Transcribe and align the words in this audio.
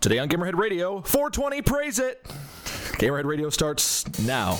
Today 0.00 0.18
on 0.20 0.28
Gamerhead 0.28 0.54
Radio, 0.56 1.00
420 1.02 1.62
Praise 1.62 1.98
It! 1.98 2.22
Gamerhead 2.98 3.24
Radio 3.24 3.50
starts 3.50 4.06
now. 4.20 4.58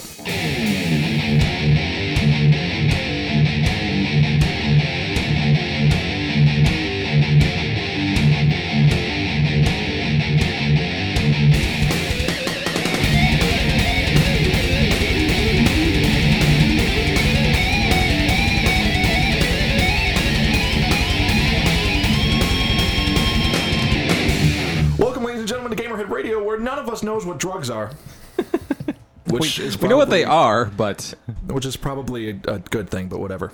Knows 27.18 27.26
what 27.26 27.38
drugs 27.38 27.70
are. 27.70 27.90
Which 29.26 29.58
is 29.58 29.78
We 29.78 29.88
know 29.88 29.96
what 29.98 30.08
they 30.08 30.24
are, 30.24 30.64
but 30.64 31.12
which 31.48 31.66
is 31.66 31.76
probably 31.76 32.30
a, 32.30 32.40
a 32.46 32.58
good 32.60 32.88
thing, 32.88 33.08
but 33.08 33.20
whatever. 33.20 33.52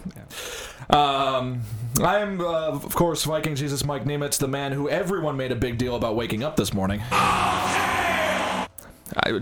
Um, 0.88 1.62
I 2.00 2.18
am, 2.18 2.40
uh, 2.40 2.68
of 2.68 2.94
course, 2.94 3.24
Viking 3.24 3.56
Jesus 3.56 3.84
Mike 3.84 4.04
Nemitz, 4.04 4.38
the 4.38 4.46
man 4.46 4.70
who 4.70 4.88
everyone 4.88 5.36
made 5.36 5.50
a 5.50 5.56
big 5.56 5.76
deal 5.76 5.96
about 5.96 6.14
waking 6.14 6.44
up 6.44 6.54
this 6.54 6.72
morning. 6.72 7.02
I, 7.10 8.68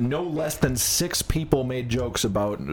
no 0.00 0.22
less 0.22 0.56
than 0.56 0.74
six 0.74 1.20
people 1.20 1.64
made 1.64 1.90
jokes 1.90 2.24
about 2.24 2.60
uh, 2.60 2.64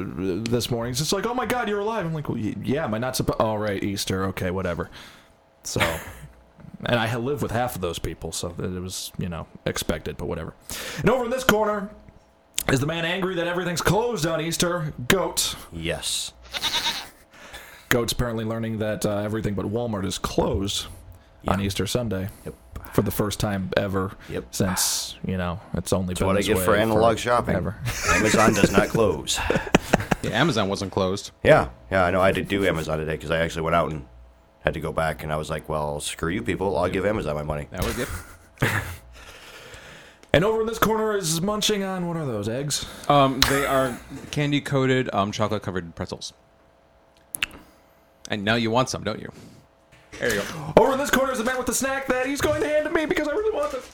this 0.44 0.72
morning. 0.72 0.91
It's 0.91 1.00
just 1.00 1.11
like, 1.11 1.25
oh 1.25 1.34
my 1.34 1.45
god, 1.45 1.67
you're 1.67 1.81
alive. 1.81 2.05
I'm 2.05 2.13
like, 2.13 2.30
well, 2.30 2.38
yeah, 2.38 2.86
am 2.86 2.94
I 2.94 2.97
not 2.97 3.17
supposed? 3.17 3.41
Oh, 3.41 3.55
right, 3.55 3.84
Easter. 3.84 4.23
Okay, 4.27 4.52
whatever. 4.52 4.89
So, 5.63 5.81
and 6.85 6.99
I 6.99 7.15
live 7.17 7.41
with 7.41 7.51
half 7.51 7.75
of 7.75 7.81
those 7.81 7.99
people, 7.99 8.31
so 8.31 8.53
it 8.57 8.81
was, 8.81 9.11
you 9.17 9.29
know, 9.29 9.47
expected, 9.65 10.17
but 10.17 10.27
whatever. 10.27 10.53
And 10.99 11.09
over 11.09 11.25
in 11.25 11.29
this 11.31 11.43
corner 11.43 11.89
is 12.71 12.79
the 12.79 12.85
man 12.88 13.05
angry 13.05 13.35
that 13.35 13.47
everything's 13.47 13.81
closed 13.81 14.25
on 14.25 14.41
Easter, 14.41 14.94
Goat. 15.08 15.55
Yes. 15.71 16.33
Goat's 17.89 18.13
apparently 18.13 18.45
learning 18.45 18.80
that 18.80 19.05
uh, 19.05 19.17
everything 19.17 19.55
but 19.55 19.66
Walmart 19.66 20.05
is 20.05 20.17
closed 20.17 20.88
on 21.47 21.59
Easter 21.61 21.88
Sunday 21.88 22.30
Yep. 22.45 22.53
for 22.93 23.02
the 23.02 23.09
first 23.11 23.39
time 23.39 23.71
ever. 23.75 24.11
Yep. 24.30 24.45
Since 24.52 25.16
you 25.25 25.38
know 25.38 25.59
it's 25.73 25.91
only 25.91 26.09
That's 26.14 26.19
been 26.19 26.27
what 26.27 26.38
I 26.38 26.41
get 26.41 26.58
way 26.58 26.66
for 26.66 26.75
analog 26.75 27.17
shopping. 27.17 27.55
Ever. 27.55 27.75
Amazon 28.09 28.53
does 28.53 28.71
not 28.71 28.89
close. 28.89 29.39
yeah, 30.21 30.31
Amazon 30.31 30.69
wasn't 30.69 30.91
closed. 30.91 31.31
Yeah, 31.43 31.69
yeah, 31.91 32.03
I 32.05 32.11
know. 32.11 32.21
I 32.21 32.31
did 32.31 32.47
do 32.47 32.66
Amazon 32.67 32.99
today 32.99 33.14
because 33.14 33.31
I 33.31 33.39
actually 33.39 33.64
went 33.64 33.75
out 33.75 33.91
and 33.91 34.05
had 34.70 34.75
to 34.75 34.80
go 34.80 34.94
back, 34.94 35.23
and 35.23 35.31
I 35.31 35.38
was 35.38 35.50
like, 35.50 35.67
"Well, 35.67 36.00
screw 36.00 36.30
you 36.30 36.42
people. 36.42 36.78
I'll 36.78 36.89
give 36.89 37.06
Amazon 37.06 37.36
my 37.36 37.44
money." 37.44 37.67
That 37.72 37.84
was 37.84 38.00
it. 38.00 38.09
And 40.31 40.45
over 40.45 40.61
in 40.61 40.67
this 40.67 40.78
corner 40.78 41.17
is 41.17 41.42
munching 41.42 41.84
on 41.84 42.08
what 42.08 42.16
are 42.16 42.26
those 42.26 42.48
eggs? 42.48 42.86
Um, 43.08 43.39
they 43.50 43.66
are 43.66 44.00
candy 44.30 44.61
coated, 44.61 45.09
um, 45.11 45.31
chocolate 45.31 45.64
covered 45.64 45.95
pretzels. 45.95 46.34
And 48.30 48.44
now 48.44 48.53
you 48.53 48.70
want 48.70 48.89
some, 48.89 49.03
don't 49.03 49.20
you? 49.20 49.31
There 50.20 50.36
you 50.36 50.42
go. 50.42 50.73
Over 50.78 50.94
in 50.94 51.00
this 51.00 51.09
corner 51.09 51.31
is 51.31 51.39
the 51.39 51.44
man 51.44 51.58
with 51.58 51.66
the 51.66 51.73
snack 51.73 52.06
that 52.08 52.28
he's 52.28 52.42
going 52.42 52.61
to 52.61 52.67
hand 52.67 52.86
to 52.86 52.92
me 52.92 53.08
because 53.08 53.28
I 53.28 53.31
really 53.31 53.56
want 53.56 53.72
this. 53.72 53.89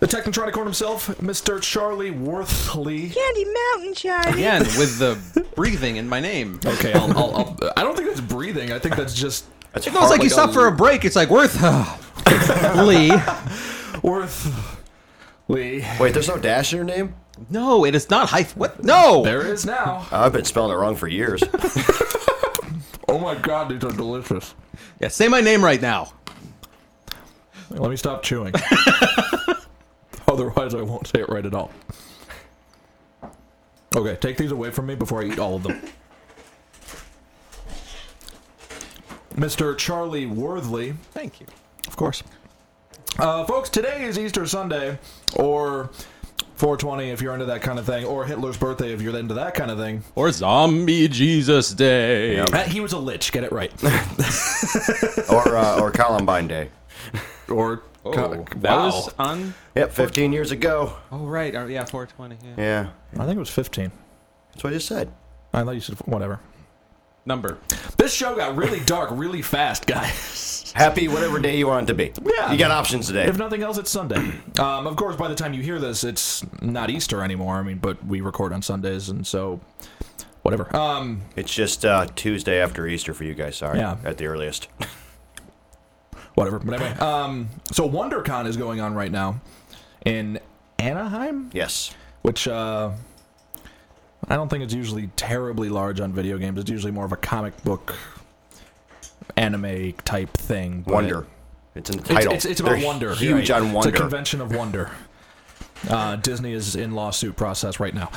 The 0.00 0.06
Technotronic 0.06 0.52
corner 0.52 0.64
himself, 0.64 1.08
Mr. 1.18 1.60
Charlie 1.60 2.10
Worthley. 2.10 3.12
Candy 3.12 3.44
Mountain, 3.44 3.94
Charlie. 3.94 4.32
Again, 4.32 4.62
with 4.62 4.98
the 4.98 5.46
breathing 5.54 5.96
in 5.96 6.08
my 6.08 6.20
name. 6.20 6.58
Okay, 6.64 6.92
I'll, 6.94 7.16
I'll, 7.16 7.36
I'll, 7.36 7.72
I 7.76 7.82
don't 7.82 7.96
think 7.96 8.08
that's 8.08 8.20
breathing. 8.20 8.72
I 8.72 8.78
think 8.78 8.96
that's 8.96 9.14
just 9.14 9.44
That's 9.74 9.86
It 9.86 9.90
feels 9.90 10.10
like 10.10 10.22
you 10.22 10.30
hard 10.30 10.50
stop 10.50 10.52
for 10.52 10.66
a 10.66 10.72
break. 10.72 11.04
It's 11.04 11.16
like 11.16 11.28
worth 11.28 11.58
uh, 11.60 12.82
Lee. 12.84 13.12
Worth 14.02 14.80
Lee. 15.48 15.84
Wait, 16.00 16.14
there's 16.14 16.28
no 16.28 16.38
dash 16.38 16.72
in 16.72 16.76
your 16.76 16.86
name? 16.86 17.14
No, 17.50 17.84
it 17.84 17.94
is 17.94 18.08
not 18.08 18.30
hyphen. 18.30 18.58
What? 18.58 18.82
No. 18.84 19.24
There 19.24 19.46
is 19.46 19.66
now. 19.66 20.06
I've 20.12 20.32
been 20.32 20.44
spelling 20.44 20.72
it 20.72 20.76
wrong 20.80 20.96
for 20.96 21.08
years. 21.08 21.42
Oh 23.06 23.18
my 23.18 23.34
god, 23.34 23.68
these 23.68 23.84
are 23.84 23.92
delicious. 23.92 24.54
Yeah, 24.98 25.08
say 25.08 25.28
my 25.28 25.40
name 25.40 25.62
right 25.64 25.80
now. 25.80 26.12
Let 27.70 27.90
me 27.90 27.96
stop 27.96 28.22
chewing. 28.22 28.54
Otherwise, 30.28 30.74
I 30.74 30.82
won't 30.82 31.06
say 31.06 31.20
it 31.20 31.28
right 31.28 31.44
at 31.44 31.54
all. 31.54 31.70
Okay, 33.94 34.16
take 34.16 34.36
these 34.36 34.50
away 34.50 34.70
from 34.70 34.86
me 34.86 34.94
before 34.94 35.22
I 35.22 35.26
eat 35.26 35.38
all 35.38 35.56
of 35.56 35.62
them. 35.64 35.80
Mr. 39.36 39.76
Charlie 39.76 40.26
Worthley, 40.26 40.94
Thank 41.12 41.40
you. 41.40 41.46
of 41.86 41.96
course. 41.96 42.22
Uh, 43.18 43.44
folks, 43.44 43.68
today 43.68 44.04
is 44.04 44.18
Easter 44.18 44.46
Sunday, 44.46 44.98
or 45.36 45.90
420 46.56 47.10
if 47.10 47.20
you're 47.20 47.32
into 47.34 47.46
that 47.46 47.62
kind 47.62 47.78
of 47.78 47.86
thing, 47.86 48.04
or 48.04 48.24
Hitler's 48.24 48.56
birthday 48.56 48.92
if 48.92 49.00
you're 49.02 49.16
into 49.16 49.34
that 49.34 49.54
kind 49.54 49.70
of 49.70 49.78
thing. 49.78 50.02
Or 50.14 50.30
Zombie 50.32 51.08
Jesus 51.08 51.70
Day. 51.72 52.36
Yep. 52.36 52.48
Uh, 52.52 52.62
he 52.64 52.80
was 52.80 52.92
a 52.92 52.98
lich, 52.98 53.30
get 53.32 53.44
it 53.44 53.52
right. 53.52 53.72
or 55.30 55.56
uh, 55.56 55.80
or 55.80 55.90
Columbine 55.90 56.48
Day. 56.48 56.70
or 57.48 57.82
Oh, 58.06 58.12
co- 58.12 58.44
that 58.56 58.76
wow. 58.76 58.84
was 58.86 59.14
on. 59.18 59.54
Yep, 59.74 59.92
15 59.92 60.32
years 60.34 60.50
ago. 60.50 60.92
Oh 61.10 61.24
right, 61.24 61.54
oh, 61.56 61.66
yeah, 61.66 61.86
420. 61.86 62.36
Yeah. 62.60 62.88
Yeah, 63.14 63.22
I 63.22 63.24
think 63.24 63.36
it 63.36 63.40
was 63.40 63.48
15. 63.48 63.90
that's 64.52 64.62
what 64.62 64.70
I 64.74 64.76
just 64.76 64.86
said. 64.88 65.10
I 65.54 65.64
thought 65.64 65.70
you 65.74 65.80
said 65.80 65.96
whatever. 66.04 66.38
Number. 67.26 67.58
This 67.96 68.12
show 68.12 68.34
got 68.36 68.54
really 68.56 68.80
dark 68.84 69.10
really 69.12 69.40
fast, 69.42 69.86
guys. 69.86 70.72
Happy 70.74 71.08
whatever 71.08 71.38
day 71.38 71.56
you 71.56 71.66
want 71.68 71.84
it 71.84 71.86
to 71.86 71.94
be. 71.94 72.12
Yeah. 72.36 72.52
You 72.52 72.58
got 72.58 72.70
options 72.70 73.06
today. 73.06 73.24
If 73.26 73.38
nothing 73.38 73.62
else, 73.62 73.78
it's 73.78 73.90
Sunday. 73.90 74.32
Um, 74.58 74.86
of 74.86 74.94
course, 74.94 75.16
by 75.16 75.26
the 75.26 75.34
time 75.34 75.52
you 75.52 75.62
hear 75.62 75.80
this, 75.80 76.04
it's 76.04 76.44
not 76.62 76.88
Easter 76.88 77.22
anymore. 77.24 77.56
I 77.56 77.62
mean, 77.64 77.78
but 77.78 78.04
we 78.06 78.20
record 78.20 78.52
on 78.52 78.62
Sundays, 78.62 79.08
and 79.08 79.26
so 79.26 79.60
whatever. 80.42 80.74
Um, 80.76 81.22
It's 81.34 81.52
just 81.52 81.84
uh, 81.84 82.06
Tuesday 82.14 82.60
after 82.60 82.86
Easter 82.86 83.12
for 83.14 83.24
you 83.24 83.34
guys. 83.34 83.56
Sorry, 83.56 83.78
Yeah. 83.80 83.96
at 84.04 84.18
the 84.18 84.26
earliest. 84.26 84.68
whatever. 86.34 86.60
But 86.60 86.80
anyway, 86.80 86.92
um, 87.00 87.48
so 87.72 87.88
WonderCon 87.88 88.46
is 88.46 88.56
going 88.56 88.80
on 88.80 88.94
right 88.94 89.10
now 89.10 89.40
in 90.04 90.38
Anaheim, 90.78 91.50
yes. 91.52 91.92
which 92.22 92.46
uh, 92.46 92.90
I 94.28 94.36
don't 94.36 94.48
think 94.48 94.64
it's 94.64 94.74
usually 94.74 95.08
terribly 95.16 95.68
large 95.68 96.00
on 96.00 96.12
video 96.12 96.38
games. 96.38 96.58
It's 96.58 96.70
usually 96.70 96.92
more 96.92 97.04
of 97.04 97.12
a 97.12 97.16
comic 97.16 97.62
book, 97.64 97.94
anime 99.36 99.92
type 100.04 100.30
thing. 100.36 100.84
Wonder. 100.86 101.26
It's 101.74 101.90
in 101.90 101.98
the 101.98 102.02
title. 102.04 102.32
it's, 102.32 102.44
it's 102.44 102.60
about 102.60 102.78
They're 102.78 102.86
wonder. 102.86 103.14
Huge 103.14 103.50
right. 103.50 103.60
on 103.60 103.72
wonder. 103.72 103.90
It's 103.90 103.98
a 103.98 104.00
convention 104.00 104.40
of 104.40 104.54
wonder. 104.54 104.90
Uh, 105.88 106.16
Disney 106.16 106.52
is 106.52 106.76
in 106.76 106.94
lawsuit 106.94 107.36
process 107.36 107.80
right 107.80 107.94
now. 107.94 108.10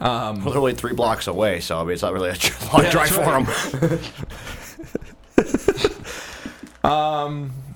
Um, 0.00 0.44
Literally 0.44 0.74
three 0.74 0.92
blocks 0.92 1.26
away, 1.26 1.60
so 1.60 1.80
I 1.80 1.84
mean, 1.84 1.92
it's 1.92 2.02
not 2.02 2.12
really 2.12 2.30
a 2.30 2.32
long 2.72 2.82
Yeah, 2.82 2.90
drive 2.90 3.10
that's 3.10 3.70
for 3.80 3.90
them. 3.92 4.00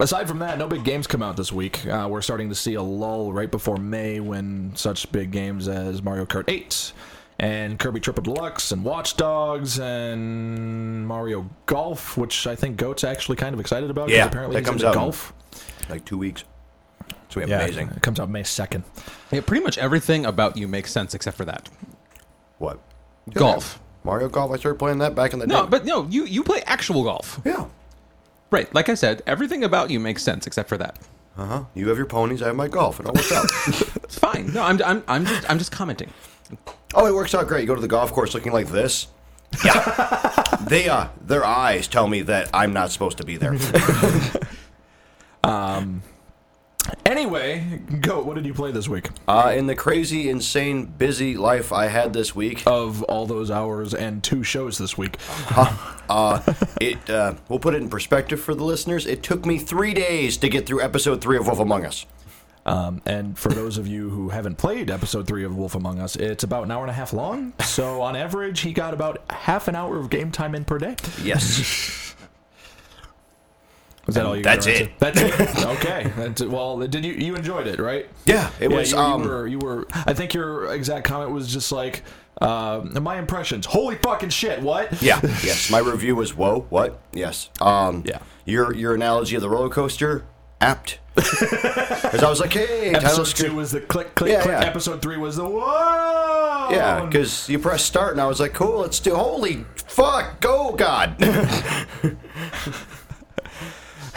aside 0.00 0.28
from 0.28 0.38
that, 0.40 0.58
no 0.58 0.66
big 0.66 0.84
games 0.84 1.06
come 1.06 1.22
out 1.22 1.36
this 1.36 1.52
week. 1.52 1.86
Uh, 1.86 2.06
we're 2.10 2.22
starting 2.22 2.48
to 2.48 2.54
see 2.54 2.74
a 2.74 2.82
lull 2.82 3.32
right 3.32 3.50
before 3.50 3.76
May 3.76 4.20
when 4.20 4.72
such 4.76 5.10
big 5.12 5.30
games 5.30 5.68
as 5.68 6.02
Mario 6.02 6.24
Kart 6.26 6.44
8 6.48 6.92
and 7.38 7.78
Kirby 7.78 8.00
Triple 8.00 8.22
Deluxe 8.22 8.70
and 8.72 8.84
Watch 8.84 9.16
Dogs 9.16 9.78
and 9.80 11.06
Mario 11.06 11.48
Golf, 11.66 12.16
which 12.16 12.46
I 12.46 12.54
think 12.54 12.76
Goat's 12.76 13.04
actually 13.04 13.36
kind 13.36 13.54
of 13.54 13.60
excited 13.60 13.90
about. 13.90 14.08
Yeah, 14.08 14.26
apparently 14.26 14.60
that 14.60 14.66
comes 14.66 14.84
out 14.84 14.94
golf. 14.94 15.32
like 15.88 16.04
two 16.04 16.18
weeks. 16.18 16.44
So 17.28 17.40
we 17.40 17.40
have 17.42 17.50
Yeah, 17.50 17.62
amazing. 17.62 17.88
it 17.88 18.02
comes 18.02 18.20
out 18.20 18.30
May 18.30 18.42
2nd. 18.42 18.84
Yeah, 19.32 19.40
pretty 19.40 19.64
much 19.64 19.76
everything 19.78 20.24
about 20.26 20.56
you 20.56 20.68
makes 20.68 20.92
sense 20.92 21.14
except 21.14 21.36
for 21.36 21.44
that. 21.46 21.68
What? 22.58 22.78
Golf. 23.32 23.80
Mario 24.04 24.28
Golf. 24.28 24.52
I 24.52 24.56
started 24.56 24.78
playing 24.78 24.98
that 24.98 25.14
back 25.14 25.32
in 25.32 25.38
the 25.40 25.46
No, 25.46 25.54
day. 25.56 25.60
No, 25.62 25.66
but 25.68 25.84
no, 25.84 26.06
you 26.08 26.24
you 26.26 26.44
play 26.44 26.62
actual 26.66 27.02
golf. 27.04 27.40
yeah. 27.44 27.64
Right. 28.54 28.72
Like 28.72 28.88
I 28.88 28.94
said, 28.94 29.20
everything 29.26 29.64
about 29.64 29.90
you 29.90 29.98
makes 29.98 30.22
sense 30.22 30.46
except 30.46 30.68
for 30.68 30.78
that. 30.78 30.96
Uh 31.36 31.44
huh. 31.44 31.64
You 31.74 31.88
have 31.88 31.96
your 31.96 32.06
ponies. 32.06 32.40
I 32.40 32.46
have 32.46 32.54
my 32.54 32.68
golf. 32.68 33.00
It 33.00 33.06
all 33.06 33.12
works 33.12 33.32
out. 33.32 33.46
It's 34.04 34.16
fine. 34.16 34.52
No, 34.52 34.62
I'm 34.62 34.80
I'm 34.84 35.02
I'm 35.08 35.26
just 35.26 35.50
I'm 35.50 35.58
just 35.58 35.72
commenting. 35.72 36.10
oh, 36.94 37.04
it 37.06 37.12
works 37.12 37.34
out 37.34 37.48
great. 37.48 37.62
You 37.62 37.66
go 37.66 37.74
to 37.74 37.80
the 37.80 37.88
golf 37.88 38.12
course 38.12 38.32
looking 38.32 38.52
like 38.52 38.68
this. 38.68 39.08
Yeah. 39.64 40.44
they 40.68 40.88
uh, 40.88 41.08
their 41.20 41.44
eyes 41.44 41.88
tell 41.88 42.06
me 42.06 42.22
that 42.22 42.48
I'm 42.54 42.72
not 42.72 42.92
supposed 42.92 43.18
to 43.18 43.24
be 43.24 43.36
there. 43.36 43.56
Anyway, 47.06 47.80
Goat, 48.00 48.26
what 48.26 48.34
did 48.34 48.46
you 48.46 48.54
play 48.54 48.70
this 48.72 48.88
week? 48.88 49.08
uh, 49.28 49.52
in 49.56 49.66
the 49.66 49.74
crazy, 49.74 50.28
insane, 50.28 50.86
busy 50.86 51.36
life 51.36 51.72
I 51.72 51.86
had 51.86 52.12
this 52.12 52.34
week, 52.34 52.62
Of 52.66 53.02
all 53.04 53.26
those 53.26 53.50
hours 53.50 53.94
and 53.94 54.22
two 54.22 54.42
shows 54.42 54.78
this 54.78 54.96
week. 54.98 55.16
uh, 56.08 56.40
it 56.80 57.08
uh, 57.10 57.34
we'll 57.48 57.58
put 57.58 57.74
it 57.74 57.82
in 57.82 57.88
perspective 57.88 58.40
for 58.40 58.54
the 58.54 58.64
listeners. 58.64 59.06
It 59.06 59.22
took 59.22 59.46
me 59.46 59.58
three 59.58 59.94
days 59.94 60.36
to 60.38 60.48
get 60.48 60.66
through 60.66 60.82
episode 60.82 61.20
three 61.20 61.36
of 61.36 61.46
Wolf 61.46 61.60
Among 61.60 61.84
Us. 61.84 62.06
Um, 62.66 63.02
and 63.04 63.38
for 63.38 63.50
those 63.50 63.76
of 63.76 63.86
you 63.86 64.08
who 64.08 64.30
haven't 64.30 64.56
played 64.56 64.90
episode 64.90 65.26
three 65.26 65.44
of 65.44 65.54
Wolf 65.54 65.74
Among 65.74 66.00
Us, 66.00 66.16
it's 66.16 66.44
about 66.44 66.64
an 66.64 66.70
hour 66.70 66.80
and 66.82 66.90
a 66.90 66.94
half 66.94 67.12
long. 67.12 67.52
So 67.62 68.00
on 68.00 68.16
average, 68.16 68.60
he 68.60 68.72
got 68.72 68.94
about 68.94 69.22
half 69.30 69.68
an 69.68 69.74
hour 69.76 69.98
of 69.98 70.08
game 70.08 70.30
time 70.30 70.54
in 70.54 70.64
per 70.64 70.78
day. 70.78 70.96
Yes. 71.22 72.13
Was 74.06 74.14
that 74.16 74.26
all 74.26 74.36
you? 74.36 74.42
That's 74.42 74.66
it. 74.66 74.92
That's 74.98 75.20
it. 75.20 75.64
okay. 75.66 76.12
That's 76.16 76.40
it. 76.42 76.50
Well, 76.50 76.78
did 76.78 77.04
you 77.04 77.12
you 77.12 77.34
enjoyed 77.36 77.66
it, 77.66 77.78
right? 77.78 78.08
Yeah, 78.26 78.50
it 78.60 78.70
yeah, 78.70 78.76
was. 78.76 78.92
You, 78.92 78.98
um, 78.98 79.22
you 79.22 79.28
were 79.28 79.46
you 79.46 79.58
were. 79.58 79.86
I 79.94 80.12
think 80.12 80.34
your 80.34 80.72
exact 80.74 81.04
comment 81.06 81.30
was 81.30 81.50
just 81.52 81.72
like, 81.72 82.02
uh, 82.40 82.82
my 83.00 83.18
impressions. 83.18 83.66
Holy 83.66 83.96
fucking 83.96 84.30
shit! 84.30 84.60
What? 84.60 85.02
Yeah. 85.02 85.20
yes. 85.22 85.70
My 85.70 85.78
review 85.78 86.16
was 86.16 86.34
whoa. 86.34 86.66
What? 86.68 87.00
Yes. 87.12 87.48
Um. 87.60 88.02
Yeah. 88.06 88.18
Your 88.44 88.74
your 88.74 88.94
analogy 88.94 89.36
of 89.36 89.42
the 89.42 89.48
roller 89.48 89.70
coaster 89.70 90.24
apt. 90.60 90.98
Because 91.14 92.22
I 92.22 92.28
was 92.30 92.38
like, 92.40 92.52
hey, 92.52 92.90
Episode 92.94 93.26
two 93.26 93.54
was 93.54 93.72
the 93.72 93.80
click 93.80 94.14
click 94.14 94.30
Yeah, 94.30 94.42
click. 94.42 94.60
yeah. 94.60 94.66
Episode 94.66 95.00
three 95.02 95.16
was 95.16 95.36
the 95.36 95.44
whoa. 95.44 96.68
Yeah, 96.70 97.04
because 97.06 97.48
you 97.48 97.58
press 97.58 97.82
start, 97.82 98.12
and 98.12 98.20
I 98.20 98.26
was 98.26 98.40
like, 98.40 98.52
cool, 98.52 98.80
let's 98.80 99.00
do. 99.00 99.14
Holy 99.14 99.64
fuck, 99.86 100.40
go, 100.40 100.72
God. 100.74 101.16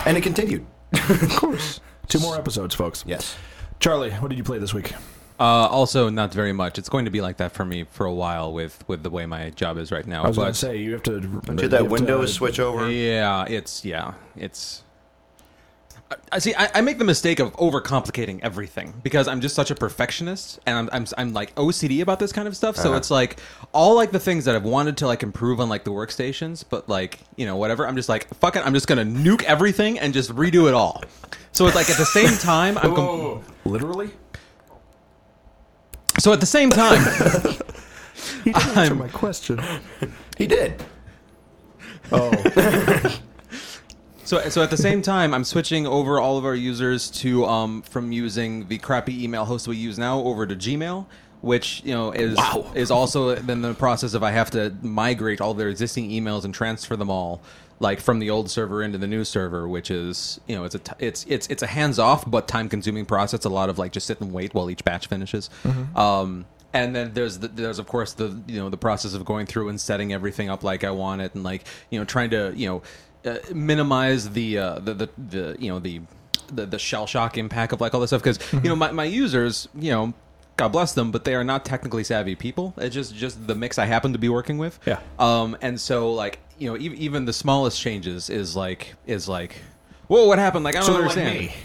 And 0.07 0.17
it 0.17 0.21
continued. 0.21 0.65
of 0.93 1.29
course. 1.35 1.81
Two 2.07 2.19
more 2.19 2.37
episodes, 2.37 2.73
folks. 2.73 3.03
Yes. 3.05 3.35
Charlie, 3.79 4.11
what 4.11 4.29
did 4.29 4.37
you 4.37 4.43
play 4.43 4.57
this 4.57 4.73
week? 4.73 4.93
Uh, 5.39 5.43
also, 5.43 6.09
not 6.09 6.33
very 6.33 6.53
much. 6.53 6.79
It's 6.79 6.89
going 6.89 7.05
to 7.05 7.11
be 7.11 7.21
like 7.21 7.37
that 7.37 7.51
for 7.51 7.63
me 7.63 7.83
for 7.83 8.05
a 8.05 8.13
while 8.13 8.51
with 8.53 8.83
with 8.87 9.03
the 9.03 9.09
way 9.09 9.25
my 9.25 9.51
job 9.51 9.77
is 9.77 9.91
right 9.91 10.07
now. 10.07 10.23
I 10.23 10.27
was 10.29 10.37
going 10.37 10.47
to 10.47 10.53
say 10.57 10.77
you 10.77 10.93
have 10.93 11.03
to 11.03 11.19
Did 11.19 11.71
that 11.71 11.89
Windows 11.89 12.33
switch 12.33 12.59
over? 12.59 12.89
yeah, 12.89 13.45
it's 13.47 13.85
yeah, 13.85 14.13
it's. 14.35 14.83
I- 16.09 16.15
I 16.33 16.39
see. 16.39 16.53
I, 16.55 16.69
I 16.75 16.81
make 16.81 16.99
the 16.99 17.03
mistake 17.05 17.39
of 17.39 17.51
overcomplicating 17.57 18.39
everything 18.41 18.93
because 19.03 19.27
I'm 19.27 19.41
just 19.41 19.55
such 19.55 19.71
a 19.71 19.75
perfectionist, 19.75 20.59
and 20.65 20.77
I'm 20.77 20.89
I'm, 20.93 21.05
I'm 21.17 21.33
like 21.33 21.53
OCD 21.55 22.01
about 22.01 22.19
this 22.19 22.31
kind 22.31 22.47
of 22.47 22.55
stuff. 22.55 22.75
So 22.77 22.89
Uh-huh. 22.89 22.97
it's 22.97 23.11
like 23.11 23.39
all 23.73 23.95
like 23.95 24.11
the 24.11 24.19
things 24.19 24.45
that 24.45 24.55
I've 24.55 24.63
wanted 24.63 24.95
to 24.97 25.07
like 25.07 25.21
improve 25.23 25.59
on 25.59 25.67
like 25.67 25.83
the 25.83 25.91
workstations, 25.91 26.63
but 26.69 26.87
like 26.87 27.19
you 27.35 27.45
know 27.45 27.57
whatever. 27.57 27.85
I'm 27.87 27.95
just 27.97 28.07
like 28.09 28.27
fuck 28.35 28.55
it. 28.55 28.65
I'm 28.65 28.73
just 28.73 28.87
gonna 28.87 29.03
nuke 29.03 29.43
everything 29.43 29.99
and 29.99 30.13
just 30.13 30.33
redo 30.35 30.67
it 30.69 30.73
all. 30.73 31.03
So 31.51 31.65
it's 31.67 31.75
like 31.75 31.89
at 31.89 31.97
the 31.97 32.05
same 32.05 32.37
time 32.39 32.77
I'm. 32.77 32.95
com- 32.95 33.43
Literally? 33.65 34.11
so 36.19 36.31
at 36.33 36.39
the 36.39 36.45
same 36.45 36.69
time. 36.69 37.03
He 38.43 38.51
didn't 38.51 38.67
answer 38.77 38.79
I'm- 38.93 38.97
my 38.97 39.07
question. 39.09 39.61
He 40.37 40.47
did. 40.47 40.81
Oh. 42.11 42.31
So, 44.27 44.49
so 44.49 44.61
at 44.61 44.69
the 44.69 44.75
same 44.75 45.01
time, 45.01 45.33
I'm 45.33 45.45
switching 45.45 45.87
over 45.87 46.19
all 46.19 46.37
of 46.37 46.43
our 46.43 46.53
users 46.53 47.09
to 47.21 47.45
um, 47.45 47.81
from 47.83 48.11
using 48.11 48.67
the 48.67 48.77
crappy 48.77 49.23
email 49.23 49.45
host 49.45 49.69
we 49.69 49.77
use 49.77 49.97
now 49.97 50.19
over 50.19 50.45
to 50.45 50.53
Gmail, 50.53 51.05
which 51.39 51.81
you 51.85 51.93
know 51.93 52.11
is 52.11 52.35
Wow. 52.35 52.69
is 52.75 52.91
also 52.91 53.29
in 53.29 53.61
the 53.61 53.73
process 53.73 54.13
of 54.13 54.23
I 54.23 54.31
have 54.31 54.51
to 54.51 54.75
migrate 54.81 55.39
all 55.39 55.53
their 55.53 55.69
existing 55.69 56.09
emails 56.09 56.43
and 56.43 56.53
transfer 56.53 56.97
them 56.97 57.09
all 57.09 57.41
like 57.79 58.01
from 58.01 58.19
the 58.19 58.29
old 58.29 58.49
server 58.51 58.83
into 58.83 58.97
the 58.97 59.07
new 59.07 59.23
server, 59.23 59.65
which 59.65 59.89
is 59.89 60.41
you 60.45 60.57
know 60.57 60.65
it's 60.65 60.75
a 60.75 60.79
t- 60.79 60.91
it's 60.99 61.25
it's 61.29 61.47
it's 61.47 61.63
a 61.63 61.67
hands 61.67 61.97
off 61.97 62.29
but 62.29 62.49
time 62.49 62.67
consuming 62.67 63.05
process. 63.05 63.45
A 63.45 63.49
lot 63.49 63.69
of 63.69 63.79
like 63.79 63.93
just 63.93 64.07
sit 64.07 64.19
and 64.19 64.33
wait 64.33 64.53
while 64.53 64.69
each 64.69 64.83
batch 64.83 65.07
finishes. 65.07 65.49
Um, 65.95 66.45
and 66.73 66.93
then 66.93 67.13
there's 67.13 67.39
the, 67.39 67.47
there's 67.47 67.79
of 67.79 67.87
course 67.87 68.11
the 68.11 68.37
you 68.45 68.59
know 68.59 68.69
the 68.69 68.75
process 68.77 69.13
of 69.13 69.23
going 69.23 69.45
through 69.45 69.69
and 69.69 69.79
setting 69.79 70.11
everything 70.11 70.49
up 70.49 70.65
like 70.65 70.83
I 70.83 70.91
want 70.91 71.21
it 71.21 71.33
and 71.33 71.45
like 71.45 71.63
you 71.89 71.97
know 71.97 72.03
trying 72.03 72.31
to 72.31 72.51
you 72.57 72.67
know 72.67 72.81
uh, 73.27 73.37
minimize 73.53 74.29
the, 74.31 74.57
uh, 74.57 74.79
the 74.79 74.93
the 74.93 75.09
the 75.17 75.55
you 75.59 75.69
know 75.69 75.79
the 75.79 76.01
the, 76.53 76.65
the 76.65 76.79
shell 76.79 77.05
shock 77.07 77.37
impact 77.37 77.73
of 77.73 77.81
like 77.81 77.93
all 77.93 77.99
this 77.99 78.09
stuff. 78.09 78.23
Because 78.23 78.39
you 78.63 78.69
know 78.69 78.75
my, 78.75 78.91
my 78.91 79.03
users 79.03 79.67
you 79.75 79.91
know 79.91 80.13
God 80.55 80.69
bless 80.69 80.93
them 80.93 81.11
but 81.11 81.23
they 81.25 81.35
are 81.35 81.43
not 81.43 81.65
technically 81.65 82.03
savvy 82.03 82.35
people. 82.35 82.73
It's 82.77 82.95
just 82.95 83.13
just 83.15 83.45
the 83.47 83.55
mix 83.55 83.77
I 83.77 83.85
happen 83.85 84.13
to 84.13 84.19
be 84.19 84.29
working 84.29 84.57
with. 84.57 84.79
Yeah. 84.85 84.99
um 85.19 85.57
and 85.61 85.79
so 85.79 86.13
like 86.13 86.39
you 86.57 86.69
know 86.69 86.77
even, 86.77 86.97
even 86.97 87.25
the 87.25 87.33
smallest 87.33 87.79
changes 87.81 88.29
is 88.29 88.55
like 88.55 88.95
is 89.05 89.27
like 89.27 89.57
whoa 90.07 90.25
what 90.25 90.39
happened? 90.39 90.63
Like 90.63 90.75
I 90.75 90.79
don't 90.79 90.87
So 90.87 90.93
they're 90.93 91.01
like 91.03 91.17
understand. 91.17 91.39
me. 91.47 91.55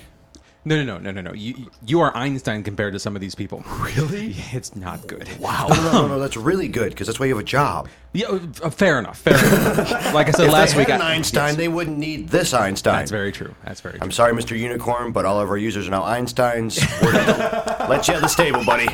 No, 0.65 0.77
no, 0.77 0.85
no, 0.85 0.99
no, 0.99 1.11
no, 1.11 1.21
no. 1.21 1.33
You 1.33 1.71
you 1.85 2.01
are 2.01 2.17
Einstein 2.17 2.63
compared 2.63 2.93
to 2.93 2.99
some 2.99 3.15
of 3.17 3.21
these 3.21 3.35
people. 3.35 3.65
Really? 3.83 4.35
It's 4.53 4.75
not 4.77 5.07
good. 5.07 5.29
Wow. 5.39 5.67
No, 5.69 5.93
no, 5.93 6.07
no, 6.09 6.19
that's 6.19 6.37
really 6.37 6.69
good 6.69 6.91
because 6.91 7.07
that's 7.09 7.19
why 7.21 7.27
you 7.27 7.35
have 7.35 7.43
a 7.43 7.47
job. 7.47 7.89
Yeah, 8.15 8.39
uh, 8.63 8.71
fair 8.71 8.99
enough. 8.99 9.19
Fair 9.19 9.35
enough. 9.37 10.15
Like 10.15 10.29
I 10.29 10.31
said 10.33 10.47
If 10.47 10.53
last 10.53 10.73
they 10.73 10.79
week, 10.79 10.89
an 10.91 11.03
I- 11.03 11.15
Einstein, 11.15 11.49
yes, 11.49 11.57
they 11.57 11.69
wouldn't 11.69 11.99
need 11.99 12.29
this 12.29 12.55
Einstein. 12.55 12.95
that's 12.95 13.11
very 13.11 13.33
true. 13.33 13.55
That's 13.65 13.81
very 13.81 13.95
true. 13.95 14.03
I'm 14.03 14.13
sorry, 14.13 14.33
Mr. 14.35 14.59
Unicorn, 14.59 15.13
but 15.13 15.25
all 15.25 15.41
of 15.41 15.49
our 15.51 15.57
users 15.57 15.89
are 15.89 15.91
now 15.91 16.03
Einsteins. 16.03 16.81
We're 17.03 17.13
gonna 17.13 17.87
let 17.91 18.07
you 18.09 18.15
have 18.15 18.23
the 18.23 18.29
stable, 18.29 18.65
buddy. 18.65 18.89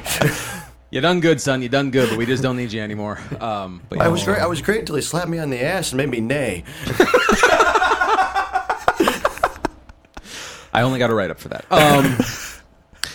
You 0.90 1.00
done 1.02 1.20
good, 1.20 1.38
son. 1.40 1.60
You 1.60 1.68
done 1.68 1.90
good, 1.90 2.08
but 2.08 2.16
we 2.18 2.24
just 2.26 2.42
don't 2.42 2.56
need 2.56 2.72
you 2.72 2.80
anymore. 2.80 3.20
Um, 3.40 3.82
but 3.90 4.00
I 4.00 4.04
yeah. 4.04 4.08
was 4.08 4.24
great. 4.24 4.38
I 4.40 4.46
was 4.46 4.62
great 4.62 4.80
until 4.80 4.96
he 4.96 5.02
slapped 5.02 5.28
me 5.28 5.38
on 5.38 5.50
the 5.50 5.62
ass 5.62 5.92
and 5.92 5.98
made 5.98 6.08
me 6.08 6.20
neigh. 6.20 6.64
I 10.72 10.82
only 10.82 10.98
got 10.98 11.10
a 11.10 11.14
write 11.14 11.30
up 11.30 11.38
for 11.38 11.48
that. 11.48 11.64
Um, 11.70 12.18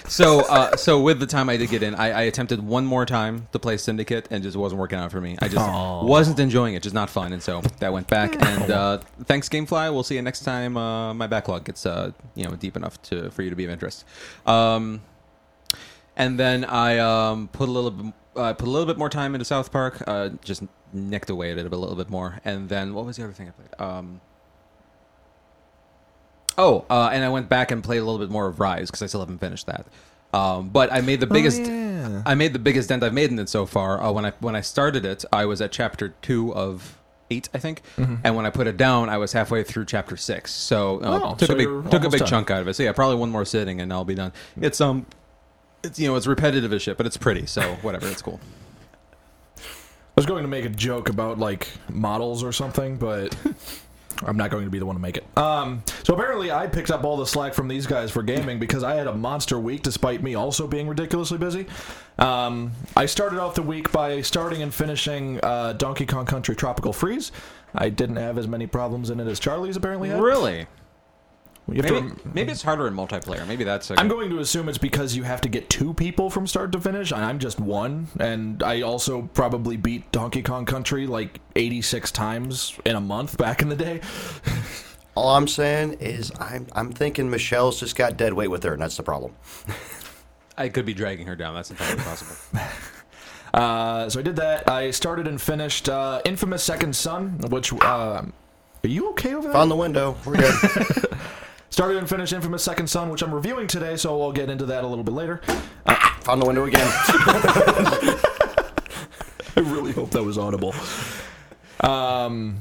so, 0.07 0.41
uh, 0.41 0.75
so 0.75 1.01
with 1.01 1.19
the 1.19 1.25
time 1.25 1.49
I 1.49 1.57
did 1.57 1.69
get 1.69 1.81
in, 1.81 1.95
I, 1.95 2.11
I 2.11 2.21
attempted 2.23 2.61
one 2.61 2.85
more 2.85 3.05
time 3.05 3.47
to 3.51 3.59
play 3.59 3.77
Syndicate, 3.77 4.27
and 4.29 4.43
just 4.43 4.57
wasn't 4.57 4.79
working 4.79 4.99
out 4.99 5.11
for 5.11 5.21
me. 5.21 5.37
I 5.41 5.47
just 5.47 5.67
wasn't 6.05 6.39
enjoying 6.39 6.75
it, 6.75 6.83
just 6.83 6.93
not 6.93 7.09
fun, 7.09 7.33
and 7.33 7.41
so 7.41 7.61
that 7.79 7.93
went 7.93 8.07
back. 8.07 8.35
And 8.41 8.71
uh, 8.71 8.97
thanks, 9.25 9.49
GameFly. 9.49 9.93
We'll 9.93 10.03
see 10.03 10.15
you 10.15 10.21
next 10.21 10.41
time. 10.41 10.77
Uh, 10.77 11.13
my 11.13 11.27
backlog 11.27 11.65
gets 11.65 11.85
uh, 11.85 12.11
you 12.35 12.45
know 12.45 12.55
deep 12.55 12.75
enough 12.75 13.01
to 13.03 13.31
for 13.31 13.41
you 13.43 13.49
to 13.49 13.55
be 13.55 13.65
of 13.65 13.71
interest. 13.71 14.05
Um, 14.45 15.01
and 16.15 16.39
then 16.39 16.65
I 16.65 16.99
um, 16.99 17.47
put 17.47 17.69
a 17.69 17.71
little 17.71 17.91
bit. 17.91 18.13
Uh, 18.35 18.53
put 18.53 18.67
a 18.67 18.71
little 18.71 18.87
bit 18.87 18.97
more 18.97 19.09
time 19.09 19.35
into 19.35 19.45
South 19.45 19.71
Park, 19.71 20.03
uh, 20.07 20.29
just 20.43 20.63
nicked 20.91 21.29
away 21.29 21.51
at 21.51 21.59
it 21.59 21.71
a 21.71 21.77
little 21.77 21.95
bit 21.95 22.09
more, 22.09 22.39
and 22.43 22.67
then 22.67 22.95
what 22.95 23.05
was 23.05 23.17
the 23.17 23.23
other 23.23 23.33
thing 23.33 23.47
I 23.47 23.51
played? 23.51 23.79
Um, 23.79 24.21
Oh, 26.57 26.85
uh, 26.89 27.09
and 27.11 27.23
I 27.23 27.29
went 27.29 27.49
back 27.49 27.71
and 27.71 27.83
played 27.83 27.97
a 27.97 28.03
little 28.03 28.19
bit 28.19 28.29
more 28.29 28.47
of 28.47 28.59
Rise 28.59 28.89
because 28.91 29.01
I 29.01 29.07
still 29.07 29.21
haven't 29.21 29.39
finished 29.39 29.65
that. 29.67 29.85
Um, 30.33 30.69
but 30.69 30.91
I 30.91 31.01
made 31.01 31.19
the 31.19 31.27
biggest. 31.27 31.61
yeah. 31.61 32.21
I 32.25 32.35
made 32.35 32.53
the 32.53 32.59
biggest 32.59 32.89
dent 32.89 33.03
I've 33.03 33.13
made 33.13 33.31
in 33.31 33.39
it 33.39 33.49
so 33.49 33.65
far. 33.65 34.01
Uh, 34.01 34.11
when 34.11 34.25
I 34.25 34.33
when 34.39 34.55
I 34.55 34.61
started 34.61 35.05
it, 35.05 35.23
I 35.31 35.45
was 35.45 35.61
at 35.61 35.71
chapter 35.71 36.09
two 36.21 36.53
of 36.55 36.97
eight, 37.31 37.49
I 37.53 37.57
think, 37.59 37.81
and 37.97 38.35
when 38.35 38.45
I 38.45 38.49
put 38.49 38.67
it 38.67 38.75
down, 38.77 39.09
I 39.09 39.17
was 39.17 39.33
halfway 39.33 39.63
through 39.63 39.85
chapter 39.85 40.17
six. 40.17 40.51
So 40.51 40.99
uh, 41.01 41.19
Oh, 41.23 41.35
took 41.35 41.47
so 41.47 41.53
a 41.53 41.57
big 41.57 41.67
took 41.67 41.93
a 41.93 41.95
almost 41.97 42.11
big 42.11 42.19
done. 42.19 42.27
chunk 42.27 42.51
out 42.51 42.61
of 42.61 42.67
it. 42.67 42.73
So 42.75 42.83
yeah, 42.83 42.91
probably 42.93 43.15
one 43.17 43.29
more 43.31 43.45
sitting 43.45 43.79
and 43.81 43.91
I'll 43.93 44.05
be 44.05 44.15
done. 44.15 44.33
It's 44.59 44.81
um, 44.81 45.05
it's 45.83 45.99
you 45.99 46.07
know 46.07 46.15
it's 46.15 46.27
repetitive 46.27 46.73
as 46.73 46.81
shit, 46.81 46.97
but 46.97 47.05
it's 47.05 47.17
pretty. 47.17 47.45
So 47.45 47.61
whatever, 47.81 48.07
it's 48.07 48.21
cool. 48.21 48.39
I 49.57 49.61
was 50.15 50.25
going 50.27 50.43
to 50.43 50.47
make 50.49 50.65
a 50.65 50.69
joke 50.69 51.09
about 51.09 51.39
like 51.39 51.69
models 51.89 52.43
or 52.43 52.51
something, 52.51 52.97
but 52.97 53.35
I'm 54.25 54.37
not 54.37 54.51
going 54.51 54.63
to 54.63 54.69
be 54.69 54.79
the 54.79 54.85
one 54.85 54.95
to 54.95 55.01
make 55.01 55.17
it. 55.17 55.25
Um, 55.37 55.83
so 56.03 56.13
apparently, 56.13 56.51
I 56.51 56.67
picked 56.67 56.91
up 56.91 57.03
all 57.03 57.17
the 57.17 57.25
slack 57.25 57.53
from 57.53 57.67
these 57.67 57.87
guys 57.87 58.11
for 58.11 58.23
gaming 58.23 58.59
because 58.59 58.83
I 58.83 58.95
had 58.95 59.07
a 59.07 59.13
monster 59.13 59.59
week, 59.59 59.83
despite 59.83 60.21
me 60.21 60.35
also 60.35 60.67
being 60.67 60.87
ridiculously 60.87 61.37
busy. 61.37 61.67
Um, 62.19 62.71
I 62.95 63.05
started 63.05 63.39
off 63.39 63.55
the 63.55 63.63
week 63.63 63.91
by 63.91 64.21
starting 64.21 64.61
and 64.61 64.73
finishing 64.73 65.39
uh, 65.43 65.73
Donkey 65.73 66.05
Kong 66.05 66.25
Country 66.25 66.55
Tropical 66.55 66.93
Freeze. 66.93 67.31
I 67.75 67.89
didn't 67.89 68.17
have 68.17 68.37
as 68.37 68.47
many 68.47 68.67
problems 68.67 69.09
in 69.09 69.19
it 69.19 69.27
as 69.27 69.39
Charlie's 69.39 69.75
apparently 69.75 70.09
had. 70.09 70.21
Really? 70.21 70.67
You 71.67 71.75
have 71.75 71.85
to 71.85 71.93
Maybe, 71.93 72.07
rem- 72.07 72.31
maybe 72.33 72.51
it's 72.51 72.61
harder 72.61 72.87
in 72.87 72.93
multiplayer. 72.93 73.47
Maybe 73.47 73.63
that's. 73.63 73.89
A 73.89 73.99
I'm 73.99 74.09
going 74.09 74.29
to 74.31 74.39
assume 74.39 74.67
it's 74.67 74.77
because 74.77 75.15
you 75.15 75.23
have 75.23 75.39
to 75.41 75.49
get 75.49 75.69
two 75.69 75.93
people 75.93 76.29
from 76.29 76.45
start 76.45 76.73
to 76.73 76.81
finish, 76.81 77.11
and 77.11 77.23
I'm 77.23 77.39
just 77.39 77.59
one. 77.59 78.07
And 78.19 78.61
I 78.61 78.81
also 78.81 79.29
probably 79.33 79.77
beat 79.77 80.11
Donkey 80.11 80.41
Kong 80.41 80.65
Country 80.65 81.07
like 81.07 81.39
86 81.55 82.11
times 82.11 82.77
in 82.83 82.95
a 82.97 83.01
month 83.01 83.37
back 83.37 83.61
in 83.61 83.69
the 83.69 83.77
day. 83.77 84.01
All 85.15 85.35
I'm 85.35 85.47
saying 85.47 85.93
is, 85.99 86.31
I'm 86.39 86.67
I'm 86.73 86.91
thinking 86.91 87.29
Michelle's 87.29 87.79
just 87.79 87.95
got 87.95 88.17
dead 88.17 88.33
weight 88.33 88.49
with 88.49 88.63
her, 88.63 88.73
and 88.73 88.81
that's 88.81 88.97
the 88.97 89.03
problem. 89.03 89.33
I 90.57 90.69
could 90.69 90.85
be 90.85 90.93
dragging 90.93 91.27
her 91.27 91.35
down. 91.35 91.55
That's 91.55 91.71
entirely 91.71 92.01
possible. 92.01 92.35
Uh, 93.53 94.09
so 94.09 94.19
I 94.19 94.23
did 94.23 94.37
that. 94.37 94.67
I 94.67 94.89
started 94.89 95.27
and 95.27 95.39
finished 95.39 95.87
uh, 95.87 96.21
Infamous 96.25 96.63
Second 96.63 96.95
Son, 96.95 97.37
which. 97.49 97.71
Uh, 97.71 98.23
are 98.83 98.89
you 98.89 99.11
okay 99.11 99.35
over 99.35 99.43
there? 99.43 99.53
Found 99.53 99.69
the 99.69 99.75
window. 99.75 100.17
We're 100.25 100.37
good. 100.37 100.55
Started 101.73 101.97
and 101.97 102.07
finished 102.07 102.33
Infamous 102.33 102.61
Second 102.61 102.85
Son, 102.85 103.09
which 103.09 103.23
I'm 103.23 103.33
reviewing 103.33 103.65
today, 103.65 103.95
so 103.95 104.21
I'll 104.21 104.31
get 104.31 104.47
into 104.47 104.67
that 104.67 104.83
a 104.83 104.87
little 104.87 105.03
bit 105.03 105.15
later. 105.15 105.37
Found 106.21 106.39
the 106.39 106.45
window 106.45 106.65
again. 106.65 106.87
I 109.57 109.59
really 109.59 109.91
hope 109.91 110.11
that 110.11 110.21
was 110.21 110.37
audible. 110.37 110.75
Um, 111.79 112.57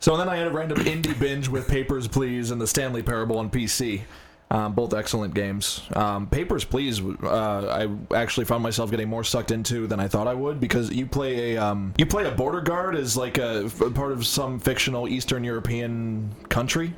so 0.00 0.16
then 0.16 0.30
I 0.30 0.36
had 0.36 0.46
a 0.46 0.50
random 0.50 0.78
indie 0.78 1.20
binge 1.20 1.46
with 1.46 1.68
Papers, 1.68 2.08
Please 2.08 2.52
and 2.52 2.58
the 2.58 2.66
Stanley 2.66 3.02
Parable 3.02 3.36
on 3.36 3.50
PC. 3.50 4.00
Um, 4.50 4.72
both 4.72 4.94
excellent 4.94 5.34
games. 5.34 5.82
Um, 5.94 6.26
Papers, 6.26 6.64
Please, 6.64 7.02
uh, 7.22 7.86
I 7.86 8.16
actually 8.16 8.46
found 8.46 8.62
myself 8.62 8.90
getting 8.90 9.10
more 9.10 9.24
sucked 9.24 9.50
into 9.50 9.86
than 9.86 10.00
I 10.00 10.08
thought 10.08 10.26
I 10.26 10.32
would 10.32 10.58
because 10.58 10.90
you 10.90 11.04
play 11.04 11.52
a 11.52 11.62
um, 11.62 11.92
you 11.98 12.06
play 12.06 12.24
a 12.24 12.30
border 12.30 12.62
guard 12.62 12.96
as 12.96 13.14
like 13.14 13.36
a, 13.36 13.70
a 13.84 13.90
part 13.90 14.12
of 14.12 14.26
some 14.26 14.58
fictional 14.58 15.06
Eastern 15.06 15.44
European 15.44 16.34
country, 16.48 16.94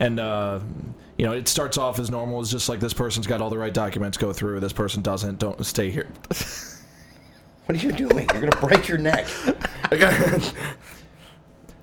and 0.00 0.20
uh, 0.20 0.60
you 1.18 1.26
know 1.26 1.32
it 1.32 1.48
starts 1.48 1.78
off 1.78 1.98
as 1.98 2.10
normal. 2.10 2.40
It's 2.40 2.50
just 2.50 2.68
like 2.68 2.80
this 2.80 2.94
person's 2.94 3.26
got 3.26 3.40
all 3.40 3.50
the 3.50 3.58
right 3.58 3.74
documents. 3.74 4.16
Go 4.16 4.32
through. 4.32 4.60
This 4.60 4.72
person 4.72 5.02
doesn't. 5.02 5.38
Don't 5.38 5.64
stay 5.64 5.90
here. 5.90 6.08
What 7.66 7.78
are 7.78 7.80
you 7.80 7.92
doing? 7.92 8.28
You're 8.30 8.42
gonna 8.42 8.66
break 8.66 8.88
your 8.88 8.98
neck. 8.98 9.26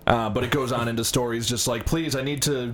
Uh, 0.08 0.30
but 0.30 0.44
it 0.44 0.50
goes 0.50 0.72
on 0.72 0.88
into 0.88 1.06
stories 1.06 1.48
just 1.48 1.68
like, 1.68 1.86
please, 1.86 2.15
I 2.15 2.24
need 2.24 2.41
to, 2.41 2.74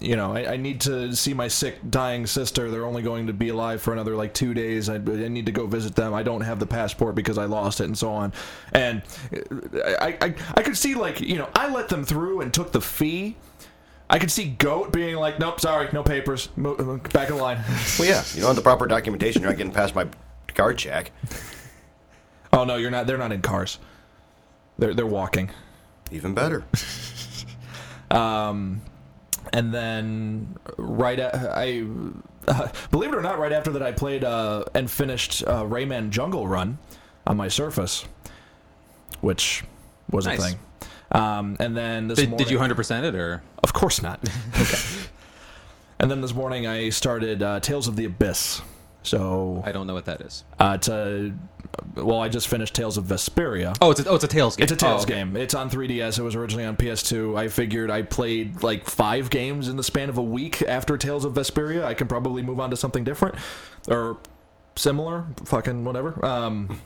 you 0.00 0.16
know, 0.16 0.34
I, 0.34 0.54
I 0.54 0.56
need 0.56 0.80
to 0.80 1.14
see 1.14 1.34
my 1.34 1.46
sick, 1.46 1.78
dying 1.90 2.26
sister. 2.26 2.70
They're 2.70 2.86
only 2.86 3.02
going 3.02 3.26
to 3.26 3.34
be 3.34 3.50
alive 3.50 3.82
for 3.82 3.92
another 3.92 4.16
like 4.16 4.32
two 4.32 4.54
days. 4.54 4.88
I, 4.88 4.94
I 4.94 5.28
need 5.28 5.44
to 5.46 5.52
go 5.52 5.66
visit 5.66 5.94
them. 5.94 6.14
I 6.14 6.22
don't 6.22 6.40
have 6.40 6.58
the 6.58 6.66
passport 6.66 7.14
because 7.14 7.36
I 7.36 7.44
lost 7.44 7.80
it, 7.80 7.84
and 7.84 7.96
so 7.96 8.10
on. 8.10 8.32
And 8.72 9.02
I, 9.84 10.16
I, 10.20 10.34
I 10.54 10.62
could 10.62 10.76
see 10.76 10.94
like, 10.94 11.20
you 11.20 11.36
know, 11.36 11.50
I 11.54 11.68
let 11.70 11.88
them 11.88 12.02
through 12.02 12.40
and 12.40 12.52
took 12.52 12.72
the 12.72 12.80
fee. 12.80 13.36
I 14.12 14.18
could 14.18 14.30
see 14.30 14.44
Goat 14.50 14.92
being 14.92 15.16
like, 15.16 15.38
nope, 15.38 15.58
sorry, 15.58 15.88
no 15.90 16.02
papers, 16.02 16.50
Mo- 16.54 16.98
back 17.14 17.30
in 17.30 17.38
line. 17.38 17.58
Well, 17.98 18.06
yeah, 18.06 18.22
you 18.34 18.40
don't 18.40 18.48
have 18.48 18.56
the 18.56 18.62
proper 18.62 18.86
documentation. 18.86 19.40
You're 19.40 19.50
not 19.50 19.56
getting 19.56 19.72
past 19.72 19.94
my 19.94 20.06
card 20.54 20.76
check. 20.76 21.10
oh 22.52 22.64
no, 22.64 22.76
you're 22.76 22.90
not. 22.90 23.06
They're 23.06 23.16
not 23.16 23.32
in 23.32 23.40
cars. 23.40 23.78
They're 24.78 24.92
they're 24.92 25.06
walking. 25.06 25.50
Even 26.10 26.34
better. 26.34 26.62
um, 28.10 28.82
and 29.54 29.72
then 29.72 30.56
right 30.76 31.18
at, 31.18 31.34
I 31.34 31.84
uh, 32.48 32.68
believe 32.90 33.12
it 33.12 33.16
or 33.16 33.22
not, 33.22 33.38
right 33.38 33.52
after 33.52 33.70
that, 33.72 33.82
I 33.82 33.92
played 33.92 34.24
uh, 34.24 34.64
and 34.74 34.90
finished 34.90 35.42
uh, 35.46 35.64
Rayman 35.64 36.10
Jungle 36.10 36.46
Run 36.46 36.76
on 37.26 37.38
my 37.38 37.48
Surface, 37.48 38.04
which 39.22 39.64
was 40.10 40.26
Nice. 40.26 40.38
a 40.38 40.42
thing. 40.42 40.58
Um, 41.12 41.56
and 41.60 41.76
then 41.76 42.08
this 42.08 42.18
Did, 42.18 42.30
morning, 42.30 42.44
did 42.46 42.50
you 42.52 42.58
hundred 42.58 42.76
percent 42.76 43.04
it 43.06 43.14
or? 43.14 43.42
Of 43.62 43.72
course 43.72 44.02
not. 44.02 44.20
okay. 44.60 44.78
And 45.98 46.10
then 46.10 46.20
this 46.20 46.34
morning, 46.34 46.66
I 46.66 46.88
started 46.88 47.42
uh, 47.42 47.60
Tales 47.60 47.86
of 47.86 47.96
the 47.96 48.04
Abyss. 48.06 48.60
So 49.04 49.62
I 49.66 49.72
don't 49.72 49.86
know 49.88 49.94
what 49.94 50.04
that 50.04 50.20
is. 50.20 50.44
uh, 50.60 50.72
it's 50.76 50.88
a 50.88 51.32
well, 51.96 52.20
I 52.20 52.28
just 52.28 52.48
finished 52.48 52.74
Tales 52.74 52.96
of 52.98 53.04
Vesperia. 53.04 53.76
Oh, 53.80 53.90
it's 53.90 53.98
a, 54.00 54.08
oh, 54.08 54.14
it's 54.14 54.24
a 54.24 54.28
Tails 54.28 54.56
game. 54.56 54.62
It's 54.64 54.72
a 54.72 54.76
Tales 54.76 55.00
Oh, 55.00 55.04
okay. 55.04 55.14
game. 55.14 55.36
It's 55.36 55.54
on 55.54 55.70
3DS. 55.70 56.18
It 56.18 56.22
was 56.22 56.34
originally 56.36 56.64
on 56.66 56.76
PS2. 56.76 57.36
I 57.36 57.48
figured 57.48 57.90
I 57.90 58.02
played 58.02 58.62
like 58.62 58.84
five 58.88 59.30
games 59.30 59.68
in 59.68 59.76
the 59.76 59.82
span 59.82 60.08
of 60.08 60.18
a 60.18 60.22
week 60.22 60.62
after 60.62 60.96
Tales 60.98 61.24
of 61.24 61.32
Vesperia. 61.32 61.82
I 61.84 61.94
can 61.94 62.06
probably 62.08 62.42
move 62.42 62.60
on 62.60 62.70
to 62.70 62.76
something 62.76 63.04
different 63.04 63.36
or 63.88 64.18
similar. 64.76 65.24
Fucking 65.46 65.84
whatever. 65.84 66.24
Um, 66.24 66.78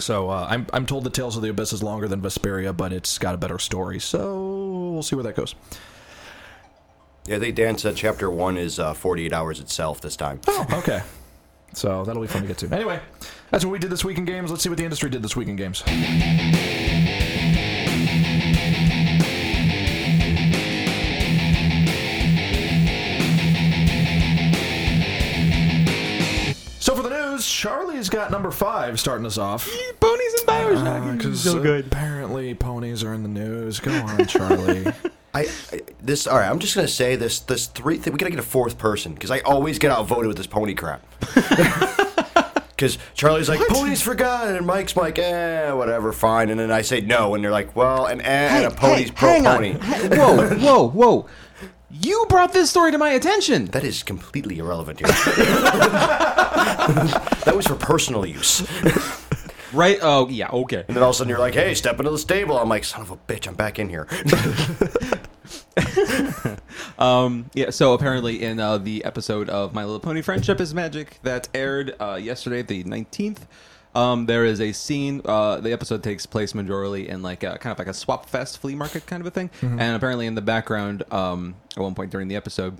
so 0.00 0.30
uh, 0.30 0.46
I'm 0.48 0.66
I'm 0.72 0.86
told 0.86 1.04
the 1.04 1.10
Tales 1.10 1.36
of 1.36 1.42
the 1.42 1.50
Abyss 1.50 1.72
is 1.72 1.82
longer 1.82 2.08
than 2.08 2.20
Vesperia, 2.20 2.76
but 2.76 2.92
it's 2.92 3.18
got 3.18 3.34
a 3.34 3.38
better 3.38 3.58
story. 3.58 4.00
So 4.00 4.90
we'll 4.92 5.02
see 5.02 5.16
where 5.16 5.22
that 5.24 5.36
goes. 5.36 5.54
Yeah, 7.26 7.38
they 7.38 7.52
Dan 7.52 7.78
said 7.78 7.96
chapter 7.96 8.30
one 8.30 8.56
is 8.56 8.78
uh, 8.78 8.94
48 8.94 9.32
hours 9.32 9.60
itself 9.60 10.00
this 10.00 10.16
time. 10.16 10.40
Oh, 10.48 10.66
okay. 10.72 11.02
So 11.72 12.04
that'll 12.04 12.22
be 12.22 12.28
fun 12.28 12.42
to 12.42 12.48
get 12.48 12.58
to. 12.58 12.74
Anyway, 12.74 13.00
that's 13.50 13.64
what 13.64 13.70
we 13.70 13.78
did 13.78 13.90
this 13.90 14.04
week 14.04 14.18
in 14.18 14.24
games. 14.24 14.50
Let's 14.50 14.62
see 14.62 14.68
what 14.68 14.78
the 14.78 14.84
industry 14.84 15.10
did 15.10 15.22
this 15.22 15.36
week 15.36 15.48
in 15.48 15.56
games. 15.56 15.84
Charlie's 27.60 28.08
got 28.08 28.30
number 28.30 28.50
five 28.50 28.98
starting 28.98 29.26
us 29.26 29.36
off. 29.36 29.68
Ponies 30.00 30.34
and 30.34 30.48
Bioshock. 30.48 31.18
Because 31.18 31.42
so 31.42 31.60
good. 31.60 31.88
apparently 31.88 32.54
ponies 32.54 33.04
are 33.04 33.12
in 33.12 33.22
the 33.22 33.28
news. 33.28 33.80
Go 33.80 33.92
on, 33.92 34.24
Charlie. 34.24 34.86
I, 35.34 35.42
I 35.70 35.80
this 36.00 36.26
all 36.26 36.38
right. 36.38 36.48
I'm 36.48 36.58
just 36.58 36.74
gonna 36.74 36.88
say 36.88 37.16
this. 37.16 37.40
This 37.40 37.66
three. 37.66 37.98
Th- 37.98 38.06
we 38.06 38.16
gotta 38.16 38.30
get 38.30 38.38
a 38.38 38.42
fourth 38.42 38.78
person 38.78 39.12
because 39.12 39.30
I 39.30 39.40
always 39.40 39.78
get 39.78 39.90
outvoted 39.90 40.28
with 40.28 40.38
this 40.38 40.46
pony 40.46 40.74
crap. 40.74 41.04
Because 42.80 42.96
Charlie's 43.12 43.46
like 43.50 43.60
ponies 43.68 44.00
for 44.00 44.14
God, 44.14 44.54
and 44.54 44.66
Mike's 44.66 44.96
like 44.96 45.18
eh, 45.18 45.70
whatever, 45.70 46.12
fine. 46.12 46.48
And 46.48 46.58
then 46.58 46.70
I 46.70 46.80
say 46.80 47.02
no, 47.02 47.34
and 47.34 47.44
they're 47.44 47.50
like, 47.50 47.76
well, 47.76 48.06
an 48.06 48.22
eh 48.22 48.24
and 48.56 48.64
a 48.64 48.70
pony's 48.74 49.10
pro 49.10 49.28
hang 49.28 49.46
on. 49.46 49.56
pony. 49.56 49.72
Whoa, 50.16 50.48
whoa, 50.56 50.88
whoa! 50.88 51.26
You 51.90 52.26
brought 52.28 52.52
this 52.52 52.70
story 52.70 52.92
to 52.92 52.98
my 52.98 53.10
attention. 53.10 53.66
That 53.66 53.84
is 53.84 54.02
completely 54.02 54.58
irrelevant 54.58 55.00
here. 55.00 55.08
that 57.44 57.52
was 57.54 57.66
for 57.66 57.74
personal 57.74 58.24
use. 58.24 58.66
Right? 59.72 59.98
Oh, 60.02 60.28
yeah. 60.28 60.48
Okay. 60.50 60.84
And 60.88 60.96
then 60.96 61.02
all 61.02 61.10
of 61.10 61.14
a 61.14 61.18
sudden 61.18 61.28
you're 61.28 61.38
like, 61.38 61.54
hey, 61.54 61.74
step 61.74 61.98
into 61.98 62.10
the 62.10 62.18
stable. 62.18 62.58
I'm 62.58 62.68
like, 62.68 62.84
son 62.84 63.02
of 63.02 63.10
a 63.10 63.16
bitch, 63.16 63.46
I'm 63.46 63.54
back 63.54 63.78
in 63.78 63.88
here. 63.88 64.06
Yeah. 67.54 67.70
So 67.70 67.92
apparently, 67.94 68.42
in 68.42 68.60
uh, 68.60 68.78
the 68.78 69.04
episode 69.04 69.50
of 69.50 69.74
My 69.74 69.84
Little 69.84 70.00
Pony: 70.00 70.22
Friendship 70.22 70.60
is 70.60 70.74
Magic 70.74 71.18
that 71.22 71.48
aired 71.54 71.94
uh, 72.00 72.14
yesterday, 72.14 72.62
the 72.62 72.84
nineteenth, 72.84 73.46
um, 73.94 74.26
there 74.26 74.44
is 74.44 74.60
a 74.60 74.72
scene. 74.72 75.20
Uh, 75.24 75.60
the 75.60 75.72
episode 75.72 76.02
takes 76.02 76.26
place 76.26 76.52
majorly 76.52 77.06
in 77.06 77.22
like 77.22 77.42
a 77.42 77.58
kind 77.58 77.72
of 77.72 77.78
like 77.78 77.88
a 77.88 77.94
swap 77.94 78.26
fest 78.26 78.58
flea 78.58 78.74
market 78.74 79.06
kind 79.06 79.20
of 79.20 79.26
a 79.26 79.30
thing, 79.30 79.50
and 79.62 79.96
apparently 79.96 80.26
in 80.26 80.34
the 80.34 80.42
background, 80.42 81.02
um, 81.12 81.54
at 81.76 81.82
one 81.82 81.94
point 81.94 82.10
during 82.10 82.28
the 82.28 82.36
episode, 82.36 82.78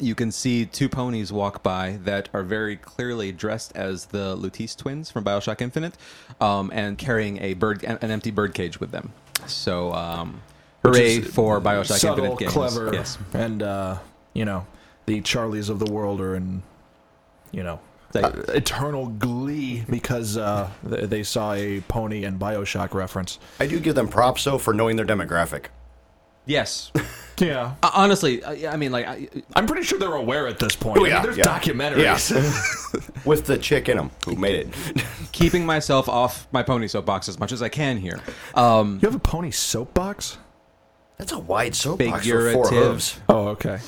you 0.00 0.14
can 0.14 0.32
see 0.32 0.66
two 0.66 0.88
ponies 0.88 1.32
walk 1.32 1.62
by 1.62 1.98
that 2.04 2.28
are 2.32 2.42
very 2.42 2.76
clearly 2.76 3.30
dressed 3.32 3.76
as 3.76 4.06
the 4.06 4.36
Lutece 4.36 4.76
twins 4.76 5.10
from 5.10 5.24
Bioshock 5.24 5.60
Infinite, 5.60 5.96
um, 6.40 6.70
and 6.74 6.96
carrying 6.98 7.40
a 7.42 7.54
bird, 7.54 7.84
an 7.84 8.10
empty 8.10 8.30
bird 8.30 8.54
cage 8.54 8.80
with 8.80 8.90
them. 8.90 9.12
So, 9.46 9.92
um, 9.92 10.40
hooray 10.82 11.20
for 11.20 11.60
Bioshock 11.60 11.98
Subtle, 11.98 12.24
Infinite 12.24 12.38
games! 12.40 12.52
clever, 12.52 12.94
Yes. 12.94 13.18
and 13.34 13.62
uh, 13.62 13.98
you 14.32 14.44
know 14.46 14.66
the 15.06 15.20
Charlies 15.20 15.68
of 15.68 15.78
the 15.80 15.92
world 15.92 16.20
are 16.20 16.34
in, 16.34 16.62
you 17.52 17.62
know, 17.62 17.78
uh, 18.16 18.30
eternal 18.48 19.06
glee 19.06 19.84
because 19.88 20.36
uh, 20.36 20.70
they 20.82 21.22
saw 21.22 21.52
a 21.54 21.80
pony 21.82 22.24
and 22.24 22.38
Bioshock 22.38 22.94
reference. 22.94 23.38
I 23.58 23.66
do 23.66 23.80
give 23.80 23.94
them 23.94 24.08
props, 24.08 24.44
though, 24.44 24.58
for 24.58 24.72
knowing 24.74 24.96
their 24.96 25.06
demographic. 25.06 25.66
Yes. 26.46 26.92
Yeah, 27.36 27.74
Uh, 27.82 27.90
honestly, 27.94 28.44
I, 28.44 28.74
I 28.74 28.76
mean, 28.76 28.92
like, 28.92 29.08
I, 29.08 29.28
I'm 29.56 29.66
pretty 29.66 29.82
sure 29.82 29.98
they're 29.98 30.14
aware 30.14 30.46
at 30.46 30.60
this 30.60 30.76
point. 30.76 30.98
Oh, 30.98 31.00
I 31.00 31.02
mean, 31.02 31.12
yeah, 31.14 31.22
there's 31.22 31.36
yeah. 31.36 31.42
documentaries. 31.42 33.24
With 33.26 33.46
the 33.46 33.58
chick 33.58 33.88
in 33.88 33.96
them 33.96 34.12
who 34.24 34.36
made 34.36 34.54
it. 34.68 35.04
keeping 35.32 35.66
myself 35.66 36.08
off 36.08 36.46
my 36.52 36.62
pony 36.62 36.86
soapbox 36.86 37.28
as 37.28 37.40
much 37.40 37.50
as 37.50 37.60
I 37.60 37.68
can 37.68 37.96
here. 37.96 38.20
Um, 38.54 39.00
you 39.02 39.08
have 39.08 39.16
a 39.16 39.18
pony 39.18 39.50
soapbox? 39.50 40.38
That's 41.18 41.32
a 41.32 41.40
wide 41.40 41.74
soapbox 41.74 42.24
for 42.24 42.52
four 42.52 42.68
hooves. 42.68 43.18
Oh, 43.28 43.48
okay. 43.48 43.80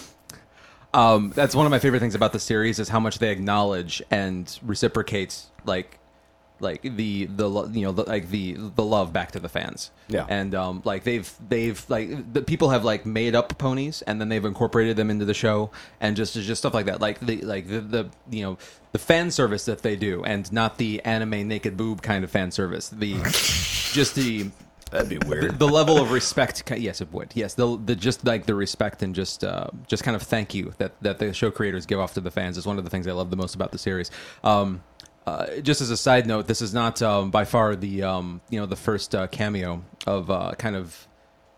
Um, 0.96 1.30
that's 1.34 1.54
one 1.54 1.66
of 1.66 1.70
my 1.70 1.78
favorite 1.78 2.00
things 2.00 2.14
about 2.14 2.32
the 2.32 2.40
series 2.40 2.78
is 2.78 2.88
how 2.88 3.00
much 3.00 3.18
they 3.18 3.30
acknowledge 3.30 4.02
and 4.10 4.58
reciprocate, 4.62 5.42
like, 5.64 5.98
like 6.58 6.80
the 6.80 7.26
the 7.26 7.68
you 7.74 7.82
know 7.82 7.92
the, 7.92 8.04
like 8.04 8.30
the 8.30 8.54
the 8.54 8.82
love 8.82 9.12
back 9.12 9.32
to 9.32 9.40
the 9.40 9.48
fans. 9.48 9.90
Yeah. 10.08 10.24
and 10.26 10.54
um, 10.54 10.80
like 10.86 11.04
they've 11.04 11.30
they've 11.46 11.84
like 11.90 12.32
the 12.32 12.40
people 12.40 12.70
have 12.70 12.82
like 12.82 13.04
made 13.04 13.34
up 13.34 13.58
ponies 13.58 14.00
and 14.00 14.18
then 14.18 14.30
they've 14.30 14.44
incorporated 14.44 14.96
them 14.96 15.10
into 15.10 15.26
the 15.26 15.34
show 15.34 15.70
and 16.00 16.16
just 16.16 16.32
just 16.32 16.62
stuff 16.62 16.72
like 16.72 16.86
that. 16.86 16.98
Like 16.98 17.20
the 17.20 17.42
like 17.42 17.68
the, 17.68 17.80
the 17.80 18.08
you 18.30 18.42
know 18.42 18.58
the 18.92 18.98
fan 18.98 19.30
service 19.30 19.66
that 19.66 19.82
they 19.82 19.96
do 19.96 20.24
and 20.24 20.50
not 20.50 20.78
the 20.78 21.02
anime 21.04 21.46
naked 21.46 21.76
boob 21.76 22.00
kind 22.00 22.24
of 22.24 22.30
fan 22.30 22.50
service. 22.50 22.88
The 22.88 23.16
just 23.92 24.14
the 24.14 24.50
That'd 24.90 25.08
be 25.08 25.18
weird. 25.26 25.58
the 25.58 25.66
level 25.68 25.98
of 25.98 26.12
respect 26.12 26.62
yes 26.76 27.00
it 27.00 27.12
would. 27.12 27.32
Yes 27.34 27.54
the, 27.54 27.76
the 27.76 27.96
just 27.96 28.24
like 28.24 28.46
the 28.46 28.54
respect 28.54 29.02
and 29.02 29.14
just 29.14 29.42
uh, 29.42 29.66
just 29.86 30.04
kind 30.04 30.14
of 30.14 30.22
thank 30.22 30.54
you 30.54 30.72
that 30.78 30.92
that 31.02 31.18
the 31.18 31.32
show 31.32 31.50
creators 31.50 31.86
give 31.86 31.98
off 31.98 32.14
to 32.14 32.20
the 32.20 32.30
fans 32.30 32.56
is 32.56 32.66
one 32.66 32.78
of 32.78 32.84
the 32.84 32.90
things 32.90 33.06
i 33.08 33.12
love 33.12 33.30
the 33.30 33.36
most 33.36 33.54
about 33.54 33.72
the 33.72 33.78
series. 33.78 34.10
Um, 34.44 34.82
uh, 35.26 35.56
just 35.60 35.80
as 35.80 35.90
a 35.90 35.96
side 35.96 36.24
note 36.26 36.46
this 36.46 36.62
is 36.62 36.72
not 36.72 37.02
um, 37.02 37.32
by 37.32 37.44
far 37.44 37.74
the 37.74 38.04
um, 38.04 38.40
you 38.48 38.60
know 38.60 38.66
the 38.66 38.76
first 38.76 39.12
uh, 39.14 39.26
cameo 39.26 39.82
of 40.06 40.30
uh, 40.30 40.52
kind 40.56 40.76
of 40.76 41.08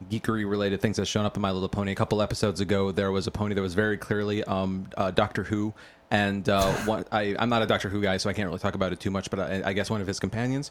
geekery 0.08 0.49
related 0.49 0.80
things 0.80 0.97
that's 0.97 1.11
shown 1.11 1.26
up 1.26 1.37
in 1.37 1.42
my 1.42 1.50
little 1.50 1.68
pony. 1.68 1.92
A 1.92 1.94
couple 1.94 2.23
episodes 2.23 2.61
ago 2.62 2.92
there 2.92 3.12
was 3.12 3.26
a 3.26 3.30
pony 3.30 3.54
that 3.54 3.61
was 3.61 3.75
very 3.75 3.99
clearly 3.99 4.42
um, 4.44 4.88
uh, 4.97 5.11
doctor 5.11 5.44
who. 5.44 5.75
And 6.11 6.49
uh, 6.49 6.73
one, 6.87 7.04
I, 7.12 7.37
i'm 7.38 7.50
not 7.50 7.61
a 7.61 7.66
doctor 7.66 7.90
who 7.90 8.00
guy 8.00 8.16
so 8.16 8.30
i 8.30 8.32
can't 8.32 8.47
really 8.49 8.58
talk 8.58 8.75
about 8.75 8.92
it 8.94 9.00
too 9.00 9.11
much 9.11 9.28
but 9.28 9.38
I, 9.38 9.62
I 9.66 9.73
guess 9.75 9.90
one 9.90 10.00
of 10.00 10.06
his 10.06 10.18
companions 10.18 10.70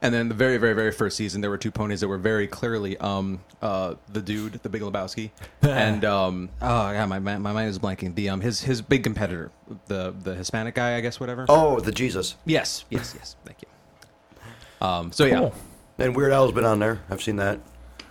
and 0.00 0.14
then 0.14 0.28
the 0.28 0.34
very, 0.34 0.58
very, 0.58 0.74
very 0.74 0.92
first 0.92 1.16
season, 1.16 1.40
there 1.40 1.50
were 1.50 1.58
two 1.58 1.70
ponies 1.70 2.00
that 2.00 2.08
were 2.08 2.18
very 2.18 2.46
clearly 2.46 2.96
um, 2.98 3.40
uh, 3.60 3.94
the 4.12 4.20
dude, 4.20 4.54
the 4.62 4.68
Big 4.68 4.82
Lebowski, 4.82 5.30
and 5.62 6.04
um, 6.04 6.48
oh 6.62 6.90
yeah, 6.90 7.04
my, 7.06 7.18
my 7.18 7.38
my 7.38 7.52
mind 7.52 7.68
is 7.68 7.78
blanking. 7.78 8.14
The 8.14 8.28
um 8.28 8.40
his 8.40 8.60
his 8.60 8.80
big 8.82 9.02
competitor, 9.02 9.50
the 9.86 10.14
the 10.22 10.34
Hispanic 10.34 10.74
guy, 10.74 10.96
I 10.96 11.00
guess, 11.00 11.18
whatever. 11.18 11.46
Oh, 11.48 11.80
the 11.80 11.92
Jesus. 11.92 12.36
yes, 12.44 12.84
yes, 12.90 13.14
yes. 13.16 13.36
Thank 13.44 13.58
you. 13.62 14.86
Um. 14.86 15.12
So 15.12 15.24
yeah. 15.24 15.38
Cool. 15.38 15.54
And 15.98 16.14
Weird 16.14 16.32
Al's 16.32 16.52
been 16.52 16.64
on 16.64 16.78
there. 16.78 17.00
I've 17.10 17.22
seen 17.22 17.36
that. 17.36 17.58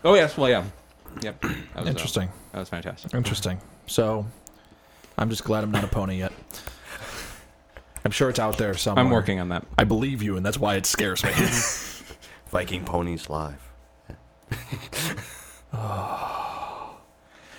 Oh 0.04 0.14
yes. 0.14 0.38
Well, 0.38 0.50
yeah. 0.50 0.66
Yep. 1.22 1.42
That 1.42 1.52
was, 1.76 1.86
uh, 1.86 1.90
Interesting. 1.90 2.30
that 2.52 2.60
was 2.60 2.70
fantastic. 2.70 3.14
Interesting. 3.14 3.60
So, 3.88 4.26
I'm 5.18 5.30
just 5.30 5.44
glad 5.44 5.64
I'm 5.64 5.72
not 5.72 5.84
a 5.84 5.88
pony 5.88 6.18
yet. 6.18 6.32
I'm 8.08 8.12
sure 8.12 8.30
it's 8.30 8.40
out 8.40 8.58
there 8.58 8.74
somewhere. 8.74 9.04
I'm 9.04 9.12
working 9.12 9.42
on 9.42 9.50
that. 9.50 9.66
I 9.78 9.84
believe 9.84 10.24
you, 10.24 10.38
and 10.38 10.46
that's 10.46 10.58
why 10.58 10.76
it 10.76 10.86
scares 10.86 11.26
me. 11.26 11.32
Viking 12.52 12.86
Ponies 12.86 13.30
Live. 13.30 13.62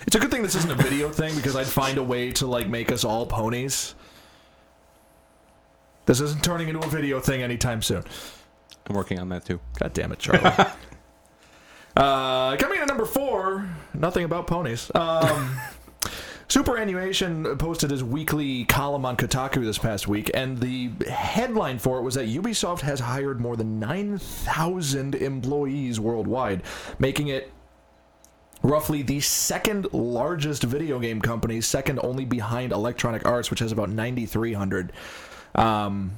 it's 0.07 0.15
a 0.15 0.19
good 0.19 0.31
thing 0.31 0.41
this 0.41 0.55
isn't 0.55 0.71
a 0.71 0.75
video 0.75 1.11
thing 1.11 1.35
because 1.35 1.55
I'd 1.55 1.67
find 1.67 1.99
a 1.99 2.03
way 2.03 2.31
to 2.31 2.47
like 2.47 2.67
make 2.67 2.91
us 2.91 3.03
all 3.03 3.27
ponies. 3.27 3.93
This 6.07 6.19
isn't 6.19 6.43
turning 6.43 6.67
into 6.67 6.79
a 6.79 6.89
video 6.89 7.19
thing 7.19 7.43
anytime 7.43 7.83
soon. 7.83 8.03
I'm 8.87 8.95
working 8.95 9.19
on 9.19 9.29
that 9.29 9.45
too. 9.45 9.59
God 9.77 9.93
damn 9.93 10.11
it, 10.11 10.17
Charlie. 10.17 10.51
Uh, 11.95 12.57
coming 12.57 12.77
in 12.77 12.81
at 12.81 12.87
number 12.87 13.05
four, 13.05 13.69
nothing 13.93 14.25
about 14.25 14.47
ponies. 14.47 14.89
Um, 14.95 15.59
Superannuation 16.49 17.57
posted 17.57 17.91
his 17.91 18.03
weekly 18.03 18.65
column 18.65 19.05
on 19.05 19.15
Kotaku 19.15 19.63
this 19.63 19.77
past 19.77 20.07
week, 20.07 20.31
and 20.33 20.57
the 20.57 20.89
headline 21.07 21.77
for 21.77 21.99
it 21.99 22.01
was 22.01 22.15
that 22.15 22.27
Ubisoft 22.27 22.81
has 22.81 22.99
hired 22.99 23.39
more 23.39 23.55
than 23.55 23.79
9,000 23.79 25.13
employees 25.13 25.99
worldwide, 25.99 26.63
making 26.97 27.27
it 27.27 27.51
roughly 28.63 29.03
the 29.03 29.19
second 29.19 29.93
largest 29.93 30.63
video 30.63 30.97
game 30.97 31.21
company, 31.21 31.61
second 31.61 31.99
only 32.01 32.25
behind 32.25 32.71
Electronic 32.71 33.27
Arts, 33.27 33.51
which 33.51 33.59
has 33.59 33.71
about 33.71 33.89
9,300. 33.89 34.91
Um, 35.53 36.13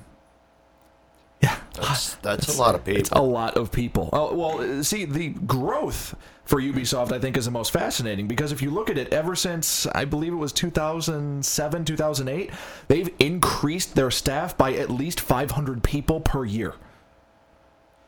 yeah, 1.44 1.58
That's, 1.74 2.16
that's 2.16 2.56
a 2.56 2.58
lot 2.58 2.76
of 2.76 2.86
people. 2.86 3.02
it's 3.02 3.10
a 3.12 3.22
lot 3.22 3.58
of 3.58 3.70
people. 3.72 4.10
Oh, 4.14 4.34
well, 4.34 4.84
see, 4.84 5.04
the 5.04 5.30
growth 5.30 6.16
for 6.46 6.60
Ubisoft, 6.60 7.12
I 7.12 7.20
think, 7.20 7.38
is 7.38 7.46
the 7.46 7.52
most 7.52 7.72
fascinating 7.72 8.28
because 8.28 8.52
if 8.52 8.62
you 8.62 8.72
look 8.72 8.90
at 8.90 8.98
it, 8.98 9.14
ever 9.14 9.36
since 9.36 9.86
I 9.88 10.06
believe 10.06 10.34
it 10.34 10.38
was 10.38 10.52
2007, 10.52 11.86
2008, 11.86 12.50
they've 12.88 13.10
increased 13.20 13.96
their 13.96 14.12
staff 14.12 14.58
by 14.58 14.74
at 14.74 14.90
least 14.90 15.22
500 15.22 15.84
people 15.84 16.20
per 16.20 16.44
year. 16.44 16.74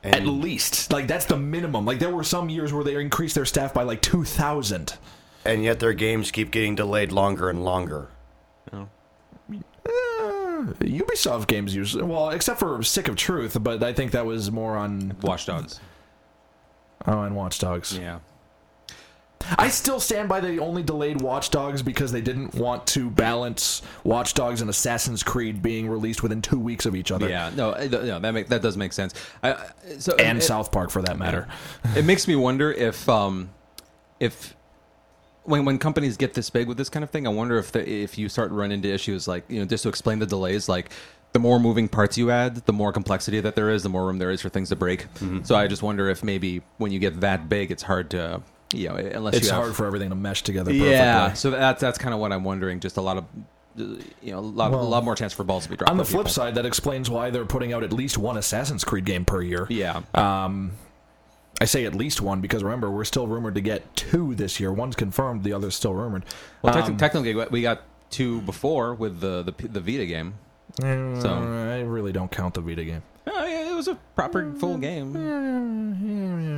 And 0.02 0.16
At 0.16 0.28
least. 0.28 0.92
Like, 0.92 1.08
that's 1.08 1.26
the 1.26 1.38
minimum. 1.38 1.86
Like, 1.86 2.00
there 2.00 2.14
were 2.14 2.26
some 2.26 2.50
years 2.50 2.74
where 2.74 2.84
they 2.84 2.96
increased 3.00 3.36
their 3.36 3.46
staff 3.46 3.74
by 3.74 3.84
like 3.84 4.02
2,000. 4.02 4.96
and 5.46 5.64
yet 5.64 5.80
their 5.80 5.94
games 5.94 6.30
keep 6.32 6.52
getting 6.52 6.76
delayed 6.76 7.12
longer 7.14 7.50
and 7.50 7.64
longer. 7.64 8.10
Uh, 8.74 8.86
Ubisoft 10.80 11.48
games 11.48 11.76
usually, 11.76 12.04
well, 12.04 12.30
except 12.30 12.60
for 12.60 12.82
Stick 12.84 13.08
of 13.08 13.16
Truth, 13.16 13.58
but 13.62 13.84
I 13.84 13.92
think 13.94 14.12
that 14.12 14.26
was 14.26 14.50
more 14.52 14.78
on 14.78 15.16
Watch 15.22 15.46
Dogs. 15.46 15.80
Oh, 17.08 17.22
and 17.24 17.36
Watch 17.36 17.60
Dogs. 17.60 17.98
Yeah. 17.98 18.20
I 19.58 19.68
still 19.68 20.00
stand 20.00 20.30
by 20.30 20.40
the 20.40 20.60
only 20.60 20.84
delayed 20.84 21.22
Watch 21.22 21.50
Dogs 21.52 21.82
because 21.82 22.12
they 22.12 22.22
didn't 22.22 22.56
want 22.56 22.88
to 22.88 23.10
balance 23.10 23.82
Watch 24.04 24.34
Dogs 24.36 24.62
and 24.62 24.70
Assassin's 24.70 25.22
Creed 25.22 25.62
being 25.62 25.90
released 25.90 26.24
within 26.24 26.42
two 26.42 26.58
weeks 26.60 26.86
of 26.86 26.96
each 26.96 27.12
other. 27.12 27.28
Yeah. 27.28 27.52
No, 27.56 27.72
no 27.72 28.20
that 28.20 28.32
make, 28.34 28.48
that 28.48 28.62
does 28.62 28.78
make 28.78 28.94
sense. 28.94 29.14
I, 29.42 29.54
I- 29.54 29.70
so 30.00 30.16
And 30.16 30.38
it, 30.38 30.42
South 30.42 30.72
Park 30.72 30.92
for 30.92 31.02
that 31.02 31.18
matter. 31.20 31.48
it 31.96 32.06
makes 32.06 32.28
me 32.28 32.36
wonder 32.36 32.72
if 32.72 33.08
um 33.10 33.50
if 34.20 34.56
when 35.44 35.66
when 35.66 35.78
companies 35.78 36.16
get 36.16 36.34
this 36.34 36.50
big 36.50 36.68
with 36.70 36.78
this 36.78 36.90
kind 36.90 37.04
of 37.04 37.10
thing, 37.10 37.28
I 37.28 37.30
wonder 37.30 37.58
if 37.58 37.72
the, 37.74 37.88
if 37.88 38.18
you 38.18 38.30
start 38.30 38.52
running 38.52 38.76
into 38.78 38.94
issues 38.94 39.28
like 39.28 39.44
you 39.50 39.60
know 39.60 39.66
just 39.66 39.84
to 39.84 39.90
explain 39.90 40.20
the 40.20 40.26
delays, 40.26 40.70
like 40.70 40.90
the 41.34 41.40
more 41.40 41.60
moving 41.60 41.88
parts 41.88 42.18
you 42.18 42.32
add, 42.32 42.56
the 42.66 42.74
more 42.74 42.94
complexity 42.94 43.40
that 43.42 43.56
there 43.56 43.70
is, 43.70 43.84
the 43.84 43.90
more 43.90 44.06
room 44.06 44.20
there 44.20 44.32
is 44.32 44.42
for 44.42 44.50
things 44.50 44.70
to 44.70 44.76
break. 44.76 45.08
So 45.44 45.56
I 45.56 45.68
just 45.68 45.84
wonder 45.84 46.10
if 46.10 46.24
maybe 46.24 46.62
when 46.78 46.92
you 46.92 47.00
get 47.00 47.20
that 47.22 47.50
big, 47.50 47.72
it's 47.72 47.84
hard 47.84 48.10
to 48.12 48.42
you 48.74 48.90
know 48.90 48.96
unless 48.96 49.36
It's 49.36 49.46
you 49.48 49.52
have, 49.54 49.64
hard 49.64 49.76
for 49.76 49.86
everything 49.86 50.10
to 50.10 50.16
mesh 50.16 50.42
together 50.44 50.72
perfectly. 50.72 50.92
yeah. 50.92 51.34
So 51.34 51.52
that's 51.52 51.82
that's 51.82 51.98
kind 51.98 52.14
of 52.14 52.20
what 52.20 52.32
I'm 52.32 52.44
wondering. 52.44 52.80
Just 52.80 52.98
a 52.98 53.02
lot 53.02 53.18
of 53.18 53.26
you 53.76 54.32
know 54.32 54.38
a 54.38 54.42
lot 54.42 54.72
a 54.72 54.78
lot 54.78 55.04
more 55.04 55.16
chance 55.16 55.34
for 55.34 55.44
balls 55.44 55.64
to 55.64 55.70
be 55.70 55.76
dropped. 55.76 55.90
On 55.92 55.98
the 55.98 56.06
flip 56.06 56.22
people. 56.26 56.32
side, 56.32 56.56
that 56.56 56.66
explains 56.66 57.10
why 57.10 57.30
they're 57.32 57.46
putting 57.46 57.74
out 57.74 57.84
at 57.84 57.92
least 57.92 58.18
one 58.18 58.38
Assassin's 58.38 58.84
Creed 58.84 59.06
game 59.06 59.26
per 59.26 59.42
year. 59.42 59.66
yeah. 59.70 60.02
Um, 60.14 60.74
I 61.62 61.66
say 61.66 61.86
at 61.86 61.96
least 61.96 62.20
one 62.22 62.42
because 62.42 62.64
remember 62.64 62.90
we're 62.92 63.06
still 63.06 63.28
rumored 63.28 63.56
to 63.56 63.62
get 63.62 63.96
two 63.96 64.36
this 64.36 64.60
year. 64.60 64.72
One's 64.74 64.96
confirmed, 64.96 65.44
the 65.44 65.54
other's 65.54 65.76
still 65.76 65.94
rumored. 65.94 66.26
Well, 66.62 66.78
Um, 66.78 66.98
technically, 66.98 67.34
we 67.52 67.62
got 67.62 67.82
two 68.10 68.42
before 68.42 68.94
with 68.96 69.20
the 69.22 69.44
the, 69.44 69.68
the 69.68 69.80
Vita 69.80 70.06
game. 70.06 70.36
So- 70.80 71.70
I 71.74 71.82
really 71.82 72.12
don't 72.12 72.32
count 72.32 72.54
the 72.56 72.62
Vita 72.62 72.84
game. 72.84 73.04
Oh, 73.28 73.46
yeah, 73.46 73.72
it 73.72 73.76
was 73.76 73.88
a 73.88 73.96
proper 74.16 74.52
full 74.54 74.78
game. 74.78 75.14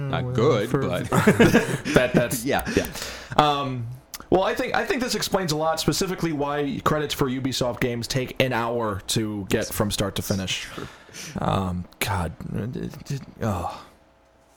Not 0.10 0.34
good, 0.34 0.70
For- 0.70 0.82
but 0.82 1.10
that 1.10 2.12
that's 2.14 2.44
yeah. 2.46 2.64
yeah. 2.76 2.88
Um, 3.38 3.88
well, 4.30 4.44
I 4.44 4.56
think 4.56 4.74
I 4.76 4.86
think 4.86 5.02
this 5.02 5.14
explains 5.16 5.52
a 5.52 5.58
lot, 5.58 5.80
specifically 5.80 6.34
why 6.34 6.80
credits 6.84 7.14
for 7.14 7.30
Ubisoft 7.30 7.80
games 7.80 8.08
take 8.08 8.42
an 8.42 8.54
hour 8.54 9.02
to 9.08 9.46
get 9.50 9.68
from 9.68 9.92
start 9.92 10.16
to 10.16 10.22
finish. 10.22 10.68
Um, 11.38 11.86
God, 12.00 12.34
oh. 13.42 13.86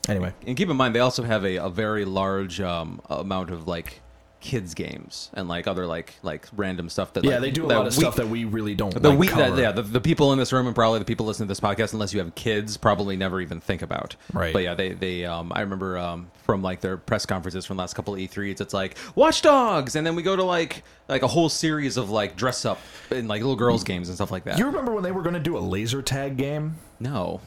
Anyway, 0.09 0.32
And 0.46 0.56
keep 0.56 0.70
in 0.70 0.76
mind, 0.76 0.94
they 0.94 1.00
also 1.00 1.22
have 1.22 1.44
a, 1.44 1.56
a 1.56 1.68
very 1.68 2.06
large 2.06 2.61
um, 2.62 3.00
amount 3.11 3.50
of 3.50 3.68
like 3.68 4.00
kids 4.40 4.72
games 4.74 5.31
and 5.35 5.48
like 5.48 5.66
other 5.66 5.85
like 5.85 6.14
like 6.22 6.46
random 6.57 6.88
stuff 6.88 7.12
that 7.12 7.24
yeah, 7.24 7.33
like, 7.33 7.40
they 7.40 7.51
do 7.51 7.64
a 7.64 7.66
lot 7.66 7.87
of 7.88 7.96
we- 7.96 8.03
stuff 8.05 8.14
that 8.16 8.29
we 8.29 8.44
really 8.44 8.74
don't. 8.74 8.94
the 8.94 9.09
like, 9.11 9.18
we, 9.18 9.29
that, 9.29 9.59
yeah 9.59 9.72
the, 9.72 9.83
the 9.83 10.01
people 10.01 10.33
in 10.33 10.38
this 10.38 10.53
room 10.53 10.66
and 10.66 10.77
probably 10.77 11.01
the 11.01 11.05
people 11.05 11.27
listening 11.27 11.46
to 11.46 11.51
this 11.51 11.59
podcast 11.59 11.92
unless 11.92 12.12
you 12.14 12.20
have 12.20 12.33
kids 12.37 12.77
probably 12.77 13.16
never 13.16 13.40
even 13.40 13.61
think 13.61 13.83
about 13.83 14.14
Right. 14.33 14.53
but 14.53 14.62
yeah 14.62 14.74
they 14.74 14.92
they 14.92 15.24
um 15.24 15.51
i 15.55 15.62
remember 15.62 15.98
um 15.98 16.31
from 16.44 16.62
like 16.62 16.81
their 16.81 16.96
press 16.96 17.27
conferences 17.27 17.66
from 17.66 17.79
the 17.79 17.83
last 17.83 17.94
couple 17.94 18.14
of 18.14 18.20
e3s 18.20 18.61
it's 18.61 18.72
like 18.72 18.96
watch 19.16 19.42
dogs 19.42 19.96
and 19.96 20.07
then 20.07 20.14
we 20.14 20.22
go 20.22 20.37
to 20.37 20.44
like 20.44 20.85
like 21.09 21.22
a 21.22 21.29
whole 21.29 21.48
series 21.48 21.96
of 21.96 22.09
like 22.11 22.37
dress 22.37 22.64
up 22.64 22.79
and 23.11 23.27
like 23.27 23.40
little 23.40 23.57
girls 23.57 23.83
games 23.83 24.09
and 24.09 24.16
stuff 24.16 24.31
like 24.31 24.44
that 24.44 24.57
You 24.57 24.66
remember 24.66 24.92
when 24.94 25.03
they 25.03 25.11
were 25.12 25.22
going 25.22 25.35
to 25.35 25.40
do 25.40 25.59
a 25.59 25.61
laser 25.61 26.01
tag 26.01 26.37
game? 26.37 26.77
no 27.01 27.40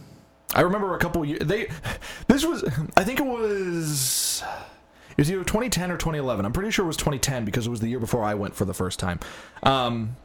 I 0.53 0.61
remember 0.63 0.93
a 0.95 0.99
couple 0.99 1.23
years. 1.23 1.39
They, 1.45 1.69
this 2.27 2.43
was, 2.45 2.61
I 2.97 3.05
think 3.05 3.21
it 3.21 3.25
was, 3.25 4.43
it 5.11 5.17
was 5.17 5.31
either 5.31 5.43
2010 5.43 5.91
or 5.91 5.97
2011. 5.97 6.45
I'm 6.45 6.53
pretty 6.53 6.71
sure 6.71 6.85
it 6.85 6.87
was 6.87 6.97
2010 6.97 7.45
because 7.45 7.67
it 7.67 7.69
was 7.69 7.79
the 7.79 7.87
year 7.87 7.99
before 7.99 8.23
I 8.23 8.33
went 8.33 8.55
for 8.55 8.65
the 8.65 8.73
first 8.73 8.99
time. 8.99 9.19
Um, 9.63 10.15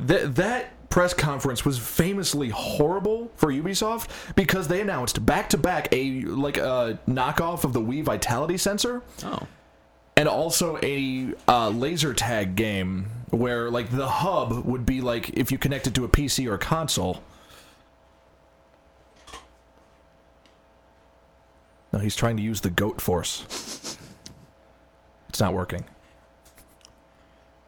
that 0.00 0.34
that 0.36 0.88
press 0.88 1.14
conference 1.14 1.64
was 1.64 1.78
famously 1.78 2.50
horrible 2.50 3.30
for 3.36 3.52
Ubisoft 3.52 4.08
because 4.34 4.68
they 4.68 4.80
announced 4.80 5.24
back 5.26 5.48
to 5.50 5.58
back 5.58 5.88
a 5.92 6.22
like 6.22 6.56
a 6.56 6.98
knockoff 7.08 7.64
of 7.64 7.72
the 7.72 7.80
Wii 7.80 8.02
Vitality 8.04 8.56
sensor 8.56 9.02
oh 9.24 9.46
and 10.16 10.28
also 10.28 10.78
a 10.82 11.32
uh, 11.46 11.68
laser 11.68 12.14
tag 12.14 12.56
game 12.56 13.06
where 13.30 13.70
like 13.70 13.90
the 13.90 14.08
hub 14.08 14.64
would 14.64 14.86
be 14.86 15.00
like 15.00 15.30
if 15.30 15.52
you 15.52 15.58
connect 15.58 15.86
it 15.86 15.94
to 15.94 16.04
a 16.04 16.08
PC 16.08 16.48
or 16.48 16.54
a 16.54 16.58
console. 16.58 17.22
No, 21.92 21.98
he's 21.98 22.16
trying 22.16 22.36
to 22.38 22.42
use 22.42 22.62
the 22.62 22.70
goat 22.70 23.00
force. 23.00 23.95
It's 25.36 25.40
not 25.42 25.52
working. 25.52 25.84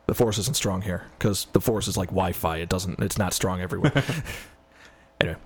The 0.07 0.15
force 0.15 0.39
isn't 0.39 0.57
strong 0.57 0.81
here 0.81 1.05
because 1.19 1.49
the 1.53 1.61
force 1.61 1.87
is 1.87 1.99
like 1.99 2.09
Wi-Fi. 2.09 2.57
It 2.57 2.71
doesn't. 2.71 2.99
It's 3.01 3.19
not 3.19 3.35
strong 3.35 3.61
everywhere. 3.61 3.93
anyway, 5.21 5.37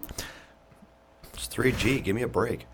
It's 1.34 1.48
3G. 1.48 2.04
Give 2.04 2.14
me 2.14 2.22
a 2.22 2.28
break. 2.28 2.68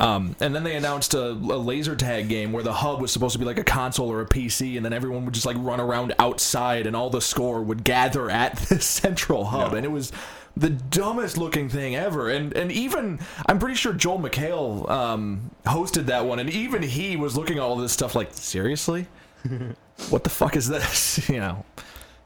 Um, 0.00 0.34
and 0.40 0.54
then 0.54 0.64
they 0.64 0.76
announced 0.76 1.12
a, 1.14 1.32
a 1.32 1.60
laser 1.60 1.94
tag 1.94 2.28
game 2.28 2.52
where 2.52 2.62
the 2.64 2.72
hub 2.72 3.02
was 3.02 3.12
supposed 3.12 3.34
to 3.34 3.38
be 3.38 3.44
like 3.44 3.58
a 3.58 3.64
console 3.64 4.10
or 4.10 4.22
a 4.22 4.26
PC, 4.26 4.76
and 4.76 4.84
then 4.84 4.92
everyone 4.94 5.24
would 5.26 5.34
just 5.34 5.46
like 5.46 5.56
run 5.60 5.78
around 5.78 6.14
outside, 6.18 6.86
and 6.86 6.96
all 6.96 7.10
the 7.10 7.20
score 7.20 7.62
would 7.62 7.84
gather 7.84 8.30
at 8.30 8.56
the 8.70 8.80
central 8.80 9.44
hub, 9.44 9.74
and 9.74 9.84
it 9.84 9.90
was 9.90 10.10
the 10.56 10.70
dumbest 10.70 11.36
looking 11.36 11.68
thing 11.68 11.96
ever. 11.96 12.30
And 12.30 12.52
and 12.54 12.70
even 12.70 13.20
I'm 13.46 13.58
pretty 13.58 13.74
sure 13.74 13.92
Joel 13.92 14.20
McHale 14.20 14.88
um, 14.90 15.50
hosted 15.64 16.06
that 16.06 16.24
one, 16.26 16.38
and 16.38 16.50
even 16.50 16.82
he 16.82 17.16
was 17.16 17.36
looking 17.36 17.58
at 17.58 17.62
all 17.62 17.76
this 17.76 17.92
stuff 17.92 18.14
like, 18.14 18.32
seriously, 18.32 19.06
what 20.10 20.24
the 20.24 20.30
fuck 20.30 20.56
is 20.56 20.68
this? 20.68 21.28
you 21.28 21.40
know. 21.40 21.64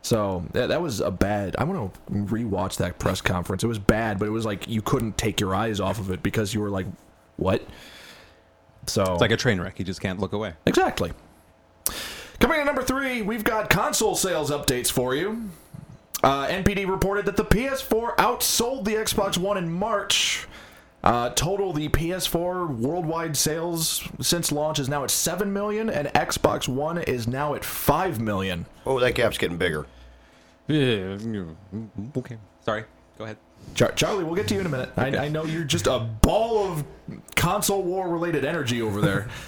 So 0.01 0.45
that, 0.53 0.69
that 0.69 0.81
was 0.81 1.01
a 1.01 1.11
bad. 1.11 1.57
I 1.59 1.65
want 1.65 1.93
to 1.93 2.13
rewatch 2.13 2.77
that 2.79 2.99
press 2.99 3.21
conference. 3.21 3.65
It 3.65 3.67
was 3.67 3.81
bad, 3.81 4.19
but 4.19 4.27
it 4.27 4.31
was 4.31 4.47
like 4.47 4.69
you 4.69 4.81
couldn't 4.81 5.19
take 5.19 5.41
your 5.41 5.55
eyes 5.55 5.81
off 5.81 5.99
of 5.99 6.11
it 6.11 6.23
because 6.23 6.55
you 6.55 6.61
were 6.61 6.71
like, 6.71 6.87
"What?" 7.37 7.67
So 8.87 9.03
it's 9.03 9.21
like 9.21 9.33
a 9.33 9.37
train 9.37 9.61
wreck 9.61 9.79
you 9.79 9.85
just 9.85 10.01
can't 10.01 10.19
look 10.19 10.33
away 10.33 10.55
exactly. 10.67 11.13
Coming 12.41 12.61
in 12.61 12.67
number 12.67 12.83
three, 12.83 13.21
we've 13.21 13.43
got 13.43 13.69
console 13.69 14.15
sales 14.15 14.51
updates 14.51 14.91
for 14.91 15.15
you. 15.15 15.51
Uh, 16.23 16.47
NPD 16.49 16.89
reported 16.89 17.27
that 17.27 17.37
the 17.37 17.45
PS4 17.45 18.17
outsold 18.17 18.85
the 18.85 18.95
Xbox 18.95 19.39
One 19.39 19.57
in 19.57 19.71
March. 19.71 20.47
Uh, 21.05 21.31
total, 21.31 21.73
the 21.73 21.89
PS4 21.89 22.77
worldwide 22.77 23.37
sales 23.37 24.03
since 24.21 24.51
launch 24.51 24.81
is 24.81 24.89
now 24.89 25.05
at 25.05 25.11
7 25.13 25.53
million, 25.53 25.89
and 25.89 26.09
Xbox 26.09 26.67
One 26.67 26.99
is 26.99 27.29
now 27.29 27.55
at 27.55 27.65
5 27.65 28.21
million. 28.21 28.67
Oh, 28.85 28.99
that 28.99 29.15
gap's 29.15 29.39
getting 29.39 29.59
bigger. 29.59 29.87
yeah 30.67 31.17
okay 32.17 32.37
sorry 32.61 32.85
go 33.17 33.25
ahead 33.25 33.39
Char- 33.75 33.93
Charlie, 33.93 34.23
we'll 34.25 34.35
get 34.35 34.47
to 34.49 34.55
you 34.55 34.61
in 34.61 34.67
a 34.67 34.69
minute. 34.69 34.91
I, 34.97 35.17
I 35.17 35.29
know 35.29 35.45
you're 35.45 35.65
just 35.65 35.87
a 35.87 35.99
ball 35.99 36.59
of 36.71 36.85
console 37.37 37.83
war 37.83 38.09
related 38.09 38.45
energy 38.45 38.81
over 38.83 39.01
there. 39.01 39.29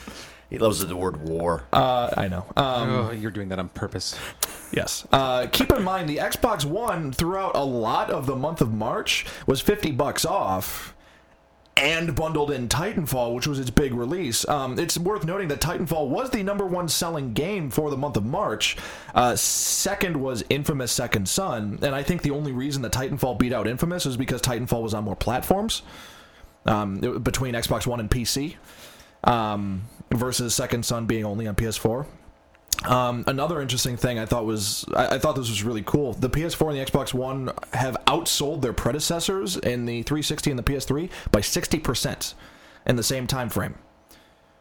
He 0.51 0.59
loves 0.59 0.85
the 0.85 0.97
word 0.97 1.29
war. 1.29 1.65
Uh, 1.73 2.11
I 2.17 2.29
know. 2.29 2.45
Um, 2.57 2.91
oh 2.91 3.11
you're 3.13 3.31
doing 3.31 3.49
that 3.51 3.59
on 3.59 3.69
purpose 3.71 4.19
yes. 4.73 5.07
Uh, 5.13 5.47
keep 5.51 5.71
in 5.73 5.83
mind 5.83 6.09
the 6.09 6.17
Xbox 6.19 6.65
One 6.65 7.13
throughout 7.13 7.55
a 7.57 7.65
lot 7.65 8.11
of 8.11 8.27
the 8.27 8.37
month 8.37 8.61
of 8.61 8.73
March 8.73 9.27
was 9.47 9.61
50 9.61 9.93
bucks 9.93 10.25
off. 10.25 10.95
And 11.77 12.15
bundled 12.15 12.51
in 12.51 12.69
Titanfall, 12.69 13.35
which 13.35 13.47
was 13.47 13.59
its 13.59 13.71
big 13.71 13.95
release. 13.95 14.47
Um, 14.49 14.79
it's 14.79 14.99
worth 14.99 15.25
noting 15.25 15.49
that 15.49 15.61
Titanfall 15.63 16.09
was 16.09 16.29
the 16.29 16.43
number 16.43 16.67
one 16.67 16.89
selling 16.89 17.33
game 17.33 17.71
for 17.71 17.89
the 17.91 17.97
month 17.97 18.19
of 18.19 18.25
March. 18.27 18.77
Uh, 19.15 19.35
second 19.35 20.21
was 20.21 20.45
Infamous 20.51 20.93
Second 20.93 21.27
Son, 21.27 21.79
and 21.81 21.95
I 21.95 22.03
think 22.03 22.21
the 22.21 22.33
only 22.33 22.53
reason 22.53 22.83
that 22.83 22.93
Titanfall 22.93 23.39
beat 23.39 23.55
out 23.55 23.67
Infamous 23.67 24.05
is 24.05 24.19
because 24.19 24.43
Titanfall 24.43 24.83
was 24.83 24.93
on 24.93 25.05
more 25.05 25.17
platforms 25.17 25.81
um, 26.67 27.03
it- 27.03 27.25
between 27.25 27.55
Xbox 27.55 27.87
One 27.87 27.99
and 28.01 28.11
PC. 28.11 28.57
um, 29.25 29.83
versus 30.13 30.55
Second 30.55 30.85
Son 30.85 31.07
being 31.07 31.25
only 31.25 31.47
on 31.47 31.55
PS4. 31.55 32.07
Um, 32.85 33.25
another 33.27 33.61
interesting 33.61 33.97
thing 33.97 34.19
I 34.19 34.25
thought 34.25 34.47
was 34.47 34.87
I, 34.97 35.17
I 35.17 35.19
thought 35.19 35.37
this 35.37 35.51
was 35.51 35.63
really 35.63 35.83
cool. 35.83 36.15
The 36.15 36.31
PS4 36.31 36.71
and 36.71 36.79
the 36.79 36.85
Xbox 36.85 37.13
One 37.13 37.51
have 37.73 37.97
outsold 38.07 38.63
their 38.63 38.73
predecessors 38.73 39.57
in 39.57 39.85
the 39.85 40.03
360 40.03 40.51
and 40.51 40.59
the 40.59 40.63
PS3 40.63 41.11
by 41.31 41.41
60% 41.41 42.35
in 42.87 42.97
the 42.97 43.03
same 43.03 43.27
time 43.27 43.51
frame. 43.51 43.75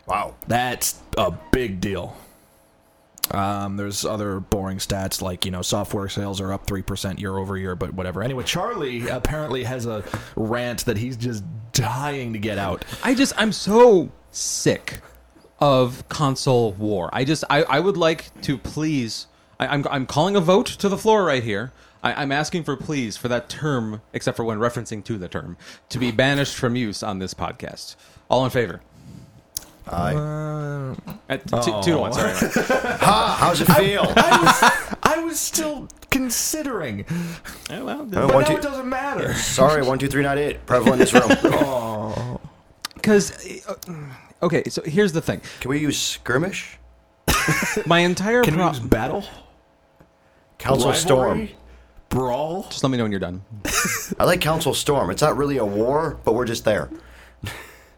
Wow. 0.06 0.36
That's 0.48 1.00
a 1.18 1.32
big 1.52 1.80
deal. 1.80 2.18
Um, 3.32 3.78
there's 3.78 4.06
other 4.06 4.40
boring 4.40 4.80
stats 4.80 5.22
like 5.22 5.46
you 5.46 5.52
know 5.52 5.62
software 5.62 6.10
sales 6.10 6.42
are 6.42 6.52
up 6.52 6.66
three 6.66 6.82
percent 6.82 7.20
year 7.20 7.38
over 7.38 7.58
year, 7.58 7.76
but 7.76 7.94
whatever. 7.94 8.24
Anyway, 8.24 8.44
Charlie 8.44 9.08
apparently 9.08 9.64
has 9.66 9.86
a 9.86 10.04
rant 10.36 10.86
that 10.86 10.98
he's 10.98 11.16
just 11.16 11.44
dying 11.72 12.34
to 12.34 12.40
get 12.40 12.58
out. 12.58 12.86
I 13.04 13.14
just 13.14 13.34
I'm 13.38 13.52
so 13.52 14.10
sick 14.32 15.02
of 15.62 16.08
console 16.10 16.74
war. 16.74 17.10
I 17.14 17.24
just 17.24 17.44
I, 17.50 17.64
I 17.64 17.80
would 17.80 17.98
like 17.98 18.42
to 18.44 18.58
please 18.58 19.28
I, 19.60 19.68
I'm 19.68 19.86
I'm 19.90 20.06
calling 20.06 20.36
a 20.36 20.42
vote 20.42 20.68
to 20.68 20.90
the 20.90 20.98
floor 20.98 21.24
right 21.26 21.44
here. 21.44 21.72
I, 22.02 22.14
I'm 22.14 22.32
asking 22.32 22.64
for 22.64 22.78
please 22.78 23.18
for 23.18 23.28
that 23.28 23.50
term, 23.50 24.02
except 24.14 24.38
for 24.38 24.46
when 24.46 24.58
referencing 24.60 25.04
to 25.06 25.18
the 25.18 25.28
term, 25.28 25.58
to 25.90 26.00
be 26.00 26.12
banished 26.12 26.56
from 26.56 26.76
use 26.76 27.04
on 27.04 27.20
this 27.20 27.34
podcast. 27.34 27.96
All 28.30 28.46
in 28.46 28.52
favor? 28.52 28.82
Aye. 29.88 30.14
Uh, 30.14 30.96
t- 31.30 31.38
two, 31.50 31.82
two 31.84 31.92
to 31.92 31.98
one. 31.98 32.14
Sorry. 32.14 32.34
ha! 33.00 33.36
How's 33.40 33.60
it 33.60 33.66
feel? 33.66 34.02
I 34.16 34.40
was 34.42 34.96
I 35.04 35.24
was 35.24 35.40
still 35.40 35.88
considering, 36.10 37.06
Eh, 37.70 37.82
well, 37.82 38.06
but 38.06 38.34
one, 38.34 38.44
now 38.44 38.50
two- 38.50 38.58
it 38.58 38.62
doesn't 38.62 38.88
matter. 38.88 39.34
Sorry, 39.34 39.82
one, 39.84 40.00
two, 40.00 40.08
three, 40.08 40.24
not 40.24 40.38
it. 40.38 40.66
Prevalent 40.66 40.94
in 40.94 41.00
this 41.00 41.14
room. 41.14 41.30
because 42.96 43.66
uh, 43.68 43.76
okay. 44.42 44.64
So 44.70 44.82
here's 44.84 45.12
the 45.14 45.22
thing. 45.22 45.42
Can 45.60 45.70
we 45.70 45.80
use 45.80 45.98
skirmish? 45.98 46.78
My 47.86 48.00
entire 48.00 48.44
Can 48.44 48.56
we 48.56 48.60
pro- 48.60 48.70
use 48.70 48.80
battle? 48.80 49.24
Council 50.58 50.94
Storm. 50.94 51.40
Rivalry? 51.40 51.56
Brawl? 52.10 52.64
just 52.70 52.84
let 52.84 52.90
me 52.90 52.98
know 52.98 53.04
when 53.04 53.12
you're 53.12 53.20
done. 53.20 53.44
I 54.20 54.26
like 54.26 54.42
Council 54.42 54.74
Storm. 54.74 55.12
It's 55.12 55.22
not 55.22 55.38
really 55.38 55.58
a 55.58 55.66
war, 55.66 56.20
but 56.26 56.34
we're 56.34 56.46
just 56.46 56.66
there. 56.66 56.90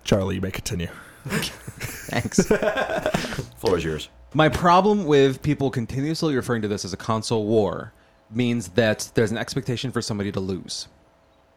Charlie, 0.03 0.35
you 0.35 0.41
may 0.41 0.51
continue. 0.51 0.89
Thanks. 1.25 2.45
Floor 3.57 3.77
is 3.77 3.83
yours. 3.83 4.09
My 4.33 4.49
problem 4.49 5.05
with 5.05 5.41
people 5.41 5.69
continuously 5.69 6.35
referring 6.35 6.61
to 6.61 6.67
this 6.67 6.83
as 6.83 6.93
a 6.93 6.97
console 6.97 7.45
war 7.45 7.93
means 8.29 8.69
that 8.69 9.11
there's 9.13 9.31
an 9.31 9.37
expectation 9.37 9.91
for 9.91 10.01
somebody 10.01 10.31
to 10.31 10.39
lose. 10.39 10.87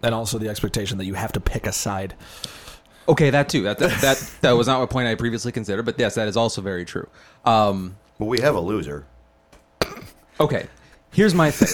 And 0.03 0.14
also 0.14 0.38
the 0.38 0.49
expectation 0.49 0.99
that 0.99 1.07
you 1.07 1.14
have 1.14 1.33
to 1.33 1.40
pick 1.40 1.66
a 1.66 1.73
side. 1.73 2.14
Okay, 3.09 3.31
that 3.31 3.49
too. 3.49 3.62
That 3.62 3.79
that 3.79 4.01
that, 4.01 4.31
that 4.40 4.53
was 4.53 4.67
not 4.67 4.83
a 4.83 4.87
point 4.87 5.09
I 5.09 5.14
previously 5.14 5.53
considered, 5.53 5.85
but 5.85 5.99
yes, 5.99 6.14
that 6.14 6.29
is 6.29 6.37
also 6.37 6.61
very 6.62 6.85
true. 6.85 7.07
Um, 7.45 7.97
But 8.19 8.27
we 8.27 8.40
have 8.40 8.55
a 8.55 8.61
loser. 8.61 9.05
okay, 10.40 10.67
here's 11.12 11.35
my 11.35 11.51
thing. 11.51 11.69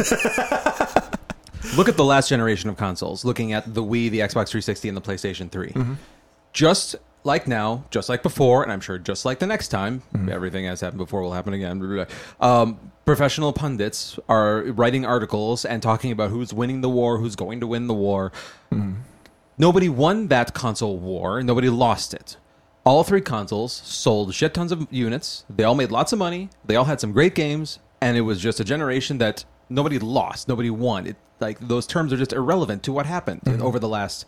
Look 1.76 1.88
at 1.88 1.96
the 1.96 2.04
last 2.04 2.28
generation 2.28 2.68
of 2.68 2.76
consoles. 2.76 3.24
Looking 3.24 3.52
at 3.52 3.74
the 3.74 3.82
Wii, 3.82 4.10
the 4.10 4.20
Xbox 4.20 4.48
360, 4.48 4.88
and 4.88 4.96
the 4.96 5.00
PlayStation 5.00 5.50
3. 5.50 5.74
Just 6.52 6.96
like 7.22 7.46
now, 7.46 7.84
just 7.90 8.08
like 8.08 8.22
before, 8.24 8.62
and 8.64 8.72
I'm 8.72 8.80
sure 8.80 8.98
just 8.98 9.24
like 9.24 9.38
the 9.38 9.46
next 9.46 9.68
time, 9.68 10.02
everything 10.28 10.64
has 10.64 10.80
happened 10.80 10.98
before 10.98 11.20
will 11.20 11.32
happen 11.34 11.52
again. 11.52 11.78
blah, 11.78 11.88
blah, 11.88 12.04
blah. 12.40 12.62
Um, 12.62 12.90
professional 13.04 13.52
pundits 13.52 14.18
are 14.28 14.62
writing 14.62 15.04
articles 15.06 15.64
and 15.64 15.80
talking 15.82 16.10
about 16.10 16.30
who's 16.30 16.52
winning 16.52 16.80
the 16.80 16.88
war, 16.88 17.18
who's 17.18 17.36
going 17.36 17.60
to 17.60 17.66
win 17.68 17.86
the 17.86 17.94
war. 17.94 18.32
Nobody 19.60 19.90
won 19.90 20.28
that 20.28 20.54
console 20.54 20.96
war. 20.96 21.42
Nobody 21.42 21.68
lost 21.68 22.14
it. 22.14 22.38
All 22.82 23.04
three 23.04 23.20
consoles 23.20 23.74
sold 23.74 24.34
shit 24.34 24.54
tons 24.54 24.72
of 24.72 24.90
units. 24.90 25.44
They 25.50 25.64
all 25.64 25.74
made 25.74 25.90
lots 25.90 26.14
of 26.14 26.18
money. 26.18 26.48
They 26.64 26.76
all 26.76 26.86
had 26.86 26.98
some 26.98 27.12
great 27.12 27.34
games, 27.34 27.78
and 28.00 28.16
it 28.16 28.22
was 28.22 28.40
just 28.40 28.58
a 28.58 28.64
generation 28.64 29.18
that 29.18 29.44
nobody 29.68 29.98
lost. 29.98 30.48
Nobody 30.48 30.70
won. 30.70 31.06
It 31.06 31.16
like 31.40 31.58
those 31.60 31.86
terms 31.86 32.10
are 32.10 32.16
just 32.16 32.32
irrelevant 32.32 32.82
to 32.84 32.92
what 32.92 33.04
happened 33.04 33.42
mm-hmm. 33.42 33.62
over 33.62 33.78
the 33.78 33.86
last 33.86 34.24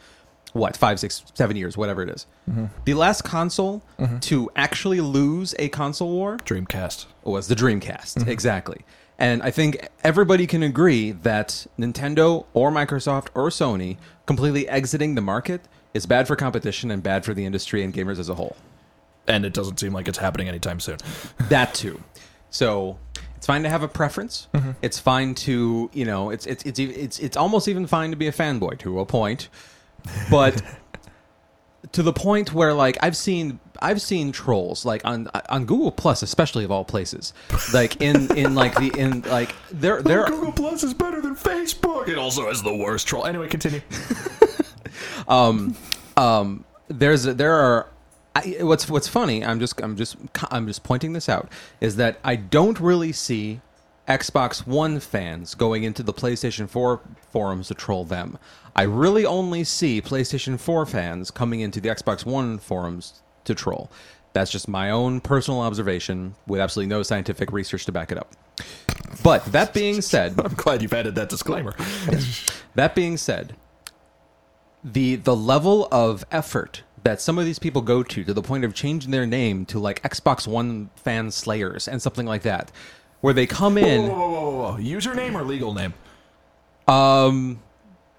what 0.52 0.76
five, 0.76 1.00
six, 1.00 1.24
seven 1.32 1.56
years, 1.56 1.78
whatever 1.78 2.02
it 2.02 2.10
is. 2.10 2.26
Mm-hmm. 2.50 2.66
The 2.84 2.92
last 2.92 3.22
console 3.22 3.82
mm-hmm. 3.98 4.18
to 4.18 4.50
actually 4.54 5.00
lose 5.00 5.54
a 5.58 5.70
console 5.70 6.10
war 6.10 6.36
Dreamcast. 6.44 7.06
was 7.24 7.48
the 7.48 7.54
Dreamcast. 7.54 8.28
Exactly. 8.28 8.82
And 9.18 9.42
I 9.42 9.50
think 9.50 9.88
everybody 10.02 10.46
can 10.46 10.62
agree 10.62 11.12
that 11.12 11.66
Nintendo 11.78 12.46
or 12.54 12.70
Microsoft 12.70 13.28
or 13.34 13.50
Sony 13.50 13.96
completely 14.26 14.68
exiting 14.68 15.14
the 15.14 15.20
market 15.20 15.60
is 15.94 16.06
bad 16.06 16.26
for 16.26 16.36
competition 16.36 16.90
and 16.90 17.02
bad 17.02 17.24
for 17.24 17.34
the 17.34 17.44
industry 17.44 17.82
and 17.82 17.92
gamers 17.92 18.18
as 18.18 18.28
a 18.28 18.34
whole. 18.34 18.56
And 19.28 19.44
it 19.44 19.52
doesn't 19.52 19.78
seem 19.78 19.92
like 19.92 20.08
it's 20.08 20.18
happening 20.18 20.48
anytime 20.48 20.80
soon. 20.80 20.98
That 21.48 21.74
too. 21.74 22.02
So 22.50 22.98
it's 23.36 23.46
fine 23.46 23.62
to 23.64 23.68
have 23.68 23.82
a 23.82 23.88
preference. 23.88 24.48
Mm-hmm. 24.54 24.72
It's 24.82 24.98
fine 24.98 25.34
to 25.34 25.90
you 25.92 26.04
know 26.04 26.30
it's 26.30 26.46
it's 26.46 26.64
it's 26.64 26.78
it's 26.78 27.18
it's 27.18 27.36
almost 27.36 27.68
even 27.68 27.86
fine 27.86 28.10
to 28.10 28.16
be 28.16 28.28
a 28.28 28.32
fanboy 28.32 28.78
to 28.80 29.00
a 29.00 29.06
point, 29.06 29.48
but 30.30 30.62
to 31.90 32.02
the 32.02 32.12
point 32.12 32.54
where 32.54 32.72
like 32.72 32.96
I've 33.02 33.16
seen 33.16 33.58
I've 33.80 34.00
seen 34.00 34.30
trolls 34.30 34.84
like 34.84 35.04
on 35.04 35.28
on 35.48 35.64
Google 35.64 35.90
Plus 35.90 36.22
especially 36.22 36.64
of 36.64 36.70
all 36.70 36.84
places 36.84 37.34
like 37.74 38.00
in 38.00 38.36
in 38.36 38.54
like 38.54 38.74
the 38.76 38.92
in 38.96 39.22
like 39.22 39.54
there 39.72 40.00
there 40.00 40.24
Google 40.26 40.52
Plus 40.52 40.84
is 40.84 40.94
better 40.94 41.20
than 41.20 41.34
Facebook. 41.34 42.08
It 42.08 42.18
also 42.18 42.46
has 42.46 42.62
the 42.62 42.74
worst 42.74 43.08
troll. 43.08 43.26
Anyway, 43.26 43.48
continue. 43.48 43.80
um 45.28 45.74
um, 46.16 46.64
there's 46.88 47.24
there 47.24 47.54
are 47.54 47.88
I, 48.34 48.56
what's 48.60 48.88
what's 48.88 49.08
funny 49.08 49.44
i'm 49.44 49.60
just 49.60 49.78
i'm 49.82 49.94
just 49.94 50.16
i'm 50.50 50.66
just 50.66 50.82
pointing 50.82 51.12
this 51.12 51.28
out 51.28 51.50
is 51.82 51.96
that 51.96 52.18
i 52.24 52.34
don't 52.34 52.80
really 52.80 53.12
see 53.12 53.60
xbox 54.08 54.66
one 54.66 55.00
fans 55.00 55.54
going 55.54 55.84
into 55.84 56.02
the 56.02 56.14
playstation 56.14 56.66
4 56.66 57.00
forums 57.30 57.68
to 57.68 57.74
troll 57.74 58.04
them 58.06 58.38
i 58.76 58.82
really 58.82 59.24
only 59.26 59.64
see 59.64 60.00
playstation 60.02 60.58
4 60.58 60.86
fans 60.86 61.30
coming 61.30 61.60
into 61.60 61.80
the 61.80 61.88
xbox 61.90 62.24
one 62.24 62.58
forums 62.58 63.22
to 63.44 63.54
troll 63.54 63.90
that's 64.32 64.50
just 64.50 64.66
my 64.66 64.90
own 64.90 65.20
personal 65.20 65.60
observation 65.60 66.34
with 66.46 66.60
absolutely 66.60 66.88
no 66.88 67.02
scientific 67.02 67.52
research 67.52 67.84
to 67.84 67.92
back 67.92 68.10
it 68.10 68.18
up 68.18 68.34
but 69.22 69.44
that 69.46 69.74
being 69.74 70.00
said 70.12 70.38
I'm 70.38 70.54
glad 70.54 70.82
you've 70.82 70.92
added 70.92 71.14
that 71.16 71.28
disclaimer. 71.28 71.74
that 72.74 72.94
being 72.94 73.16
said, 73.16 73.56
the 74.82 75.16
the 75.16 75.36
level 75.36 75.88
of 75.92 76.24
effort 76.30 76.82
that 77.04 77.20
some 77.20 77.38
of 77.38 77.44
these 77.44 77.58
people 77.58 77.82
go 77.82 78.02
to 78.02 78.24
to 78.24 78.32
the 78.34 78.42
point 78.42 78.64
of 78.64 78.74
changing 78.74 79.10
their 79.10 79.26
name 79.26 79.66
to 79.66 79.78
like 79.78 80.02
Xbox 80.02 80.46
One 80.46 80.90
fan 80.96 81.30
slayers 81.30 81.88
and 81.88 82.00
something 82.00 82.26
like 82.26 82.42
that, 82.42 82.70
where 83.20 83.34
they 83.34 83.46
come 83.46 83.74
Whoa, 83.74 83.86
in. 83.86 84.02
whoa, 84.08 84.16
whoa, 84.16 84.30
whoa, 84.30 84.72
whoa. 84.72 84.76
Username 84.78 85.34
or 85.34 85.44
legal 85.44 85.74
name? 85.74 85.94
Um, 86.88 87.62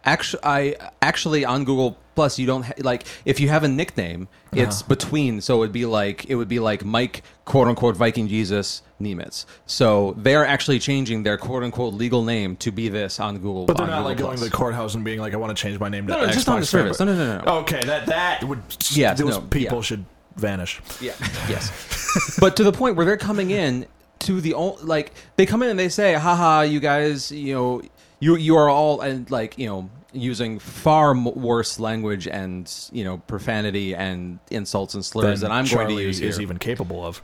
actually, 0.05 0.43
I 0.43 0.75
actually 1.01 1.45
on 1.45 1.65
Google 1.65 1.97
Plus 2.15 2.37
you 2.37 2.45
don't 2.45 2.63
ha- 2.63 2.73
like 2.79 3.05
if 3.25 3.39
you 3.39 3.49
have 3.49 3.63
a 3.63 3.67
nickname, 3.67 4.27
uh-huh. 4.51 4.61
it's 4.61 4.81
between. 4.83 5.41
So 5.41 5.63
it'd 5.63 5.73
be 5.73 5.85
like 5.85 6.25
it 6.29 6.35
would 6.35 6.47
be 6.47 6.59
like 6.59 6.85
Mike 6.85 7.23
quote 7.45 7.67
unquote 7.67 7.95
Viking 7.95 8.27
Jesus 8.27 8.83
Nemitz. 9.01 9.45
So 9.65 10.13
they 10.17 10.35
are 10.35 10.45
actually 10.45 10.79
changing 10.79 11.23
their 11.23 11.37
quote 11.37 11.63
unquote 11.63 11.93
legal 11.93 12.23
name 12.23 12.55
to 12.57 12.71
be 12.71 12.89
this 12.89 13.19
on 13.19 13.37
Google. 13.37 13.65
But 13.65 13.77
they're 13.77 13.85
on 13.85 13.89
not 13.89 13.97
Google 13.97 14.09
like 14.09 14.17
going 14.17 14.37
Plus. 14.37 14.43
to 14.43 14.49
the 14.51 14.55
courthouse 14.55 14.95
and 14.95 15.03
being 15.03 15.19
like, 15.19 15.33
I 15.33 15.37
want 15.37 15.55
to 15.55 15.61
change 15.61 15.79
my 15.79 15.89
name 15.89 16.05
to 16.07 16.13
No, 16.13 16.19
no, 16.19 16.27
Xbox. 16.27 16.33
just 16.33 16.49
on 16.49 16.59
the 16.59 16.65
service. 16.65 16.99
No, 16.99 17.05
no, 17.05 17.15
no, 17.15 17.43
no. 17.43 17.57
Okay, 17.61 17.81
that 17.85 18.05
that 18.07 18.43
would. 18.43 18.61
Yes, 18.91 19.19
those 19.19 19.37
no, 19.37 19.41
people 19.41 19.79
yeah. 19.79 19.83
should 19.83 20.05
vanish. 20.35 20.81
Yeah. 21.01 21.13
yes. 21.49 22.37
but 22.39 22.55
to 22.57 22.63
the 22.63 22.71
point 22.71 22.95
where 22.95 23.05
they're 23.05 23.17
coming 23.17 23.49
in 23.49 23.87
to 24.19 24.39
the 24.39 24.53
o- 24.53 24.77
like 24.83 25.13
they 25.35 25.45
come 25.45 25.63
in 25.63 25.69
and 25.69 25.79
they 25.79 25.89
say, 25.89 26.13
"Haha, 26.13 26.61
you 26.61 26.79
guys, 26.79 27.31
you 27.31 27.55
know, 27.55 27.81
you 28.19 28.35
you 28.35 28.55
are 28.57 28.69
all 28.69 29.01
and 29.01 29.29
like 29.31 29.57
you 29.57 29.67
know." 29.67 29.89
Using 30.15 30.59
far 30.59 31.09
m- 31.09 31.25
worse 31.33 31.79
language 31.79 32.27
and 32.27 32.71
you 32.91 33.03
know 33.03 33.17
profanity 33.17 33.95
and 33.95 34.37
insults 34.51 34.93
and 34.93 35.03
slurs 35.03 35.39
Than 35.41 35.49
that 35.49 35.55
I'm 35.55 35.65
Charlie 35.65 35.85
going 35.87 35.97
to 35.97 36.03
use 36.03 36.21
is 36.21 36.35
here. 36.35 36.43
even 36.43 36.59
capable 36.59 37.03
of. 37.03 37.19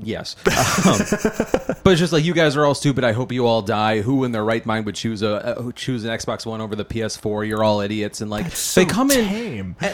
Yes, 0.00 0.36
um, 0.46 1.74
but 1.82 1.90
it's 1.90 1.98
just 1.98 2.12
like 2.12 2.22
you 2.22 2.32
guys 2.32 2.56
are 2.56 2.64
all 2.64 2.76
stupid. 2.76 3.02
I 3.02 3.10
hope 3.10 3.32
you 3.32 3.48
all 3.48 3.62
die. 3.62 4.00
Who 4.02 4.22
in 4.22 4.30
their 4.30 4.44
right 4.44 4.64
mind 4.64 4.86
would 4.86 4.94
choose 4.94 5.22
a 5.22 5.58
uh, 5.58 5.72
choose 5.74 6.04
an 6.04 6.10
Xbox 6.12 6.46
One 6.46 6.60
over 6.60 6.76
the 6.76 6.84
PS4? 6.84 7.48
You're 7.48 7.64
all 7.64 7.80
idiots. 7.80 8.20
And 8.20 8.30
like 8.30 8.52
So 8.52 8.84
they 8.84 8.86
come 8.86 9.10
in, 9.10 9.24
tame. 9.26 9.76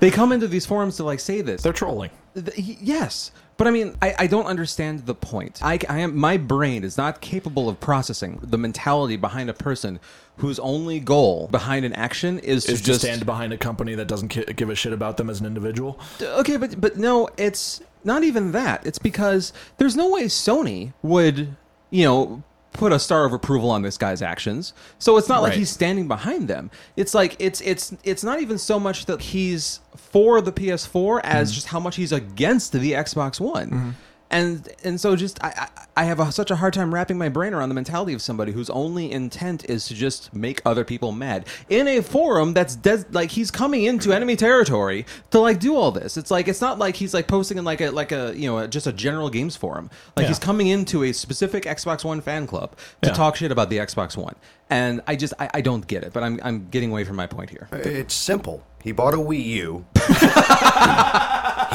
they 0.00 0.10
come 0.10 0.32
into 0.32 0.48
these 0.48 0.66
forums 0.66 0.96
to 0.96 1.04
like 1.04 1.20
say 1.20 1.40
this. 1.40 1.62
They're 1.62 1.72
trolling. 1.72 2.10
Th- 2.34 2.52
yes 2.82 3.30
but 3.62 3.68
i 3.68 3.70
mean 3.70 3.96
I, 4.02 4.14
I 4.20 4.26
don't 4.26 4.46
understand 4.46 5.06
the 5.06 5.14
point 5.14 5.60
I, 5.62 5.78
I 5.88 6.00
am 6.00 6.16
my 6.16 6.36
brain 6.36 6.82
is 6.82 6.96
not 6.96 7.20
capable 7.20 7.68
of 7.68 7.78
processing 7.78 8.40
the 8.42 8.58
mentality 8.58 9.16
behind 9.16 9.50
a 9.50 9.54
person 9.54 10.00
whose 10.38 10.58
only 10.58 10.98
goal 10.98 11.46
behind 11.52 11.84
an 11.84 11.92
action 11.92 12.40
is 12.40 12.64
to 12.64 12.72
Is 12.72 12.80
just 12.80 13.02
stand 13.02 13.24
behind 13.24 13.52
a 13.52 13.58
company 13.58 13.94
that 13.94 14.08
doesn't 14.08 14.30
ki- 14.30 14.52
give 14.56 14.68
a 14.70 14.74
shit 14.74 14.92
about 14.92 15.16
them 15.16 15.30
as 15.30 15.38
an 15.40 15.46
individual. 15.46 16.00
Uh, 16.20 16.40
okay 16.40 16.56
but 16.56 16.80
but 16.80 16.96
no 16.96 17.28
it's 17.36 17.80
not 18.02 18.24
even 18.24 18.50
that 18.50 18.84
it's 18.84 18.98
because 18.98 19.52
there's 19.76 19.94
no 19.94 20.10
way 20.10 20.24
sony 20.24 20.92
would 21.02 21.54
you 21.90 22.04
know 22.04 22.42
put 22.72 22.92
a 22.92 22.98
star 22.98 23.24
of 23.24 23.32
approval 23.32 23.70
on 23.70 23.82
this 23.82 23.96
guy's 23.98 24.22
actions. 24.22 24.72
So 24.98 25.16
it's 25.18 25.28
not 25.28 25.42
like 25.42 25.50
Right. 25.50 25.58
he's 25.58 25.70
standing 25.70 26.08
behind 26.08 26.48
them. 26.48 26.70
It's 26.96 27.14
like 27.14 27.36
it's 27.38 27.60
it's 27.60 27.94
it's 28.04 28.24
not 28.24 28.40
even 28.40 28.58
so 28.58 28.80
much 28.80 29.06
that 29.06 29.20
he's 29.20 29.80
for 29.96 30.40
the 30.40 30.52
PS4 30.52 31.20
as 31.22 31.48
Mm-hmm. 31.50 31.54
just 31.54 31.66
how 31.68 31.80
much 31.80 31.96
he's 31.96 32.12
against 32.12 32.72
the 32.72 32.92
Xbox 32.92 33.38
One. 33.40 33.96
And 34.32 34.66
and 34.82 34.98
so 34.98 35.14
just 35.14 35.38
I 35.44 35.68
I, 35.96 36.02
I 36.02 36.04
have 36.04 36.18
a, 36.18 36.32
such 36.32 36.50
a 36.50 36.56
hard 36.56 36.72
time 36.72 36.92
wrapping 36.94 37.18
my 37.18 37.28
brain 37.28 37.52
around 37.52 37.68
the 37.68 37.74
mentality 37.74 38.14
of 38.14 38.22
somebody 38.22 38.50
whose 38.52 38.70
only 38.70 39.12
intent 39.12 39.64
is 39.68 39.86
to 39.88 39.94
just 39.94 40.34
make 40.34 40.62
other 40.64 40.84
people 40.84 41.12
mad 41.12 41.46
in 41.68 41.86
a 41.86 42.00
forum 42.00 42.54
that's 42.54 42.74
des- 42.74 43.04
like 43.10 43.30
he's 43.32 43.50
coming 43.50 43.84
into 43.84 44.10
enemy 44.10 44.34
territory 44.34 45.04
to 45.32 45.38
like 45.38 45.60
do 45.60 45.76
all 45.76 45.92
this. 45.92 46.16
It's 46.16 46.30
like 46.30 46.48
it's 46.48 46.62
not 46.62 46.78
like 46.78 46.96
he's 46.96 47.12
like 47.12 47.28
posting 47.28 47.58
in 47.58 47.64
like 47.64 47.82
a 47.82 47.90
like 47.90 48.10
a 48.10 48.32
you 48.34 48.48
know 48.48 48.56
a, 48.58 48.66
just 48.68 48.86
a 48.86 48.92
general 48.92 49.28
games 49.28 49.54
forum. 49.54 49.90
Like 50.16 50.24
Yeah. 50.24 50.28
he's 50.28 50.38
coming 50.38 50.68
into 50.68 51.04
a 51.04 51.12
specific 51.12 51.64
Xbox 51.64 52.02
One 52.02 52.22
fan 52.22 52.46
club 52.46 52.74
to 53.02 53.08
Yeah. 53.10 53.14
talk 53.14 53.36
shit 53.36 53.52
about 53.52 53.68
the 53.68 53.76
Xbox 53.78 54.16
One. 54.16 54.34
And 54.70 55.02
I 55.06 55.14
just 55.16 55.34
I, 55.38 55.50
I 55.52 55.60
don't 55.60 55.86
get 55.86 56.04
it. 56.04 56.14
But 56.14 56.22
I'm 56.22 56.40
I'm 56.42 56.68
getting 56.70 56.90
away 56.90 57.04
from 57.04 57.16
my 57.16 57.26
point 57.26 57.50
here. 57.50 57.68
It's 57.72 58.14
simple. 58.14 58.64
He 58.82 58.92
bought 58.92 59.12
a 59.12 59.18
Wii 59.18 59.44
U. 59.44 59.84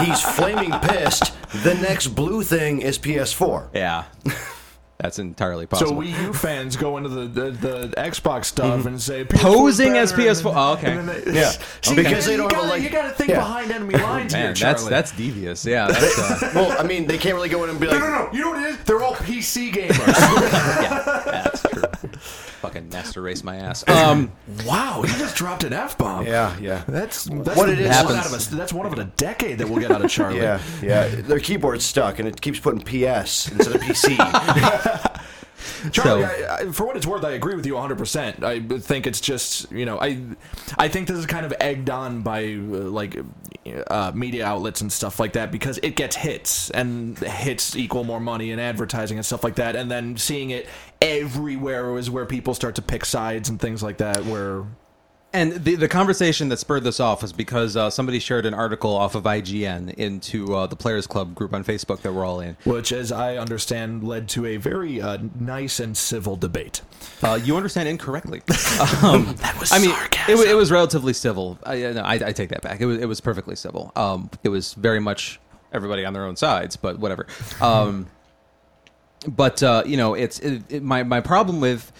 He's 0.05 0.21
flaming 0.21 0.71
pissed. 0.81 1.33
The 1.63 1.73
next 1.75 2.07
blue 2.07 2.43
thing 2.43 2.81
is 2.81 2.97
PS4. 2.99 3.69
Yeah. 3.73 4.03
That's 4.99 5.19
entirely 5.19 5.67
possible. 5.67 5.89
So 5.91 5.95
possible. 5.95 6.17
Wii 6.17 6.23
U 6.25 6.33
fans 6.33 6.75
go 6.75 6.97
into 6.97 7.09
the, 7.09 7.27
the, 7.27 7.51
the 7.51 7.93
Xbox 7.97 8.45
stuff 8.45 8.87
and 8.87 8.99
say 8.99 9.25
PS4 9.25 9.37
's 9.37 9.37
Mm-hmm. 9.37 9.53
Posing 9.53 9.97
as 9.97 10.11
better, 10.11 10.23
PS4 10.23 10.53
oh, 10.55 10.73
okay. 10.73 10.91
and 10.97 11.07
then 11.07 11.23
they- 11.23 11.39
Yeah. 11.39 11.51
See, 11.83 11.95
Because 11.95 12.25
you 12.25 12.31
they 12.31 12.37
don't 12.37 12.47
gotta, 12.49 12.55
have 12.63 12.65
a, 12.65 12.69
like- 12.69 12.81
you 12.81 12.89
gotta 12.89 13.11
think 13.11 13.29
Yeah. 13.29 13.37
behind 13.37 13.71
enemy 13.71 13.93
lines 13.99 14.33
here, 14.33 14.41
Man, 14.45 14.55
that's 14.55 14.59
Charlie. 14.81 14.89
that's 14.89 15.11
devious. 15.11 15.65
Yeah, 15.67 15.87
that's 15.87 16.17
uh, 16.17 16.51
Well, 16.55 16.75
I 16.79 16.83
mean, 16.83 17.05
they 17.05 17.19
can't 17.19 17.35
really 17.35 17.47
go 17.49 17.63
in 17.63 17.69
and 17.69 17.79
be 17.79 17.85
no, 17.85 17.91
like, 17.93 18.01
no, 18.01 18.07
no. 18.09 18.25
no. 18.25 18.29
You 18.33 18.41
know 18.41 18.49
what 18.49 18.63
it 18.63 18.69
is? 18.71 18.77
They're 18.85 19.03
all 19.03 19.13
PC 19.13 19.71
gamers. 19.71 19.97
that's 20.07 21.43
true. 21.43 21.46
Fucking 22.77 22.89
Nest 22.89 23.17
erase 23.17 23.43
my 23.43 23.55
ass. 23.57 23.83
Um, 24.07 24.31
wow, 24.65 25.01
you 25.03 25.09
just 25.17 25.35
dropped 25.35 25.63
an 25.63 25.73
f 25.73 25.97
bomb. 25.97 26.25
yeah, 26.25 26.57
yeah. 26.59 26.83
That's, 26.87 27.25
that's 27.25 27.57
What 27.57 27.67
it 27.69 27.79
is- 27.79 27.87
one 27.87 27.93
Happens. 28.15 28.17
out 28.17 28.25
of 28.27 28.53
a, 28.53 28.55
that's 28.55 28.71
one 28.73 28.85
of 28.85 28.97
a 28.97 29.03
decade 29.05 29.57
that 29.57 29.67
we'll 29.69 29.79
get 29.79 29.91
out 29.91 30.03
of 30.03 30.09
Charlie. 30.11 30.37
Yeah, 30.39 30.61
yeah. 30.81 31.07
Their 31.07 31.39
keyboard's 31.39 31.83
stuck 31.85 32.19
and 32.19 32.27
it 32.27 32.39
keeps 32.39 32.59
putting 32.59 32.81
PS 32.81 33.49
instead 33.51 33.75
of 33.75 33.81
PC. 33.81 34.15
Charlie, 35.91 36.23
So- 36.23 36.45
I, 36.45 36.57
I, 36.67 36.71
for 36.71 36.85
what 36.85 36.95
it's 36.95 37.05
worth, 37.07 37.23
I 37.25 37.31
agree 37.31 37.55
with 37.55 37.65
you 37.65 37.73
100%. 37.73 38.43
I 38.43 38.59
think 38.79 39.05
it's 39.07 39.19
just, 39.19 39.71
you 39.71 39.85
know, 39.85 39.99
I 39.99 40.19
I 40.77 40.87
think 40.87 41.07
this 41.07 41.17
is 41.17 41.25
kind 41.25 41.45
of 41.45 41.53
egged 41.59 41.89
on 41.89 42.21
by 42.21 42.45
uh, 42.53 42.57
like 42.57 43.17
uh, 43.87 44.11
media 44.15 44.45
outlets 44.45 44.79
and 44.81 44.91
stuff 44.91 45.19
like 45.19 45.33
that 45.33 45.51
because 45.51 45.77
it 45.83 45.95
gets 45.95 46.15
hits 46.15 46.69
and 46.71 47.17
hits 47.19 47.75
equal 47.75 48.03
more 48.05 48.19
money 48.19 48.51
and 48.51 48.61
advertising 48.61 49.17
and 49.17 49.25
stuff 49.25 49.43
like 49.43 49.55
that. 49.55 49.75
And 49.75 49.91
then 49.91 50.15
seeing 50.17 50.51
it 50.51 50.67
everywhere 51.01 51.97
is 51.97 52.09
where 52.09 52.25
people 52.25 52.53
start 52.53 52.75
to 52.75 52.81
pick 52.81 53.05
sides 53.05 53.49
and 53.49 53.59
things 53.59 53.83
like 53.83 53.97
that. 53.97 54.25
Where 54.25 54.63
and 55.33 55.51
the 55.53 55.75
the 55.75 55.87
conversation 55.89 56.47
that 56.49 56.57
spurred 56.57 56.83
this 56.83 56.99
off 56.99 57.21
was 57.21 57.33
because 57.33 57.75
uh, 57.75 57.89
somebody 57.89 58.17
shared 58.17 58.45
an 58.45 58.53
article 58.53 58.95
off 58.95 59.13
of 59.13 59.23
IGN 59.23 59.93
into 59.95 60.55
uh, 60.55 60.67
the 60.67 60.75
Players 60.77 61.05
Club 61.05 61.35
group 61.35 61.53
on 61.53 61.63
Facebook 61.65 61.99
that 62.01 62.13
we're 62.13 62.25
all 62.25 62.39
in. 62.39 62.55
which, 62.63 62.91
as 62.93 63.11
I 63.11 63.35
understand, 63.35 64.03
led 64.07 64.29
to 64.29 64.45
a 64.45 64.55
very 64.57 65.01
uh, 65.01 65.17
nice 65.37 65.79
and 65.81 65.97
civil 65.97 66.37
debate. 66.37 66.81
Uh, 67.21 67.37
you 67.43 67.57
understand 67.57 67.89
incorrectly. 67.89 68.41
Um, 69.03 69.35
That 69.41 69.57
was 69.59 69.71
I 69.71 69.79
mean, 69.79 69.91
sarcasm. 69.91 70.39
it, 70.39 70.49
it 70.51 70.53
was 70.55 70.71
relatively 70.71 71.13
civil. 71.13 71.59
I, 71.63 71.77
no, 71.77 72.01
I, 72.01 72.13
I 72.13 72.31
take 72.31 72.49
that 72.49 72.61
back. 72.61 72.79
It 72.79 72.85
was 72.85 72.99
it 72.99 73.05
was 73.05 73.19
perfectly 73.21 73.55
civil. 73.55 73.91
Um, 73.95 74.29
it 74.43 74.49
was 74.49 74.73
very 74.75 74.99
much 74.99 75.39
everybody 75.73 76.05
on 76.05 76.13
their 76.13 76.23
own 76.25 76.35
sides, 76.37 76.77
but 76.77 76.99
whatever. 76.99 77.27
Um, 77.59 78.07
but 79.27 79.63
uh, 79.63 79.83
you 79.85 79.97
know, 79.97 80.13
it's 80.13 80.39
it, 80.39 80.63
it, 80.69 80.83
my 80.83 81.03
my 81.03 81.21
problem 81.21 81.61
with 81.61 81.91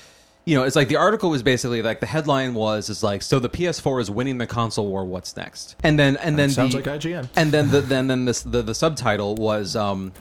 you 0.46 0.56
know, 0.56 0.64
it's 0.64 0.78
like 0.78 0.88
the 0.88 0.96
article 0.96 1.30
was 1.30 1.44
basically 1.44 1.82
like 1.82 2.00
the 2.00 2.06
headline 2.06 2.54
was 2.54 2.90
is 2.90 3.04
like 3.04 3.22
so 3.22 3.38
the 3.38 3.50
PS4 3.50 4.02
is 4.02 4.10
winning 4.10 4.38
the 4.38 4.48
console 4.48 4.88
war. 4.88 5.04
What's 5.04 5.36
next? 5.36 5.76
And 5.84 6.00
then 6.00 6.16
and 6.18 6.40
then 6.40 6.50
sounds 6.50 6.72
the, 6.72 6.80
like 6.80 7.02
IGN. 7.02 7.28
And 7.36 7.52
then 7.52 7.70
the 7.70 7.82
then 7.82 8.08
then 8.08 8.24
this 8.24 8.44
the 8.44 8.62
the 8.62 8.74
subtitle 8.74 9.36
was 9.36 9.76
um 9.76 10.14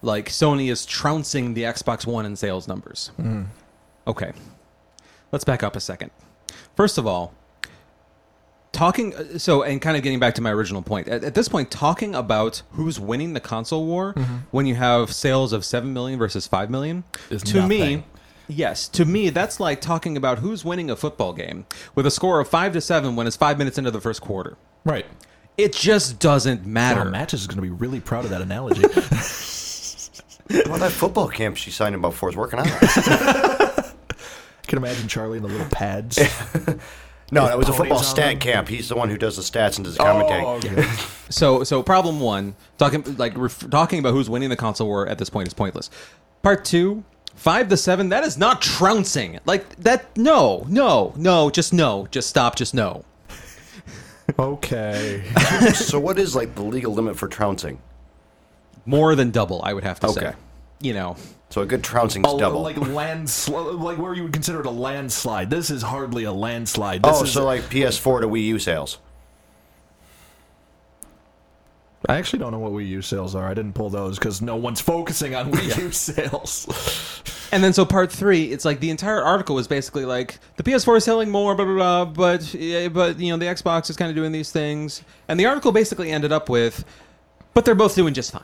like 0.00 0.30
Sony 0.30 0.70
is 0.70 0.86
trouncing 0.86 1.52
the 1.52 1.64
Xbox 1.64 2.06
One 2.06 2.24
in 2.24 2.36
sales 2.36 2.66
numbers. 2.66 3.10
Okay. 4.06 4.32
Let's 5.30 5.44
back 5.44 5.62
up 5.62 5.76
a 5.76 5.80
second. 5.80 6.10
First 6.74 6.96
of 6.96 7.06
all, 7.06 7.34
talking 8.76 9.14
uh, 9.14 9.38
so 9.38 9.62
and 9.62 9.80
kind 9.80 9.96
of 9.96 10.02
getting 10.02 10.20
back 10.20 10.34
to 10.34 10.42
my 10.42 10.52
original 10.52 10.82
point. 10.82 11.08
At, 11.08 11.24
at 11.24 11.34
this 11.34 11.48
point 11.48 11.70
talking 11.70 12.14
about 12.14 12.62
who's 12.72 13.00
winning 13.00 13.32
the 13.32 13.40
console 13.40 13.86
war 13.86 14.12
when 14.50 14.66
you 14.66 14.74
have 14.74 15.12
sales 15.12 15.52
of 15.52 15.64
7 15.64 15.92
million 15.92 16.18
versus 16.18 16.46
5 16.46 16.70
million 16.70 17.04
Is 17.30 17.42
to 17.44 17.66
me. 17.66 18.04
Yes, 18.48 18.86
to 18.88 19.04
me 19.04 19.30
that's 19.30 19.58
like 19.58 19.80
talking 19.80 20.16
about 20.16 20.38
who's 20.38 20.64
winning 20.64 20.90
a 20.90 20.96
football 20.96 21.32
game 21.32 21.66
with 21.94 22.06
a 22.06 22.10
score 22.10 22.38
of 22.38 22.48
5 22.48 22.74
to 22.74 22.80
7 22.80 23.16
when 23.16 23.26
it's 23.26 23.36
5 23.36 23.58
minutes 23.58 23.78
into 23.78 23.90
the 23.90 24.00
first 24.00 24.20
quarter. 24.20 24.56
Right. 24.84 25.06
It 25.56 25.72
just 25.72 26.18
doesn't 26.18 26.66
matter. 26.66 27.04
Wow, 27.04 27.10
Matches 27.10 27.40
is 27.40 27.46
going 27.46 27.56
to 27.56 27.62
be 27.62 27.70
really 27.70 28.00
proud 28.00 28.24
of 28.24 28.30
that 28.30 28.42
analogy. 28.42 28.82
well, 30.68 30.78
that 30.78 30.92
football 30.92 31.28
camp 31.28 31.56
she 31.56 31.70
signed 31.70 31.94
about 31.94 32.12
for 32.12 32.28
is 32.28 32.36
working 32.36 32.58
out. 32.58 32.66
I 32.68 33.92
can 34.66 34.76
imagine 34.76 35.08
Charlie 35.08 35.38
in 35.38 35.42
the 35.42 35.48
little 35.48 35.68
pads. 35.70 36.18
No, 37.32 37.46
that 37.46 37.58
was 37.58 37.68
a 37.68 37.72
football 37.72 37.98
stat 37.98 38.32
them. 38.32 38.38
camp. 38.38 38.68
He's 38.68 38.88
the 38.88 38.94
one 38.94 39.08
who 39.08 39.18
does 39.18 39.36
the 39.36 39.42
stats 39.42 39.76
and 39.76 39.84
does 39.84 39.96
the 39.96 40.02
commentary. 40.04 40.42
Oh, 40.44 40.56
okay. 40.56 40.86
So, 41.28 41.64
so 41.64 41.82
problem 41.82 42.20
one, 42.20 42.54
talking 42.78 43.02
like 43.16 43.36
ref- 43.36 43.68
talking 43.68 43.98
about 43.98 44.12
who's 44.12 44.30
winning 44.30 44.48
the 44.48 44.54
console 44.54 44.86
war 44.86 45.08
at 45.08 45.18
this 45.18 45.28
point 45.28 45.48
is 45.48 45.54
pointless. 45.54 45.90
Part 46.44 46.64
two, 46.64 47.02
five 47.34 47.68
to 47.70 47.76
seven, 47.76 48.10
that 48.10 48.22
is 48.22 48.38
not 48.38 48.62
trouncing. 48.62 49.40
Like 49.44 49.74
that, 49.78 50.16
no, 50.16 50.64
no, 50.68 51.12
no, 51.16 51.50
just 51.50 51.72
no, 51.72 52.06
just 52.12 52.28
stop, 52.28 52.54
just 52.54 52.74
no. 52.74 53.04
okay. 54.38 55.24
So, 55.74 55.98
what 55.98 56.16
is 56.16 56.36
like 56.36 56.54
the 56.54 56.62
legal 56.62 56.94
limit 56.94 57.16
for 57.16 57.26
trouncing? 57.26 57.80
More 58.84 59.16
than 59.16 59.32
double, 59.32 59.60
I 59.64 59.72
would 59.72 59.82
have 59.82 59.98
to 60.00 60.08
say. 60.10 60.20
Okay. 60.28 60.36
You 60.80 60.94
know, 60.94 61.16
So, 61.48 61.62
a 61.62 61.66
good 61.66 61.84
trouncing's 61.84 62.26
Oh, 62.28 62.38
double. 62.38 62.62
like 62.62 62.76
landsl- 62.76 63.80
like 63.80 63.98
where 63.98 64.14
you 64.14 64.24
would 64.24 64.32
consider 64.32 64.60
it 64.60 64.66
a 64.66 64.70
landslide. 64.70 65.48
This 65.48 65.70
is 65.70 65.82
hardly 65.82 66.24
a 66.24 66.32
landslide. 66.32 67.02
This 67.02 67.20
oh, 67.20 67.24
is, 67.24 67.32
so 67.32 67.44
like 67.44 67.62
PS4 67.62 68.22
to 68.22 68.28
Wii 68.28 68.44
U 68.46 68.58
sales. 68.58 68.98
I 72.08 72.16
actually 72.18 72.38
don't 72.38 72.52
know 72.52 72.58
what 72.60 72.72
Wii 72.72 72.88
U 72.88 73.02
sales 73.02 73.34
are. 73.34 73.48
I 73.48 73.54
didn't 73.54 73.72
pull 73.72 73.90
those 73.90 74.18
because 74.18 74.40
no 74.40 74.54
one's 74.54 74.80
focusing 74.80 75.34
on 75.34 75.50
Wii 75.50 75.76
U 75.78 75.90
sales. 75.92 77.22
and 77.50 77.64
then 77.64 77.72
so 77.72 77.84
part 77.84 78.12
three, 78.12 78.44
it's 78.52 78.64
like 78.64 78.78
the 78.80 78.90
entire 78.90 79.22
article 79.22 79.56
was 79.56 79.66
basically 79.66 80.04
like 80.04 80.38
the 80.56 80.62
PS4 80.62 80.98
is 80.98 81.04
selling 81.04 81.30
more, 81.30 81.54
blah 81.56 81.64
blah 81.64 81.74
blah, 81.74 82.04
but 82.04 82.40
but 82.92 83.18
you 83.18 83.30
know 83.32 83.36
the 83.38 83.46
Xbox 83.46 83.90
is 83.90 83.96
kind 83.96 84.08
of 84.10 84.14
doing 84.14 84.30
these 84.32 84.52
things, 84.52 85.02
and 85.28 85.38
the 85.40 85.46
article 85.46 85.72
basically 85.72 86.10
ended 86.12 86.32
up 86.32 86.48
with, 86.48 86.84
but 87.54 87.64
they're 87.64 87.74
both 87.74 87.94
doing 87.96 88.14
just 88.14 88.30
fine. 88.30 88.42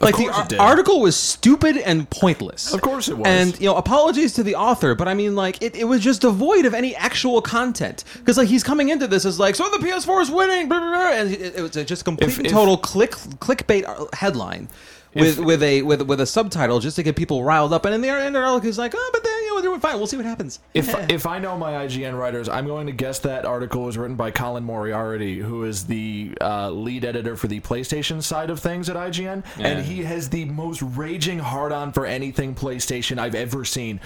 Like 0.00 0.16
the 0.16 0.28
ar- 0.28 0.46
article 0.68 1.00
was 1.00 1.16
stupid 1.16 1.76
and 1.78 2.08
pointless. 2.10 2.72
Of 2.72 2.80
course 2.82 3.08
it 3.08 3.16
was. 3.16 3.26
And 3.26 3.58
you 3.60 3.66
know, 3.66 3.76
apologies 3.76 4.32
to 4.34 4.42
the 4.42 4.54
author, 4.54 4.94
but 4.94 5.08
I 5.08 5.14
mean, 5.14 5.34
like, 5.34 5.62
it, 5.62 5.74
it 5.76 5.84
was 5.84 6.02
just 6.02 6.20
devoid 6.22 6.64
of 6.66 6.74
any 6.74 6.94
actual 6.96 7.40
content. 7.42 8.04
Because 8.18 8.36
like 8.38 8.48
he's 8.48 8.62
coming 8.64 8.88
into 8.90 9.06
this 9.06 9.24
as 9.24 9.38
like, 9.40 9.54
so 9.54 9.64
the 9.70 9.78
PS4 9.78 10.22
is 10.22 10.30
winning, 10.30 10.68
blah, 10.68 10.78
blah, 10.80 10.88
blah, 10.90 11.12
and 11.12 11.30
it, 11.32 11.56
it 11.56 11.62
was 11.62 11.76
a 11.76 11.84
just 11.84 12.04
complete 12.04 12.28
If- 12.28 12.38
and 12.38 12.46
if- 12.46 12.52
total 12.52 12.76
click 12.76 13.12
clickbait 13.12 13.84
uh, 13.88 14.06
headline. 14.12 14.68
With, 15.14 15.38
with 15.38 15.62
a 15.62 15.80
with 15.80 16.02
with 16.02 16.20
a 16.20 16.26
subtitle 16.26 16.78
just 16.78 16.96
to 16.96 17.02
get 17.02 17.16
people 17.16 17.42
riled 17.42 17.72
up, 17.72 17.86
and 17.86 17.94
in 17.94 18.02
the 18.02 18.10
end, 18.10 18.34
the 18.34 18.40
article 18.40 18.68
is 18.68 18.76
like, 18.76 18.92
oh, 18.94 19.10
but 19.14 19.24
then 19.24 19.35
doing 19.66 19.80
fine. 19.80 19.96
We'll 19.96 20.06
see 20.06 20.16
what 20.16 20.26
happens. 20.26 20.60
If 20.74 20.88
if 21.10 21.26
I 21.26 21.38
know 21.38 21.56
my 21.58 21.86
IGN 21.86 22.18
writers, 22.18 22.48
I'm 22.48 22.66
going 22.66 22.86
to 22.86 22.92
guess 22.92 23.18
that 23.20 23.44
article 23.44 23.82
was 23.84 23.98
written 23.98 24.16
by 24.16 24.30
Colin 24.30 24.64
Moriarty, 24.64 25.38
who 25.38 25.64
is 25.64 25.86
the 25.86 26.36
uh, 26.40 26.70
lead 26.70 27.04
editor 27.04 27.36
for 27.36 27.48
the 27.48 27.60
PlayStation 27.60 28.22
side 28.22 28.50
of 28.50 28.60
things 28.60 28.88
at 28.88 28.96
IGN, 28.96 29.44
Yeah. 29.58 29.66
and 29.66 29.84
he 29.86 30.02
has 30.04 30.28
the 30.30 30.44
most 30.46 30.82
raging 30.82 31.38
hard 31.38 31.72
on 31.72 31.92
for 31.92 32.06
anything 32.06 32.54
PlayStation 32.54 33.18
I've 33.18 33.34
ever 33.34 33.64
seen, 33.64 34.00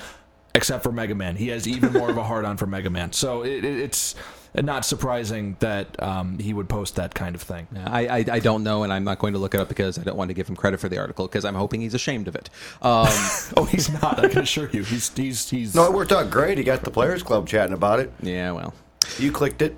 except 0.54 0.82
for 0.82 0.92
Mega 0.92 1.14
Man. 1.14 1.36
He 1.36 1.48
has 1.48 1.68
even 1.68 1.92
more 1.92 2.10
of 2.10 2.16
a 2.16 2.24
hard 2.24 2.44
on 2.44 2.56
for 2.56 2.66
Mega 2.66 2.90
Man. 2.90 3.12
So 3.12 3.42
it, 3.42 3.64
it, 3.64 3.78
it's 3.78 4.14
not 4.54 4.84
surprising 4.84 5.56
that 5.60 6.00
um, 6.02 6.38
he 6.38 6.52
would 6.52 6.68
post 6.68 6.96
that 6.96 7.14
kind 7.14 7.34
of 7.34 7.42
thing. 7.42 7.68
I, 7.86 8.06
I 8.06 8.24
I 8.32 8.38
don't 8.40 8.62
know, 8.64 8.82
and 8.82 8.92
I'm 8.92 9.04
not 9.04 9.18
going 9.18 9.32
to 9.34 9.38
look 9.38 9.54
it 9.54 9.60
up 9.60 9.68
because 9.68 9.98
I 9.98 10.02
don't 10.02 10.16
want 10.16 10.28
to 10.28 10.34
give 10.34 10.48
him 10.48 10.56
credit 10.56 10.80
for 10.80 10.88
the 10.88 10.98
article 10.98 11.26
because 11.26 11.44
I'm 11.44 11.54
hoping 11.54 11.80
he's 11.80 11.94
ashamed 11.94 12.26
of 12.28 12.34
it. 12.34 12.50
Um, 12.82 13.06
Oh, 13.56 13.64
he's 13.64 13.90
not. 14.02 14.18
I 14.24 14.28
can 14.28 14.38
assure 14.42 14.68
you, 14.70 14.82
he's 14.84 15.14
he's 15.16 15.48
he's. 15.50 15.74
No, 15.74 15.84
it 15.86 15.92
worked 15.92 16.12
out 16.12 16.30
great. 16.30 16.58
He 16.58 16.64
got 16.64 16.82
the 16.82 16.90
Players 16.90 17.22
Club 17.22 17.46
chatting 17.48 17.74
about 17.74 18.00
it. 18.00 18.12
yeah, 18.22 18.52
well, 18.52 18.74
You 19.18 19.30
clicked 19.32 19.62
it. 19.62 19.76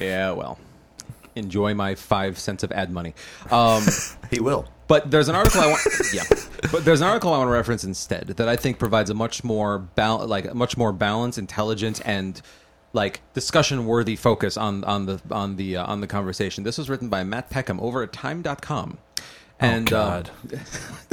yeah, 0.00 0.30
well. 0.32 0.58
Enjoy 1.36 1.74
my 1.74 1.96
five 1.96 2.38
cents 2.38 2.62
of 2.62 2.70
ad 2.72 2.90
money. 2.92 3.14
Um, 3.50 3.82
He 4.30 4.40
will. 4.40 4.68
But 4.86 5.10
there's 5.10 5.28
an 5.28 5.34
article 5.34 5.60
I 5.62 5.66
want. 5.68 5.80
yeah, 6.12 6.22
but 6.70 6.84
there's 6.84 7.00
an 7.00 7.06
article 7.08 7.32
I 7.32 7.38
want 7.38 7.48
to 7.48 7.52
reference 7.52 7.84
instead 7.84 8.26
that 8.28 8.48
I 8.48 8.54
think 8.56 8.78
provides 8.78 9.08
a 9.10 9.14
much 9.14 9.42
more 9.42 9.78
bal- 9.78 10.26
like 10.26 10.44
a 10.44 10.54
much 10.54 10.76
more 10.76 10.92
balanced, 10.92 11.38
intelligent, 11.38 12.00
and 12.04 12.40
like 12.94 13.20
discussion 13.34 13.84
worthy 13.84 14.16
focus 14.16 14.56
on 14.56 14.82
on 14.84 15.04
the 15.06 15.20
on 15.30 15.56
the 15.56 15.76
uh, 15.76 15.84
on 15.86 16.00
the 16.00 16.06
conversation. 16.06 16.64
This 16.64 16.78
was 16.78 16.88
written 16.88 17.08
by 17.10 17.22
Matt 17.24 17.50
Peckham 17.50 17.78
over 17.80 18.02
at 18.02 18.12
Time.com. 18.12 18.98
And 19.60 19.88
God. 19.88 20.30
uh, 20.52 20.56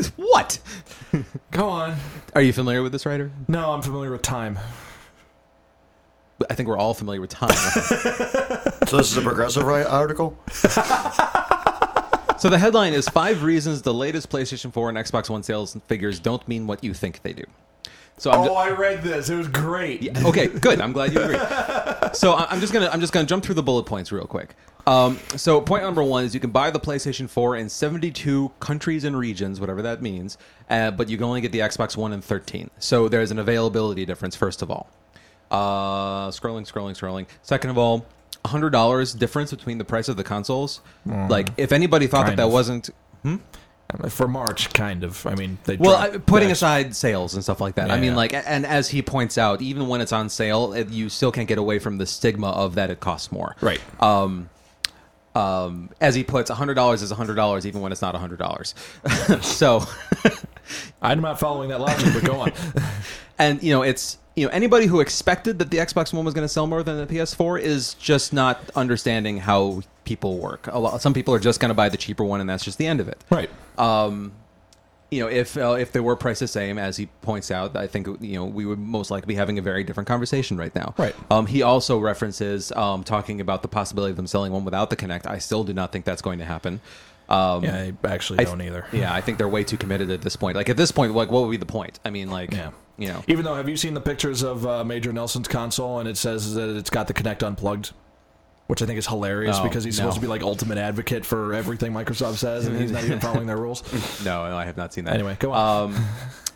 what? 0.16 0.60
Go 1.52 1.70
on. 1.70 1.98
Are 2.34 2.42
you 2.42 2.54
familiar 2.54 2.82
with 2.82 2.92
this 2.92 3.06
writer? 3.06 3.32
No, 3.48 3.72
I'm 3.72 3.82
familiar 3.82 4.12
with 4.12 4.22
time. 4.24 4.58
I 6.50 6.56
think 6.56 6.68
we're 6.68 6.78
all 6.78 6.94
familiar 6.96 7.22
with 7.22 7.30
time. 7.30 7.52
So 8.88 8.98
this 8.98 9.12
is 9.12 9.18
a 9.18 9.22
progressive 9.22 9.64
right 9.64 9.86
article. 9.86 10.38
so 12.40 12.50
the 12.50 12.58
headline 12.58 12.94
is 12.94 13.08
five 13.08 13.42
reasons 13.44 13.84
the 13.84 13.94
latest 13.94 14.30
PlayStation 14.30 14.74
4 14.74 14.90
and 14.90 14.98
Xbox 14.98 15.30
One 15.30 15.44
sales 15.44 15.78
figures 15.88 16.20
don't 16.20 16.46
mean 16.48 16.68
what 16.68 16.84
you 16.84 16.94
think 16.94 17.22
they 17.22 17.32
do. 17.32 17.44
So 18.22 18.30
I'm 18.30 18.44
ju- 18.44 18.52
Oh, 18.52 18.56
I 18.56 18.70
read 18.70 19.02
this. 19.02 19.32
It 19.32 19.36
was 19.36 19.48
great. 19.48 20.16
okay, 20.26 20.46
good. 20.46 20.80
I'm 20.80 20.94
glad 20.94 21.12
you 21.12 21.22
agree. 21.22 21.38
So 22.14 22.34
I- 22.34 22.46
I'm 22.52 22.60
just 22.60 22.72
gonna 22.74 22.90
I'm 22.92 23.00
just 23.00 23.14
gonna 23.14 23.26
jump 23.26 23.44
through 23.44 23.56
the 23.56 23.64
bullet 23.64 23.86
points 23.86 24.12
real 24.12 24.26
quick. 24.26 24.54
Um, 24.86 25.18
so 25.38 25.60
point 25.62 25.82
number 25.84 26.04
one 26.04 26.24
is 26.26 26.34
you 26.34 26.40
can 26.40 26.52
buy 26.52 26.70
the 26.72 26.80
PlayStation 26.80 27.30
4 27.30 27.56
in 27.56 27.70
72 27.70 28.52
countries 28.60 29.04
and 29.06 29.18
regions, 29.18 29.60
whatever 29.60 29.82
that 29.84 30.02
means, 30.02 30.38
uh, 30.70 30.92
but 30.92 31.08
you 31.10 31.18
can 31.18 31.24
only 31.24 31.40
get 31.42 31.52
the 31.52 31.60
Xbox 31.60 31.96
One 31.96 32.12
in 32.14 32.22
13. 32.22 32.70
So 32.80 33.08
there's 33.08 33.32
an 33.32 33.40
availability 33.40 34.06
difference. 34.06 34.36
First 34.36 34.62
of 34.62 34.70
all, 34.70 34.90
uh, 35.50 36.30
scrolling, 36.32 36.70
scrolling, 36.72 36.98
scrolling. 37.00 37.26
Second 37.44 37.70
of 37.70 37.78
all, 37.78 38.06
hundred 38.46 38.72
dollars 38.72 39.14
difference 39.14 39.52
between 39.52 39.78
the 39.78 39.86
price 39.86 40.10
of 40.10 40.18
the 40.18 40.24
consoles. 40.24 40.82
Like 41.06 41.50
if 41.58 41.72
anybody 41.72 42.08
thought 42.08 42.22
that 42.24 42.28
Kind 42.30 42.40
that 42.40 42.48
of. 42.48 42.52
wasn't 42.54 42.90
For 44.10 44.28
March, 44.28 44.72
kind 44.74 45.04
of. 45.04 45.26
I 45.26 45.36
mean, 45.36 45.58
they 45.66 45.78
Well, 45.78 45.96
I, 45.96 46.18
putting 46.18 46.52
aside 46.52 46.96
sales 46.96 47.34
and 47.34 47.44
stuff 47.44 47.62
like 47.62 47.76
that, 47.76 47.92
I 47.92 48.00
mean, 48.00 48.12
yeah. 48.12 48.16
like, 48.16 48.34
and 48.34 48.66
as 48.66 48.90
he 48.90 49.02
points 49.02 49.38
out, 49.38 49.62
even 49.62 49.88
when 49.88 50.02
it's 50.02 50.14
on 50.14 50.30
sale, 50.30 50.74
it, 50.74 50.90
you 50.90 51.10
still 51.10 51.32
can't 51.32 51.48
get 51.48 51.58
away 51.58 51.80
from 51.80 51.98
the 51.98 52.06
stigma 52.06 52.50
of 52.50 52.76
that 52.76 52.90
it 52.90 53.00
costs 53.00 53.32
more. 53.32 53.56
Right. 53.62 53.82
Um, 54.00 54.50
um, 55.34 55.90
as 56.02 56.16
he 56.16 56.24
puts, 56.24 56.50
hundred 56.50 56.74
dollars 56.76 57.02
is 57.02 57.12
hundred 57.12 57.36
dollars, 57.36 57.66
even 57.66 57.82
when 57.82 57.92
it's 57.92 58.02
not 58.02 58.16
hundred 58.16 58.40
dollars. 58.40 58.76
so, 59.42 59.84
I'm 61.02 61.22
not 61.22 61.40
following 61.40 61.70
that 61.70 61.80
logic, 61.80 62.14
but 62.14 62.24
go 62.24 62.42
on. 62.42 62.52
and 63.40 63.64
you 63.64 63.72
know, 63.72 63.82
it's 63.82 64.18
you 64.36 64.46
know, 64.46 64.52
anybody 64.52 64.86
who 64.86 65.00
expected 65.00 65.60
that 65.60 65.72
the 65.72 65.78
Xbox 65.78 66.14
One 66.14 66.24
was 66.24 66.34
going 66.34 66.46
to 66.46 66.50
sell 66.50 66.68
more 66.68 66.84
than 66.84 66.98
the 66.98 67.08
PS4 67.08 67.60
is 67.60 67.96
just 67.96 68.32
not 68.32 68.70
understanding 68.76 69.38
how 69.38 69.82
people 70.06 70.38
work. 70.38 70.68
A 70.68 70.80
lot, 70.80 71.02
some 71.02 71.14
people 71.14 71.34
are 71.34 71.40
just 71.40 71.60
going 71.60 71.70
to 71.70 71.76
buy 71.76 71.90
the 71.90 71.98
cheaper 71.98 72.24
one, 72.24 72.40
and 72.40 72.50
that's 72.50 72.64
just 72.64 72.78
the 72.78 72.88
end 72.88 73.00
of 73.00 73.08
it. 73.08 73.24
right. 73.30 73.50
um, 73.78 74.32
you 75.12 75.20
know, 75.20 75.28
if 75.28 75.58
uh, 75.58 75.74
if 75.74 75.92
they 75.92 76.00
were 76.00 76.16
priced 76.16 76.40
the 76.40 76.48
same, 76.48 76.78
as 76.78 76.96
he 76.96 77.08
points 77.22 77.52
out, 77.52 77.76
I 77.76 77.86
think 77.86 78.08
you 78.22 78.36
know 78.36 78.46
we 78.46 78.66
would 78.66 78.80
most 78.80 79.12
likely 79.12 79.28
be 79.28 79.36
having 79.36 79.60
a 79.60 79.62
very 79.62 79.84
different 79.84 80.08
conversation 80.08 80.56
right 80.58 80.74
now. 80.74 80.96
Right. 80.98 81.14
Um, 81.30 81.48
he 81.48 81.64
also 81.64 82.00
references 82.00 82.72
um, 82.72 83.04
talking 83.04 83.42
about 83.42 83.62
the 83.62 83.68
possibility 83.68 84.12
of 84.12 84.16
them 84.16 84.26
selling 84.26 84.54
one 84.54 84.64
without 84.64 84.90
the 84.90 84.96
Kinect. 84.96 85.28
I 85.28 85.40
still 85.40 85.66
do 85.66 85.74
not 85.74 85.92
think 85.92 86.06
that's 86.06 86.22
going 86.22 86.40
to 86.40 86.46
happen. 86.46 86.80
Um, 87.32 87.64
Yeah, 87.64 87.92
I 88.04 88.08
actually 88.08 88.40
I- 88.40 88.44
don't 88.44 88.62
either. 88.62 88.86
Yeah, 88.92 89.14
I 89.14 89.22
think 89.22 89.38
they're 89.38 89.48
way 89.48 89.64
too 89.64 89.78
committed 89.78 90.10
at 90.12 90.22
this 90.22 90.36
point. 90.36 90.56
Like 90.58 90.70
at 90.70 90.78
this 90.78 90.92
point, 90.92 91.14
like 91.16 91.32
what 91.32 91.44
would 91.44 91.52
be 91.52 91.58
the 91.58 91.66
point? 91.66 92.00
I 92.04 92.10
mean, 92.10 92.30
like, 92.30 92.52
Yeah. 92.52 92.72
you 92.98 93.08
know, 93.08 93.24
Even 93.28 93.46
though, 93.46 93.56
have 93.56 93.70
you 93.70 93.78
seen 93.78 93.94
the 93.94 94.02
pictures 94.02 94.44
of 94.44 94.66
uh, 94.68 94.84
Major 94.84 95.14
Nelson's 95.14 95.48
console 95.48 96.00
and 96.00 96.10
it 96.10 96.18
says 96.18 96.54
that 96.56 96.70
it's 96.76 96.90
got 96.90 97.08
the 97.08 97.14
Kinect 97.14 97.42
unplugged? 97.44 97.92
Which 98.68 98.82
I 98.82 98.86
think 98.86 98.98
is 99.00 99.08
hilarious 99.08 99.58
Oh, 99.60 99.64
because 99.64 99.84
he's 99.84 99.98
no. 99.98 100.04
supposed 100.04 100.16
to 100.16 100.22
be 100.22 100.28
like 100.28 100.44
ultimate 100.44 100.78
advocate 100.78 101.26
for 101.26 101.54
everything 101.54 101.92
Microsoft 101.92 102.36
says, 102.38 102.68
and 102.68 102.80
he's 102.80 102.92
not 102.92 103.04
even 103.04 103.20
following 103.20 103.46
their 103.48 103.58
rules. 103.58 103.84
no, 104.24 104.48
no, 104.50 104.56
I 104.56 104.64
have 104.66 104.78
not 104.78 104.94
seen 104.94 105.04
that. 105.06 105.14
Anyway, 105.14 105.36
go 105.40 105.52
on. 105.52 105.94
Um, 105.96 106.06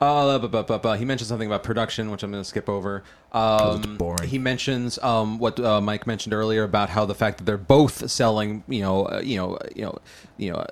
uh, 0.00 0.94
he 0.96 1.04
mentioned 1.04 1.28
something 1.28 1.46
about 1.46 1.62
production, 1.62 2.10
which 2.10 2.22
I'm 2.22 2.30
going 2.30 2.42
to 2.42 2.48
skip 2.48 2.68
over. 2.68 3.02
Um, 3.32 3.96
boring. 3.96 4.28
He 4.28 4.38
mentions 4.38 4.98
um, 4.98 5.38
what 5.38 5.58
uh, 5.58 5.80
Mike 5.80 6.06
mentioned 6.06 6.34
earlier 6.34 6.64
about 6.64 6.90
how 6.90 7.06
the 7.06 7.14
fact 7.14 7.38
that 7.38 7.44
they're 7.44 7.56
both 7.56 8.10
selling, 8.10 8.62
you 8.68 8.82
know, 8.82 9.06
uh, 9.06 9.20
you 9.24 9.36
know, 9.36 9.54
uh, 9.54 9.68
you 9.74 9.82
know, 9.82 9.98
you 10.36 10.52
know, 10.52 10.66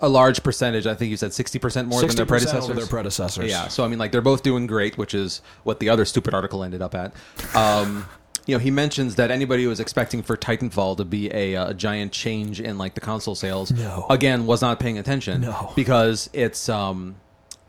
a 0.00 0.08
large 0.08 0.42
percentage. 0.42 0.86
I 0.86 0.94
think 0.94 1.10
you 1.10 1.16
said 1.16 1.32
sixty 1.32 1.58
percent 1.58 1.88
more 1.88 2.00
than 2.00 2.10
60% 2.10 2.16
their 2.16 2.26
predecessors. 2.26 2.76
their 2.76 2.86
predecessors. 2.86 3.50
Yeah, 3.50 3.68
so 3.68 3.84
I 3.84 3.88
mean, 3.88 3.98
like 3.98 4.12
they're 4.12 4.20
both 4.20 4.42
doing 4.42 4.66
great, 4.66 4.98
which 4.98 5.14
is 5.14 5.40
what 5.62 5.80
the 5.80 5.88
other 5.88 6.04
stupid 6.04 6.34
article 6.34 6.64
ended 6.64 6.82
up 6.82 6.94
at. 6.94 7.14
Um, 7.54 8.06
you 8.46 8.54
know, 8.54 8.58
he 8.58 8.70
mentions 8.70 9.14
that 9.14 9.30
anybody 9.30 9.62
who 9.62 9.68
was 9.68 9.80
expecting 9.80 10.22
for 10.22 10.36
Titanfall 10.36 10.96
to 10.96 11.04
be 11.04 11.32
a, 11.32 11.54
uh, 11.54 11.70
a 11.70 11.74
giant 11.74 12.12
change 12.12 12.60
in 12.60 12.76
like 12.78 12.94
the 12.94 13.00
console 13.00 13.36
sales, 13.36 13.70
No. 13.70 14.06
again, 14.10 14.46
was 14.46 14.60
not 14.60 14.80
paying 14.80 14.98
attention. 14.98 15.42
No. 15.42 15.72
because 15.76 16.28
it's 16.32 16.68
um, 16.68 17.14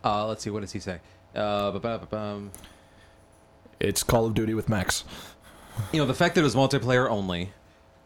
uh, 0.04 0.28
let's 0.28 0.44
see, 0.44 0.50
what 0.50 0.62
does 0.62 0.72
he 0.72 0.80
say? 0.80 1.00
Uh. 1.36 1.80
It's 3.80 4.04
Call 4.04 4.26
of 4.26 4.34
Duty 4.34 4.54
with 4.54 4.70
Max. 4.70 5.04
you 5.92 6.00
know, 6.00 6.06
the 6.06 6.14
fact 6.14 6.36
that 6.36 6.42
it 6.42 6.44
was 6.44 6.56
multiplayer 6.56 7.10
only. 7.10 7.52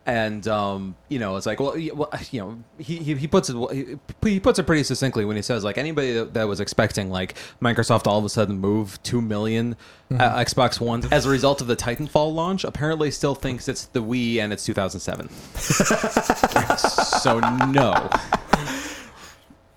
And 0.06 0.48
um, 0.48 0.96
you 1.10 1.20
know, 1.20 1.36
it's 1.36 1.46
like, 1.46 1.60
well, 1.60 1.74
y- 1.76 1.90
well 1.94 2.10
you 2.32 2.40
know, 2.40 2.64
he, 2.78 2.96
he 2.96 3.14
he 3.16 3.28
puts 3.28 3.50
it 3.50 3.58
he, 3.74 3.98
he 4.30 4.40
puts 4.40 4.58
it 4.58 4.64
pretty 4.64 4.84
succinctly 4.84 5.26
when 5.26 5.36
he 5.36 5.42
says 5.42 5.66
like 5.66 5.78
anybody 5.78 6.14
that, 6.14 6.34
that 6.34 6.48
was 6.48 6.62
expecting 6.62 7.10
like 7.10 7.36
Microsoft 7.62 8.08
all 8.08 8.18
of 8.18 8.24
a 8.24 8.30
sudden 8.30 8.58
move 8.58 9.04
two 9.04 9.22
million 9.22 9.76
uh, 10.12 10.38
Xbox 10.38 10.80
One 10.80 11.04
as 11.12 11.26
a 11.26 11.30
result 11.30 11.60
of 11.60 11.68
the 11.68 11.76
Titanfall 11.76 12.34
launch 12.34 12.64
apparently 12.64 13.12
still 13.12 13.36
thinks 13.36 13.68
it's 13.68 13.88
the 13.88 14.02
Wii 14.02 14.38
and 14.38 14.54
it's 14.54 14.66
2007. 14.66 15.28
so 16.78 17.40
no, 17.42 18.10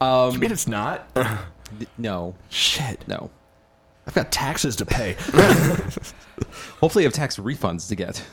I 0.00 0.36
mean, 0.36 0.52
it's 0.52 0.68
not. 0.68 1.10
no, 1.98 2.34
Shit. 2.48 3.06
no. 3.08 3.30
I've 4.06 4.14
got 4.14 4.32
taxes 4.32 4.76
to 4.76 4.86
pay. 4.86 5.16
Hopefully, 6.80 7.04
you 7.04 7.08
have 7.08 7.12
tax 7.12 7.36
refunds 7.36 7.88
to 7.88 7.94
get. 7.96 8.24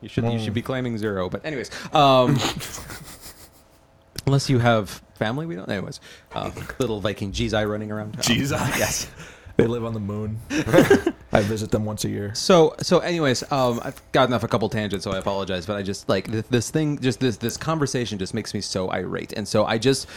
You 0.00 0.08
should 0.08 0.24
you 0.24 0.38
should 0.38 0.54
be 0.54 0.62
claiming 0.62 0.98
zero. 0.98 1.28
But 1.28 1.44
anyways, 1.44 1.70
um, 1.94 2.38
unless 4.26 4.48
you 4.50 4.58
have 4.58 5.02
family, 5.14 5.46
we 5.46 5.54
don't. 5.56 5.68
Anyways, 5.68 6.00
uh, 6.34 6.50
little 6.78 7.00
Viking 7.00 7.32
Gzi 7.32 7.52
running 7.68 7.90
around. 7.92 8.18
Jeez, 8.18 8.52
Um, 8.56 8.60
I- 8.72 8.78
yes. 8.78 9.10
They 9.56 9.66
live 9.66 9.86
on 9.86 9.94
the 9.94 10.00
moon. 10.00 10.38
I 11.32 11.40
visit 11.40 11.70
them 11.70 11.86
once 11.86 12.04
a 12.04 12.10
year. 12.10 12.34
So 12.34 12.74
so 12.82 12.98
anyways, 12.98 13.42
um, 13.50 13.80
I've 13.82 14.02
gotten 14.12 14.34
off 14.34 14.42
a 14.44 14.48
couple 14.48 14.68
tangents, 14.68 15.02
so 15.04 15.12
I 15.12 15.16
apologize. 15.16 15.64
But 15.64 15.76
I 15.76 15.82
just 15.82 16.10
like 16.10 16.30
th- 16.30 16.44
this 16.50 16.70
thing, 16.70 16.98
just 16.98 17.20
this 17.20 17.38
this 17.38 17.56
conversation 17.56 18.18
just 18.18 18.34
makes 18.34 18.52
me 18.52 18.60
so 18.60 18.90
irate, 18.92 19.32
and 19.32 19.48
so 19.48 19.64
I 19.64 19.78
just 19.78 20.08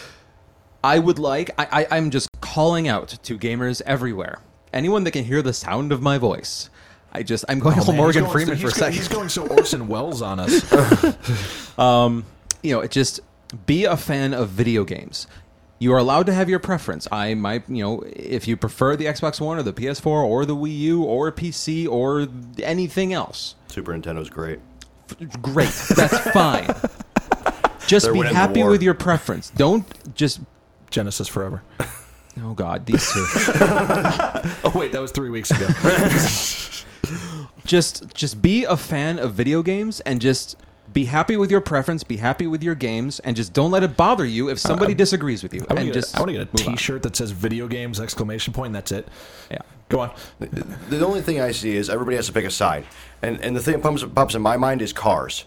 I 0.83 0.99
would 0.99 1.19
like 1.19 1.51
I, 1.57 1.83
I 1.91 1.97
I'm 1.97 2.09
just 2.11 2.29
calling 2.41 2.87
out 2.87 3.09
to 3.23 3.37
gamers 3.37 3.81
everywhere, 3.85 4.39
anyone 4.73 5.03
that 5.03 5.11
can 5.11 5.23
hear 5.25 5.41
the 5.41 5.53
sound 5.53 5.91
of 5.91 6.01
my 6.01 6.17
voice. 6.17 6.69
I 7.11 7.23
just 7.23 7.43
I'm 7.49 7.59
going 7.59 7.77
Oh, 7.79 7.83
to 7.85 7.87
man, 7.91 7.97
Morgan 7.97 8.21
going- 8.23 8.31
Freeman 8.31 8.57
for 8.57 8.67
a 8.67 8.69
he's 8.69 8.75
second. 8.77 8.93
He's 8.97 9.07
going 9.07 9.29
so 9.29 9.47
Orson 9.47 9.87
Welles 9.87 10.21
on 10.21 10.39
us. 10.39 10.63
Um, 11.79 12.25
you 12.61 12.73
know, 12.75 12.81
it 12.81 12.91
just 12.91 13.21
be 13.65 13.85
a 13.85 13.95
fan 13.97 14.33
of 14.33 14.49
video 14.49 14.83
games. 14.83 15.27
You 15.79 15.93
are 15.93 15.97
allowed 15.97 16.25
to 16.25 16.33
have 16.33 16.49
your 16.49 16.59
preference. 16.59 17.07
I 17.09 17.33
might, 17.35 17.69
you 17.69 17.81
know, 17.81 18.03
if 18.05 18.49
you 18.49 18.57
prefer 18.57 18.97
the 18.97 19.05
Xbox 19.05 19.39
One 19.39 19.57
or 19.57 19.63
the 19.63 19.71
PS4 19.71 20.05
or 20.07 20.45
the 20.45 20.55
Wii 20.57 20.77
U 20.79 21.03
or 21.03 21.31
PC 21.31 21.87
or 21.87 22.27
anything 22.61 23.13
else, 23.13 23.55
Super 23.69 23.93
Nintendo's 23.93 24.29
great. 24.29 24.59
great. 25.41 25.69
That's 25.95 26.17
fine. 26.31 26.67
Just 27.87 28.05
They're 28.05 28.13
be 28.13 28.19
happy 28.23 28.61
with 28.63 28.83
your 28.83 28.93
preference. 28.93 29.49
Don't 29.51 30.13
just. 30.13 30.41
Genesis 30.89 31.27
forever. 31.27 31.61
Oh 32.41 32.53
God, 32.53 32.85
these 32.85 33.11
two. 33.11 33.25
Oh 34.63 34.71
wait, 34.73 34.93
that 34.93 35.01
was 35.01 35.11
three 35.11 35.29
weeks 35.29 35.51
ago. 35.51 35.67
just 37.65 38.13
just 38.13 38.41
be 38.41 38.63
a 38.63 38.77
fan 38.77 39.19
of 39.19 39.33
video 39.33 39.61
games 39.61 39.99
and 40.01 40.21
just 40.21 40.55
be 40.93 41.05
happy 41.05 41.35
with 41.35 41.51
your 41.51 41.59
preference. 41.59 42.03
Be 42.03 42.15
happy 42.17 42.47
with 42.47 42.63
your 42.63 42.75
games 42.75 43.19
and 43.19 43.35
just 43.35 43.51
don't 43.51 43.71
let 43.71 43.83
it 43.83 43.97
bother 43.97 44.25
you 44.25 44.49
if 44.49 44.57
somebody 44.57 44.93
disagrees 44.93 45.43
with 45.43 45.53
you. 45.53 45.65
I 45.69 45.73
want 45.73 45.79
and 45.79 45.87
to 45.93 45.99
just 45.99 46.13
get, 46.13 46.15
a- 46.15 46.17
I 46.17 46.21
want 46.21 46.29
to 46.29 46.33
get 46.33 46.41
a 46.41 46.57
move 46.57 46.67
on. 46.67 46.77
T-shirt 46.77 47.03
that 47.03 47.15
says 47.15 47.31
"video 47.31 47.67
games!" 47.67 47.99
exclamation 47.99 48.53
point. 48.53 48.71
That's 48.71 48.91
it. 48.93 49.07
Yeah. 49.51 49.57
Go 49.89 49.99
on. 50.01 50.11
The 50.39 51.05
only 51.05 51.21
thing 51.21 51.41
I 51.41 51.51
see 51.51 51.75
is 51.75 51.89
everybody 51.89 52.15
has 52.15 52.27
to 52.27 52.33
pick 52.33 52.45
a 52.45 52.51
side, 52.51 52.85
and 53.21 53.41
and 53.41 53.55
the 53.55 53.59
thing 53.59 53.73
that 53.73 53.83
pops, 53.83 54.03
pops 54.03 54.35
in 54.35 54.41
my 54.41 54.55
mind 54.55 54.81
is 54.81 54.93
cars. 54.93 55.45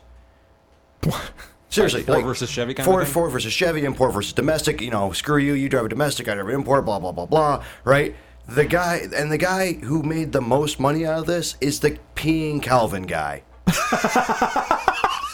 Seriously, 1.73 2.03
Ford 2.03 2.25
versus 2.25 2.51
Chevy 2.51 2.75
kind 2.75 2.87
of 2.87 2.93
Ford, 2.93 3.05
thing? 3.05 3.13
Ford 3.15 3.33
versus 3.33 3.53
Chevy, 3.53 3.85
import 3.87 4.13
versus 4.13 4.35
domestic. 4.35 4.83
You 4.83 4.91
know, 4.91 5.11
screw 5.13 5.39
you. 5.39 5.55
You 5.55 5.71
drive 5.71 5.87
a 5.87 5.89
domestic. 5.89 6.29
I 6.29 6.35
drive 6.35 6.49
an 6.49 6.55
import. 6.55 6.85
Blah 6.85 6.99
blah 6.99 7.13
blah 7.13 7.25
blah. 7.25 7.65
Right. 7.85 8.15
The 8.47 8.67
guy 8.67 9.07
and 9.17 9.33
the 9.33 9.39
guy 9.39 9.75
who 9.75 10.03
made 10.03 10.33
the 10.33 10.43
most 10.43 10.79
money 10.79 11.07
out 11.07 11.21
of 11.21 11.27
this 11.27 11.57
is 11.61 11.81
the 11.81 11.99
peeing 12.15 12.63
Calvin 12.63 13.05
guy. 13.05 13.43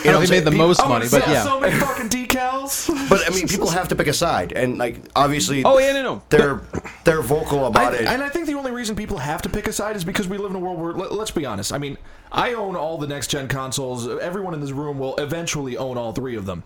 I 0.00 0.04
don't 0.04 0.12
know 0.14 0.20
if 0.22 0.28
he 0.28 0.34
made 0.36 0.44
the 0.44 0.50
most 0.50 0.78
money, 0.80 1.06
gonna 1.08 1.10
but 1.10 1.24
sell 1.24 1.32
yeah. 1.32 1.42
so 1.44 1.60
many 1.60 1.76
fucking 1.78 2.08
decals. 2.08 3.08
But 3.08 3.26
I 3.26 3.34
mean, 3.34 3.48
people 3.48 3.68
have 3.68 3.88
to 3.88 3.96
pick 3.96 4.06
a 4.06 4.12
side, 4.12 4.52
and 4.52 4.78
like 4.78 4.96
obviously, 5.14 5.62
Oh, 5.64 5.78
yeah, 5.78 5.92
no, 5.92 6.02
no. 6.02 6.22
they're 6.30 6.60
they're 7.04 7.22
vocal 7.22 7.66
about 7.66 7.94
I, 7.94 7.96
it. 7.98 8.06
and 8.06 8.22
I 8.22 8.28
think 8.28 8.46
the 8.46 8.54
only 8.54 8.70
reason 8.70 8.96
people 8.96 9.18
have 9.18 9.42
to 9.42 9.48
pick 9.48 9.66
a 9.68 9.72
side 9.72 9.96
is 9.96 10.04
because 10.04 10.28
we 10.28 10.38
live 10.38 10.50
in 10.50 10.56
a 10.56 10.60
world 10.60 10.78
where, 10.80 10.92
let, 10.92 11.12
let's 11.12 11.30
be 11.30 11.44
honest. 11.46 11.72
I 11.72 11.78
mean, 11.78 11.98
I 12.32 12.54
own 12.54 12.76
all 12.76 12.98
the 12.98 13.06
next 13.06 13.28
gen 13.28 13.48
consoles. 13.48 14.08
Everyone 14.08 14.54
in 14.54 14.60
this 14.60 14.70
room 14.72 14.98
will 14.98 15.16
eventually 15.16 15.76
own 15.76 15.96
all 15.98 16.12
three 16.12 16.36
of 16.36 16.46
them. 16.46 16.62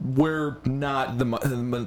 we're 0.00 0.58
not 0.64 1.18
the 1.18 1.24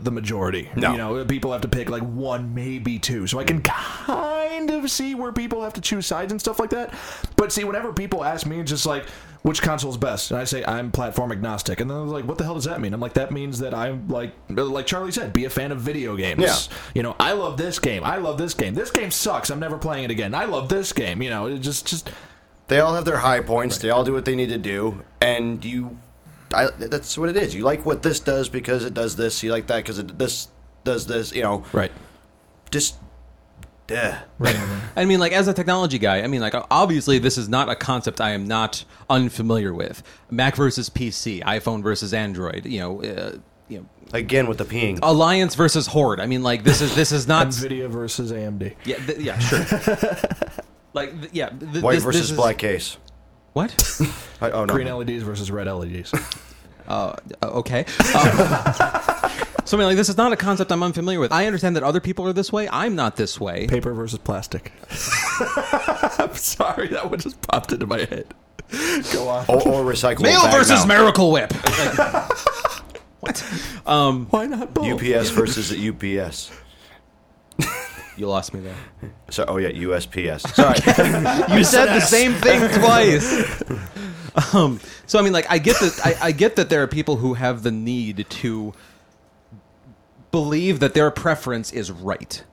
the 0.04 0.12
majority. 0.12 0.70
No. 0.76 0.92
You 0.92 0.98
know, 0.98 1.26
people 1.26 1.52
have 1.54 1.62
to 1.62 1.68
pick 1.70 1.90
like 1.90 2.04
one, 2.04 2.54
maybe 2.54 3.00
two. 3.00 3.26
So 3.28 3.40
I 3.40 3.44
can 3.46 3.62
kind 3.62 4.70
of 4.70 4.90
see 4.92 5.16
where 5.16 5.32
people 5.32 5.64
have 5.64 5.74
to 5.74 5.82
choose 5.82 6.06
sides 6.08 6.32
and 6.32 6.40
stuff 6.42 6.60
like 6.60 6.72
that. 6.72 6.94
But 7.38 7.52
see, 7.54 7.64
whenever 7.64 7.94
people 7.94 8.24
ask 8.24 8.46
me, 8.46 8.62
just 8.64 8.86
like 8.86 9.06
which 9.44 9.62
console's 9.62 9.98
best, 9.98 10.30
and 10.32 10.40
I 10.40 10.44
say 10.44 10.64
I'm 10.64 10.92
platform 10.92 11.32
agnostic, 11.32 11.80
and 11.80 11.90
then 11.90 11.98
they're 11.98 12.06
like, 12.06 12.26
"What 12.26 12.38
the 12.38 12.44
hell 12.44 12.54
does 12.54 12.66
that 12.66 12.80
mean?" 12.80 12.94
I'm 12.94 13.00
like, 13.00 13.14
"That 13.14 13.32
means 13.32 13.60
that 13.60 13.74
I'm 13.74 14.08
like, 14.08 14.34
like 14.50 14.86
Charlie 14.86 15.12
said, 15.12 15.34
be 15.34 15.46
a 15.46 15.50
fan 15.50 15.72
of 15.72 15.80
video 15.80 16.16
games. 16.16 16.42
Yeah. 16.44 16.78
You 16.94 17.04
know, 17.04 17.16
I 17.20 17.32
love 17.34 17.58
this 17.58 17.80
game. 17.80 18.04
I 18.04 18.18
love 18.18 18.38
this 18.38 18.54
game. 18.54 18.76
This 18.76 18.92
game 18.92 19.10
sucks. 19.10 19.50
I'm 19.50 19.60
never 19.60 19.78
playing 19.78 20.06
it 20.06 20.12
again. 20.12 20.36
I 20.36 20.46
love 20.46 20.70
this 20.70 20.94
game. 20.94 21.22
You 21.24 21.30
know, 21.32 21.48
it 21.48 21.60
just 21.60 21.88
just 21.88 22.12
They 22.68 22.80
all 22.80 22.94
have 22.94 23.06
their 23.06 23.18
high 23.18 23.42
points. 23.42 23.80
They 23.80 23.90
all 23.90 24.04
do 24.04 24.14
what 24.14 24.26
they 24.26 24.36
need 24.36 24.50
to 24.50 24.58
do, 24.58 25.04
and 25.20 25.64
you. 25.66 25.98
I, 26.54 26.68
that's 26.78 27.18
what 27.18 27.30
it 27.30 27.38
is. 27.38 27.56
You 27.56 27.64
like 27.64 27.86
what 27.86 28.04
this 28.04 28.20
does 28.20 28.50
because 28.50 28.84
it 28.84 28.94
does 28.94 29.16
this. 29.16 29.42
You 29.42 29.52
like 29.52 29.68
that 29.68 29.78
because 29.78 30.00
it 30.00 30.18
this 30.20 30.50
does 30.84 31.08
this. 31.08 31.34
You 31.34 31.44
know, 31.44 31.64
right. 31.74 31.92
just. 32.70 32.98
Yeah. 33.92 34.20
I 34.96 35.06
mean, 35.06 35.20
like 35.20 35.32
as 35.32 35.48
a 35.48 35.54
technology 35.54 36.00
guy, 36.00 36.22
I 36.22 36.28
mean, 36.28 36.42
like 36.42 36.54
obviously 36.72 37.20
this 37.20 37.38
is 37.38 37.48
not 37.50 37.70
a 37.70 37.76
concept 37.76 38.20
I 38.22 38.32
am 38.32 38.48
not 38.48 38.84
unfamiliar 39.10 39.74
with. 39.74 40.04
Mac 40.30 40.56
versus 40.56 40.90
PC, 40.90 41.44
iPhone 41.44 41.84
versus 41.84 42.14
Android. 42.14 42.66
You 42.66 42.80
know, 42.80 43.04
uh, 43.04 43.38
you 43.68 43.80
know, 43.80 43.86
Again 44.14 44.48
with 44.48 44.58
the 44.58 44.66
peeing. 44.66 45.00
Alliance 45.02 45.56
versus 45.56 45.88
Horde. 45.88 46.20
I 46.20 46.26
mean, 46.26 46.44
like 46.44 46.64
this 46.64 46.82
is 46.82 46.94
this 46.96 47.12
is 47.12 47.28
not. 47.28 47.48
Nvidia 47.50 47.90
versus 47.90 48.32
AMD. 48.32 48.76
yeah, 48.84 48.98
th- 48.98 49.20
yeah, 49.20 49.40
sure. 49.40 49.60
like, 50.94 51.18
th- 51.20 51.34
yeah, 51.34 51.50
th- 51.50 51.82
White 51.82 51.94
this- 51.96 52.04
versus 52.04 52.22
this 52.22 52.32
is- 52.32 52.36
black 52.38 52.58
case. 52.58 52.98
What? 53.54 53.74
I, 54.42 54.52
oh 54.52 54.66
no. 54.66 54.74
Green 54.74 54.88
LEDs 54.94 55.24
versus 55.24 55.52
red 55.52 55.68
LEDs. 55.68 56.14
Uh, 56.88 57.16
okay. 57.44 57.86
Uh, 58.14 59.30
so 59.66 59.78
I 59.78 59.80
mean, 59.80 59.88
like, 59.88 59.98
this 59.98 60.10
is 60.10 60.18
not 60.18 60.32
a 60.34 60.36
concept 60.36 60.72
I'm 60.72 60.84
unfamiliar 60.84 61.20
with. 61.20 61.32
I 61.32 61.46
understand 61.46 61.76
that 61.76 61.84
other 61.84 62.00
people 62.00 62.28
are 62.28 62.34
this 62.34 62.52
way. 62.52 62.68
I'm 62.70 62.96
not 62.96 63.16
this 63.16 63.40
way. 63.40 63.68
Paper 63.68 63.94
versus 63.94 64.20
plastic. 64.20 64.72
I'm 66.20 66.36
sorry, 66.36 66.88
that 66.90 67.10
one 67.10 67.20
just 67.20 67.42
popped 67.42 67.72
into 67.72 67.88
my 67.88 68.00
head. 68.00 68.34
Go 69.14 69.28
on. 69.28 69.46
Or, 69.48 69.68
or 69.68 69.84
recyclable. 69.84 70.22
Mail 70.24 70.48
versus 70.50 70.86
mount. 70.86 70.88
Miracle 70.88 71.32
Whip. 71.32 71.54
Like, 71.54 71.98
what? 73.20 73.44
Um, 73.86 74.28
Why 74.30 74.46
not 74.48 74.74
both? 74.74 75.02
UPS 75.02 75.30
versus 75.30 75.72
UPS. 75.72 76.52
you 78.18 78.28
lost 78.28 78.54
me 78.54 78.62
there. 78.62 78.76
So, 79.30 79.46
oh 79.48 79.58
yeah, 79.58 79.70
USPS. 79.70 80.48
Sorry. 80.54 81.56
You 81.58 81.64
said 81.64 81.88
the 81.88 82.00
same 82.00 82.34
thing 82.34 82.62
twice. 82.80 83.64
um, 84.54 84.80
so 85.06 85.20
I 85.20 85.22
mean, 85.22 85.34
like, 85.34 85.48
I 85.50 85.58
get 85.58 85.78
that. 85.82 86.00
I, 86.06 86.28
I 86.28 86.32
get 86.32 86.56
that 86.56 86.70
there 86.70 86.82
are 86.84 86.88
people 86.88 87.18
who 87.18 87.34
have 87.34 87.64
the 87.64 87.72
need 87.72 88.26
to 88.30 88.74
believe 90.32 90.80
that 90.80 90.94
their 90.94 91.12
preference 91.12 91.72
is 91.72 91.92
right, 91.92 92.44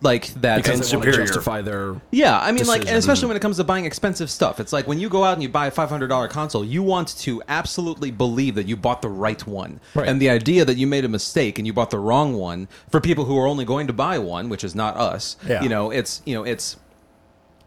like 0.00 0.26
that. 0.34 0.56
because 0.62 0.88
they 0.90 0.96
want 0.96 1.10
to 1.10 1.16
justify 1.16 1.60
their 1.60 2.00
Yeah, 2.12 2.38
I 2.38 2.52
mean, 2.52 2.66
like, 2.66 2.82
and 2.86 2.96
especially 2.96 3.26
when 3.28 3.36
it 3.36 3.40
comes 3.40 3.56
to 3.56 3.64
buying 3.64 3.84
expensive 3.84 4.30
stuff, 4.30 4.60
it's 4.60 4.72
like 4.72 4.86
when 4.86 5.00
you 5.00 5.08
go 5.08 5.24
out 5.24 5.32
and 5.34 5.42
you 5.42 5.48
buy 5.48 5.66
a 5.66 5.70
five 5.70 5.88
hundred 5.88 6.08
dollar 6.08 6.28
console, 6.28 6.64
you 6.64 6.82
want 6.82 7.16
to 7.18 7.42
absolutely 7.48 8.10
believe 8.12 8.54
that 8.54 8.66
you 8.68 8.76
bought 8.76 9.02
the 9.02 9.08
right 9.08 9.44
one, 9.46 9.80
Right. 9.94 10.08
and 10.08 10.20
the 10.22 10.30
idea 10.30 10.64
that 10.64 10.76
you 10.76 10.86
made 10.86 11.04
a 11.04 11.08
mistake 11.08 11.58
and 11.58 11.66
you 11.66 11.72
bought 11.72 11.90
the 11.90 11.98
wrong 11.98 12.34
one 12.34 12.68
for 12.90 13.00
people 13.00 13.24
who 13.24 13.36
are 13.38 13.46
only 13.46 13.64
going 13.64 13.86
to 13.88 13.92
buy 13.92 14.18
one, 14.18 14.48
which 14.48 14.62
is 14.62 14.74
not 14.74 14.96
us. 14.96 15.36
Yeah. 15.46 15.62
You 15.62 15.68
know, 15.68 15.90
it's 15.90 16.22
you 16.24 16.34
know, 16.34 16.44
it's 16.44 16.76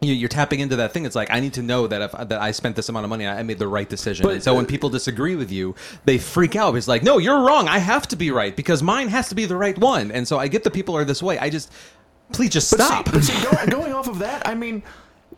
you're 0.04 0.30
tapping 0.30 0.60
into 0.62 0.78
that 0.78 0.94
thing. 0.94 1.06
It's 1.06 1.16
like 1.16 1.30
I 1.30 1.40
need 1.40 1.54
to 1.54 1.62
know 1.62 1.86
that 1.86 2.02
if 2.02 2.12
that 2.30 2.42
I 2.42 2.52
spent 2.52 2.76
this 2.76 2.90
amount 2.90 3.04
of 3.04 3.10
money, 3.12 3.28
I 3.28 3.44
made 3.44 3.60
the 3.60 3.68
right 3.68 3.88
decision. 3.88 4.24
But, 4.24 4.34
and 4.34 4.44
so 4.44 4.56
when 4.56 4.66
people 4.66 4.90
disagree 4.90 5.36
with 5.36 5.52
you, 5.52 5.76
they 6.06 6.18
freak 6.18 6.56
out. 6.56 6.76
It's 6.76 6.88
like, 6.88 7.04
no, 7.04 7.20
you're 7.20 7.46
wrong. 7.46 7.68
I 7.68 7.78
have 7.78 8.08
to 8.08 8.16
be 8.16 8.32
right 8.32 8.56
because 8.56 8.82
mine 8.82 9.10
has 9.10 9.30
to 9.30 9.36
be 9.36 9.46
the 9.46 9.56
right 9.56 9.78
one. 9.78 10.12
And 10.12 10.28
so 10.28 10.40
I 10.40 10.48
get 10.48 10.64
the 10.64 10.72
people 10.72 10.98
are 10.98 11.06
this 11.06 11.22
way. 11.22 11.38
I 11.38 11.52
just 11.52 11.72
please 12.32 12.50
just 12.50 12.72
But 12.72 12.82
stop. 12.84 13.10
See, 13.10 13.12
but 13.12 13.24
see, 13.24 13.44
going, 13.52 13.70
going 13.70 13.94
off 13.94 14.08
of 14.08 14.20
that, 14.20 14.48
I 14.48 14.56
mean, 14.56 14.82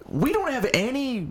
we 0.07 0.31
don't 0.31 0.51
have 0.51 0.69
any 0.73 1.29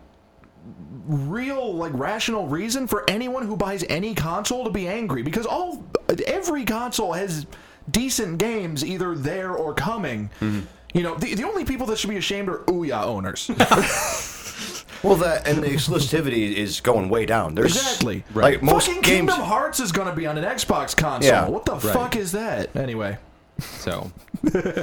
real 1.07 1.75
like 1.75 1.93
rational 1.95 2.47
reason 2.49 2.87
for 2.87 3.09
anyone 3.09 3.47
who 3.47 3.57
buys 3.57 3.83
any 3.89 4.15
console 4.15 4.65
to 4.65 4.71
be 4.71 4.87
angry 4.87 5.23
because 5.23 5.47
all 5.47 5.85
every 6.27 6.65
console 6.65 7.15
has 7.15 7.47
decent 7.91 8.39
games 8.39 8.85
either 8.85 9.15
there 9.15 9.53
or 9.53 9.73
coming. 9.75 10.31
Mm-hmm. 10.41 10.61
You 10.93 11.03
know, 11.03 11.15
the, 11.17 11.35
the 11.35 11.45
only 11.45 11.65
people 11.65 11.87
that 11.87 11.99
should 11.99 12.11
be 12.11 12.17
ashamed 12.17 12.49
are 12.49 12.59
Ouya 12.59 13.05
owners. 13.05 13.49
well, 15.03 15.17
that 15.17 15.47
and 15.49 15.63
the 15.63 15.69
exclusivity 15.69 16.53
is 16.53 16.81
going 16.81 17.09
way 17.09 17.25
down. 17.25 17.55
There's 17.55 17.77
exactly. 17.77 18.25
Right. 18.35 18.55
Like 18.55 18.63
most 18.63 18.87
Fucking 18.87 19.03
games. 19.03 19.31
Kingdom 19.31 19.47
Hearts 19.47 19.81
is 19.81 19.91
going 19.93 20.09
to 20.09 20.15
be 20.15 20.27
on 20.27 20.37
an 20.37 20.45
Xbox 20.45 20.97
console. 20.97 21.31
Yeah, 21.31 21.49
what 21.49 21.65
the 21.65 21.77
fuck 21.77 22.17
is 22.17 22.33
that? 22.33 22.75
Anyway, 22.77 23.19
So 23.59 24.13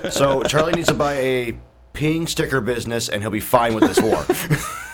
So 0.09 0.43
Charlie 0.43 0.73
needs 0.73 0.87
to 0.87 0.93
buy 0.93 1.13
a 1.15 1.57
peeing 1.93 2.27
sticker 2.27 2.61
business, 2.61 3.09
and 3.09 3.21
he'll 3.21 3.31
be 3.31 3.39
fine 3.39 3.75
with 3.75 3.83
this 3.83 4.01
war. 4.01 4.25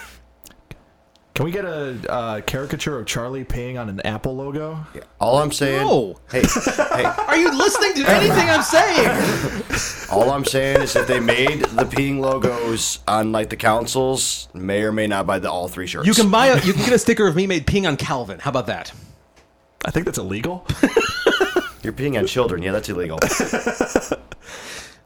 can 1.35 1.43
we 1.43 1.51
get 1.51 1.65
a 1.65 1.99
uh, 2.09 2.41
caricature 2.41 2.97
of 2.97 3.05
Charlie 3.05 3.43
peeing 3.43 3.77
on 3.77 3.89
an 3.89 3.99
Apple 4.01 4.37
logo? 4.37 4.79
All 5.19 5.37
I'm 5.37 5.51
saying. 5.51 5.85
No. 5.85 6.17
Hey, 6.31 6.43
hey. 6.43 7.03
Are 7.27 7.35
you 7.35 7.51
listening 7.51 7.93
to 7.95 8.09
anything 8.09 8.49
I'm 8.49 8.63
saying? 8.63 10.09
All 10.09 10.31
I'm 10.31 10.45
saying 10.45 10.83
is 10.83 10.95
if 10.95 11.07
they 11.07 11.19
made 11.19 11.59
the 11.59 11.83
peeing 11.83 12.21
logos 12.21 12.99
on 13.05 13.33
like 13.33 13.49
the 13.49 13.57
councils, 13.57 14.47
may 14.53 14.83
or 14.83 14.93
may 14.93 15.07
not 15.07 15.27
buy 15.27 15.39
the 15.39 15.51
all 15.51 15.67
three 15.67 15.87
shirts. 15.87 16.07
You 16.07 16.13
can 16.13 16.31
buy 16.31 16.47
a 16.47 16.55
you 16.63 16.71
can 16.71 16.83
get 16.83 16.93
a 16.93 16.99
sticker 16.99 17.27
of 17.27 17.35
me 17.35 17.47
made 17.47 17.67
peeing 17.67 17.85
on 17.85 17.97
Calvin. 17.97 18.39
How 18.39 18.51
about 18.51 18.67
that? 18.67 18.93
I 19.83 19.91
think 19.91 20.05
that's 20.05 20.19
illegal. 20.19 20.65
You're 21.83 21.91
peeing 21.91 22.17
on 22.17 22.27
children. 22.27 22.61
Yeah, 22.61 22.71
that's 22.71 22.87
illegal. 22.87 23.19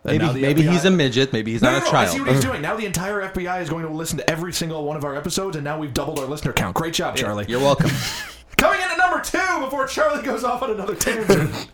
And 0.05 0.13
Maybe 0.13 0.25
now 0.25 0.31
maybe 0.33 0.61
FBI 0.63 0.71
he's 0.71 0.85
a 0.85 0.91
midget, 0.91 1.33
maybe 1.33 1.51
he's 1.51 1.61
No, 1.61 1.71
not 1.71 1.83
no, 1.83 1.89
a 1.89 1.91
no, 1.93 1.99
I 1.99 2.05
see 2.05 2.19
what 2.21 2.29
he's 2.29 2.39
doing. 2.41 2.61
Now 2.61 2.75
the 2.77 2.85
entire 2.85 3.21
FBI 3.29 3.61
is 3.61 3.69
going 3.69 3.85
to 3.85 3.91
listen 3.91 4.17
to 4.19 4.29
every 4.29 4.53
single 4.53 4.85
one 4.85 4.95
of 4.95 5.03
our 5.03 5.15
episodes, 5.15 5.55
and 5.57 5.63
now 5.63 5.77
we've 5.77 5.93
doubled 5.93 6.19
our 6.19 6.25
listener 6.25 6.53
count. 6.53 6.75
Great 6.75 6.93
job, 6.93 7.17
Charlie. 7.17 7.45
You're 7.49 7.59
welcome. 7.59 7.89
Coming 8.57 8.81
in 8.81 8.87
at 8.89 8.97
number 8.97 9.21
two 9.21 9.59
before 9.65 9.87
Charlie 9.87 10.23
goes 10.23 10.43
off 10.43 10.61
on 10.63 10.71
another 10.71 10.95
tangent. 10.95 11.69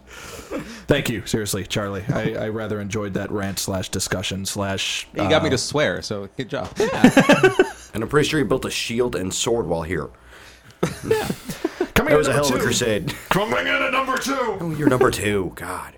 Thank 0.88 1.10
you, 1.10 1.26
seriously, 1.26 1.66
Charlie. 1.66 2.04
I, 2.14 2.34
I 2.46 2.50
rather 2.50 2.80
enjoyed 2.80 3.16
that 3.16 3.32
rant 3.32 3.58
slash 3.60 3.90
discussion 3.90 4.46
slash. 4.46 5.08
You 5.14 5.28
got 5.30 5.42
me 5.42 5.50
uh, 5.50 5.52
to 5.52 5.58
swear, 5.58 6.02
so 6.04 6.30
good 6.38 6.50
job. 6.50 6.70
And 7.96 8.04
I'm 8.04 8.10
pretty 8.10 8.28
sure 8.28 8.40
he 8.40 8.46
built 8.46 8.66
a 8.66 8.70
shield 8.70 9.16
and 9.16 9.34
sword 9.34 9.68
while 9.68 9.84
here. 9.84 10.10
Yeah. 11.08 11.28
Coming 11.94 12.10
That 12.10 12.12
in 12.12 12.18
was 12.18 12.28
a 12.28 12.34
hell 12.34 12.44
number 12.44 12.58
of 12.58 12.62
a 12.62 12.66
crusade. 12.66 13.16
Coming 13.30 13.60
in 13.62 13.68
at 13.68 13.92
number 13.92 14.18
two. 14.18 14.36
Oh, 14.60 14.76
you're 14.78 14.90
number 14.90 15.10
two. 15.12 15.54
God. 15.56 15.95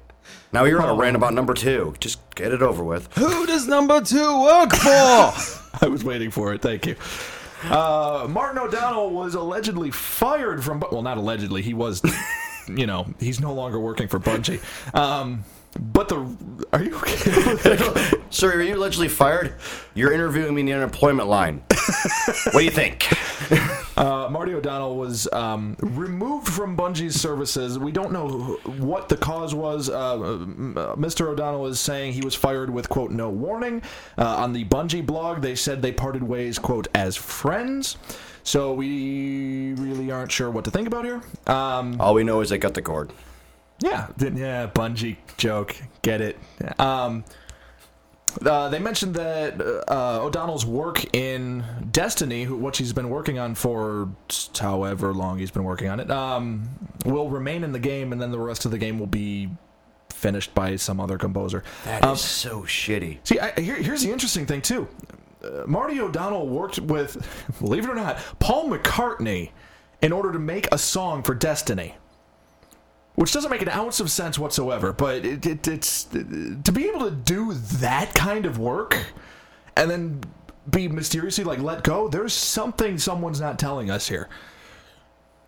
Now 0.54 0.64
you're 0.64 0.82
on 0.82 0.90
a 0.90 0.94
rant 0.94 1.16
about 1.16 1.34
number 1.34 1.54
two. 1.54 1.94
Just 2.00 2.20
get 2.36 2.54
it 2.54 2.62
over 2.62 2.84
with. 2.84 3.14
Who 3.16 3.46
does 3.46 3.68
number 3.68 4.02
two 4.02 4.42
work 4.42 4.72
for? 4.74 4.88
I 5.82 5.88
was 5.90 6.04
waiting 6.04 6.32
for 6.32 6.54
it. 6.54 6.62
Thank 6.62 6.86
you. 6.86 6.96
Uh, 7.64 8.28
Martin 8.30 8.60
O'Donnell 8.60 9.10
was 9.10 9.36
allegedly 9.36 9.92
fired 9.92 10.64
from. 10.64 10.84
Well, 10.92 11.02
not 11.02 11.18
allegedly. 11.18 11.62
He 11.62 11.74
was. 11.74 12.02
you 12.68 12.86
know, 12.86 13.08
he's 13.20 13.40
no 13.40 13.54
longer 13.54 13.80
working 13.80 14.08
for 14.08 14.20
Bungie. 14.20 14.62
Um, 14.96 15.44
but 15.80 16.08
the. 16.08 16.16
Are 16.72 16.82
you 16.82 16.96
okay? 16.96 18.16
Sir, 18.30 18.54
are 18.54 18.62
you 18.62 18.76
allegedly 18.76 19.10
fired? 19.10 19.54
You're 19.96 20.14
interviewing 20.14 20.56
me 20.56 20.62
in 20.62 20.68
the 20.68 20.74
unemployment 20.74 21.28
line. 21.28 21.62
what 22.52 22.54
do 22.54 22.64
you 22.64 22.72
think? 22.72 23.08
Uh, 23.98 24.30
Marty 24.30 24.54
O'Donnell 24.54 24.96
was 24.96 25.28
um, 25.34 25.76
removed 25.80 26.48
from 26.48 26.78
Bungie's 26.78 27.20
services. 27.20 27.80
We 27.80 27.92
don't 27.92 28.12
know 28.12 28.28
wh- 28.28 28.80
what 28.80 29.10
the 29.10 29.18
cause 29.18 29.56
was. 29.56 29.90
Uh, 29.90 30.18
Mr. 30.98 31.28
O'Donnell 31.28 31.66
is 31.66 31.80
saying 31.80 32.14
he 32.14 32.22
was 32.22 32.36
fired 32.36 32.70
with, 32.70 32.90
quote, 32.90 33.10
no 33.12 33.30
warning. 33.30 33.82
Uh, 34.18 34.36
on 34.38 34.54
the 34.54 34.64
Bungie 34.66 35.06
blog, 35.06 35.42
they 35.42 35.56
said 35.56 35.82
they 35.82 35.92
parted 35.92 36.22
ways, 36.22 36.60
quote, 36.60 36.88
as 36.94 37.16
friends. 37.16 37.98
So 38.44 38.74
we 38.74 39.74
really 39.74 40.12
aren't 40.12 40.32
sure 40.32 40.52
what 40.52 40.64
to 40.66 40.72
think 40.72 40.88
about 40.88 41.04
here. 41.04 41.22
Um, 41.48 42.00
All 42.00 42.14
we 42.14 42.24
know 42.24 42.40
is 42.42 42.50
they 42.50 42.60
cut 42.60 42.76
the 42.76 42.82
cord. 42.84 43.12
yeah, 43.80 44.08
yeah, 44.20 44.68
Bungie 44.68 45.18
joke. 45.38 45.76
Get 46.02 46.22
it. 46.22 46.38
Um, 46.80 47.26
uh, 48.46 48.70
they 48.70 48.80
mentioned 48.80 49.16
that 49.16 49.60
uh, 49.90 50.22
O'Donnell's 50.24 50.66
work 50.66 51.16
in 51.16 51.64
Destiny, 51.92 52.44
who, 52.44 52.56
what 52.58 52.78
he's 52.78 52.94
been 52.94 53.10
working 53.10 53.40
on 53.40 53.56
for 53.56 54.10
however 54.60 55.14
long 55.14 55.40
he's 55.40 55.52
been 55.52 55.64
working 55.64 55.88
on 55.90 56.00
it, 56.00 56.10
um, 56.12 56.70
will 57.06 57.30
remain 57.30 57.64
in 57.64 57.72
the 57.72 57.80
game, 57.80 58.12
and 58.12 58.22
then 58.22 58.32
the 58.32 58.40
rest 58.40 58.66
of 58.66 58.72
the 58.72 58.78
game 58.78 59.00
will 59.00 59.08
be 59.08 59.50
finished 60.10 60.54
by 60.56 60.76
some 60.76 61.00
other 61.00 61.18
composer. 61.18 61.64
That 61.86 62.04
is 62.04 62.10
Um, 62.10 62.16
so 62.18 62.62
shitty. 62.64 63.20
See, 63.24 63.40
I, 63.40 63.52
here, 63.60 63.76
here's 63.76 64.02
the 64.04 64.12
interesting 64.12 64.46
thing 64.46 64.62
too. 64.62 64.88
Uh, 65.44 65.64
Marty 65.68 66.00
O'Donnell 66.02 66.48
worked 66.48 66.80
with, 66.80 67.26
believe 67.60 67.84
it 67.86 67.90
or 67.90 67.96
not, 67.96 68.18
Paul 68.40 68.70
McCartney 68.70 69.52
in 70.02 70.12
order 70.12 70.32
to 70.32 70.40
make 70.40 70.68
a 70.72 70.78
song 70.78 71.24
for 71.24 71.34
Destiny, 71.36 71.96
which 73.18 73.34
doesn't 73.34 73.50
make 73.50 73.64
an 73.64 73.70
ounce 73.70 74.00
of 74.00 74.12
sense 74.12 74.38
whatsoever. 74.38 74.94
But 74.94 75.26
it, 75.26 75.44
it, 75.44 75.68
it's 75.68 76.04
to 76.04 76.72
be 76.72 76.86
able 76.86 77.00
to 77.00 77.10
do 77.10 77.54
that 77.54 78.14
kind 78.14 78.46
of 78.46 78.60
work 78.60 78.96
and 79.76 79.90
then 79.90 80.22
be 80.70 80.88
mysteriously 80.88 81.44
like 81.44 81.58
let 81.58 81.84
go. 81.84 82.08
There's 82.08 82.34
something 82.34 83.00
someone's 83.00 83.42
not 83.42 83.58
telling 83.58 83.90
us 83.90 84.08
here. 84.08 84.30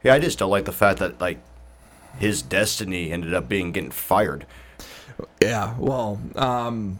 Yeah, 0.01 0.15
I 0.15 0.19
just 0.19 0.39
don't 0.39 0.49
like 0.49 0.65
the 0.65 0.71
fact 0.71 0.97
that 0.97 1.21
like 1.21 1.37
his 2.17 2.41
destiny 2.41 3.11
ended 3.11 3.35
up 3.35 3.47
being 3.47 3.71
getting 3.71 3.91
fired. 3.91 4.47
Yeah, 5.39 5.75
well, 5.77 6.19
um, 6.37 6.99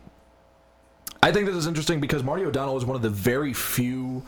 I 1.24 1.32
think 1.32 1.47
this 1.47 1.55
is 1.55 1.65
interesting 1.65 1.99
because 1.99 2.22
Marty 2.22 2.45
O'Donnell 2.45 2.78
is 2.78 2.86
one 2.86 2.95
of 2.95 3.01
the 3.01 3.09
very 3.09 3.53
few. 3.53 4.22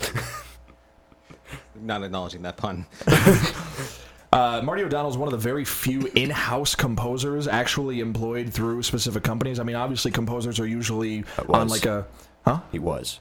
Not 1.74 2.04
acknowledging 2.04 2.42
that 2.42 2.56
pun. 2.56 2.86
Uh, 4.32 4.60
Marty 4.62 4.82
O'Donnell 4.82 5.10
is 5.10 5.16
one 5.16 5.28
of 5.28 5.32
the 5.32 5.38
very 5.38 5.64
few 5.64 6.10
in-house 6.14 6.74
composers 6.74 7.46
actually 7.46 8.00
employed 8.00 8.52
through 8.52 8.82
specific 8.82 9.22
companies. 9.22 9.58
I 9.58 9.62
mean, 9.62 9.76
obviously, 9.76 10.10
composers 10.10 10.58
are 10.60 10.66
usually 10.66 11.24
on 11.48 11.68
like 11.68 11.86
a 11.86 12.06
huh 12.44 12.60
He 12.72 12.78
was. 12.78 13.20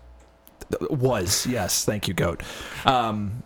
was 0.89 1.45
yes, 1.45 1.85
thank 1.85 2.07
you, 2.07 2.13
goat. 2.13 2.41
Um, 2.85 3.43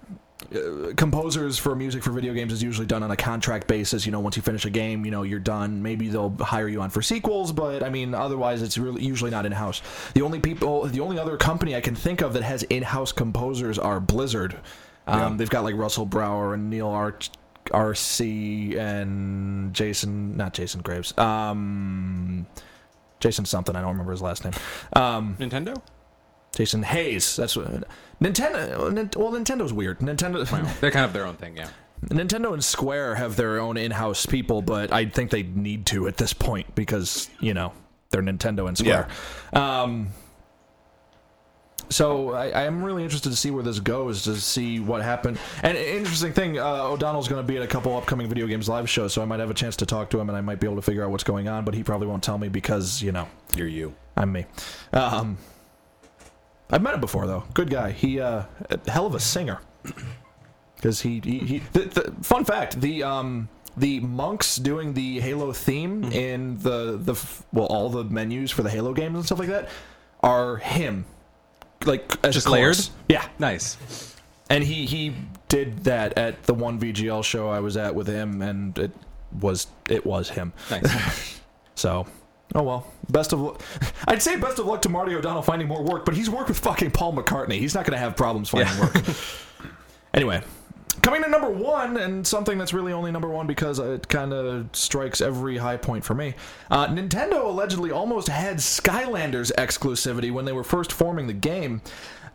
uh, 0.56 0.94
composers 0.96 1.60
for 1.60 1.76
music 1.76 2.02
for 2.02 2.12
video 2.12 2.34
games 2.34 2.54
is 2.54 2.64
usually 2.64 2.88
done 2.88 3.04
on 3.04 3.12
a 3.12 3.16
contract 3.16 3.68
basis. 3.68 4.06
You 4.06 4.12
know, 4.12 4.22
once 4.22 4.36
you 4.38 4.42
finish 4.42 4.66
a 4.66 4.70
game, 4.70 5.04
you 5.06 5.12
know 5.12 5.24
you're 5.24 5.38
done. 5.38 5.84
Maybe 5.84 6.08
they'll 6.08 6.36
hire 6.40 6.68
you 6.68 6.82
on 6.82 6.90
for 6.90 7.02
sequels, 7.02 7.52
but 7.52 7.84
I 7.84 7.90
mean, 7.90 8.16
otherwise 8.16 8.62
it's 8.62 8.78
really 8.78 9.04
usually 9.04 9.32
not 9.32 9.46
in 9.46 9.52
house. 9.52 9.82
The 10.16 10.22
only 10.22 10.40
people, 10.40 10.86
the 10.86 11.02
only 11.02 11.20
other 11.20 11.36
company 11.38 11.76
I 11.76 11.82
can 11.82 11.94
think 11.94 12.22
of 12.22 12.34
that 12.34 12.44
has 12.44 12.64
in-house 12.64 13.12
composers 13.12 13.78
are 13.78 14.00
Blizzard. 14.00 14.56
Um, 15.06 15.20
Yeah. 15.20 15.38
They've 15.38 15.50
got 15.50 15.66
like 15.66 15.76
Russell 15.76 16.06
Brower 16.06 16.54
and 16.54 16.70
Neil 16.70 16.88
Arch. 16.88 17.30
RC 17.70 18.78
and 18.78 19.74
Jason, 19.74 20.38
not 20.38 20.54
Jason 20.54 20.82
Graves, 20.82 21.18
um, 21.18 22.46
Jason 23.20 23.46
something. 23.46 23.76
I 23.76 23.82
don't 23.82 23.92
remember 23.92 24.12
his 24.12 24.22
last 24.22 24.44
name. 24.44 24.54
Um, 24.94 25.36
Nintendo? 25.40 25.82
Jason 26.56 26.84
Hayes. 26.84 27.36
That's 27.36 27.56
what 27.56 27.84
Nintendo. 28.22 29.16
Well, 29.16 29.32
Nintendo's 29.32 29.74
weird. 29.74 30.00
Nintendo. 30.00 30.80
They're 30.80 30.92
kind 30.92 31.06
of 31.06 31.14
their 31.14 31.26
own 31.26 31.36
thing, 31.36 31.58
yeah. 31.58 31.70
Nintendo 32.06 32.54
and 32.54 32.64
Square 32.64 33.16
have 33.16 33.36
their 33.36 33.60
own 33.60 33.76
in-house 33.76 34.26
people, 34.26 34.62
but 34.62 34.94
I 34.94 35.06
think 35.06 35.32
they 35.32 35.44
need 35.44 35.86
to 35.88 36.08
at 36.08 36.16
this 36.18 36.32
point 36.32 36.74
because 36.74 37.30
you 37.42 37.54
know 37.54 37.74
they're 38.10 38.22
Nintendo 38.22 38.68
and 38.68 38.78
Square. 38.78 39.10
Yeah. 39.54 39.82
Um, 39.82 40.08
so 41.90 42.32
I, 42.32 42.64
am 42.64 42.84
really 42.84 43.04
interested 43.04 43.30
to 43.30 43.36
see 43.36 43.52
where 43.52 43.64
this 43.64 43.80
goes 43.80 44.24
to 44.24 44.36
see 44.36 44.80
what 44.80 45.02
happened. 45.02 45.40
And 45.64 45.78
interesting 45.78 46.34
thing, 46.34 46.60
uh, 46.60 46.84
O'Donnell's 46.84 47.28
going 47.28 47.42
to 47.42 47.48
be 47.48 47.58
at 47.58 47.64
a 47.64 47.68
couple 47.68 47.96
upcoming 47.98 48.28
video 48.30 48.48
games 48.48 48.70
live 48.70 48.90
shows, 48.90 49.14
so 49.14 49.22
I 49.22 49.26
might 49.26 49.40
have 49.40 49.50
a 49.50 49.56
chance 49.56 49.76
to 49.78 49.86
talk 49.86 50.10
to 50.12 50.20
him 50.20 50.30
and 50.30 50.38
I 50.38 50.42
might 50.42 50.60
be 50.60 50.68
able 50.68 50.78
to 50.78 50.82
figure 50.82 51.04
out 51.04 51.12
what's 51.12 51.24
going 51.24 51.48
on. 51.48 51.66
But 51.66 51.74
he 51.74 51.84
probably 51.84 52.08
won't 52.08 52.24
tell 52.24 52.38
me 52.38 52.50
because 52.50 53.02
you 53.02 53.12
know 53.12 53.28
You're 53.56 53.68
you. 53.68 53.96
I'm 54.16 54.32
me. 54.32 54.46
Um, 54.94 55.38
I've 56.72 56.82
met 56.82 56.94
him 56.94 57.02
before 57.02 57.26
though. 57.26 57.44
Good 57.54 57.70
guy. 57.70 57.92
He 57.92 58.20
uh, 58.20 58.44
hell 58.88 59.06
of 59.06 59.16
a 59.16 59.20
singer. 59.20 59.60
Because 60.76 61.02
he, 61.02 61.20
he, 61.22 61.40
he 61.40 61.60
the, 61.74 61.80
the, 61.82 62.14
fun 62.22 62.46
fact 62.46 62.80
the 62.80 63.04
um 63.04 63.50
the 63.76 64.00
monks 64.00 64.56
doing 64.56 64.94
the 64.94 65.20
Halo 65.20 65.52
theme 65.52 66.06
in 66.06 66.58
the 66.60 66.98
the 66.98 67.22
well 67.52 67.66
all 67.66 67.90
the 67.90 68.06
menus 68.06 68.50
for 68.50 68.64
the 68.64 68.70
Halo 68.70 68.94
games 68.94 69.16
and 69.16 69.26
stuff 69.26 69.40
like 69.40 69.50
that 69.50 69.68
are 70.22 70.56
him. 70.56 71.04
Like 71.86 72.18
as 72.24 72.34
Just 72.34 72.48
a 72.48 72.50
chorus. 72.50 72.90
layered? 72.90 72.96
Yeah. 73.10 73.28
Nice. 73.40 74.16
And 74.50 74.64
he 74.64 74.86
he 74.86 75.16
did 75.48 75.84
that 75.86 76.18
at 76.18 76.44
the 76.44 76.54
one 76.54 76.80
VGL 76.80 77.24
show 77.24 77.50
I 77.50 77.60
was 77.60 77.78
at 77.78 77.94
with 77.96 78.08
him, 78.08 78.42
and 78.42 78.78
it 78.78 78.92
was 79.40 79.68
it 79.88 80.06
was 80.06 80.30
him. 80.30 80.54
Nice. 80.72 81.36
So, 81.76 82.06
oh 82.56 82.64
well. 82.64 82.92
Best 83.10 83.32
of 83.32 83.40
luck. 83.40 83.62
I'd 84.10 84.22
say 84.22 84.36
best 84.36 84.60
of 84.60 84.66
luck 84.66 84.82
to 84.82 84.90
Marty 84.90 85.16
O'Donnell 85.16 85.42
finding 85.42 85.70
more 85.70 85.82
work, 85.82 86.04
but 86.04 86.14
he's 86.14 86.30
worked 86.30 86.50
with 86.50 86.60
fucking 86.60 86.92
Paul 86.92 87.14
McCartney. 87.14 87.54
He's 87.58 87.74
not 87.74 87.86
going 87.86 87.94
to 87.94 87.98
have 88.00 88.18
problems 88.18 88.50
finding 88.50 88.78
work. 88.80 88.98
anyway, 90.14 90.42
coming 91.02 91.24
to 91.24 91.30
number 91.30 91.50
one, 91.50 91.98
and 91.98 92.26
something 92.26 92.58
that's 92.58 92.74
really 92.74 92.94
only 92.94 93.12
number 93.12 93.30
one 93.30 93.48
because 93.48 93.80
it 93.80 94.08
kind 94.08 94.34
of 94.34 94.68
strikes 94.74 95.22
every 95.22 95.58
high 95.58 95.78
point 95.78 96.04
for 96.04 96.14
me. 96.14 96.36
Uh, 96.70 96.88
Nintendo 96.88 97.46
allegedly 97.46 97.92
almost 97.92 98.28
had 98.28 98.58
Skylanders 98.58 99.52
exclusivity 99.56 100.32
when 100.32 100.46
they 100.46 100.54
were 100.54 100.64
first 100.64 100.92
forming 100.92 101.28
the 101.28 101.34
game. 101.34 101.82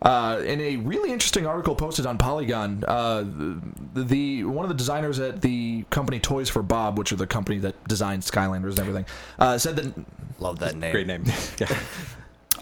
Uh, 0.02 0.42
in 0.44 0.60
a 0.60 0.76
really 0.76 1.10
interesting 1.12 1.46
article 1.46 1.74
posted 1.74 2.04
on 2.04 2.18
Polygon, 2.18 2.84
uh, 2.86 3.22
the, 3.94 4.04
the 4.04 4.44
one 4.44 4.64
of 4.64 4.68
the 4.68 4.74
designers 4.74 5.18
at 5.18 5.40
the 5.40 5.84
company 5.88 6.20
Toys 6.20 6.50
for 6.50 6.62
Bob, 6.62 6.98
which 6.98 7.10
are 7.10 7.16
the 7.16 7.26
company 7.26 7.58
that 7.60 7.82
designed 7.88 8.22
Skylanders 8.22 8.70
and 8.70 8.80
everything, 8.80 9.06
uh, 9.38 9.56
said 9.56 9.76
that 9.76 9.94
Love 10.38 10.58
that 10.58 10.76
name. 10.76 10.92
Great 10.92 11.06
name. 11.06 11.24
Yeah. 11.58 11.78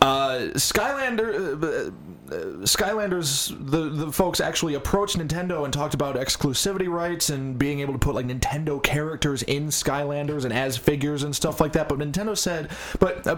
Uh, 0.03 0.49
Skylander, 0.55 1.63
uh, 1.63 1.67
uh, 1.67 2.41
Skylanders, 2.67 3.49
the 3.71 3.89
the 3.89 4.11
folks 4.11 4.41
actually 4.41 4.75
approached 4.75 5.17
Nintendo 5.17 5.63
and 5.65 5.73
talked 5.73 5.95
about 5.95 6.17
exclusivity 6.17 6.89
rights 6.89 7.31
and 7.31 7.57
being 7.57 7.79
able 7.79 7.93
to 7.93 8.01
put 8.01 8.17
like 8.17 8.27
Nintendo 8.27 8.83
characters 8.83 9.45
in 9.45 9.69
Skylanders 9.69 10.43
and 10.45 10.53
as 10.53 10.77
figures 10.77 11.23
and 11.23 11.37
stuff 11.37 11.61
like 11.61 11.73
that. 11.75 11.89
But 11.89 12.01
Nintendo 12.01 12.37
said, 12.37 12.71
but 12.99 13.25
uh, 13.29 13.37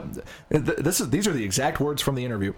th- 0.50 0.78
this 0.78 1.00
is 1.00 1.10
these 1.10 1.28
are 1.28 1.32
the 1.32 1.44
exact 1.44 1.80
words 1.80 2.00
from 2.00 2.14
the 2.14 2.24
interview. 2.24 2.54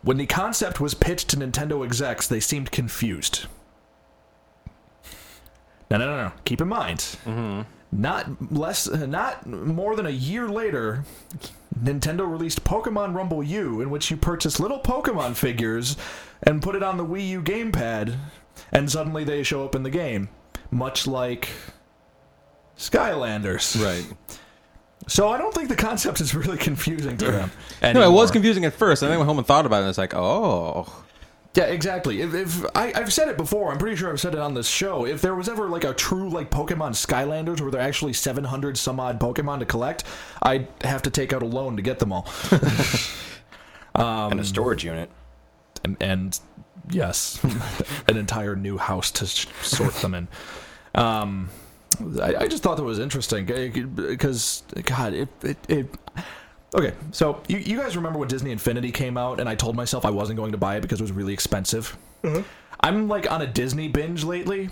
When 0.00 0.16
the 0.16 0.26
concept 0.26 0.80
was 0.80 0.94
pitched 0.94 1.28
to 1.30 1.36
Nintendo 1.36 1.84
execs, 1.84 2.26
they 2.26 2.40
seemed 2.40 2.70
confused. 2.70 3.46
No, 5.90 5.98
no, 5.98 6.06
no, 6.06 6.16
no. 6.24 6.32
Keep 6.46 6.62
in 6.62 6.68
mind, 6.68 7.16
not 7.92 8.50
less, 8.50 8.88
not 8.88 9.46
more 9.46 9.94
than 9.96 10.06
a 10.06 10.10
year 10.10 10.48
later, 10.48 11.04
Nintendo 11.78 12.30
released 12.30 12.64
Pokemon 12.64 13.14
Rumble 13.14 13.42
U, 13.42 13.80
in 13.80 13.90
which 13.90 14.10
you 14.10 14.16
purchase 14.16 14.58
little 14.58 14.80
Pokemon 14.80 15.36
figures 15.36 15.96
and 16.42 16.62
put 16.62 16.74
it 16.74 16.82
on 16.82 16.96
the 16.96 17.04
Wii 17.04 17.28
U 17.28 17.42
gamepad, 17.42 18.16
and 18.72 18.90
suddenly 18.90 19.24
they 19.24 19.42
show 19.42 19.64
up 19.64 19.74
in 19.74 19.82
the 19.82 19.90
game, 19.90 20.28
much 20.70 21.06
like 21.06 21.48
Skylanders. 22.76 23.82
Right. 23.82 24.04
So 25.06 25.28
I 25.28 25.38
don't 25.38 25.54
think 25.54 25.68
the 25.68 25.76
concept 25.76 26.20
is 26.20 26.34
really 26.34 26.58
confusing 26.68 27.16
to 27.18 27.30
them. 27.30 27.50
No, 27.82 28.02
it 28.02 28.12
was 28.12 28.30
confusing 28.30 28.64
at 28.64 28.74
first. 28.74 29.02
And 29.02 29.10
then 29.10 29.14
I 29.14 29.18
went 29.18 29.28
home 29.28 29.38
and 29.38 29.46
thought 29.46 29.66
about 29.66 29.78
it, 29.78 29.80
and 29.80 29.88
it's 29.88 29.98
like, 29.98 30.14
oh. 30.14 31.04
Yeah, 31.54 31.64
exactly. 31.64 32.20
If, 32.20 32.32
if 32.32 32.64
I, 32.76 32.92
I've 32.94 33.12
said 33.12 33.28
it 33.28 33.36
before, 33.36 33.72
I'm 33.72 33.78
pretty 33.78 33.96
sure 33.96 34.10
I've 34.10 34.20
said 34.20 34.34
it 34.34 34.40
on 34.40 34.54
this 34.54 34.68
show. 34.68 35.04
If 35.04 35.20
there 35.20 35.34
was 35.34 35.48
ever 35.48 35.68
like 35.68 35.82
a 35.82 35.92
true 35.92 36.28
like 36.28 36.48
Pokemon 36.48 36.92
Skylanders 36.92 37.60
where 37.60 37.72
there 37.72 37.80
are 37.80 37.84
actually 37.84 38.12
700 38.12 38.78
some 38.78 39.00
odd 39.00 39.18
Pokemon 39.18 39.58
to 39.58 39.66
collect, 39.66 40.04
I'd 40.42 40.68
have 40.82 41.02
to 41.02 41.10
take 41.10 41.32
out 41.32 41.42
a 41.42 41.46
loan 41.46 41.76
to 41.76 41.82
get 41.82 41.98
them 41.98 42.12
all. 42.12 42.28
um, 43.96 44.32
and 44.32 44.40
a 44.40 44.44
storage 44.44 44.84
unit. 44.84 45.10
and, 45.82 45.96
and 46.00 46.38
yes, 46.88 47.42
an 48.08 48.16
entire 48.16 48.54
new 48.54 48.78
house 48.78 49.10
to 49.10 49.26
sort 49.26 49.94
them 49.94 50.14
in. 50.14 50.28
Um, 50.94 51.50
I, 52.22 52.36
I 52.36 52.46
just 52.46 52.62
thought 52.62 52.76
that 52.76 52.84
was 52.84 53.00
interesting 53.00 53.44
because 53.44 54.62
God, 54.84 55.14
it, 55.14 55.28
it, 55.42 55.58
it 55.68 55.94
Okay, 56.74 56.92
so 57.10 57.42
you, 57.48 57.58
you 57.58 57.76
guys 57.78 57.96
remember 57.96 58.18
when 58.18 58.28
Disney 58.28 58.52
Infinity 58.52 58.92
came 58.92 59.16
out, 59.16 59.40
and 59.40 59.48
I 59.48 59.54
told 59.56 59.74
myself 59.74 60.04
I 60.04 60.10
wasn't 60.10 60.36
going 60.36 60.52
to 60.52 60.58
buy 60.58 60.76
it 60.76 60.82
because 60.82 61.00
it 61.00 61.04
was 61.04 61.12
really 61.12 61.32
expensive. 61.32 61.96
Mm-hmm. 62.22 62.42
I'm 62.80 63.08
like 63.08 63.30
on 63.30 63.42
a 63.42 63.46
Disney 63.46 63.88
binge 63.88 64.22
lately, 64.24 64.70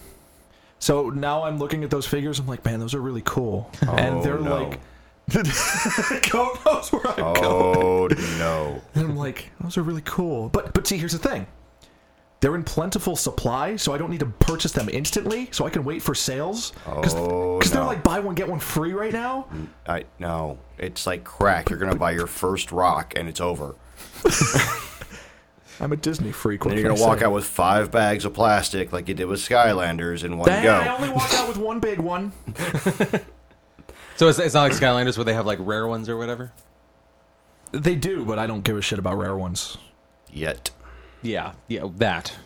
so 0.78 1.10
now 1.10 1.42
I'm 1.42 1.58
looking 1.58 1.82
at 1.82 1.90
those 1.90 2.06
figures. 2.06 2.38
I'm 2.38 2.46
like, 2.46 2.64
man, 2.64 2.78
those 2.78 2.94
are 2.94 3.00
really 3.00 3.22
cool, 3.24 3.70
and 3.82 4.16
Oh, 4.16 4.22
they're 4.22 4.38
no. 4.38 4.54
like, 4.68 4.80
God 6.30 6.58
knows 6.64 6.90
where 6.92 7.06
I'm 7.08 7.24
oh, 7.24 7.34
going. 7.34 8.18
Oh 8.20 8.38
no! 8.38 8.82
And 8.94 9.04
I'm 9.10 9.16
like, 9.16 9.50
those 9.60 9.76
are 9.76 9.82
really 9.82 10.02
cool. 10.04 10.48
But 10.50 10.72
but 10.74 10.86
see, 10.86 10.96
here's 10.98 11.12
the 11.12 11.18
thing. 11.18 11.46
They're 12.40 12.54
in 12.54 12.62
plentiful 12.62 13.16
supply, 13.16 13.74
so 13.74 13.92
I 13.92 13.98
don't 13.98 14.10
need 14.10 14.20
to 14.20 14.26
purchase 14.26 14.70
them 14.70 14.88
instantly, 14.88 15.48
so 15.50 15.66
I 15.66 15.70
can 15.70 15.82
wait 15.84 16.00
for 16.00 16.14
sales. 16.14 16.72
Because 16.86 17.14
Oh, 17.16 17.60
they're 17.60 17.82
like 17.82 18.04
buy 18.04 18.20
one 18.20 18.36
get 18.36 18.48
one 18.48 18.60
free 18.60 18.92
right 18.92 19.12
now. 19.12 19.48
I 19.88 20.04
no. 20.20 20.58
It's 20.78 21.06
like 21.06 21.24
crack. 21.24 21.70
You're 21.70 21.78
gonna 21.78 21.96
buy 21.96 22.12
your 22.12 22.26
first 22.26 22.72
rock 22.72 23.14
and 23.16 23.28
it's 23.28 23.40
over. 23.40 23.74
I'm 25.80 25.92
a 25.92 25.96
Disney 25.96 26.32
freak. 26.32 26.62
Then 26.64 26.74
you're 26.74 26.88
gonna 26.88 27.00
walk 27.00 27.22
out 27.22 27.32
with 27.32 27.44
five 27.44 27.90
bags 27.90 28.24
of 28.24 28.34
plastic 28.34 28.92
like 28.92 29.08
you 29.08 29.14
did 29.14 29.26
with 29.26 29.40
Skylanders 29.40 30.24
in 30.24 30.38
one 30.38 30.50
I 30.50 30.62
go. 30.62 30.96
only 30.96 31.10
walk 31.10 31.32
out 31.34 31.48
with 31.48 31.56
one 31.56 31.80
big 31.80 31.98
one. 31.98 32.32
So 34.18 34.26
it's, 34.26 34.40
it's 34.40 34.54
not 34.54 34.62
like 34.62 34.72
Skylanders 34.72 35.16
where 35.16 35.24
they 35.24 35.32
have 35.32 35.46
like 35.46 35.60
rare 35.60 35.86
ones 35.86 36.08
or 36.08 36.16
whatever? 36.16 36.50
They 37.70 37.94
do, 37.94 38.24
but 38.24 38.36
I 38.36 38.48
don't 38.48 38.64
give 38.64 38.76
a 38.76 38.82
shit 38.82 38.98
about 38.98 39.16
rare 39.16 39.36
ones. 39.36 39.78
Yet. 40.32 40.70
Yeah. 41.22 41.52
Yeah, 41.68 41.84
that. 41.98 42.36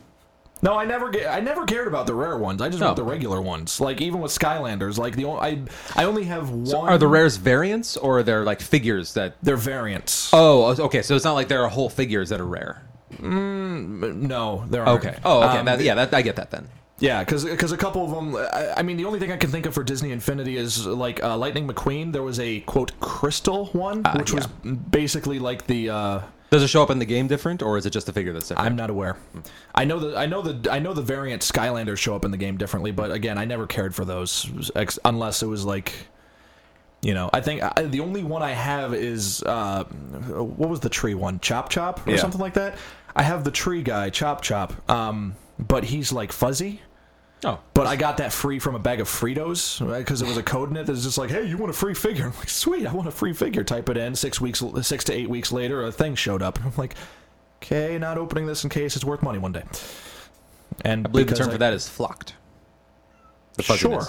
No, 0.62 0.78
I 0.78 0.84
never 0.84 1.10
get. 1.10 1.28
I 1.28 1.40
never 1.40 1.66
cared 1.66 1.88
about 1.88 2.06
the 2.06 2.14
rare 2.14 2.38
ones. 2.38 2.62
I 2.62 2.68
just 2.68 2.82
want 2.82 2.94
the 2.96 3.02
regular 3.02 3.42
ones. 3.42 3.80
Like 3.80 4.00
even 4.00 4.20
with 4.20 4.30
Skylanders, 4.30 4.96
like 4.96 5.16
the 5.16 5.24
only, 5.24 5.40
I 5.40 5.62
I 6.00 6.04
only 6.04 6.24
have 6.24 6.50
one. 6.50 6.66
So 6.66 6.82
are 6.82 6.98
the 6.98 7.08
rares 7.08 7.36
variants 7.36 7.96
or 7.96 8.18
are 8.18 8.22
there 8.22 8.44
like 8.44 8.60
figures 8.60 9.14
that. 9.14 9.34
They're 9.42 9.56
variants. 9.56 10.30
Oh, 10.32 10.74
okay. 10.84 11.02
So 11.02 11.16
it's 11.16 11.24
not 11.24 11.32
like 11.32 11.48
there 11.48 11.64
are 11.64 11.68
whole 11.68 11.90
figures 11.90 12.28
that 12.28 12.40
are 12.40 12.46
rare. 12.46 12.82
no, 13.18 14.64
there 14.68 14.84
aren't. 14.86 15.04
Okay. 15.04 15.18
Oh, 15.24 15.42
okay. 15.42 15.58
Um, 15.58 15.66
that, 15.66 15.80
yeah, 15.80 15.94
that, 15.96 16.14
I 16.14 16.22
get 16.22 16.36
that 16.36 16.50
then. 16.50 16.68
Yeah, 16.98 17.24
because 17.24 17.44
because 17.44 17.72
a 17.72 17.76
couple 17.76 18.04
of 18.04 18.10
them. 18.12 18.36
I, 18.36 18.74
I 18.78 18.82
mean, 18.82 18.96
the 18.96 19.04
only 19.06 19.18
thing 19.18 19.32
I 19.32 19.36
can 19.36 19.50
think 19.50 19.66
of 19.66 19.74
for 19.74 19.82
Disney 19.82 20.12
Infinity 20.12 20.56
is 20.56 20.86
like 20.86 21.20
uh, 21.22 21.36
Lightning 21.36 21.66
McQueen. 21.66 22.12
There 22.12 22.22
was 22.22 22.38
a 22.38 22.60
quote 22.60 22.98
crystal 23.00 23.66
one, 23.66 24.04
which 24.14 24.32
was 24.32 24.46
basically 24.46 25.40
like 25.40 25.66
the 25.66 25.90
uh, 25.90 26.20
Does 26.52 26.62
it 26.62 26.68
show 26.68 26.82
up 26.82 26.90
in 26.90 26.98
the 26.98 27.06
game 27.06 27.28
different, 27.28 27.62
or 27.62 27.78
is 27.78 27.86
it 27.86 27.90
just 27.94 28.10
a 28.10 28.12
figure 28.12 28.34
that's 28.34 28.48
different? 28.48 28.66
I'm 28.66 28.76
not 28.76 28.90
aware. 28.90 29.16
I 29.74 29.86
know 29.86 29.98
the 29.98 30.18
I 30.18 30.26
know 30.26 30.42
the 30.42 30.70
I 30.70 30.80
know 30.80 30.92
the 30.92 31.00
variant 31.00 31.40
Skylanders 31.40 31.96
show 31.96 32.14
up 32.14 32.26
in 32.26 32.30
the 32.30 32.36
game 32.36 32.58
differently, 32.58 32.90
but 32.92 33.10
again, 33.10 33.38
I 33.38 33.46
never 33.46 33.66
cared 33.66 33.94
for 33.94 34.04
those 34.04 34.70
ex- 34.76 34.98
unless 35.02 35.42
it 35.42 35.46
was 35.46 35.64
like, 35.64 35.94
you 37.00 37.14
know, 37.14 37.30
I 37.32 37.40
think 37.40 37.62
I, 37.62 37.84
the 37.84 38.00
only 38.00 38.22
one 38.22 38.42
I 38.42 38.50
have 38.50 38.92
is 38.92 39.42
uh, 39.44 39.84
what 39.84 40.68
was 40.68 40.80
the 40.80 40.90
tree 40.90 41.14
one? 41.14 41.40
Chop 41.40 41.70
Chop 41.70 42.06
or 42.06 42.10
Yeah. 42.10 42.16
something 42.18 42.38
like 42.40 42.52
that. 42.54 42.76
I 43.16 43.22
have 43.22 43.44
the 43.44 43.50
tree 43.50 43.82
guy 43.82 44.10
Chop 44.10 44.42
Chop, 44.42 44.74
um, 44.90 45.36
but 45.58 45.84
he's 45.84 46.12
like 46.12 46.32
fuzzy. 46.32 46.82
Oh, 47.44 47.58
But 47.74 47.86
I 47.86 47.96
got 47.96 48.16
that 48.18 48.32
free 48.32 48.58
from 48.58 48.74
a 48.74 48.78
bag 48.78 49.00
of 49.00 49.08
Fritos 49.08 49.78
because 49.98 50.20
there 50.20 50.28
was 50.28 50.36
a 50.36 50.42
code 50.42 50.70
in 50.70 50.76
it 50.76 50.86
that's 50.86 51.02
just 51.02 51.18
like, 51.18 51.30
"Hey, 51.30 51.44
you 51.46 51.56
want 51.58 51.70
a 51.70 51.74
free 51.74 51.94
figure?" 51.94 52.26
I'm 52.26 52.34
like, 52.38 52.48
"Sweet, 52.48 52.86
I 52.86 52.92
want 52.92 53.08
a 53.08 53.12
free 53.12 53.32
figure." 53.32 53.64
Type 53.64 53.88
it 53.88 53.96
in. 53.96 54.14
Six 54.14 54.40
weeks, 54.40 54.62
six 54.82 55.04
to 55.04 55.12
eight 55.12 55.28
weeks 55.28 55.52
later, 55.52 55.84
a 55.84 55.92
thing 55.92 56.14
showed 56.14 56.42
up. 56.42 56.58
I'm 56.64 56.72
like, 56.76 56.94
"Okay, 57.62 57.98
not 57.98 58.18
opening 58.18 58.46
this 58.46 58.64
in 58.64 58.70
case 58.70 58.96
it's 58.96 59.04
worth 59.04 59.22
money 59.22 59.38
one 59.38 59.52
day." 59.52 59.64
And 60.84 61.06
I 61.06 61.10
believe 61.10 61.26
the 61.28 61.34
term 61.34 61.48
I- 61.48 61.52
for 61.52 61.58
that 61.58 61.72
is 61.72 61.88
flocked. 61.88 62.34
The 63.54 63.62
Sure. 63.62 64.06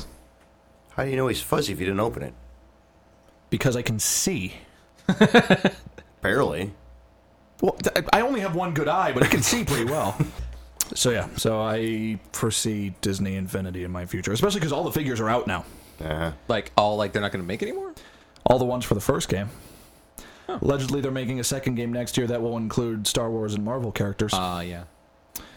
How 0.91 1.03
do 1.03 1.09
you 1.09 1.15
know 1.17 1.27
he's 1.27 1.41
fuzzy 1.41 1.73
if 1.73 1.79
you 1.79 1.85
didn't 1.85 1.99
open 1.99 2.23
it? 2.23 2.33
because 3.49 3.75
I 3.75 3.83
can 3.83 3.99
see. 3.99 4.53
Barely. 6.23 6.73
Well, 7.61 7.77
I 8.11 8.21
only 8.21 8.39
have 8.39 8.55
one 8.55 8.73
good 8.73 8.87
eye, 8.87 9.11
but 9.11 9.21
I 9.21 9.27
can 9.27 9.43
see 9.43 9.63
pretty 9.63 9.85
well. 9.85 10.17
So 10.95 11.09
yeah, 11.11 11.27
so 11.37 11.59
I 11.61 12.19
foresee 12.33 12.93
Disney 13.01 13.35
Infinity 13.35 13.83
in 13.83 13.91
my 13.91 14.05
future, 14.05 14.31
especially 14.31 14.59
because 14.59 14.71
all 14.73 14.83
the 14.83 14.91
figures 14.91 15.19
are 15.19 15.29
out 15.29 15.47
now. 15.47 15.65
Uh-huh. 16.01 16.31
Like 16.47 16.71
all 16.77 16.97
like 16.97 17.13
they're 17.13 17.21
not 17.21 17.31
going 17.31 17.43
to 17.43 17.47
make 17.47 17.63
anymore. 17.63 17.93
All 18.45 18.59
the 18.59 18.65
ones 18.65 18.83
for 18.85 18.93
the 18.93 19.01
first 19.01 19.29
game. 19.29 19.49
Allegedly, 20.49 20.99
they're 21.01 21.11
making 21.11 21.39
a 21.39 21.43
second 21.43 21.75
game 21.75 21.93
next 21.93 22.17
year 22.17 22.27
that 22.27 22.41
will 22.41 22.57
include 22.57 23.07
Star 23.07 23.29
Wars 23.31 23.53
and 23.55 23.63
Marvel 23.63 23.91
characters. 23.91 24.31
Ah, 24.33 24.59
yeah. 24.59 24.83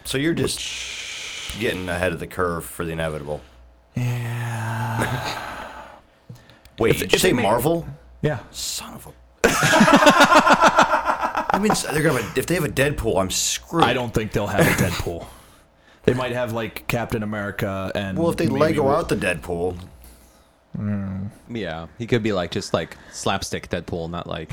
So 0.05 0.17
you're 0.17 0.33
just 0.33 0.59
getting 1.59 1.89
ahead 1.89 2.13
of 2.13 2.19
the 2.21 2.27
curve 2.27 2.63
for 2.65 2.85
the 2.85 2.93
inevitable. 2.93 3.41
yeah. 3.95 5.83
Wait, 6.79 6.91
If- 6.91 6.99
did 6.99 7.11
you 7.13 7.19
say 7.19 7.31
they 7.33 7.41
Marvel? 7.41 7.85
Yeah. 8.21 8.39
Son 8.51 8.93
of 8.93 9.07
a. 9.07 9.11
I 11.57 11.59
mean, 11.59 11.71
they're 11.91 12.03
gonna. 12.03 12.21
Have 12.21 12.35
a, 12.35 12.39
if 12.39 12.45
they 12.45 12.55
have 12.55 12.65
a 12.65 12.69
Deadpool, 12.69 13.19
I'm 13.19 13.31
screwed. 13.31 13.83
I 13.83 13.93
don't 13.93 14.13
think 14.13 14.31
they'll 14.31 14.47
have 14.47 14.65
a 14.67 14.83
Deadpool. 14.83 15.25
they 16.03 16.13
might 16.13 16.31
have 16.33 16.53
like 16.53 16.87
Captain 16.87 17.23
America 17.23 17.91
and. 17.95 18.17
Well, 18.17 18.29
if 18.29 18.37
they 18.37 18.45
maybe- 18.47 18.59
Lego 18.59 18.89
out 18.89 19.09
the 19.09 19.15
Deadpool, 19.15 19.77
Yeah, 21.49 21.87
he 21.97 22.05
could 22.07 22.23
be 22.23 22.33
like 22.33 22.51
just 22.51 22.73
like 22.73 22.97
slapstick 23.11 23.69
Deadpool, 23.69 24.09
not 24.11 24.27
like 24.27 24.51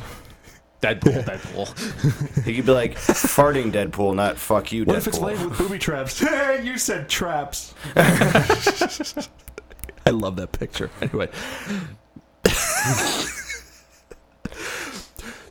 Deadpool, 0.81 1.25
Deadpool. 1.25 2.45
he 2.45 2.57
could 2.57 2.67
be 2.67 2.73
like 2.73 2.95
farting 2.95 3.71
Deadpool, 3.73 4.15
not 4.15 4.39
fuck 4.39 4.73
you, 4.73 4.85
What 4.85 4.95
Deadpool. 4.97 4.99
if 4.99 5.07
it's 5.07 5.19
laid 5.19 5.41
with 5.45 5.59
booby 5.59 5.79
traps? 5.79 6.19
Hey, 6.21 6.63
you 6.65 6.79
said 6.79 7.09
traps. 7.09 7.75
I 7.97 9.31
love 10.11 10.37
that 10.37 10.53
picture. 10.53 10.91
Anyway. 11.03 11.29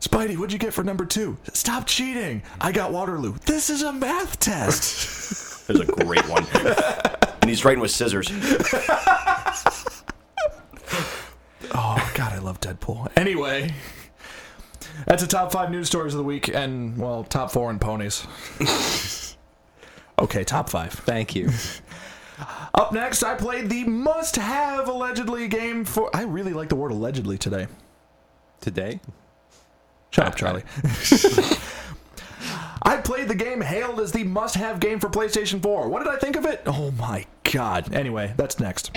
Spidey, 0.03 0.35
what'd 0.35 0.51
you 0.51 0.59
get 0.59 0.73
for 0.73 0.83
number 0.83 1.05
two? 1.05 1.37
Stop 1.53 1.87
cheating. 1.87 2.43
I 2.59 2.73
got 2.73 2.91
Waterloo. 2.91 3.35
This 3.45 3.69
is 3.69 3.83
a 3.83 3.93
math 3.93 4.37
test. 4.37 5.65
There's 5.67 5.79
a 5.79 5.85
great 5.85 6.27
one, 6.27 6.45
and 6.53 7.49
he's 7.49 7.63
writing 7.63 7.79
with 7.79 7.89
scissors. 7.89 8.29
oh, 11.71 12.11
God, 12.15 12.33
I 12.33 12.39
love 12.39 12.59
Deadpool. 12.59 13.13
Anyway. 13.15 13.73
That's 15.07 15.21
the 15.21 15.27
top 15.27 15.53
five 15.53 15.71
news 15.71 15.87
stories 15.87 16.13
of 16.13 16.17
the 16.17 16.25
week, 16.25 16.49
and, 16.49 16.97
well, 16.97 17.23
top 17.23 17.53
four 17.53 17.71
in 17.71 17.79
ponies. 17.79 18.27
okay, 20.19 20.43
top 20.43 20.69
five. 20.69 20.91
Thank 20.91 21.33
you. 21.33 21.49
Up 22.73 22.91
next, 22.91 23.23
I 23.23 23.35
played 23.35 23.69
the 23.69 23.85
must 23.85 24.35
have 24.35 24.89
allegedly 24.89 25.47
game 25.47 25.85
for. 25.85 26.13
I 26.13 26.23
really 26.23 26.51
like 26.51 26.67
the 26.67 26.75
word 26.75 26.91
allegedly 26.91 27.37
today. 27.37 27.67
Today, 28.59 28.99
Shut 30.13 30.27
up, 30.27 30.35
Charlie. 30.35 30.61
I 32.83 32.97
played 32.97 33.29
the 33.29 33.35
game 33.35 33.61
hailed 33.61 33.99
as 33.99 34.11
the 34.11 34.23
must 34.23 34.53
have 34.53 34.79
game 34.79 34.99
for 34.99 35.09
PlayStation 35.09 35.59
4. 35.59 35.89
What 35.89 36.03
did 36.03 36.13
I 36.13 36.17
think 36.17 36.35
of 36.35 36.45
it? 36.45 36.61
Oh 36.67 36.91
my 36.91 37.25
god. 37.51 37.91
Anyway, 37.95 38.31
that's 38.37 38.59
next. 38.59 38.91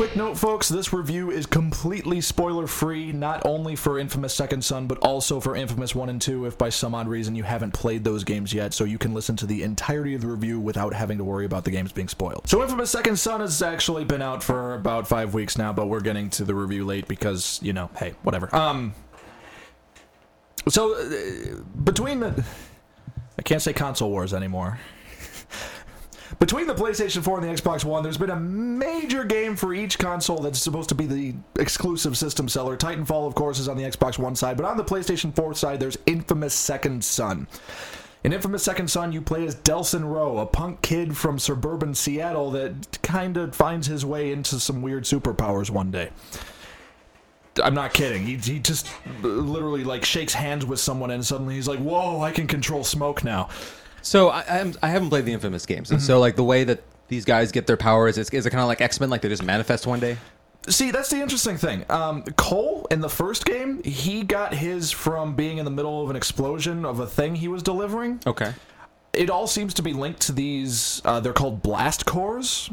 Quick 0.00 0.16
note, 0.16 0.38
folks 0.38 0.66
this 0.70 0.94
review 0.94 1.30
is 1.30 1.44
completely 1.44 2.22
spoiler 2.22 2.66
free, 2.66 3.12
not 3.12 3.44
only 3.44 3.76
for 3.76 3.98
Infamous 3.98 4.32
Second 4.32 4.64
Son, 4.64 4.86
but 4.86 4.96
also 5.00 5.40
for 5.40 5.54
Infamous 5.54 5.94
1 5.94 6.08
and 6.08 6.22
2 6.22 6.46
if 6.46 6.56
by 6.56 6.70
some 6.70 6.94
odd 6.94 7.06
reason 7.06 7.34
you 7.34 7.42
haven't 7.42 7.72
played 7.72 8.02
those 8.02 8.24
games 8.24 8.54
yet, 8.54 8.72
so 8.72 8.84
you 8.84 8.96
can 8.96 9.12
listen 9.12 9.36
to 9.36 9.44
the 9.44 9.62
entirety 9.62 10.14
of 10.14 10.22
the 10.22 10.26
review 10.26 10.58
without 10.58 10.94
having 10.94 11.18
to 11.18 11.24
worry 11.24 11.44
about 11.44 11.64
the 11.64 11.70
games 11.70 11.92
being 11.92 12.08
spoiled. 12.08 12.48
So, 12.48 12.62
Infamous 12.62 12.90
Second 12.90 13.18
Son 13.18 13.40
has 13.40 13.60
actually 13.60 14.06
been 14.06 14.22
out 14.22 14.42
for 14.42 14.74
about 14.74 15.06
five 15.06 15.34
weeks 15.34 15.58
now, 15.58 15.70
but 15.70 15.88
we're 15.88 16.00
getting 16.00 16.30
to 16.30 16.44
the 16.44 16.54
review 16.54 16.86
late 16.86 17.06
because, 17.06 17.60
you 17.62 17.74
know, 17.74 17.90
hey, 17.98 18.14
whatever. 18.22 18.56
Um, 18.56 18.94
so, 20.66 20.94
uh, 20.94 21.60
between 21.84 22.20
the. 22.20 22.42
I 23.38 23.42
can't 23.42 23.60
say 23.60 23.74
console 23.74 24.08
wars 24.08 24.32
anymore. 24.32 24.80
Between 26.38 26.66
the 26.66 26.74
PlayStation 26.74 27.22
4 27.22 27.40
and 27.40 27.48
the 27.48 27.60
Xbox 27.60 27.84
One, 27.84 28.02
there's 28.02 28.16
been 28.16 28.30
a 28.30 28.38
major 28.38 29.24
game 29.24 29.56
for 29.56 29.74
each 29.74 29.98
console 29.98 30.38
that's 30.38 30.60
supposed 30.60 30.88
to 30.90 30.94
be 30.94 31.06
the 31.06 31.34
exclusive 31.58 32.16
system 32.16 32.48
seller. 32.48 32.76
Titanfall, 32.76 33.26
of 33.26 33.34
course, 33.34 33.58
is 33.58 33.68
on 33.68 33.76
the 33.76 33.82
Xbox 33.82 34.18
One 34.18 34.36
side, 34.36 34.56
but 34.56 34.66
on 34.66 34.76
the 34.76 34.84
PlayStation 34.84 35.34
4 35.34 35.54
side, 35.54 35.80
there's 35.80 35.98
Infamous 36.06 36.54
Second 36.54 37.04
Son. 37.04 37.48
In 38.22 38.32
Infamous 38.32 38.62
Second 38.62 38.88
Son, 38.88 39.12
you 39.12 39.22
play 39.22 39.46
as 39.46 39.56
Delsin 39.56 40.04
Rowe, 40.04 40.38
a 40.38 40.46
punk 40.46 40.82
kid 40.82 41.16
from 41.16 41.38
suburban 41.38 41.94
Seattle 41.94 42.50
that 42.52 43.02
kind 43.02 43.36
of 43.36 43.54
finds 43.54 43.86
his 43.86 44.04
way 44.04 44.30
into 44.30 44.60
some 44.60 44.82
weird 44.82 45.04
superpowers 45.04 45.70
one 45.70 45.90
day. 45.90 46.10
I'm 47.62 47.74
not 47.74 47.92
kidding. 47.92 48.26
He, 48.26 48.36
he 48.36 48.58
just 48.58 48.88
literally 49.22 49.84
like 49.84 50.04
shakes 50.04 50.34
hands 50.34 50.64
with 50.64 50.78
someone 50.78 51.10
and 51.10 51.26
suddenly 51.26 51.56
he's 51.56 51.66
like, 51.66 51.80
"Whoa, 51.80 52.20
I 52.20 52.30
can 52.30 52.46
control 52.46 52.84
smoke 52.84 53.24
now." 53.24 53.48
So 54.02 54.28
I, 54.28 54.44
I'm, 54.48 54.74
I 54.82 54.88
haven't 54.88 55.10
played 55.10 55.24
the 55.24 55.32
Infamous 55.32 55.66
games, 55.66 55.90
and 55.90 56.00
so 56.00 56.18
like 56.20 56.36
the 56.36 56.44
way 56.44 56.64
that 56.64 56.82
these 57.08 57.24
guys 57.24 57.52
get 57.52 57.66
their 57.66 57.76
powers 57.76 58.18
is, 58.18 58.30
is 58.30 58.46
it 58.46 58.50
kind 58.50 58.62
of 58.62 58.68
like 58.68 58.80
X 58.80 59.00
Men, 59.00 59.10
like 59.10 59.22
they 59.22 59.28
just 59.28 59.42
manifest 59.42 59.86
one 59.86 60.00
day? 60.00 60.16
See, 60.68 60.90
that's 60.90 61.08
the 61.08 61.20
interesting 61.20 61.56
thing. 61.56 61.84
Um, 61.88 62.22
Cole 62.36 62.86
in 62.90 63.00
the 63.00 63.08
first 63.08 63.44
game, 63.46 63.82
he 63.82 64.22
got 64.22 64.54
his 64.54 64.90
from 64.90 65.34
being 65.34 65.58
in 65.58 65.64
the 65.64 65.70
middle 65.70 66.02
of 66.02 66.10
an 66.10 66.16
explosion 66.16 66.84
of 66.84 67.00
a 67.00 67.06
thing 67.06 67.34
he 67.34 67.48
was 67.48 67.62
delivering. 67.62 68.20
Okay. 68.26 68.52
It 69.12 69.30
all 69.30 69.46
seems 69.46 69.74
to 69.74 69.82
be 69.82 69.92
linked 69.92 70.20
to 70.22 70.32
these. 70.32 71.00
Uh, 71.04 71.18
they're 71.18 71.32
called 71.32 71.62
blast 71.62 72.06
cores. 72.06 72.70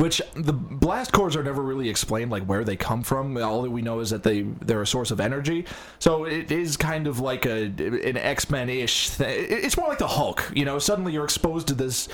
Which 0.00 0.22
the 0.34 0.54
blast 0.54 1.12
cores 1.12 1.36
are 1.36 1.42
never 1.42 1.60
really 1.62 1.90
explained, 1.90 2.30
like 2.30 2.44
where 2.44 2.64
they 2.64 2.74
come 2.74 3.02
from. 3.02 3.36
All 3.36 3.60
that 3.60 3.70
we 3.70 3.82
know 3.82 4.00
is 4.00 4.08
that 4.08 4.22
they 4.22 4.40
they're 4.40 4.80
a 4.80 4.86
source 4.86 5.10
of 5.10 5.20
energy. 5.20 5.66
So 5.98 6.24
it 6.24 6.50
is 6.50 6.78
kind 6.78 7.06
of 7.06 7.20
like 7.20 7.44
a 7.44 7.64
an 7.64 8.16
X 8.16 8.48
Men 8.48 8.70
ish 8.70 9.10
thing. 9.10 9.46
It's 9.50 9.76
more 9.76 9.88
like 9.88 9.98
the 9.98 10.08
Hulk. 10.08 10.50
You 10.54 10.64
know, 10.64 10.78
suddenly 10.78 11.12
you're 11.12 11.24
exposed 11.24 11.68
to 11.68 11.74
this 11.74 12.08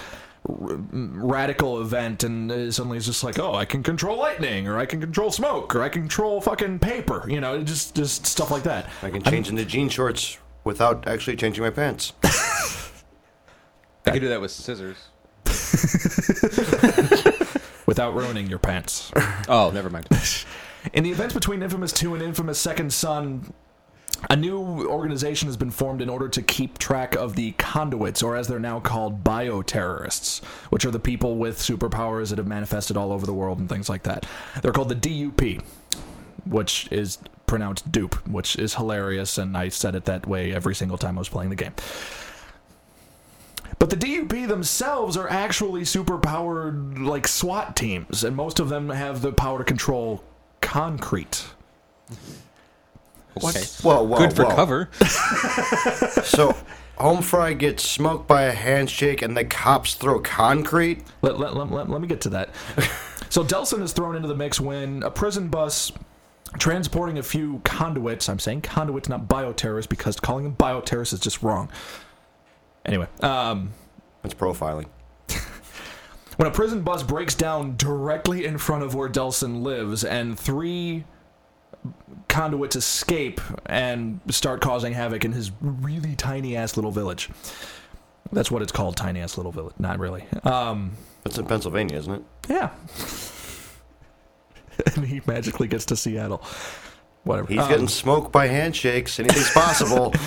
r- 0.49 0.79
radical 0.81 1.81
event, 1.81 2.25
and 2.25 2.51
uh, 2.51 2.73
suddenly 2.73 2.97
it's 2.97 3.07
just 3.07 3.23
like, 3.23 3.39
oh, 3.39 3.55
I 3.55 3.65
can 3.65 3.85
control 3.85 4.19
lightning, 4.19 4.67
or 4.67 4.79
I 4.79 4.87
can 4.87 5.01
control 5.01 5.31
smoke, 5.31 5.77
or 5.77 5.85
I 5.85 5.89
can 5.89 6.03
control 6.03 6.41
fucking 6.41 6.81
paper. 6.81 7.25
You 7.31 7.41
know, 7.41 7.63
just 7.63 7.95
just 7.95 8.27
stuff 8.27 8.51
like 8.51 8.65
that. 8.65 8.91
I 9.05 9.11
can 9.11 9.23
change 9.23 9.49
into 9.49 9.65
jean 9.65 9.89
shorts 9.91 10.39
without 10.65 11.07
actually 11.07 11.37
changing 11.37 11.63
my 11.63 11.71
pants. 11.71 12.15
I 12.25 14.11
could 14.11 14.23
do 14.23 14.29
that 14.31 14.41
with 14.41 14.51
scissors. 14.51 14.97
without 17.87 18.15
ruining 18.15 18.49
your 18.49 18.59
pants. 18.59 19.13
Oh, 19.49 19.71
never 19.71 19.89
mind. 19.89 20.09
In 20.93 21.05
the 21.05 21.11
events 21.11 21.33
between 21.33 21.63
Infamous 21.63 21.93
2 21.93 22.15
and 22.15 22.23
Infamous 22.23 22.59
Second 22.59 22.93
Son, 22.93 23.53
a 24.29 24.35
new 24.35 24.89
organization 24.89 25.47
has 25.47 25.57
been 25.57 25.71
formed 25.71 26.03
in 26.03 26.09
order 26.09 26.29
to 26.29 26.43
keep 26.43 26.79
track 26.79 27.15
of 27.15 27.37
the 27.37 27.53
conduits, 27.53 28.23
or 28.23 28.35
as 28.35 28.49
they're 28.49 28.59
now 28.59 28.81
called, 28.81 29.23
bioterrorists, 29.23 30.43
which 30.71 30.85
are 30.85 30.91
the 30.91 30.99
people 30.99 31.37
with 31.37 31.59
superpowers 31.59 32.31
that 32.31 32.39
have 32.39 32.47
manifested 32.47 32.97
all 32.97 33.13
over 33.13 33.25
the 33.27 33.35
world 33.35 33.59
and 33.59 33.69
things 33.69 33.89
like 33.89 34.03
that. 34.05 34.27
They're 34.63 34.73
called 34.73 34.89
the 34.89 34.97
DUP, 34.97 35.63
which 36.47 36.89
is 36.91 37.19
pronounced 37.47 37.93
dupe, 37.93 38.15
which 38.27 38.57
is 38.57 38.75
hilarious, 38.75 39.39
and 39.39 39.57
I 39.57 39.69
said 39.69 39.95
it 39.95 40.07
that 40.07 40.27
way 40.27 40.53
every 40.53 40.75
single 40.75 40.99
time 40.99 41.19
I 41.19 41.21
was 41.21 41.29
playing 41.29 41.51
the 41.51 41.57
game. 41.57 41.75
But 43.79 43.91
the 43.91 43.97
DUP 43.97 44.49
themselves 44.49 45.17
are 45.17 45.29
actually 45.29 45.83
superpowered, 45.83 47.05
like 47.05 47.29
SWAT 47.29 47.77
teams, 47.77 48.25
and 48.25 48.35
most 48.37 48.61
of 48.61 48.69
them 48.69 48.89
have 48.91 49.23
the 49.23 49.33
power 49.33 49.59
to 49.59 49.65
control 49.65 50.25
concrete. 50.61 51.45
Okay. 53.45 53.63
Whoa, 53.83 54.03
whoa, 54.03 54.19
Good 54.19 54.33
for 54.35 54.45
whoa. 54.45 54.55
cover. 54.55 54.91
So, 56.25 56.57
Home 56.97 57.23
Fry 57.23 57.53
gets 57.53 57.83
smoked 57.83 58.27
by 58.27 58.45
a 58.45 58.53
handshake, 58.53 59.21
and 59.23 59.37
the 59.37 59.45
cops 59.45 59.95
throw 59.95 60.19
concrete. 60.21 61.03
Let, 61.23 61.39
let, 61.39 61.55
let, 61.55 61.71
let, 61.71 61.89
let 61.91 62.01
me 62.01 62.09
get 62.09 62.21
to 62.23 62.31
that. 62.31 62.51
So 63.29 63.43
Delsin 63.45 63.83
is 63.83 63.93
thrown 63.93 64.15
into 64.15 64.29
the 64.29 64.37
mix 64.37 64.61
when 64.61 65.03
a 65.03 65.11
prison 65.11 65.49
bus 65.49 65.91
transporting 66.59 67.19
a 67.19 67.23
few 67.23 67.61
conduits. 67.65 68.29
I'm 68.29 68.39
saying 68.39 68.63
conduits, 68.63 69.09
not 69.09 69.27
bioterrorists, 69.29 69.89
because 69.89 70.19
calling 70.21 70.45
them 70.45 70.55
bioterrorists 70.55 71.13
is 71.13 71.21
just 71.21 71.43
wrong. 71.43 71.69
Anyway, 72.87 73.07
um, 73.21 73.71
That's 74.23 74.35
profiling. 74.35 74.87
when 76.37 76.49
a 76.49 76.51
prison 76.51 76.83
bus 76.83 77.03
breaks 77.03 77.35
down 77.35 77.77
directly 77.77 78.45
in 78.47 78.57
front 78.59 78.83
of 78.85 78.95
where 78.95 79.09
Delsin 79.09 79.63
lives, 79.63 80.05
and 80.05 80.39
three 80.39 81.05
conduits 82.29 82.77
escape 82.77 83.41
and 83.67 84.21
start 84.31 84.61
causing 84.61 84.93
havoc 84.93 85.25
in 85.25 85.33
his 85.33 85.51
really 85.61 86.15
tiny 86.17 86.57
ass 86.57 86.77
little 86.77 86.91
village. 86.93 87.29
That's 88.33 88.51
what 88.51 88.63
it's 88.63 88.73
called, 88.73 88.97
tiny 88.97 89.21
ass 89.21 89.37
little 89.37 89.53
village. 89.53 89.75
Not 89.79 89.99
really. 89.99 90.25
Um, 90.45 90.93
That's 91.25 91.39
in 91.39 91.47
Pennsylvania, 91.47 91.97
isn't 91.99 92.13
it? 92.15 92.23
yeah. 92.49 92.71
and 94.95 95.05
he 95.07 95.21
magically 95.27 95.69
gets 95.69 95.85
to 95.87 95.97
Seattle. 95.97 96.43
Whatever. 97.25 97.49
He's 97.49 97.61
Um, 97.61 97.69
getting 97.69 97.89
smoked 97.89 98.31
by 98.33 98.47
handshakes. 98.49 99.19
Anything's 99.19 99.51
possible. 99.51 100.13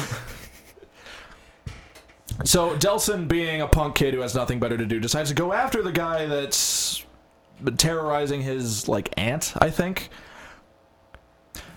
So 2.46 2.76
Delsin, 2.78 3.28
being 3.28 3.62
a 3.62 3.68
punk 3.68 3.96
kid 3.96 4.14
who 4.14 4.22
has 4.22 4.34
nothing 4.34 4.60
better 4.60 4.78
to 4.78 4.86
do, 4.86 5.00
decides 5.00 5.30
to 5.30 5.36
go 5.36 5.54
after 5.54 5.82
the 5.82 5.92
guy 5.92 6.26
that's 6.26 7.06
terrorizing 7.78 8.42
his 8.42 8.88
like 8.88 9.14
aunt. 9.18 9.54
I 9.58 9.70
think. 9.70 10.10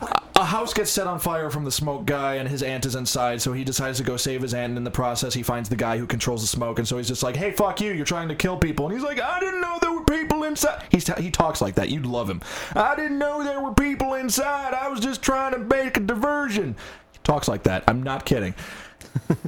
A- 0.00 0.44
house 0.44 0.74
gets 0.74 0.90
set 0.90 1.06
on 1.06 1.18
fire 1.18 1.50
from 1.50 1.64
the 1.64 1.70
smoke 1.70 2.04
guy, 2.04 2.34
and 2.34 2.48
his 2.48 2.62
aunt 2.62 2.84
is 2.84 2.94
inside. 2.96 3.40
So 3.40 3.52
he 3.52 3.64
decides 3.64 3.98
to 3.98 4.04
go 4.04 4.16
save 4.16 4.42
his 4.42 4.54
aunt. 4.54 4.70
And 4.70 4.78
in 4.78 4.84
the 4.84 4.90
process, 4.90 5.34
he 5.34 5.42
finds 5.42 5.68
the 5.68 5.76
guy 5.76 5.98
who 5.98 6.06
controls 6.06 6.40
the 6.42 6.48
smoke, 6.48 6.78
and 6.78 6.86
so 6.86 6.96
he's 6.96 7.08
just 7.08 7.22
like, 7.22 7.36
"Hey, 7.36 7.52
fuck 7.52 7.80
you! 7.80 7.92
You're 7.92 8.04
trying 8.04 8.28
to 8.28 8.34
kill 8.34 8.56
people." 8.56 8.86
And 8.86 8.94
he's 8.94 9.04
like, 9.04 9.20
"I 9.20 9.40
didn't 9.40 9.60
know 9.60 9.78
there 9.80 9.92
were 9.92 10.04
people 10.04 10.44
inside." 10.44 10.82
He's 10.90 11.04
t- 11.04 11.20
he 11.22 11.30
talks 11.30 11.60
like 11.60 11.74
that. 11.76 11.90
You'd 11.90 12.06
love 12.06 12.28
him. 12.28 12.40
I 12.74 12.96
didn't 12.96 13.18
know 13.18 13.42
there 13.44 13.60
were 13.60 13.74
people 13.74 14.14
inside. 14.14 14.74
I 14.74 14.88
was 14.88 15.00
just 15.00 15.22
trying 15.22 15.52
to 15.52 15.58
make 15.58 15.96
a 15.96 16.00
diversion. 16.00 16.76
He 17.12 17.18
talks 17.22 17.46
like 17.48 17.62
that. 17.64 17.84
I'm 17.86 18.02
not 18.02 18.24
kidding. 18.24 18.54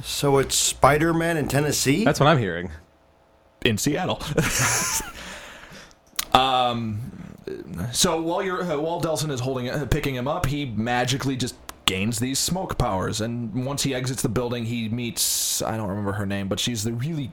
So 0.03 0.37
it's 0.37 0.55
Spider 0.55 1.13
Man 1.13 1.37
in 1.37 1.47
Tennessee? 1.47 2.03
That's 2.03 2.19
what 2.19 2.27
I'm 2.27 2.37
hearing. 2.37 2.71
in 3.63 3.77
Seattle. 3.77 4.21
um, 6.33 6.99
so 7.91 8.21
while 8.21 8.43
you're 8.43 8.61
uh, 8.61 8.77
while 8.79 9.01
Delsin 9.01 9.31
is 9.31 9.39
holding 9.39 9.69
uh, 9.69 9.85
picking 9.85 10.15
him 10.15 10.27
up, 10.27 10.45
he 10.45 10.65
magically 10.65 11.35
just 11.35 11.55
gains 11.85 12.19
these 12.19 12.39
smoke 12.39 12.77
powers, 12.77 13.21
and 13.21 13.65
once 13.65 13.83
he 13.83 13.93
exits 13.93 14.21
the 14.21 14.29
building, 14.29 14.65
he 14.65 14.89
meets 14.89 15.61
I 15.61 15.77
don't 15.77 15.89
remember 15.89 16.13
her 16.13 16.25
name, 16.25 16.47
but 16.47 16.59
she's 16.59 16.83
the 16.83 16.93
really. 16.93 17.31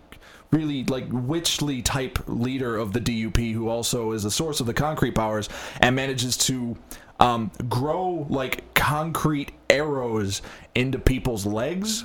Really 0.50 0.84
like 0.84 1.06
witchly 1.08 1.80
type 1.80 2.18
leader 2.26 2.76
of 2.76 2.92
the 2.92 3.00
DUP, 3.00 3.54
who 3.54 3.70
also 3.70 4.12
is 4.12 4.24
the 4.24 4.30
source 4.30 4.60
of 4.60 4.66
the 4.66 4.74
concrete 4.74 5.14
powers, 5.14 5.48
and 5.80 5.96
manages 5.96 6.36
to 6.36 6.76
um, 7.20 7.50
grow 7.70 8.26
like 8.28 8.74
concrete 8.74 9.52
arrows 9.70 10.42
into 10.74 10.98
people's 10.98 11.46
legs 11.46 12.04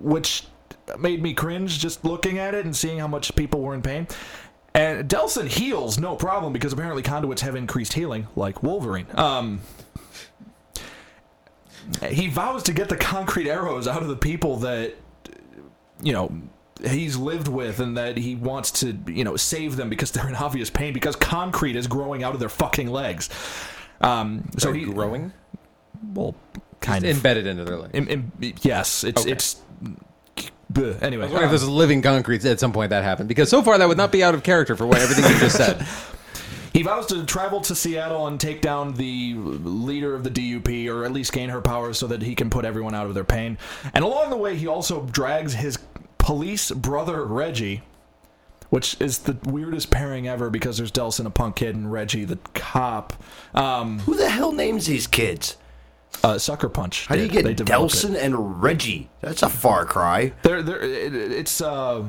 which 0.00 0.44
made 0.98 1.22
me 1.22 1.34
cringe 1.34 1.78
just 1.78 2.04
looking 2.04 2.38
at 2.38 2.54
it 2.54 2.64
and 2.64 2.74
seeing 2.74 2.98
how 2.98 3.06
much 3.06 3.34
people 3.36 3.60
were 3.60 3.74
in 3.74 3.82
pain. 3.82 4.08
And 4.74 5.08
Delsin 5.08 5.46
heals 5.48 5.98
no 5.98 6.14
problem 6.16 6.52
because 6.52 6.72
apparently 6.72 7.02
conduits 7.02 7.42
have 7.42 7.56
increased 7.56 7.92
healing, 7.92 8.28
like 8.36 8.62
Wolverine. 8.62 9.06
Um, 9.14 9.60
he 12.08 12.28
vows 12.28 12.62
to 12.64 12.72
get 12.72 12.88
the 12.88 12.96
concrete 12.96 13.48
arrows 13.48 13.88
out 13.88 14.02
of 14.02 14.08
the 14.08 14.16
people 14.16 14.58
that, 14.58 14.94
you 16.02 16.12
know, 16.12 16.30
he's 16.84 17.16
lived 17.16 17.48
with 17.48 17.80
and 17.80 17.96
that 17.96 18.16
he 18.16 18.36
wants 18.36 18.70
to, 18.70 18.96
you 19.06 19.24
know, 19.24 19.36
save 19.36 19.76
them 19.76 19.88
because 19.90 20.12
they're 20.12 20.28
in 20.28 20.34
obvious 20.36 20.70
pain 20.70 20.92
because 20.92 21.16
concrete 21.16 21.76
is 21.76 21.86
growing 21.86 22.22
out 22.22 22.34
of 22.34 22.40
their 22.40 22.48
fucking 22.48 22.88
legs. 22.88 23.28
Um, 24.00 24.48
so 24.56 24.72
he 24.72 24.84
growing, 24.84 25.32
well, 26.14 26.34
kind 26.80 27.04
of 27.04 27.10
embedded 27.10 27.46
into 27.46 27.64
their 27.64 27.76
legs. 27.76 27.90
Im- 27.94 28.08
im- 28.08 28.32
yes, 28.62 29.04
it's 29.04 29.22
Okay. 29.22 29.32
it's. 29.32 29.60
Bleh. 30.70 31.00
Anyway, 31.02 31.26
I 31.26 31.30
wonder 31.30 31.44
if 31.44 31.50
there's 31.50 31.62
a 31.62 31.70
living 31.70 32.00
concrete 32.02 32.44
at 32.44 32.60
some 32.60 32.72
point 32.72 32.90
that 32.90 33.02
happened 33.02 33.28
because 33.28 33.48
so 33.48 33.62
far 33.62 33.78
that 33.78 33.88
would 33.88 33.96
not 33.96 34.12
be 34.12 34.22
out 34.22 34.34
of 34.34 34.42
character 34.42 34.76
for 34.76 34.86
what 34.86 35.00
everything 35.00 35.24
you 35.30 35.38
just 35.38 35.56
said. 35.56 35.84
he 36.72 36.82
vows 36.82 37.06
to 37.06 37.24
travel 37.24 37.60
to 37.62 37.74
Seattle 37.74 38.26
and 38.28 38.38
take 38.38 38.60
down 38.60 38.94
the 38.94 39.34
leader 39.34 40.14
of 40.14 40.22
the 40.22 40.30
DUP, 40.30 40.88
or 40.88 41.04
at 41.04 41.12
least 41.12 41.32
gain 41.32 41.48
her 41.48 41.60
powers, 41.60 41.98
so 41.98 42.06
that 42.06 42.22
he 42.22 42.34
can 42.34 42.50
put 42.50 42.64
everyone 42.64 42.94
out 42.94 43.06
of 43.06 43.14
their 43.14 43.24
pain. 43.24 43.58
And 43.92 44.04
along 44.04 44.30
the 44.30 44.36
way, 44.36 44.56
he 44.56 44.66
also 44.66 45.06
drags 45.06 45.54
his 45.54 45.78
police 46.18 46.70
brother 46.70 47.24
Reggie, 47.24 47.82
which 48.68 48.96
is 49.00 49.18
the 49.18 49.36
weirdest 49.44 49.90
pairing 49.90 50.28
ever 50.28 50.50
because 50.50 50.76
there's 50.76 50.92
Delsin, 50.92 51.26
a 51.26 51.30
punk 51.30 51.56
kid, 51.56 51.74
and 51.74 51.90
Reggie, 51.90 52.24
the 52.24 52.38
cop. 52.54 53.20
Um, 53.54 53.98
Who 54.00 54.14
the 54.14 54.30
hell 54.30 54.52
names 54.52 54.86
these 54.86 55.08
kids? 55.08 55.56
Uh, 56.22 56.38
Sucker 56.38 56.68
Punch. 56.68 57.06
How 57.06 57.14
do 57.16 57.22
you 57.22 57.28
get 57.28 57.56
developed 57.56 57.94
it. 57.94 57.96
Delsin 58.08 58.16
and 58.16 58.62
Reggie? 58.62 59.08
That's 59.20 59.42
a 59.42 59.48
far 59.48 59.84
cry. 59.86 60.32
They're, 60.42 60.62
they're, 60.62 60.82
it, 60.82 61.14
it's 61.14 61.60
uh, 61.60 62.04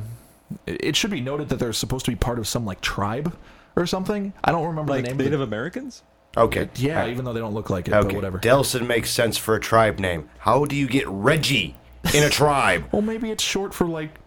it 0.66 0.95
should 0.95 1.12
be 1.12 1.22
noted 1.22 1.49
that 1.49 1.60
they're 1.60 1.72
supposed 1.74 2.06
to 2.06 2.12
be 2.12 2.16
part 2.16 2.38
of 2.39 2.47
some 2.47 2.66
like 2.66 2.82
tribe 2.82 3.34
or 3.76 3.86
something. 3.86 4.34
I 4.43 4.52
don't 4.52 4.66
remember 4.68 4.93
the 4.95 5.02
name. 5.04 5.20
of 5.20 5.32
the, 5.32 5.41
Americans? 5.43 6.04
Okay. 6.36 6.70
yeah, 6.76 6.95
All 6.97 7.02
right. 7.04 7.12
even 7.12 7.26
though 7.26 7.34
they 7.34 7.39
don't 7.39 7.54
look 7.54 7.70
like 7.70 7.88
it, 7.88 7.91
but 7.91 8.06
Okay. 8.06 8.16
whatever. 8.16 8.38
Delsin 8.39 8.86
makes 8.88 9.10
sense 9.12 9.38
for 9.38 9.56
a 9.56 9.60
tribe 9.60 9.99
name. 9.99 10.30
How 10.39 10.66
do 10.66 10.76
you 10.76 10.88
get 10.88 11.08
Reggie 11.08 11.76
in 12.14 12.24
a 12.24 12.30
tribe? 12.41 12.86
well, 12.91 13.02
maybe 13.02 13.32
it's 13.32 13.43
short 13.43 13.74
for 13.74 13.86
like. 13.88 14.20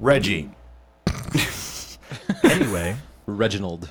Reggie. 0.00 0.50
Anyway, 2.42 2.96
Reginald. 3.26 3.88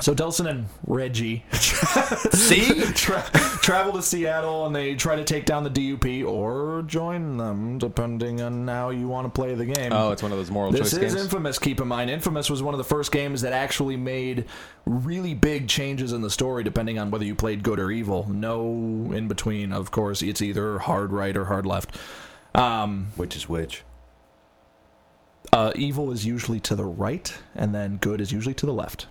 So 0.00 0.14
Delsin 0.14 0.48
and 0.48 0.66
Reggie 0.86 1.44
See? 1.52 2.82
tra- 2.94 3.28
travel 3.62 3.92
to 3.94 4.02
Seattle 4.02 4.66
and 4.66 4.74
they 4.74 4.94
try 4.94 5.16
to 5.16 5.24
take 5.24 5.44
down 5.44 5.64
the 5.64 5.70
DUP 5.70 6.24
or 6.24 6.82
join 6.82 7.36
them, 7.36 7.78
depending 7.78 8.40
on 8.40 8.68
how 8.68 8.90
you 8.90 9.08
want 9.08 9.26
to 9.26 9.30
play 9.30 9.54
the 9.54 9.66
game. 9.66 9.92
Oh, 9.92 10.12
it's 10.12 10.22
one 10.22 10.30
of 10.30 10.38
those 10.38 10.50
moral 10.52 10.70
This 10.70 10.92
choice 10.92 10.92
is 10.92 10.98
games. 11.14 11.14
Infamous, 11.16 11.58
keep 11.58 11.80
in 11.80 11.88
mind. 11.88 12.10
Infamous 12.10 12.48
was 12.48 12.62
one 12.62 12.74
of 12.74 12.78
the 12.78 12.84
first 12.84 13.10
games 13.10 13.42
that 13.42 13.52
actually 13.52 13.96
made 13.96 14.44
really 14.86 15.34
big 15.34 15.68
changes 15.68 16.12
in 16.12 16.22
the 16.22 16.30
story 16.30 16.62
depending 16.62 16.98
on 16.98 17.10
whether 17.10 17.24
you 17.24 17.34
played 17.34 17.62
good 17.64 17.80
or 17.80 17.90
evil. 17.90 18.28
No 18.30 19.10
in 19.12 19.26
between, 19.26 19.72
of 19.72 19.90
course. 19.90 20.22
It's 20.22 20.40
either 20.40 20.78
hard 20.78 21.12
right 21.12 21.36
or 21.36 21.46
hard 21.46 21.66
left. 21.66 21.96
Um, 22.54 23.08
Which 23.16 23.34
is 23.36 23.48
which? 23.48 23.82
uh, 25.52 25.72
evil 25.74 26.12
is 26.12 26.24
usually 26.26 26.60
to 26.60 26.76
the 26.76 26.84
right, 26.84 27.34
and 27.54 27.74
then 27.74 27.96
good 27.96 28.20
is 28.20 28.30
usually 28.32 28.54
to 28.54 28.66
the 28.66 28.72
left. 28.72 29.06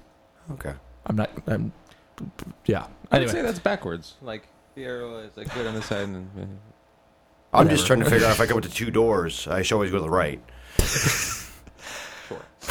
Okay. 0.51 0.73
I'm 1.05 1.15
not. 1.15 1.29
I'm. 1.47 1.71
Yeah. 2.65 2.87
I 3.11 3.19
would 3.19 3.29
say 3.29 3.39
Anyway, 3.39 3.47
that's 3.47 3.59
backwards. 3.59 4.15
Like 4.21 4.47
the 4.75 4.85
arrow 4.85 5.19
is 5.19 5.35
like 5.37 5.53
good 5.53 5.67
on 5.67 5.75
the 5.75 5.81
side, 5.81 6.03
and 6.03 6.29
then, 6.35 6.59
I'm 7.53 7.69
just 7.69 7.87
trying 7.87 7.99
to 7.99 8.09
figure 8.09 8.27
out 8.27 8.31
if 8.31 8.41
I 8.41 8.45
go 8.45 8.59
to 8.59 8.69
two 8.69 8.91
doors, 8.91 9.47
I 9.47 9.61
should 9.61 9.75
always 9.75 9.91
go 9.91 9.97
to 9.97 10.03
the 10.03 10.09
right. 10.09 10.41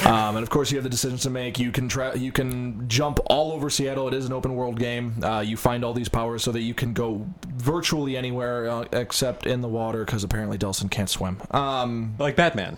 um, 0.04 0.36
and 0.36 0.42
of 0.42 0.50
course 0.50 0.70
you 0.70 0.76
have 0.76 0.84
the 0.84 0.90
decisions 0.90 1.22
to 1.22 1.30
make. 1.30 1.58
You 1.58 1.72
can 1.72 1.88
try. 1.88 2.14
You 2.14 2.32
can 2.32 2.88
jump 2.88 3.18
all 3.26 3.52
over 3.52 3.70
Seattle. 3.70 4.08
It 4.08 4.14
is 4.14 4.26
an 4.26 4.32
open 4.32 4.54
world 4.54 4.78
game. 4.78 5.22
Uh, 5.24 5.40
you 5.40 5.56
find 5.56 5.84
all 5.84 5.94
these 5.94 6.08
powers 6.08 6.44
so 6.44 6.52
that 6.52 6.60
you 6.60 6.74
can 6.74 6.92
go 6.92 7.26
virtually 7.46 8.16
anywhere 8.16 8.68
uh, 8.68 8.84
except 8.92 9.46
in 9.46 9.62
the 9.62 9.68
water 9.68 10.04
because 10.04 10.22
apparently 10.22 10.58
Delsin 10.58 10.90
can't 10.90 11.10
swim. 11.10 11.40
Um, 11.50 12.14
like 12.18 12.36
Batman. 12.36 12.76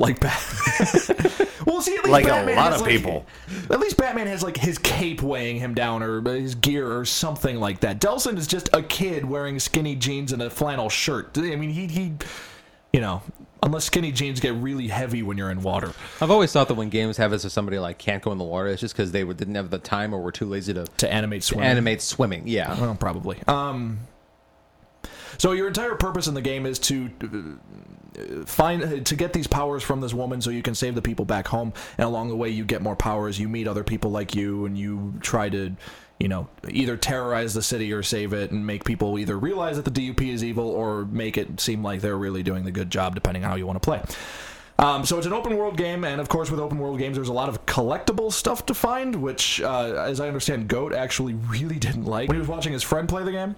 Like 0.00 0.18
Batman. 0.20 1.48
well, 1.66 1.80
see, 1.82 1.94
at 1.94 2.04
least 2.04 2.08
Like 2.08 2.24
Batman 2.26 2.56
a 2.56 2.60
lot 2.60 2.72
of 2.72 2.80
like- 2.80 2.90
people. 2.90 3.26
At 3.70 3.78
least 3.80 3.96
Batman 3.96 4.26
has 4.26 4.42
like 4.42 4.56
his 4.56 4.78
cape 4.78 5.22
weighing 5.22 5.58
him 5.58 5.74
down, 5.74 6.02
or 6.02 6.20
his 6.22 6.54
gear, 6.54 6.90
or 6.96 7.04
something 7.04 7.60
like 7.60 7.80
that. 7.80 8.00
Delsin 8.00 8.36
is 8.38 8.46
just 8.46 8.68
a 8.72 8.82
kid 8.82 9.24
wearing 9.24 9.58
skinny 9.60 9.94
jeans 9.94 10.32
and 10.32 10.40
a 10.42 10.50
flannel 10.50 10.88
shirt. 10.88 11.36
I 11.38 11.54
mean, 11.56 11.70
he 11.70 11.86
he, 11.86 12.14
you 12.92 13.00
know, 13.00 13.22
unless 13.62 13.84
skinny 13.84 14.10
jeans 14.10 14.40
get 14.40 14.54
really 14.54 14.88
heavy 14.88 15.22
when 15.22 15.36
you're 15.36 15.50
in 15.50 15.60
water. 15.62 15.92
I've 16.20 16.30
always 16.30 16.50
thought 16.50 16.68
that 16.68 16.74
when 16.74 16.88
games 16.88 17.18
have 17.18 17.30
this 17.30 17.44
as 17.44 17.52
somebody 17.52 17.78
like 17.78 17.98
can't 17.98 18.22
go 18.22 18.32
in 18.32 18.38
the 18.38 18.44
water, 18.44 18.68
it's 18.68 18.80
just 18.80 18.94
because 18.96 19.12
they 19.12 19.22
were, 19.22 19.34
didn't 19.34 19.54
have 19.56 19.68
the 19.70 19.78
time 19.78 20.14
or 20.14 20.20
were 20.20 20.32
too 20.32 20.46
lazy 20.46 20.72
to 20.74 20.84
To 20.86 21.12
animate 21.12 21.44
swimming. 21.44 21.66
animate 21.68 22.00
swimming. 22.02 22.48
Yeah. 22.48 22.80
Well, 22.80 22.94
probably. 22.94 23.38
Um, 23.46 24.00
so 25.38 25.52
your 25.52 25.68
entire 25.68 25.94
purpose 25.94 26.26
in 26.26 26.34
the 26.34 26.42
game 26.42 26.66
is 26.66 26.78
to 26.80 27.10
uh, 27.22 27.28
find 28.46 29.06
to 29.06 29.16
get 29.16 29.32
these 29.32 29.46
powers 29.46 29.82
from 29.82 30.00
this 30.00 30.14
woman, 30.14 30.40
so 30.40 30.50
you 30.50 30.62
can 30.62 30.74
save 30.74 30.94
the 30.94 31.02
people 31.02 31.24
back 31.24 31.48
home. 31.48 31.72
And 31.98 32.06
along 32.06 32.28
the 32.28 32.36
way, 32.36 32.50
you 32.50 32.64
get 32.64 32.82
more 32.82 32.96
powers. 32.96 33.38
You 33.38 33.48
meet 33.48 33.68
other 33.68 33.84
people 33.84 34.10
like 34.10 34.34
you, 34.34 34.66
and 34.66 34.76
you 34.76 35.14
try 35.20 35.48
to, 35.48 35.74
you 36.18 36.28
know, 36.28 36.48
either 36.68 36.96
terrorize 36.96 37.54
the 37.54 37.62
city 37.62 37.92
or 37.92 38.02
save 38.02 38.32
it, 38.32 38.50
and 38.50 38.66
make 38.66 38.84
people 38.84 39.18
either 39.18 39.38
realize 39.38 39.76
that 39.76 39.84
the 39.84 39.90
DUP 39.90 40.32
is 40.32 40.44
evil 40.44 40.68
or 40.68 41.04
make 41.06 41.38
it 41.38 41.60
seem 41.60 41.82
like 41.82 42.00
they're 42.00 42.18
really 42.18 42.42
doing 42.42 42.64
the 42.64 42.72
good 42.72 42.90
job, 42.90 43.14
depending 43.14 43.44
on 43.44 43.50
how 43.50 43.56
you 43.56 43.66
want 43.66 43.80
to 43.80 43.86
play. 43.86 44.02
Um, 44.80 45.04
so 45.04 45.18
it's 45.18 45.26
an 45.26 45.34
open 45.34 45.58
world 45.58 45.76
game, 45.76 46.04
and 46.04 46.22
of 46.22 46.30
course, 46.30 46.50
with 46.50 46.58
open 46.58 46.78
world 46.78 46.98
games, 46.98 47.16
there's 47.16 47.28
a 47.28 47.34
lot 47.34 47.50
of 47.50 47.66
collectible 47.66 48.32
stuff 48.32 48.64
to 48.64 48.72
find, 48.72 49.14
which, 49.14 49.60
uh, 49.60 49.92
as 50.06 50.20
I 50.20 50.26
understand, 50.26 50.68
Goat 50.68 50.94
actually 50.94 51.34
really 51.34 51.78
didn't 51.78 52.06
like 52.06 52.28
when 52.28 52.36
he 52.36 52.40
was 52.40 52.48
watching 52.48 52.72
his 52.72 52.82
friend 52.82 53.06
play 53.06 53.22
the 53.22 53.32
game. 53.32 53.56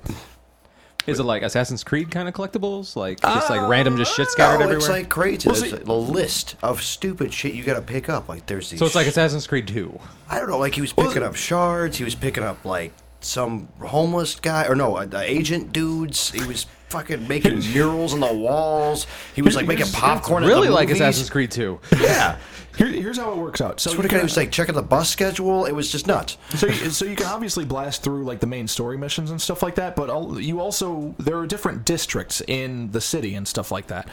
Is 1.07 1.19
it 1.19 1.25
like 1.25 1.43
Assassin's 1.43 1.83
Creed 1.85 2.11
kind 2.11 2.29
of 2.29 2.35
collectibles? 2.35 2.95
Like 2.97 3.21
just 3.21 3.51
like 3.51 3.69
random 3.69 3.97
just 3.97 4.15
shit 4.15 4.29
scattered 4.29 4.59
No, 4.59 4.65
everywhere? 4.65 4.79
it's 4.79 4.89
like 4.89 5.09
crazy. 5.09 5.49
Well, 5.49 5.59
There's 5.61 5.73
see- 5.73 5.83
a 5.87 5.93
list 5.93 6.57
of 6.63 6.83
stupid 6.83 7.33
shit 7.33 7.55
you 7.55 7.65
got 7.65 7.75
to 7.75 7.83
pick 7.83 8.09
up. 8.09 8.29
Like 8.29 8.47
there's 8.47 8.71
these. 8.71 8.79
so 8.79 8.87
it's 8.87 8.95
like 8.95 9.07
Assassin's 9.07 9.47
Creed 9.47 9.67
2. 9.69 9.99
I 10.31 10.39
don't 10.39 10.49
know. 10.49 10.59
Like 10.59 10.75
he 10.75 10.81
was 10.81 10.93
picking 10.93 11.23
up 11.23 11.35
shards. 11.35 11.97
He 11.99 12.05
was 12.05 12.15
picking 12.15 12.45
up 12.45 12.65
like 12.65 12.93
some 13.21 13.69
homeless 13.81 14.35
guy 14.41 14.67
or 14.67 14.75
no, 14.75 14.97
uh, 14.97 15.05
the 15.07 15.21
agent 15.23 15.73
dudes. 15.73 16.31
He 16.31 16.45
was 16.45 16.67
fucking 16.89 17.27
making 17.27 17.59
murals 17.73 18.13
on 18.15 18.21
the 18.21 18.33
walls. 18.33 19.07
He 19.35 19.43
was 19.43 19.57
like 19.57 19.67
making 19.67 19.87
popcorn. 19.93 20.45
at 20.45 20.47
Really 20.47 20.69
the 20.69 20.75
like 20.75 20.89
movies. 20.89 21.01
Assassin's 21.01 21.31
Creed 21.31 21.51
2. 21.51 21.81
Yeah. 22.01 22.37
Here, 22.77 22.87
here's 22.89 23.19
how 23.19 23.33
it 23.33 23.37
works 23.39 23.61
out. 23.61 23.81
So 23.81 23.95
what 23.97 24.09
can- 24.09 24.23
was 24.23 24.37
like 24.37 24.51
checking 24.51 24.75
the 24.75 24.83
bus 24.83 25.11
schedule. 25.11 25.67
It 25.67 25.73
was 25.73 25.91
just 25.91 26.07
nuts. 26.07 26.39
so 26.55 26.67
you, 26.67 26.91
so 26.91 27.05
you 27.05 27.17
can 27.17 27.27
obviously 27.27 27.65
blast 27.65 28.03
through 28.03 28.25
like 28.25 28.41
the 28.41 28.47
main 28.47 28.67
story 28.67 28.97
missions 28.97 29.31
and 29.31 29.41
stuff 29.41 29.63
like 29.63 29.75
that, 29.77 29.97
but 29.97 30.41
you 30.41 30.61
also 30.61 31.15
there 31.19 31.39
are 31.39 31.47
different 31.47 31.85
districts 31.85 32.43
in 32.47 32.91
the 32.93 33.01
city 33.01 33.35
and 33.35 33.47
stuff 33.47 33.71
like 33.71 33.89
that, 33.89 34.09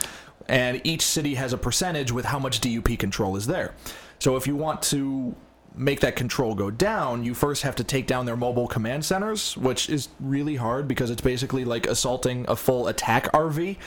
and 0.47 0.81
each 0.83 1.01
city 1.03 1.35
has 1.35 1.53
a 1.53 1.57
percentage 1.57 2.11
with 2.11 2.25
how 2.25 2.39
much 2.39 2.59
DUP 2.61 2.97
control 2.99 3.35
is 3.35 3.47
there. 3.47 3.73
So 4.19 4.35
if 4.35 4.47
you 4.47 4.55
want 4.55 4.81
to 4.83 5.35
make 5.75 6.01
that 6.01 6.15
control 6.15 6.55
go 6.55 6.69
down, 6.69 7.23
you 7.23 7.33
first 7.33 7.63
have 7.63 7.75
to 7.77 7.83
take 7.83 8.07
down 8.07 8.25
their 8.25 8.35
mobile 8.35 8.67
command 8.67 9.05
centers, 9.05 9.55
which 9.55 9.89
is 9.89 10.09
really 10.19 10.55
hard 10.55 10.87
because 10.87 11.09
it's 11.09 11.21
basically 11.21 11.63
like 11.63 11.87
assaulting 11.87 12.45
a 12.49 12.55
full 12.55 12.87
attack 12.87 13.31
RV. 13.31 13.77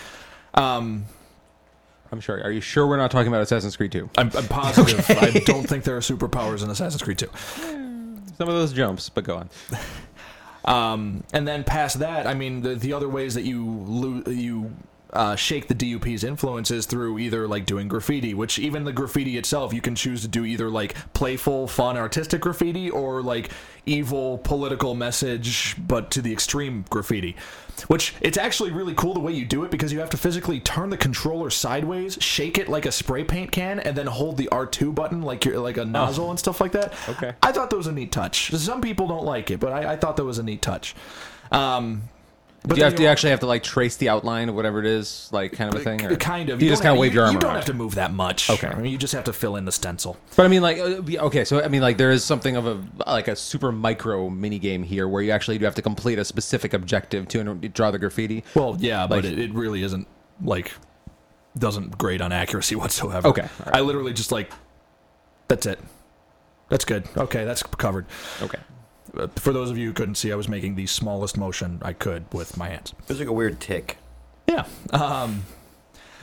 Um, 0.55 1.05
I'm 2.12 2.20
sure. 2.20 2.42
Are 2.44 2.50
you 2.50 2.60
sure 2.60 2.86
we're 2.86 2.98
not 2.98 3.10
talking 3.10 3.28
about 3.28 3.40
Assassin's 3.40 3.74
Creed 3.76 3.90
2? 3.90 4.10
I'm, 4.18 4.30
I'm 4.36 4.46
positive. 4.46 5.04
I 5.18 5.30
don't 5.46 5.66
think 5.66 5.84
there 5.84 5.96
are 5.96 6.00
superpowers 6.00 6.62
in 6.62 6.68
Assassin's 6.70 7.02
Creed 7.02 7.18
2. 7.18 7.28
Some 8.36 8.48
of 8.48 8.54
those 8.54 8.72
jumps, 8.72 9.08
but 9.08 9.24
go 9.24 9.36
on. 9.36 9.50
Um, 10.64 11.24
and 11.32 11.48
then 11.48 11.64
past 11.64 11.98
that, 11.98 12.24
I 12.24 12.34
mean, 12.34 12.62
the, 12.62 12.76
the 12.76 12.92
other 12.92 13.08
ways 13.08 13.34
that 13.34 13.42
you 13.42 13.66
lo- 13.66 14.22
you 14.30 14.72
uh, 15.12 15.36
shake 15.36 15.68
the 15.68 15.74
DUP's 15.74 16.24
influences 16.24 16.86
through 16.86 17.18
either 17.18 17.46
like 17.46 17.66
doing 17.66 17.88
graffiti, 17.88 18.34
which 18.34 18.58
even 18.58 18.84
the 18.84 18.92
graffiti 18.92 19.36
itself, 19.36 19.74
you 19.74 19.80
can 19.80 19.94
choose 19.94 20.22
to 20.22 20.28
do 20.28 20.44
either 20.44 20.70
like 20.70 20.94
playful, 21.12 21.66
fun, 21.66 21.96
artistic 21.96 22.40
graffiti 22.40 22.90
or 22.90 23.22
like 23.22 23.50
evil 23.84 24.38
political 24.38 24.94
message, 24.94 25.76
but 25.86 26.10
to 26.12 26.22
the 26.22 26.32
extreme 26.32 26.84
graffiti. 26.88 27.36
Which 27.88 28.14
it's 28.20 28.36
actually 28.36 28.70
really 28.70 28.94
cool 28.94 29.14
the 29.14 29.20
way 29.20 29.32
you 29.32 29.44
do 29.44 29.64
it 29.64 29.70
because 29.70 29.92
you 29.92 30.00
have 30.00 30.10
to 30.10 30.16
physically 30.16 30.60
turn 30.60 30.90
the 30.90 30.96
controller 30.96 31.50
sideways, 31.50 32.18
shake 32.20 32.58
it 32.58 32.68
like 32.68 32.86
a 32.86 32.92
spray 32.92 33.24
paint 33.24 33.50
can, 33.50 33.80
and 33.80 33.96
then 33.96 34.06
hold 34.06 34.36
the 34.36 34.48
R2 34.52 34.94
button 34.94 35.22
like 35.22 35.44
you're 35.44 35.58
like 35.58 35.78
a 35.78 35.84
nozzle 35.84 36.30
and 36.30 36.38
stuff 36.38 36.60
like 36.60 36.72
that. 36.72 36.92
Okay. 37.08 37.34
I 37.42 37.50
thought 37.50 37.70
that 37.70 37.76
was 37.76 37.86
a 37.86 37.92
neat 37.92 38.12
touch. 38.12 38.50
Some 38.50 38.82
people 38.82 39.08
don't 39.08 39.24
like 39.24 39.50
it, 39.50 39.58
but 39.58 39.72
I, 39.72 39.92
I 39.92 39.96
thought 39.96 40.16
that 40.16 40.24
was 40.24 40.38
a 40.38 40.42
neat 40.42 40.62
touch. 40.62 40.94
Um, 41.50 42.02
but 42.64 42.74
Do 42.74 42.80
you, 42.80 42.84
have, 42.84 42.94
do 42.94 43.02
you 43.02 43.08
actually 43.08 43.30
have 43.30 43.40
to 43.40 43.46
like 43.46 43.62
trace 43.62 43.96
the 43.96 44.08
outline 44.08 44.48
of 44.48 44.54
whatever 44.54 44.78
it 44.78 44.86
is, 44.86 45.28
like 45.32 45.52
kind 45.52 45.74
of 45.74 45.80
a 45.80 45.84
thing? 45.84 46.04
Or? 46.04 46.14
kind 46.16 46.48
of. 46.48 46.62
You, 46.62 46.68
just 46.68 46.82
kind 46.82 46.92
of 46.92 47.00
wave 47.00 47.12
your 47.12 47.24
arm 47.24 47.34
You 47.34 47.40
don't 47.40 47.48
around. 47.50 47.56
have 47.56 47.64
to 47.66 47.74
move 47.74 47.96
that 47.96 48.12
much. 48.12 48.48
Okay. 48.50 48.68
I 48.68 48.74
mean, 48.76 48.92
you 48.92 48.98
just 48.98 49.12
have 49.14 49.24
to 49.24 49.32
fill 49.32 49.56
in 49.56 49.64
the 49.64 49.72
stencil. 49.72 50.16
But 50.36 50.46
I 50.46 50.48
mean, 50.48 50.62
like, 50.62 50.78
uh, 50.78 51.24
okay, 51.26 51.44
so 51.44 51.60
I 51.60 51.68
mean, 51.68 51.82
like, 51.82 51.98
there 51.98 52.12
is 52.12 52.22
something 52.24 52.56
of 52.56 52.66
a 52.66 52.80
like 53.06 53.26
a 53.28 53.34
super 53.34 53.72
micro 53.72 54.30
mini 54.30 54.58
game 54.60 54.82
here 54.84 55.08
where 55.08 55.22
you 55.22 55.32
actually 55.32 55.58
do 55.58 55.64
have 55.64 55.74
to 55.74 55.82
complete 55.82 56.18
a 56.18 56.24
specific 56.24 56.72
objective 56.72 57.26
to 57.28 57.50
uh, 57.50 57.54
draw 57.72 57.90
the 57.90 57.98
graffiti. 57.98 58.44
Well, 58.54 58.76
yeah, 58.78 59.06
but 59.08 59.24
it, 59.24 59.38
it 59.38 59.52
really 59.52 59.82
isn't 59.82 60.06
like 60.40 60.72
doesn't 61.58 61.98
grade 61.98 62.22
on 62.22 62.32
accuracy 62.32 62.76
whatsoever. 62.76 63.28
Okay, 63.28 63.48
right. 63.66 63.76
I 63.76 63.80
literally 63.80 64.12
just 64.12 64.30
like 64.30 64.50
that's 65.48 65.66
it. 65.66 65.80
That's 66.68 66.84
good. 66.84 67.06
Okay, 67.16 67.44
that's 67.44 67.62
covered. 67.62 68.06
Okay. 68.40 68.58
For 69.36 69.52
those 69.52 69.70
of 69.70 69.78
you 69.78 69.88
who 69.88 69.92
couldn't 69.92 70.14
see, 70.14 70.32
I 70.32 70.36
was 70.36 70.48
making 70.48 70.74
the 70.74 70.86
smallest 70.86 71.36
motion 71.36 71.80
I 71.82 71.92
could 71.92 72.24
with 72.32 72.56
my 72.56 72.68
hands. 72.68 72.94
It 73.02 73.08
was 73.08 73.18
like 73.18 73.28
a 73.28 73.32
weird 73.32 73.60
tick. 73.60 73.98
Yeah. 74.48 74.64
Um, 74.90 75.44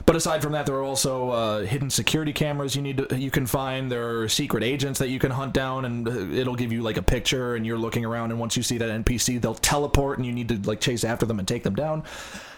but 0.05 0.15
aside 0.15 0.41
from 0.41 0.53
that, 0.53 0.65
there 0.65 0.75
are 0.75 0.83
also 0.83 1.29
uh, 1.29 1.59
hidden 1.61 1.89
security 1.89 2.33
cameras 2.33 2.75
you 2.75 2.81
need 2.81 2.97
to, 2.97 3.15
you 3.15 3.29
can 3.29 3.45
find. 3.45 3.91
There 3.91 4.21
are 4.21 4.29
secret 4.29 4.63
agents 4.63 4.99
that 4.99 5.09
you 5.09 5.19
can 5.19 5.31
hunt 5.31 5.53
down, 5.53 5.85
and 5.85 6.07
uh, 6.07 6.11
it'll 6.11 6.55
give 6.55 6.71
you 6.71 6.81
like 6.81 6.97
a 6.97 7.01
picture, 7.01 7.55
and 7.55 7.65
you're 7.65 7.77
looking 7.77 8.05
around, 8.05 8.31
and 8.31 8.39
once 8.39 8.57
you 8.57 8.63
see 8.63 8.77
that 8.79 8.89
NPC, 8.89 9.39
they'll 9.39 9.53
teleport, 9.53 10.17
and 10.17 10.25
you 10.25 10.33
need 10.33 10.49
to 10.49 10.57
like 10.67 10.81
chase 10.81 11.03
after 11.03 11.25
them 11.25 11.37
and 11.37 11.47
take 11.47 11.63
them 11.63 11.75
down. 11.75 12.03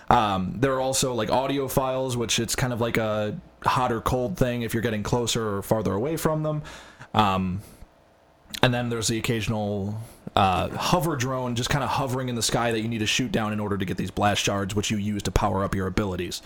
Um, 0.09 0.55
there 0.59 0.73
are 0.73 0.81
also 0.81 1.13
like 1.13 1.29
audio 1.29 1.67
files, 1.67 2.15
which 2.15 2.39
it's 2.39 2.55
kind 2.55 2.73
of 2.73 2.81
like 2.81 2.97
a 2.97 3.39
hot 3.63 3.91
or 3.91 4.01
cold 4.01 4.37
thing 4.37 4.61
if 4.61 4.73
you're 4.73 4.83
getting 4.83 5.03
closer 5.03 5.57
or 5.57 5.61
farther 5.61 5.93
away 5.93 6.17
from 6.17 6.43
them. 6.43 6.63
Um, 7.13 7.61
and 8.61 8.73
then 8.73 8.89
there's 8.89 9.07
the 9.07 9.17
occasional 9.17 9.99
uh, 10.35 10.69
hover 10.69 11.15
drone 11.15 11.55
just 11.55 11.69
kind 11.69 11.83
of 11.83 11.89
hovering 11.89 12.29
in 12.29 12.35
the 12.35 12.41
sky 12.41 12.71
that 12.71 12.79
you 12.81 12.87
need 12.87 12.99
to 12.99 13.05
shoot 13.05 13.31
down 13.31 13.53
in 13.53 13.59
order 13.59 13.77
to 13.77 13.85
get 13.85 13.97
these 13.97 14.11
blast 14.11 14.41
shards, 14.43 14.75
which 14.75 14.91
you 14.91 14.97
use 14.97 15.23
to 15.23 15.31
power 15.31 15.63
up 15.63 15.75
your 15.75 15.87
abilities. 15.87 16.41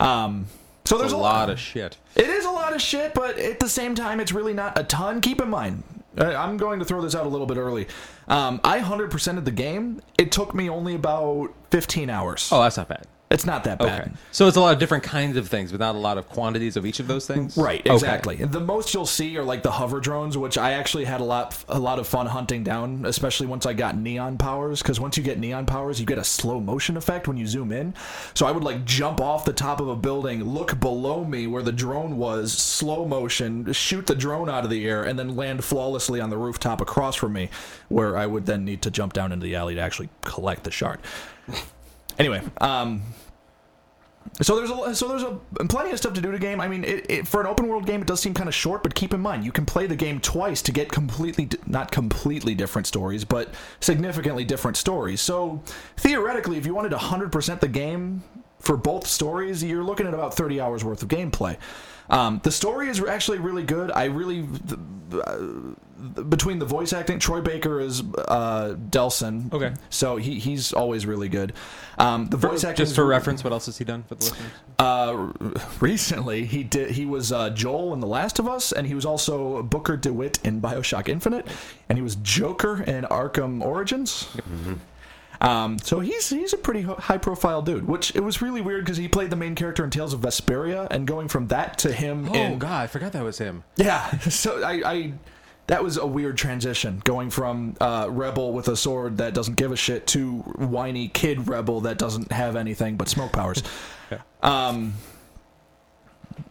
Um, 0.00 0.46
so 0.84 0.98
there's 0.98 1.12
a 1.12 1.16
lot 1.16 1.48
of 1.48 1.58
shit. 1.58 1.96
It 2.14 2.28
is 2.28 2.44
a 2.44 2.50
lot 2.50 2.74
of 2.74 2.82
shit, 2.82 3.14
but 3.14 3.38
at 3.38 3.60
the 3.60 3.68
same 3.68 3.94
time, 3.94 4.20
it's 4.20 4.32
really 4.32 4.52
not 4.52 4.78
a 4.78 4.84
ton. 4.84 5.20
Keep 5.20 5.40
in 5.40 5.48
mind, 5.48 5.82
I'm 6.18 6.56
going 6.56 6.78
to 6.80 6.84
throw 6.84 7.00
this 7.00 7.14
out 7.14 7.24
a 7.24 7.28
little 7.28 7.46
bit 7.46 7.56
early. 7.56 7.88
Um, 8.28 8.60
I 8.64 8.80
100%ed 8.80 9.44
the 9.44 9.50
game. 9.50 10.00
It 10.18 10.30
took 10.30 10.54
me 10.54 10.68
only 10.68 10.94
about 10.94 11.54
15 11.70 12.10
hours. 12.10 12.50
Oh, 12.52 12.62
that's 12.62 12.76
not 12.76 12.88
bad. 12.88 13.06
It's 13.34 13.44
not 13.44 13.64
that 13.64 13.78
bad. 13.80 14.00
Okay. 14.02 14.10
So 14.32 14.46
it's 14.48 14.56
a 14.56 14.60
lot 14.60 14.72
of 14.72 14.78
different 14.78 15.02
kinds 15.04 15.36
of 15.36 15.48
things, 15.48 15.72
but 15.72 15.80
not 15.80 15.94
a 15.96 15.98
lot 15.98 16.18
of 16.18 16.28
quantities 16.28 16.76
of 16.76 16.86
each 16.86 17.00
of 17.00 17.08
those 17.08 17.26
things. 17.26 17.56
Right, 17.56 17.80
Okay. 17.80 17.92
exactly. 17.92 18.36
The 18.36 18.60
most 18.60 18.94
you'll 18.94 19.06
see 19.06 19.36
are 19.36 19.42
like 19.42 19.62
the 19.64 19.72
hover 19.72 19.98
drones, 20.00 20.38
which 20.38 20.56
I 20.56 20.72
actually 20.72 21.04
had 21.04 21.20
a 21.20 21.24
lot 21.24 21.62
a 21.68 21.78
lot 21.78 21.98
of 21.98 22.06
fun 22.06 22.26
hunting 22.26 22.62
down, 22.62 23.04
especially 23.04 23.46
once 23.48 23.66
I 23.66 23.72
got 23.72 23.96
neon 23.96 24.38
powers. 24.38 24.80
Because 24.82 25.00
once 25.00 25.16
you 25.16 25.22
get 25.22 25.38
neon 25.38 25.66
powers, 25.66 25.98
you 25.98 26.06
get 26.06 26.18
a 26.18 26.24
slow 26.24 26.60
motion 26.60 26.96
effect 26.96 27.26
when 27.26 27.36
you 27.36 27.46
zoom 27.46 27.72
in. 27.72 27.92
So 28.34 28.46
I 28.46 28.52
would 28.52 28.62
like 28.62 28.84
jump 28.84 29.20
off 29.20 29.44
the 29.44 29.52
top 29.52 29.80
of 29.80 29.88
a 29.88 29.96
building, 29.96 30.44
look 30.44 30.78
below 30.78 31.24
me 31.24 31.46
where 31.48 31.62
the 31.62 31.72
drone 31.72 32.16
was, 32.16 32.52
slow 32.52 33.04
motion, 33.04 33.72
shoot 33.72 34.06
the 34.06 34.14
drone 34.14 34.48
out 34.48 34.62
of 34.64 34.70
the 34.70 34.86
air, 34.86 35.02
and 35.02 35.18
then 35.18 35.34
land 35.34 35.64
flawlessly 35.64 36.20
on 36.20 36.30
the 36.30 36.38
rooftop 36.38 36.80
across 36.80 37.16
from 37.16 37.32
me, 37.32 37.50
where 37.88 38.16
I 38.16 38.26
would 38.26 38.46
then 38.46 38.64
need 38.64 38.80
to 38.82 38.90
jump 38.90 39.12
down 39.12 39.32
into 39.32 39.44
the 39.44 39.56
alley 39.56 39.74
to 39.74 39.80
actually 39.80 40.08
collect 40.22 40.64
the 40.64 40.70
shard. 40.70 41.00
Anyway, 42.18 42.42
um, 42.60 43.02
so 44.42 44.56
there's 44.56 44.70
a 44.70 44.94
so 44.94 45.08
there's 45.08 45.22
a 45.22 45.38
plenty 45.66 45.90
of 45.90 45.98
stuff 45.98 46.12
to 46.14 46.20
do 46.20 46.32
to 46.32 46.38
game. 46.38 46.60
I 46.60 46.66
mean, 46.66 46.84
it, 46.84 47.06
it, 47.08 47.28
for 47.28 47.40
an 47.40 47.46
open 47.46 47.68
world 47.68 47.86
game, 47.86 48.00
it 48.00 48.06
does 48.06 48.20
seem 48.20 48.34
kind 48.34 48.48
of 48.48 48.54
short, 48.54 48.82
but 48.82 48.94
keep 48.94 49.14
in 49.14 49.20
mind 49.20 49.44
you 49.44 49.52
can 49.52 49.64
play 49.64 49.86
the 49.86 49.96
game 49.96 50.20
twice 50.20 50.60
to 50.62 50.72
get 50.72 50.90
completely 50.90 51.48
not 51.66 51.90
completely 51.90 52.54
different 52.54 52.86
stories, 52.86 53.24
but 53.24 53.54
significantly 53.80 54.44
different 54.44 54.76
stories. 54.76 55.20
So 55.20 55.62
theoretically, 55.96 56.58
if 56.58 56.66
you 56.66 56.74
wanted 56.74 56.90
to 56.90 56.96
100% 56.96 57.60
the 57.60 57.68
game 57.68 58.22
for 58.58 58.76
both 58.76 59.06
stories, 59.06 59.62
you're 59.62 59.84
looking 59.84 60.06
at 60.06 60.14
about 60.14 60.34
30 60.34 60.60
hours 60.60 60.84
worth 60.84 61.02
of 61.02 61.08
gameplay. 61.08 61.56
Um, 62.10 62.40
the 62.42 62.50
story 62.50 62.88
is 62.88 63.02
actually 63.02 63.38
really 63.38 63.64
good. 63.64 63.90
I 63.90 64.04
really 64.04 64.46
between 66.28 66.58
the 66.58 66.64
voice 66.64 66.92
acting, 66.92 67.18
Troy 67.18 67.40
Baker 67.40 67.80
is 67.80 68.00
uh, 68.00 68.76
Delsin. 68.90 69.52
Okay. 69.52 69.72
so 69.90 70.16
he 70.16 70.38
he's 70.38 70.72
always 70.72 71.06
really 71.06 71.28
good. 71.28 71.52
Um, 71.98 72.26
the 72.26 72.36
voice 72.36 72.64
acting 72.64 72.84
Just 72.84 72.94
for 72.96 73.06
reference, 73.06 73.44
what 73.44 73.52
else 73.52 73.66
has 73.66 73.78
he 73.78 73.84
done 73.84 74.02
for 74.04 74.16
the 74.16 74.24
listeners? 74.24 74.50
uh, 74.78 75.32
recently 75.80 76.44
he 76.44 76.62
did 76.62 76.90
he 76.90 77.06
was 77.06 77.32
uh, 77.32 77.50
Joel 77.50 77.92
in 77.94 78.00
The 78.00 78.06
Last 78.06 78.38
of 78.38 78.48
Us, 78.48 78.72
and 78.72 78.86
he 78.86 78.94
was 78.94 79.04
also 79.04 79.62
Booker 79.62 79.96
DeWitt 79.96 80.40
in 80.44 80.60
Bioshock 80.60 81.08
Infinite, 81.08 81.46
and 81.88 81.96
he 81.96 82.02
was 82.02 82.16
Joker 82.16 82.82
in 82.82 83.04
Arkham 83.04 83.62
Origins. 83.62 84.28
Um, 85.44 85.78
so 85.78 86.00
he's 86.00 86.30
he's 86.30 86.54
a 86.54 86.56
pretty 86.56 86.82
high 86.82 87.18
profile 87.18 87.60
dude, 87.60 87.86
which 87.86 88.16
it 88.16 88.20
was 88.20 88.40
really 88.40 88.62
weird 88.62 88.84
because 88.84 88.96
he 88.96 89.08
played 89.08 89.28
the 89.28 89.36
main 89.36 89.54
character 89.54 89.84
in 89.84 89.90
Tales 89.90 90.14
of 90.14 90.20
Vesperia, 90.20 90.88
and 90.90 91.06
going 91.06 91.28
from 91.28 91.48
that 91.48 91.76
to 91.78 91.92
him 91.92 92.28
Oh 92.30 92.34
in 92.34 92.58
God, 92.58 92.82
I 92.82 92.86
forgot 92.86 93.12
that 93.12 93.22
was 93.22 93.36
him. 93.38 93.62
yeah, 93.76 94.18
so 94.20 94.62
I, 94.62 94.72
I 94.90 95.12
that 95.66 95.82
was 95.82 95.96
a 95.98 96.06
weird 96.06 96.38
transition 96.38 97.02
going 97.04 97.28
from 97.30 97.76
uh, 97.80 98.06
rebel 98.10 98.52
with 98.52 98.68
a 98.68 98.76
sword 98.76 99.18
that 99.18 99.34
doesn't 99.34 99.54
give 99.54 99.70
a 99.70 99.76
shit 99.76 100.06
to 100.08 100.38
whiny 100.38 101.08
kid 101.08 101.46
rebel 101.48 101.82
that 101.82 101.98
doesn't 101.98 102.32
have 102.32 102.56
anything 102.56 102.96
but 102.96 103.08
smoke 103.08 103.32
powers. 103.32 103.62
um, 104.42 104.94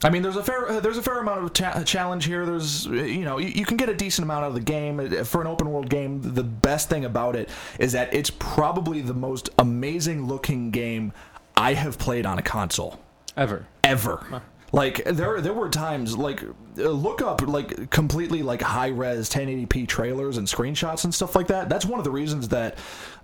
I 0.03 0.09
mean, 0.09 0.21
there's 0.21 0.35
a 0.35 0.43
fair 0.43 0.69
uh, 0.69 0.79
there's 0.79 0.97
a 0.97 1.03
fair 1.03 1.19
amount 1.19 1.43
of 1.43 1.53
cha- 1.53 1.83
challenge 1.83 2.25
here. 2.25 2.45
There's 2.45 2.87
uh, 2.87 2.91
you 2.91 3.23
know 3.25 3.37
you, 3.37 3.49
you 3.49 3.65
can 3.65 3.77
get 3.77 3.89
a 3.89 3.93
decent 3.93 4.23
amount 4.25 4.43
out 4.43 4.49
of 4.49 4.53
the 4.53 4.59
game 4.61 4.99
Uh, 4.99 5.23
for 5.23 5.41
an 5.41 5.47
open 5.47 5.69
world 5.71 5.89
game. 5.89 6.21
The 6.21 6.43
best 6.43 6.89
thing 6.89 7.05
about 7.05 7.35
it 7.35 7.49
is 7.79 7.91
that 7.93 8.13
it's 8.13 8.29
probably 8.29 9.01
the 9.01 9.13
most 9.13 9.49
amazing 9.59 10.25
looking 10.27 10.71
game 10.71 11.13
I 11.55 11.73
have 11.73 11.97
played 11.97 12.25
on 12.25 12.37
a 12.39 12.41
console 12.41 12.99
Ever. 13.37 13.65
ever. 13.83 14.41
Like 14.73 15.03
there, 15.05 15.39
there 15.39 15.53
were 15.53 15.69
times 15.69 16.17
like 16.17 16.41
uh, 16.41 16.89
look 16.89 17.21
up 17.21 17.41
like 17.43 17.91
completely 17.91 18.41
like 18.41 18.63
high 18.63 18.87
res 18.87 19.29
1080p 19.29 19.87
trailers 19.87 20.37
and 20.37 20.47
screenshots 20.47 21.03
and 21.03 21.13
stuff 21.13 21.35
like 21.35 21.45
that. 21.47 21.69
That's 21.69 21.85
one 21.85 21.99
of 21.99 22.03
the 22.03 22.11
reasons 22.11 22.47
that 22.47 22.79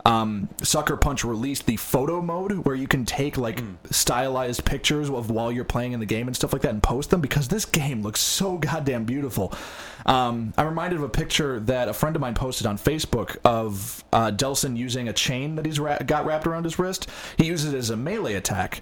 um, 0.06 0.48
Sucker 0.62 0.96
Punch 0.96 1.24
released 1.24 1.66
the 1.66 1.76
photo 1.78 2.22
mode 2.22 2.52
where 2.66 2.76
you 2.76 2.88
can 2.88 3.04
take 3.04 3.36
like 3.36 3.64
stylized 3.90 4.64
pictures 4.64 5.10
of 5.10 5.32
while 5.32 5.52
you're 5.52 5.66
playing 5.66 5.94
in 5.94 6.00
the 6.00 6.06
game 6.06 6.28
and 6.28 6.36
stuff 6.36 6.54
like 6.54 6.62
that 6.62 6.72
and 6.72 6.84
post 6.84 7.10
them 7.10 7.20
because 7.20 7.48
this 7.48 7.66
game 7.66 8.04
looks 8.04 8.20
so 8.20 8.60
goddamn 8.60 9.06
beautiful. 9.06 9.52
Um, 10.06 10.54
I'm 10.56 10.68
reminded 10.68 10.98
of 10.98 11.04
a 11.04 11.10
picture 11.10 11.60
that 11.62 11.90
a 11.90 11.94
friend 11.94 12.16
of 12.16 12.22
mine 12.22 12.36
posted 12.36 12.68
on 12.68 12.78
Facebook 12.78 13.38
of 13.44 14.04
uh, 14.14 14.30
Delsin 14.30 14.78
using 14.78 15.10
a 15.10 15.14
chain 15.14 15.56
that 15.56 15.66
he's 15.66 15.80
ra- 15.80 15.98
got 16.06 16.28
wrapped 16.28 16.46
around 16.46 16.66
his 16.66 16.78
wrist. 16.78 17.10
He 17.38 17.46
uses 17.46 17.74
it 17.74 17.78
as 17.78 17.90
a 17.90 17.98
melee 17.98 18.36
attack 18.36 18.82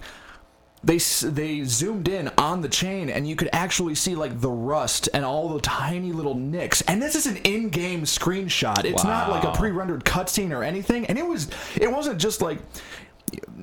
they 0.84 0.98
they 0.98 1.64
zoomed 1.64 2.08
in 2.08 2.30
on 2.38 2.60
the 2.60 2.68
chain 2.68 3.10
and 3.10 3.28
you 3.28 3.34
could 3.34 3.48
actually 3.52 3.94
see 3.94 4.14
like 4.14 4.40
the 4.40 4.50
rust 4.50 5.08
and 5.12 5.24
all 5.24 5.48
the 5.48 5.60
tiny 5.60 6.12
little 6.12 6.34
nicks. 6.34 6.82
And 6.82 7.02
this 7.02 7.14
is 7.14 7.26
an 7.26 7.36
in-game 7.38 8.02
screenshot. 8.02 8.84
It's 8.84 9.04
not 9.04 9.30
like 9.30 9.44
a 9.44 9.52
pre-rendered 9.52 10.04
cutscene 10.04 10.52
or 10.52 10.62
anything. 10.62 11.06
And 11.06 11.18
it 11.18 11.26
was 11.26 11.48
it 11.76 11.90
wasn't 11.90 12.20
just 12.20 12.40
like 12.40 12.58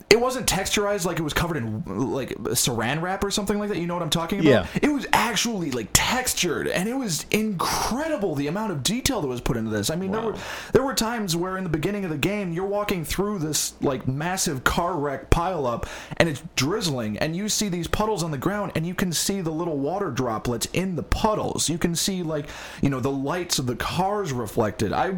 it 0.10 0.20
wasn't 0.20 0.48
texturized 0.48 1.06
like 1.06 1.20
it 1.20 1.24
was 1.24 1.34
covered 1.34 1.58
in 1.58 1.84
like 2.12 2.30
saran 2.30 3.02
wrap 3.02 3.24
or 3.24 3.32
something 3.32 3.60
like 3.60 3.70
that 3.70 3.78
you 3.78 3.88
know 3.88 3.94
what 3.94 4.04
i'm 4.04 4.10
talking 4.10 4.40
about? 4.40 4.50
Yeah. 4.50 4.68
it 4.82 4.90
was 4.90 5.06
actually 5.14 5.72
like 5.72 5.88
textured 5.94 6.68
and 6.68 6.88
it 6.88 6.94
was 6.94 7.26
incredible 7.32 8.36
the 8.36 8.48
amount 8.48 8.72
of 8.72 8.84
detail 8.84 9.22
that 9.22 9.28
was 9.28 9.42
put 9.42 9.58
into 9.58 9.70
this. 9.72 9.90
I 9.90 9.96
mean 9.96 10.12
there 10.12 10.22
were 10.22 10.36
there 10.74 10.84
were 10.84 10.94
times 10.94 11.36
where 11.36 11.58
in 11.58 11.64
the 11.64 11.70
beginning 11.70 12.04
of 12.06 12.12
the 12.12 12.18
game 12.18 12.54
you're 12.54 12.66
walking 12.66 13.04
through 13.04 13.40
this 13.40 13.74
like 13.82 14.08
massive 14.08 14.64
car 14.64 14.96
wreck 14.98 15.30
pileup 15.30 15.88
and 16.18 16.30
it's 16.30 16.44
drizzling 16.56 17.18
and 17.18 17.36
you 17.36 17.50
see 17.50 17.70
these 17.70 17.88
puddles 17.88 18.24
on 18.24 18.32
the 18.32 18.38
ground 18.38 18.72
and 18.76 18.86
you 18.86 18.94
can 18.94 19.12
see 19.12 19.42
the 19.42 19.52
little 19.52 19.78
water 19.78 20.12
droplets 20.12 20.68
in 20.74 20.96
the 20.96 21.04
puddles. 21.04 21.70
You 21.70 21.78
can 21.78 21.96
see 21.96 22.24
like 22.24 22.48
you 22.82 22.90
know 22.90 23.00
the 23.00 23.12
lights 23.12 23.60
of 23.60 23.66
the 23.66 23.76
cars 23.76 24.32
reflected. 24.32 24.94
I 24.94 25.16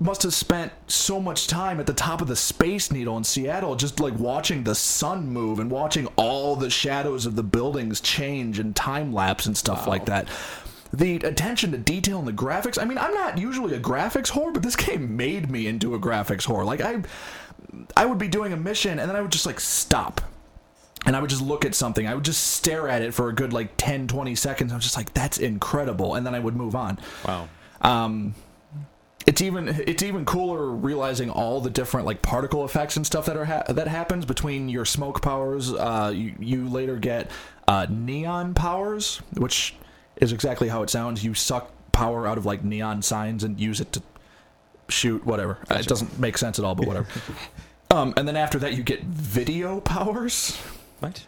must 0.00 0.22
have 0.22 0.32
spent 0.34 0.72
so 0.86 1.20
much 1.20 1.46
time 1.48 1.80
at 1.80 1.86
the 1.86 1.92
top 1.92 2.20
of 2.20 2.28
the 2.28 2.36
Space 2.36 2.92
Needle 2.92 3.16
in 3.16 3.24
Seattle 3.24 3.74
just 3.74 3.98
like 3.98 4.16
watching 4.18 4.62
the 4.64 4.74
sun 4.74 5.28
move 5.28 5.58
and 5.58 5.70
watching 5.70 6.06
all 6.16 6.54
the 6.54 6.70
shadows 6.70 7.26
of 7.26 7.34
the 7.34 7.42
buildings 7.42 8.00
change 8.00 8.58
and 8.60 8.76
time 8.76 9.12
lapse 9.12 9.46
and 9.46 9.56
stuff 9.56 9.86
like 9.88 10.06
that. 10.06 10.28
The 10.92 11.16
attention 11.16 11.72
to 11.72 11.78
detail 11.78 12.18
and 12.20 12.28
the 12.28 12.32
graphics. 12.32 12.80
I 12.80 12.84
mean, 12.84 12.96
I'm 12.96 13.12
not 13.12 13.38
usually 13.38 13.74
a 13.74 13.80
graphics 13.80 14.30
whore, 14.30 14.54
but 14.54 14.62
this 14.62 14.76
game 14.76 15.16
made 15.16 15.50
me 15.50 15.66
into 15.66 15.94
a 15.94 15.98
graphics 15.98 16.46
whore. 16.46 16.64
Like 16.64 16.80
I 16.80 17.02
I 17.96 18.06
would 18.06 18.18
be 18.18 18.28
doing 18.28 18.52
a 18.52 18.56
mission 18.56 18.98
and 18.98 19.08
then 19.08 19.16
I 19.16 19.20
would 19.20 19.32
just 19.32 19.46
like 19.46 19.60
stop. 19.60 20.20
And 21.06 21.14
I 21.14 21.20
would 21.20 21.30
just 21.30 21.42
look 21.42 21.64
at 21.64 21.74
something. 21.74 22.06
I 22.06 22.14
would 22.14 22.24
just 22.24 22.42
stare 22.54 22.88
at 22.88 23.02
it 23.02 23.14
for 23.14 23.28
a 23.28 23.32
good 23.34 23.52
like 23.52 23.70
10 23.76 24.08
20 24.08 24.34
seconds. 24.34 24.72
I 24.72 24.76
was 24.76 24.84
just 24.84 24.96
like 24.96 25.12
that's 25.12 25.38
incredible 25.38 26.14
and 26.14 26.24
then 26.26 26.34
I 26.34 26.38
would 26.38 26.56
move 26.56 26.74
on 26.74 26.98
Wow. 27.26 27.48
um 27.82 28.34
it's 29.28 29.42
even 29.42 29.68
it's 29.86 30.02
even 30.02 30.24
cooler 30.24 30.70
realizing 30.70 31.28
all 31.28 31.60
the 31.60 31.68
different 31.68 32.06
like 32.06 32.22
particle 32.22 32.64
effects 32.64 32.96
and 32.96 33.06
stuff 33.06 33.26
that 33.26 33.36
are 33.36 33.44
ha- 33.44 33.62
that 33.68 33.86
happens 33.86 34.24
between 34.24 34.70
your 34.70 34.86
smoke 34.86 35.20
powers 35.20 35.70
uh 35.74 36.10
you, 36.14 36.34
you 36.40 36.66
later 36.66 36.96
get 36.96 37.30
uh 37.68 37.86
neon 37.90 38.54
powers 38.54 39.20
which 39.34 39.74
is 40.16 40.32
exactly 40.32 40.68
how 40.68 40.82
it 40.82 40.90
sounds. 40.90 41.22
You 41.22 41.34
suck 41.34 41.70
power 41.92 42.26
out 42.26 42.38
of 42.38 42.46
like 42.46 42.64
neon 42.64 43.02
signs 43.02 43.44
and 43.44 43.60
use 43.60 43.80
it 43.80 43.92
to 43.92 44.02
shoot 44.88 45.24
whatever. 45.26 45.58
Uh, 45.70 45.74
it 45.74 45.86
doesn't 45.86 46.18
make 46.18 46.38
sense 46.38 46.58
at 46.58 46.64
all 46.64 46.74
but 46.74 46.86
whatever. 46.86 47.08
Um 47.90 48.12
and 48.18 48.28
then 48.28 48.36
after 48.36 48.58
that 48.58 48.74
you 48.74 48.82
get 48.82 49.02
video 49.02 49.80
powers. 49.80 50.56
What? 51.00 51.26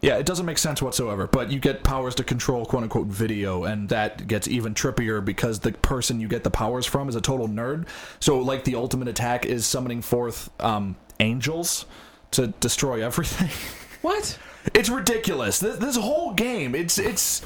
Yeah, 0.00 0.16
it 0.18 0.26
doesn't 0.26 0.46
make 0.46 0.58
sense 0.58 0.82
whatsoever, 0.82 1.26
but 1.26 1.50
you 1.50 1.58
get 1.60 1.84
powers 1.84 2.14
to 2.16 2.24
control 2.24 2.64
quote 2.64 2.82
unquote 2.82 3.06
video, 3.06 3.64
and 3.64 3.88
that 3.90 4.26
gets 4.26 4.48
even 4.48 4.74
trippier 4.74 5.24
because 5.24 5.60
the 5.60 5.72
person 5.72 6.20
you 6.20 6.28
get 6.28 6.44
the 6.44 6.50
powers 6.50 6.86
from 6.86 7.08
is 7.08 7.14
a 7.16 7.20
total 7.20 7.48
nerd. 7.48 7.86
So, 8.20 8.38
like, 8.38 8.64
the 8.64 8.74
ultimate 8.74 9.08
attack 9.08 9.46
is 9.46 9.64
summoning 9.66 10.02
forth 10.02 10.50
um, 10.60 10.96
angels 11.20 11.86
to 12.32 12.48
destroy 12.48 13.04
everything. 13.04 13.48
What? 14.02 14.36
it's 14.74 14.88
ridiculous. 14.88 15.60
This, 15.60 15.76
this 15.76 15.96
whole 15.96 16.34
game, 16.34 16.74
it's 16.74 16.98
it's. 16.98 17.42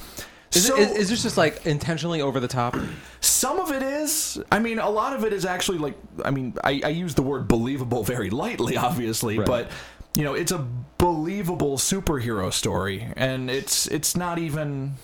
Is, 0.54 0.66
so, 0.66 0.76
it, 0.78 0.88
is, 0.92 0.96
is 0.96 1.10
this 1.10 1.22
just 1.22 1.36
like 1.36 1.66
intentionally 1.66 2.22
over 2.22 2.40
the 2.40 2.48
top? 2.48 2.74
some 3.20 3.58
of 3.60 3.72
it 3.72 3.82
is. 3.82 4.40
I 4.50 4.58
mean, 4.58 4.78
a 4.78 4.88
lot 4.88 5.12
of 5.14 5.22
it 5.24 5.34
is 5.34 5.44
actually 5.44 5.76
like. 5.76 5.96
I 6.24 6.30
mean, 6.30 6.54
I, 6.64 6.80
I 6.82 6.88
use 6.88 7.14
the 7.14 7.20
word 7.22 7.46
believable 7.46 8.04
very 8.04 8.30
lightly, 8.30 8.76
obviously, 8.78 9.36
Right. 9.36 9.46
but 9.46 9.70
you 10.16 10.24
know, 10.24 10.32
it's 10.34 10.50
a 10.50 10.66
believable 10.96 11.76
superhero 11.76 12.52
story, 12.52 13.06
and 13.16 13.50
it's 13.50 13.86
it's 13.88 14.16
not 14.16 14.38
even. 14.38 14.94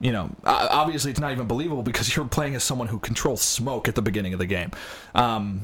You 0.00 0.10
know, 0.10 0.30
obviously, 0.44 1.12
it's 1.12 1.20
not 1.20 1.30
even 1.30 1.46
believable 1.46 1.84
because 1.84 2.16
you're 2.16 2.26
playing 2.26 2.56
as 2.56 2.64
someone 2.64 2.88
who 2.88 2.98
controls 2.98 3.40
smoke 3.40 3.86
at 3.86 3.94
the 3.94 4.02
beginning 4.02 4.32
of 4.32 4.40
the 4.40 4.46
game. 4.46 4.72
Um, 5.14 5.60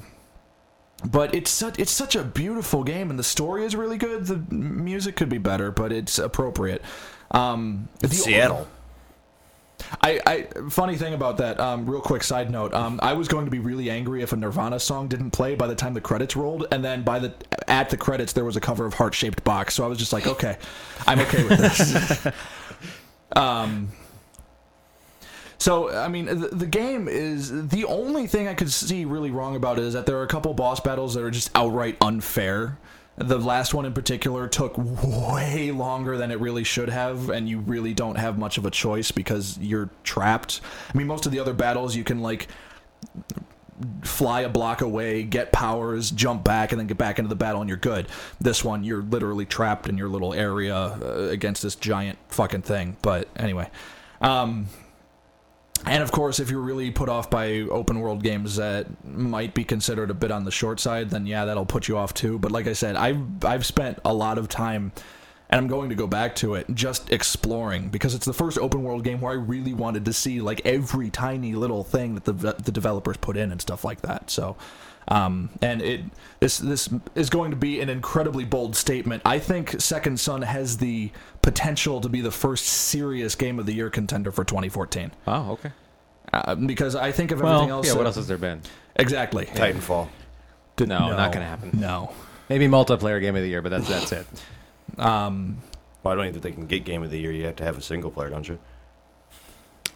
but 1.05 1.35
it's 1.35 1.51
such 1.51 1.77
it's 1.81 1.91
such 1.91 2.15
a 2.15 2.23
beautiful 2.23 2.85
game, 2.85 3.11
and 3.11 3.19
the 3.19 3.25
story 3.25 3.65
is 3.65 3.75
really 3.75 3.99
good. 3.99 4.27
The 4.27 4.37
music 4.55 5.17
could 5.17 5.29
be 5.29 5.39
better, 5.39 5.73
but 5.73 5.91
it's 5.91 6.21
appropriate. 6.21 6.83
Um, 7.33 7.89
the- 7.99 8.09
Seattle. 8.09 8.69
I, 10.03 10.21
I 10.27 10.43
funny 10.71 10.97
thing 10.97 11.15
about 11.15 11.39
that. 11.39 11.59
Um, 11.61 11.89
real 11.89 12.01
quick 12.01 12.23
side 12.23 12.51
note. 12.51 12.75
Um, 12.75 12.99
I 13.03 13.13
was 13.13 13.29
going 13.29 13.45
to 13.45 13.51
be 13.51 13.59
really 13.59 13.91
angry 13.91 14.23
if 14.23 14.33
a 14.33 14.37
Nirvana 14.37 14.79
song 14.79 15.09
didn't 15.09 15.31
play 15.31 15.55
by 15.55 15.67
the 15.67 15.75
time 15.75 15.95
the 15.95 16.01
credits 16.01 16.37
rolled, 16.37 16.67
and 16.71 16.85
then 16.85 17.03
by 17.03 17.19
the 17.19 17.35
at 17.67 17.91
the 17.91 17.97
credits 17.97 18.33
there 18.33 18.45
was 18.45 18.57
a 18.57 18.61
cover 18.61 18.87
of 18.87 18.95
Heart 18.95 19.15
Shaped 19.15 19.45
Box. 19.45 19.75
So 19.75 19.85
I 19.85 19.87
was 19.89 19.99
just 19.99 20.13
like, 20.13 20.27
okay, 20.35 20.59
I'm 21.07 21.21
okay 21.21 21.45
with 21.45 21.59
this. 21.59 22.27
um. 23.33 23.89
So 25.61 25.91
I 25.91 26.09
mean, 26.09 26.27
the, 26.27 26.49
the 26.49 26.67
game 26.67 27.09
is 27.09 27.69
the 27.69 27.85
only 27.85 28.27
thing 28.27 28.47
I 28.47 28.55
could 28.55 28.71
see 28.73 29.05
really 29.05 29.31
wrong 29.31 29.57
about 29.57 29.79
it 29.79 29.85
is 29.85 29.95
that 29.95 30.07
there 30.07 30.17
are 30.19 30.23
a 30.23 30.29
couple 30.29 30.55
boss 30.55 30.81
battles 30.81 31.15
that 31.15 31.25
are 31.25 31.31
just 31.31 31.51
outright 31.55 31.97
unfair. 32.01 32.79
The 33.19 33.39
last 33.39 33.75
one 33.75 33.85
in 33.85 33.93
particular 33.93 34.47
took 34.47 34.77
way 34.79 35.73
longer 35.73 36.17
than 36.17 36.31
it 36.31 36.39
really 36.39 36.63
should 36.63 36.89
have, 36.89 37.31
and 37.31 37.49
you 37.49 37.59
really 37.59 37.93
don't 37.93 38.17
have 38.17 38.39
much 38.39 38.59
of 38.59 38.65
a 38.65 38.71
choice 38.71 39.11
because 39.11 39.59
you're 39.59 39.91
trapped. 40.05 40.61
I 40.95 40.97
mean, 40.97 41.09
most 41.09 41.27
of 41.27 41.33
the 41.33 41.41
other 41.41 41.53
battles 41.53 41.97
you 41.97 42.05
can 42.05 42.21
like 42.21 42.47
fly 44.03 44.43
a 44.43 44.49
block 44.49 44.81
away, 44.81 45.23
get 45.25 45.53
powers, 45.53 46.11
jump 46.11 46.45
back, 46.45 46.73
and 46.73 46.79
then 46.79 46.87
get 46.87 46.99
back 46.99 47.19
into 47.19 47.29
the 47.29 47.37
battle, 47.37 47.61
and 47.61 47.69
you're 47.69 47.77
good. 47.77 48.07
This 48.41 48.65
one, 48.65 48.85
you're 48.85 49.03
literally 49.03 49.47
trapped 49.47 49.89
in 49.89 49.99
your 49.99 50.09
little 50.09 50.33
area 50.33 50.77
uh, 50.77 51.29
against 51.31 51.63
this 51.63 51.75
giant 51.75 52.19
fucking 52.29 52.63
thing. 52.63 52.97
But 53.03 53.29
anyway, 53.37 53.71
um, 54.21 54.69
and 55.87 56.03
of 56.03 56.13
course, 56.13 56.41
if 56.41 56.51
you're 56.51 56.61
really 56.61 56.91
put 56.91 57.09
off 57.09 57.31
by 57.31 57.61
open 57.61 58.01
world 58.01 58.23
games 58.23 58.57
that 58.57 59.05
might 59.05 59.55
be 59.55 59.65
considered 59.65 60.11
a 60.11 60.15
bit 60.15 60.31
on 60.31 60.45
the 60.45 60.51
short 60.51 60.81
side, 60.81 61.11
then 61.11 61.27
yeah, 61.27 61.45
that'll 61.45 61.67
put 61.67 61.89
you 61.89 61.97
off 61.97 62.15
too. 62.15 62.39
But 62.39 62.53
like 62.53 62.67
I 62.67 62.73
said, 62.73 62.97
I've 62.97 63.45
I've 63.45 63.67
spent 63.67 63.99
a 64.05 64.13
lot 64.13 64.39
of 64.39 64.49
time, 64.49 64.93
and 65.51 65.59
I'm 65.59 65.69
going 65.69 65.89
to 65.91 65.95
go 65.95 66.07
back 66.07 66.35
to 66.37 66.55
it 66.55 66.67
just 66.75 67.11
exploring 67.13 67.89
because 67.89 68.15
it's 68.15 68.27
the 68.27 68.33
first 68.33 68.59
open 68.59 68.83
world 68.83 69.05
game 69.05 69.21
where 69.21 69.33
I 69.33 69.37
really 69.37 69.75
wanted 69.75 70.05
to 70.07 70.13
see 70.13 70.41
like 70.41 70.61
every 70.65 71.11
tiny 71.11 71.55
little 71.55 71.85
thing 71.85 72.15
that 72.15 72.25
the 72.25 72.33
the 72.33 72.73
developers 72.73 73.17
put 73.17 73.37
in 73.37 73.53
and 73.53 73.61
stuff 73.61 73.85
like 73.85 74.03
that. 74.03 74.31
So. 74.31 74.57
Um, 75.11 75.49
and 75.63 75.81
it 75.81 76.03
this 76.41 76.59
this 76.59 76.89
is 77.15 77.31
going 77.31 77.51
to 77.51 77.57
be 77.57 77.81
an 77.81 77.89
incredibly 77.89 78.45
bold 78.45 78.77
statement. 78.77 79.23
I 79.25 79.39
think 79.39 79.81
Second 79.81 80.21
Son 80.21 80.43
has 80.43 80.77
the 80.77 81.11
potential 81.41 82.01
to 82.03 82.09
be 82.11 82.21
the 82.21 82.31
first 82.31 82.67
serious 82.67 83.35
game 83.35 83.59
of 83.59 83.65
the 83.67 83.73
year 83.73 83.89
contender 83.91 84.31
for 84.31 84.45
2014. 84.45 85.11
Oh, 85.27 85.53
okay. 85.53 85.73
Uh, 86.33 86.55
because 86.55 86.95
I 86.95 87.11
think 87.11 87.31
of 87.31 87.41
Well, 87.41 87.55
everything 87.55 87.71
else. 87.71 87.87
Yeah. 87.87 87.93
What 87.95 88.01
that- 88.01 88.07
else 88.09 88.17
has 88.17 88.29
there 88.29 88.37
been? 88.37 88.61
Exactly. 88.97 89.47
Titanfall. 89.47 90.09
No, 90.81 90.87
not 91.11 91.33
gonna 91.33 91.47
happen. 91.47 91.71
No. 91.73 92.13
Maybe 92.49 92.67
multiplayer 92.69 93.21
game 93.21 93.35
of 93.35 93.43
the 93.43 93.49
year, 93.49 93.63
but 93.63 93.71
that's 93.71 93.89
that's 93.89 94.13
it. 94.13 94.27
Um, 94.99 95.59
Well, 96.03 96.13
I 96.13 96.17
don't 96.17 96.27
even 96.27 96.41
think 96.41 96.55
they 96.55 96.61
can 96.61 96.67
get 96.67 96.85
game 96.85 97.03
of 97.03 97.11
the 97.11 97.19
year. 97.19 97.33
You 97.33 97.47
have 97.47 97.57
to 97.57 97.65
have 97.65 97.77
a 97.79 97.83
single 97.83 98.11
player, 98.11 98.31
don't 98.31 98.47
you? 98.49 98.59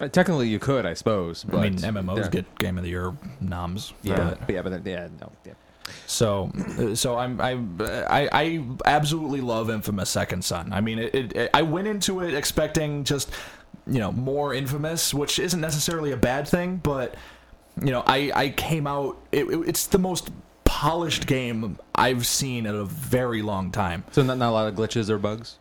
Uh, 0.00 0.08
technically, 0.08 0.48
you 0.48 0.58
could, 0.58 0.86
I 0.86 0.94
suppose. 0.94 1.44
But 1.44 1.58
I 1.58 1.62
mean, 1.70 1.74
MMOs 1.78 2.30
get 2.30 2.58
Game 2.58 2.76
of 2.78 2.84
the 2.84 2.90
Year 2.90 3.12
noms. 3.40 3.92
Yeah, 4.02 4.34
but- 4.40 4.50
yeah, 4.50 4.62
but 4.62 4.70
then, 4.70 4.82
yeah, 4.84 5.08
no, 5.20 5.32
yeah. 5.44 5.52
So, 6.06 6.50
uh, 6.78 6.94
so 6.94 7.18
I'm 7.18 7.40
I, 7.40 7.52
I 7.80 8.28
I 8.32 8.64
absolutely 8.86 9.40
love 9.40 9.68
Infamous 9.70 10.10
Second 10.10 10.44
Son. 10.44 10.72
I 10.72 10.80
mean, 10.80 10.98
it, 10.98 11.14
it, 11.36 11.50
I 11.52 11.62
went 11.62 11.88
into 11.88 12.20
it 12.20 12.34
expecting 12.34 13.04
just 13.04 13.30
you 13.86 13.98
know 13.98 14.12
more 14.12 14.54
Infamous, 14.54 15.12
which 15.12 15.38
isn't 15.38 15.60
necessarily 15.60 16.12
a 16.12 16.16
bad 16.16 16.46
thing, 16.48 16.76
but 16.76 17.14
you 17.80 17.90
know, 17.90 18.02
I 18.06 18.30
I 18.34 18.48
came 18.50 18.86
out. 18.86 19.16
It, 19.32 19.44
it- 19.48 19.68
it's 19.68 19.86
the 19.88 19.98
most 19.98 20.30
polished 20.64 21.26
game 21.26 21.78
I've 21.94 22.26
seen 22.26 22.64
in 22.66 22.74
a 22.74 22.84
very 22.84 23.42
long 23.42 23.70
time. 23.70 24.04
So 24.12 24.22
not, 24.22 24.38
not 24.38 24.50
a 24.50 24.52
lot 24.52 24.68
of 24.68 24.74
glitches 24.74 25.10
or 25.10 25.18
bugs. 25.18 25.58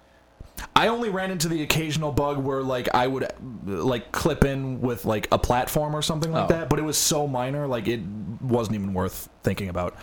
I 0.76 0.88
only 0.88 1.10
ran 1.10 1.32
into 1.32 1.48
the 1.48 1.62
occasional 1.64 2.12
bug 2.12 2.38
where 2.38 2.62
like 2.64 2.90
I 2.94 3.08
would 3.08 3.28
like 3.66 4.12
clip 4.12 4.44
in 4.44 4.82
with 4.82 5.06
like 5.06 5.28
a 5.32 5.38
platform 5.40 5.96
or 5.96 6.02
something 6.02 6.32
like 6.32 6.46
Oh. 6.46 6.48
that, 6.48 6.70
but 6.70 6.80
it 6.80 6.84
was 6.84 6.98
so 6.98 7.28
minor, 7.28 7.68
like 7.68 7.88
it 7.88 8.02
wasn't 8.42 8.76
even 8.76 8.94
worth 8.94 9.30
thinking 9.44 9.70
about. 9.70 9.96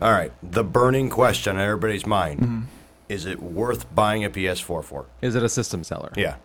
All 0.00 0.10
right. 0.12 0.32
The 0.42 0.64
burning 0.64 1.10
question 1.10 1.56
on 1.56 1.62
everybody's 1.62 2.06
mind. 2.06 2.40
Mm-hmm. 2.40 2.60
is 3.08 3.26
it 3.26 3.42
worth 3.42 3.94
buying 3.94 4.24
a 4.24 4.30
PS4 4.30 4.82
for? 4.82 5.06
Is 5.20 5.34
it 5.34 5.42
a 5.42 5.48
system 5.48 5.84
seller? 5.84 6.12
Yeah. 6.16 6.36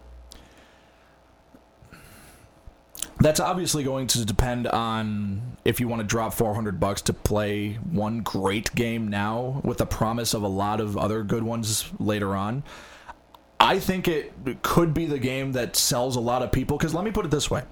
That's 3.20 3.40
obviously 3.40 3.84
going 3.84 4.06
to 4.08 4.26
depend 4.26 4.68
on 4.68 5.58
if 5.66 5.80
you 5.80 5.88
want 5.88 6.02
to 6.02 6.08
drop 6.08 6.34
400 6.34 6.80
bucks 6.80 7.02
to 7.04 7.14
play 7.14 7.74
one 7.74 8.20
great 8.20 8.74
game 8.76 9.08
now 9.08 9.60
with 9.64 9.80
the 9.80 9.88
promise 9.88 10.36
of 10.36 10.44
a 10.44 10.48
lot 10.48 10.80
of 10.80 10.96
other 10.98 11.24
good 11.24 11.42
ones 11.42 11.90
later 12.00 12.36
on. 12.36 12.64
I 13.60 13.80
think 13.80 14.08
it 14.08 14.34
could 14.62 14.94
be 14.94 15.06
the 15.06 15.20
game 15.20 15.54
that 15.54 15.76
sells 15.76 16.16
a 16.16 16.20
lot 16.20 16.44
of 16.44 16.52
people 16.52 16.78
because 16.78 16.94
let 16.94 17.04
me 17.04 17.12
put 17.12 17.26
it 17.26 17.32
this 17.32 17.50
way. 17.50 17.64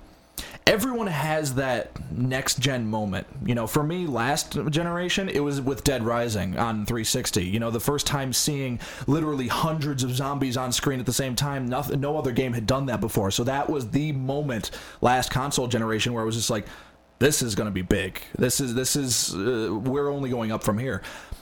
Everyone 0.67 1.07
has 1.07 1.55
that 1.55 1.91
next 2.11 2.59
gen 2.59 2.88
moment. 2.88 3.27
You 3.45 3.53
know, 3.53 3.67
for 3.67 3.83
me, 3.83 4.07
last 4.07 4.57
generation, 4.71 5.29
it 5.29 5.39
was 5.39 5.61
with 5.61 5.83
Dead 5.83 6.03
Rising 6.03 6.57
on 6.57 6.88
360. 6.88 7.43
You 7.43 7.59
know, 7.59 7.69
the 7.69 7.79
first 7.79 8.07
time 8.07 8.33
seeing 8.33 8.79
literally 9.05 9.47
hundreds 9.47 10.03
of 10.03 10.15
zombies 10.15 10.57
on 10.57 10.71
screen 10.71 10.99
at 10.99 11.05
the 11.05 11.13
same 11.13 11.36
time. 11.36 11.67
Nothing, 11.67 11.99
no 11.99 12.17
other 12.17 12.31
game 12.31 12.53
had 12.53 12.65
done 12.65 12.88
that 12.88 12.99
before. 12.99 13.29
So 13.29 13.43
that 13.43 13.69
was 13.69 13.91
the 13.91 14.11
moment 14.13 14.71
last 15.01 15.29
console 15.29 15.67
generation 15.67 16.13
where 16.13 16.23
it 16.23 16.25
was 16.25 16.36
just 16.36 16.49
like, 16.49 16.65
this 17.19 17.41
is 17.41 17.55
going 17.55 17.67
to 17.67 17.71
be 17.71 17.81
big. 17.81 18.21
This 18.38 18.59
is 18.59 18.73
this 18.73 18.95
is 18.95 19.33
uh, 19.33 19.73
we're 19.73 20.09
only 20.09 20.29
going 20.29 20.51
up 20.51 20.63
from 20.63 20.77
here. 20.77 21.01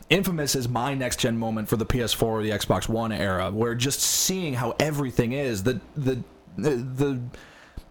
Infamous 0.09 0.55
is 0.55 0.67
my 0.67 0.93
next 0.93 1.19
gen 1.19 1.37
moment 1.37 1.69
for 1.69 1.77
the 1.77 1.85
PS4 1.85 2.23
or 2.23 2.43
the 2.43 2.51
Xbox 2.51 2.87
One 2.87 3.11
era, 3.11 3.51
where 3.51 3.75
just 3.75 3.99
seeing 3.99 4.53
how 4.53 4.75
everything 4.79 5.31
is 5.33 5.63
the 5.63 5.79
the 5.95 6.23
the. 6.57 6.69
the 6.75 7.21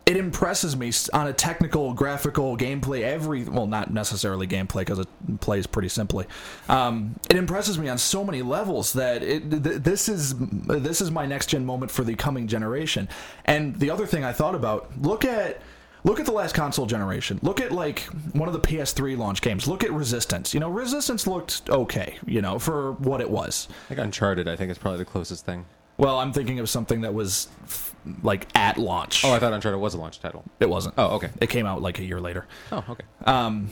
it 0.05 0.17
impresses 0.17 0.77
me 0.77 0.91
on 1.13 1.29
a 1.29 1.33
technical, 1.33 1.95
graphical, 1.95 2.57
gameplay. 2.57 3.03
Every 3.03 3.45
well, 3.45 3.69
not 3.69 3.93
necessarily 3.93 4.49
gameplay 4.49 4.81
because 4.81 4.99
it 4.99 5.09
plays 5.41 5.67
pretty 5.69 5.89
simply. 5.89 6.27
Um, 6.69 7.21
it 7.31 7.37
impresses 7.37 7.79
me 7.79 7.89
on 7.89 7.99
so 7.99 8.25
many 8.25 8.43
levels 8.43 8.95
that 8.95 9.23
it 9.23 9.49
th- 9.49 9.83
this 9.83 10.09
is 10.09 10.35
this 10.37 11.01
is 11.01 11.13
my 11.13 11.25
next 11.25 11.47
gen 11.47 11.65
moment 11.65 11.93
for 11.93 12.03
the 12.03 12.17
coming 12.17 12.49
generation. 12.49 13.09
And 13.45 13.79
the 13.79 13.91
other 13.91 14.07
thing 14.07 14.25
I 14.25 14.33
thought 14.33 14.57
about 14.57 14.91
look 15.01 15.25
at 15.25 15.63
look 16.05 16.21
at 16.21 16.27
the 16.27 16.33
last 16.33 16.55
console 16.55 16.87
generation. 16.87 17.39
Look 17.43 17.61
at 17.61 17.73
like 17.73 18.01
one 18.33 18.49
of 18.49 18.53
the 18.55 18.61
PS3 18.61 19.17
launch 19.17 19.41
games. 19.43 19.67
Look 19.69 19.85
at 19.85 19.93
Resistance. 19.93 20.53
You 20.55 20.61
know, 20.61 20.69
Resistance 20.71 21.27
looked 21.27 21.69
okay. 21.71 22.19
You 22.27 22.43
know, 22.43 22.59
for 22.59 22.93
what 22.93 23.21
it 23.21 23.31
was. 23.31 23.69
Like 23.91 23.99
Uncharted, 23.99 24.49
I 24.49 24.57
think 24.57 24.71
is 24.71 24.79
probably 24.79 24.99
the 24.99 25.05
closest 25.05 25.45
thing. 25.47 25.65
Well, 25.99 26.19
I'm 26.19 26.33
thinking 26.33 26.59
of 26.59 26.69
something 26.71 27.03
that 27.03 27.13
was 27.15 27.49
f- 27.65 27.95
like 28.23 28.49
at 28.57 28.79
launch. 28.79 29.25
Oh, 29.25 29.33
I 29.33 29.39
thought 29.39 29.53
Uncharted 29.53 29.81
was 29.81 29.95
a 29.95 29.99
launch 29.99 30.21
title. 30.21 30.43
it 30.59 30.69
wasn't. 30.69 30.95
Oh, 30.99 31.17
okay. 31.17 31.31
It 31.41 31.49
came 31.51 31.67
out 31.67 31.83
like 31.83 31.99
a 31.99 32.05
year 32.05 32.21
later. 32.21 32.47
Oh, 32.73 32.83
okay. 32.89 33.05
Um, 33.25 33.71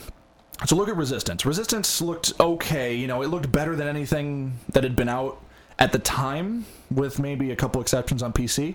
so 0.67 0.77
look 0.77 0.89
at 0.89 0.97
Resistance. 0.97 1.47
Resistance 1.47 2.01
looked 2.03 2.33
okay. 2.39 2.95
You 2.95 3.07
know, 3.07 3.23
it 3.23 3.29
looked 3.29 3.51
better 3.51 3.75
than 3.75 3.89
anything 3.89 4.59
that 4.75 4.85
had 4.85 4.95
been 4.95 5.09
out 5.09 5.43
at 5.79 5.93
the 5.93 5.99
time, 5.99 6.67
with 6.91 7.19
maybe 7.19 7.51
a 7.53 7.57
couple 7.57 7.81
exceptions 7.81 8.23
on 8.23 8.35
PC. 8.35 8.75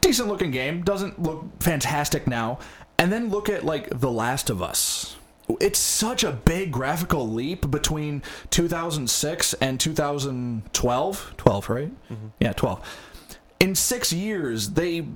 Decent 0.00 0.28
looking 0.28 0.50
game. 0.50 0.82
Doesn't 0.82 1.20
look 1.22 1.44
fantastic 1.60 2.26
now. 2.26 2.58
And 2.98 3.12
then 3.12 3.28
look 3.28 3.48
at 3.48 3.64
like 3.64 3.88
The 4.00 4.10
Last 4.10 4.50
of 4.50 4.62
Us. 4.62 5.16
It's 5.60 5.78
such 5.78 6.24
a 6.24 6.32
big 6.32 6.72
graphical 6.72 7.28
leap 7.28 7.70
between 7.70 8.22
2006 8.50 9.54
and 9.54 9.78
2012. 9.78 11.34
12, 11.36 11.68
right? 11.68 11.90
Mm-hmm. 12.10 12.26
Yeah, 12.40 12.52
12. 12.52 12.98
In 13.60 13.74
six 13.74 14.12
years, 14.12 14.70
they 14.70 15.06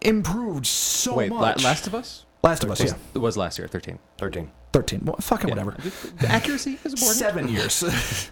improved 0.00 0.66
so 0.66 1.16
Wait, 1.16 1.30
La- 1.30 1.40
much. 1.40 1.64
Last 1.64 1.86
of 1.86 1.94
Us? 1.94 2.24
Last 2.42 2.64
of 2.64 2.70
Us, 2.70 2.82
yeah. 2.82 2.94
It 3.14 3.18
was 3.18 3.36
last 3.36 3.58
year, 3.58 3.68
13. 3.68 3.98
13. 4.18 4.50
13. 4.72 5.00
Well, 5.04 5.16
fucking 5.20 5.50
whatever. 5.50 5.76
The 6.18 6.28
accuracy 6.28 6.78
is 6.84 6.92
important. 6.94 7.16
Seven 7.18 7.48
years. 7.48 7.82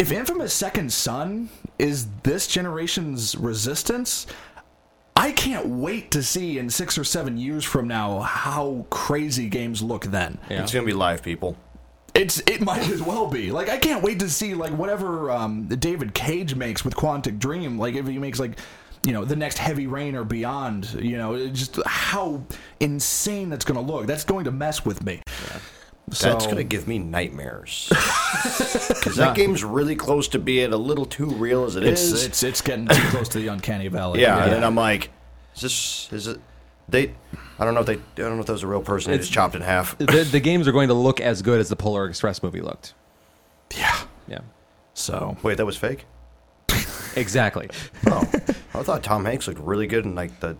if 0.00 0.10
Infamous 0.12 0.54
Second 0.54 0.90
Son 0.90 1.50
is 1.78 2.06
this 2.22 2.46
generation's 2.46 3.36
resistance, 3.36 4.26
I 5.14 5.30
can't 5.32 5.66
wait 5.66 6.10
to 6.12 6.22
see 6.22 6.56
in 6.56 6.70
six 6.70 6.96
or 6.96 7.04
seven 7.04 7.36
years 7.36 7.66
from 7.66 7.86
now 7.86 8.20
how 8.20 8.86
crazy 8.88 9.50
games 9.50 9.82
look 9.82 10.06
then. 10.06 10.38
Yeah. 10.48 10.62
It's 10.62 10.72
going 10.72 10.86
to 10.86 10.90
be 10.90 10.96
live, 10.96 11.22
people. 11.22 11.54
It's 12.14 12.38
it 12.46 12.62
might 12.62 12.88
as 12.88 13.02
well 13.02 13.26
be. 13.26 13.52
Like 13.52 13.68
I 13.68 13.76
can't 13.76 14.02
wait 14.02 14.20
to 14.20 14.30
see 14.30 14.54
like 14.54 14.72
whatever 14.72 15.30
um, 15.30 15.66
David 15.66 16.14
Cage 16.14 16.54
makes 16.54 16.82
with 16.82 16.96
Quantic 16.96 17.38
Dream. 17.38 17.78
Like 17.78 17.94
if 17.94 18.08
he 18.08 18.18
makes 18.18 18.40
like 18.40 18.58
you 19.06 19.12
know 19.12 19.26
the 19.26 19.36
next 19.36 19.58
Heavy 19.58 19.86
Rain 19.86 20.16
or 20.16 20.24
Beyond. 20.24 20.94
You 20.94 21.18
know 21.18 21.48
just 21.48 21.78
how 21.84 22.42
insane 22.80 23.50
that's 23.50 23.66
going 23.66 23.78
to 23.86 23.92
look. 23.92 24.06
That's 24.06 24.24
going 24.24 24.44
to 24.46 24.50
mess 24.50 24.82
with 24.82 25.04
me. 25.04 25.20
That's 26.10 26.20
So- 26.20 26.38
going 26.38 26.56
to 26.56 26.64
give 26.64 26.86
me 26.86 26.98
nightmares. 26.98 27.90
Because 28.88 29.16
that 29.16 29.34
game's 29.34 29.64
really 29.64 29.96
close 29.96 30.28
to 30.28 30.38
being 30.38 30.72
a 30.72 30.76
little 30.76 31.04
too 31.06 31.26
real 31.26 31.64
as 31.64 31.76
it 31.76 31.84
It's 31.84 32.00
is. 32.02 32.24
it's 32.24 32.42
it's 32.42 32.60
getting 32.60 32.86
too 32.86 33.02
close 33.08 33.28
to 33.30 33.38
the 33.38 33.48
uncanny 33.48 33.88
valley. 33.88 34.20
yeah, 34.20 34.44
and 34.46 34.64
I'm 34.64 34.74
like, 34.74 35.10
is 35.54 35.62
this, 35.62 36.08
is 36.12 36.26
it, 36.26 36.40
they, 36.88 37.12
I 37.58 37.64
don't 37.64 37.74
know 37.74 37.80
if 37.80 37.86
they, 37.86 37.94
I 37.94 38.00
don't 38.16 38.34
know 38.36 38.40
if 38.40 38.46
that 38.46 38.52
was 38.52 38.62
a 38.62 38.66
real 38.66 38.80
person. 38.82 39.10
They 39.10 39.14
It's- 39.16 39.26
just 39.26 39.34
chopped 39.34 39.54
in 39.54 39.62
half. 39.62 39.96
the, 39.98 40.06
the 40.30 40.40
games 40.40 40.68
are 40.68 40.72
going 40.72 40.88
to 40.88 40.94
look 40.94 41.20
as 41.20 41.42
good 41.42 41.60
as 41.60 41.68
the 41.68 41.76
Polar 41.76 42.06
Express 42.08 42.42
movie 42.42 42.60
looked. 42.60 42.94
yeah. 43.76 43.96
Yeah. 44.28 44.40
So 44.94 45.36
Wait, 45.42 45.56
that 45.56 45.66
was 45.66 45.76
fake? 45.76 46.06
Exactly. 47.16 47.68
Oh, 48.06 48.20
I 48.74 48.82
thought 48.82 49.02
Tom 49.02 49.24
Hanks 49.24 49.48
looked 49.48 49.60
really 49.60 49.86
good 49.86 50.04
in 50.04 50.14
like 50.14 50.38
the, 50.40 50.56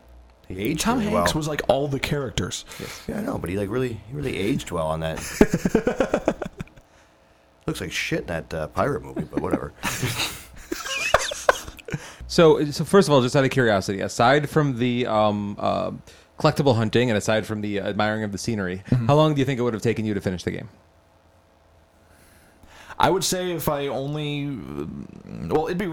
he 0.54 0.62
aged 0.70 0.80
Tom 0.80 0.98
really 0.98 1.10
Hanks 1.10 1.34
well. 1.34 1.38
was 1.40 1.48
like 1.48 1.62
all 1.68 1.88
the 1.88 2.00
characters. 2.00 2.64
Yeah, 3.08 3.18
I 3.18 3.22
know, 3.22 3.38
but 3.38 3.50
he 3.50 3.56
like 3.58 3.70
really, 3.70 3.94
he 3.94 4.12
really 4.14 4.36
aged 4.36 4.70
well 4.70 4.86
on 4.88 5.00
that. 5.00 5.18
Looks 7.66 7.80
like 7.80 7.92
shit 7.92 8.20
in 8.22 8.26
that 8.26 8.52
uh, 8.54 8.66
pirate 8.68 9.02
movie, 9.02 9.24
but 9.30 9.40
whatever. 9.40 9.72
So, 12.26 12.64
so 12.70 12.84
first 12.84 13.08
of 13.08 13.12
all, 13.12 13.22
just 13.22 13.34
out 13.34 13.44
of 13.44 13.50
curiosity, 13.50 14.00
aside 14.02 14.48
from 14.48 14.78
the 14.78 15.04
um, 15.04 15.56
uh, 15.58 15.90
collectible 16.38 16.76
hunting 16.76 17.10
and 17.10 17.18
aside 17.18 17.44
from 17.44 17.60
the 17.60 17.80
admiring 17.80 18.22
of 18.22 18.30
the 18.30 18.38
scenery, 18.38 18.84
how 19.08 19.16
long 19.16 19.34
do 19.34 19.40
you 19.40 19.44
think 19.44 19.58
it 19.58 19.64
would 19.64 19.74
have 19.74 19.82
taken 19.82 20.04
you 20.04 20.14
to 20.14 20.20
finish 20.20 20.44
the 20.44 20.52
game? 20.52 20.68
I 23.00 23.08
would 23.10 23.24
say 23.24 23.52
if 23.52 23.68
I 23.68 23.86
only, 23.86 24.46
well, 25.48 25.66
it'd 25.68 25.78
be 25.78 25.90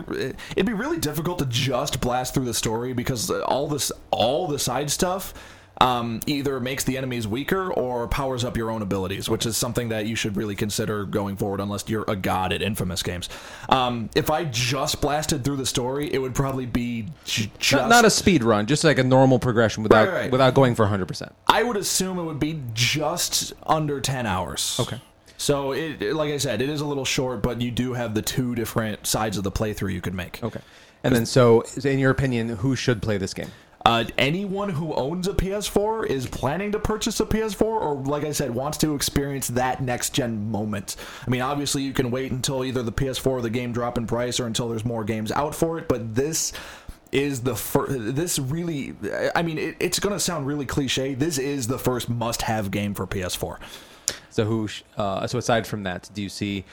it'd 0.51 0.65
be 0.65 0.73
really 0.73 0.97
difficult 0.99 1.39
to 1.39 1.45
just 1.45 2.01
blast 2.01 2.33
through 2.33 2.45
the 2.45 2.53
story 2.53 2.91
because 2.93 3.31
all 3.31 3.67
this 3.67 3.91
all 4.11 4.47
the 4.47 4.59
side 4.59 4.91
stuff 4.91 5.33
um, 5.79 6.19
either 6.25 6.59
makes 6.59 6.83
the 6.83 6.97
enemies 6.97 7.27
weaker 7.27 7.71
or 7.71 8.07
powers 8.07 8.43
up 8.43 8.57
your 8.57 8.71
own 8.71 8.81
abilities, 8.81 9.29
which 9.29 9.45
is 9.45 9.55
something 9.55 9.89
that 9.89 10.07
you 10.07 10.15
should 10.15 10.35
really 10.35 10.55
consider 10.55 11.05
going 11.05 11.37
forward 11.37 11.59
unless 11.61 11.87
you're 11.87 12.03
a 12.07 12.15
god 12.15 12.51
at 12.51 12.61
Infamous 12.63 13.03
games. 13.03 13.29
Um, 13.69 14.09
if 14.15 14.31
I 14.31 14.45
just 14.45 15.01
blasted 15.01 15.43
through 15.43 15.57
the 15.57 15.67
story, 15.67 16.11
it 16.11 16.17
would 16.17 16.33
probably 16.33 16.65
be 16.65 17.03
j- 17.25 17.51
just 17.59 17.83
Not, 17.83 17.89
not 17.89 18.05
a 18.05 18.09
speed 18.09 18.43
run, 18.43 18.65
just 18.65 18.83
like 18.83 18.97
a 18.97 19.03
normal 19.03 19.37
progression 19.37 19.83
without 19.83 20.07
Right, 20.07 20.13
right. 20.21 20.31
without 20.31 20.55
going 20.55 20.73
for 20.73 20.85
100%. 20.87 21.31
I 21.47 21.61
would 21.61 21.77
assume 21.77 22.17
it 22.17 22.23
would 22.23 22.39
be 22.39 22.59
just 22.73 23.53
under 23.67 24.01
10 24.01 24.25
hours. 24.25 24.77
Okay. 24.79 24.99
So, 25.37 25.71
it, 25.71 26.01
like 26.13 26.31
I 26.31 26.37
said, 26.37 26.61
it 26.61 26.69
is 26.69 26.81
a 26.81 26.85
little 26.85 27.05
short, 27.05 27.43
but 27.43 27.61
you 27.61 27.71
do 27.71 27.93
have 27.93 28.13
the 28.15 28.21
two 28.21 28.55
different 28.55 29.05
sides 29.05 29.37
of 29.37 29.43
the 29.43 29.51
playthrough 29.51 29.93
you 29.93 30.01
could 30.01 30.15
make. 30.15 30.43
Okay. 30.43 30.61
And 31.03 31.15
then, 31.15 31.25
so 31.25 31.61
in 31.83 31.99
your 31.99 32.11
opinion, 32.11 32.49
who 32.49 32.75
should 32.75 33.01
play 33.01 33.17
this 33.17 33.33
game? 33.33 33.51
Uh, 33.87 34.03
anyone 34.17 34.67
who 34.67 34.93
owns 34.95 35.29
a 35.29 35.33
PS4 35.33 36.07
is 36.07 36.27
planning 36.27 36.73
to 36.73 36.79
purchase 36.79 37.21
a 37.21 37.25
PS4, 37.25 37.61
or 37.61 37.95
like 37.95 38.25
I 38.25 38.33
said, 38.33 38.53
wants 38.53 38.77
to 38.79 38.93
experience 38.95 39.47
that 39.47 39.81
next 39.81 40.13
gen 40.13 40.51
moment. 40.51 40.97
I 41.25 41.29
mean, 41.29 41.39
obviously, 41.39 41.83
you 41.83 41.93
can 41.93 42.11
wait 42.11 42.33
until 42.33 42.65
either 42.65 42.83
the 42.83 42.91
PS4 42.91 43.27
or 43.27 43.41
the 43.41 43.49
game 43.49 43.71
drop 43.71 43.97
in 43.97 44.05
price, 44.05 44.41
or 44.41 44.45
until 44.45 44.67
there's 44.67 44.83
more 44.83 45.05
games 45.05 45.31
out 45.31 45.55
for 45.55 45.77
it. 45.77 45.87
But 45.87 46.15
this 46.15 46.51
is 47.13 47.43
the 47.43 47.55
first. 47.55 48.15
This 48.15 48.39
really, 48.39 48.93
I 49.33 49.41
mean, 49.41 49.57
it, 49.57 49.77
it's 49.79 49.99
going 49.99 50.13
to 50.13 50.19
sound 50.19 50.47
really 50.47 50.65
cliche. 50.65 51.13
This 51.13 51.37
is 51.37 51.67
the 51.67 51.79
first 51.79 52.09
must-have 52.09 52.71
game 52.71 52.93
for 52.93 53.07
PS4. 53.07 53.57
So 54.37 54.45
who? 54.45 54.69
Uh, 54.95 55.25
so 55.25 55.39
aside 55.39 55.65
from 55.65 55.81
that, 55.81 56.11
do 56.13 56.21
you 56.21 56.29
see? 56.29 56.63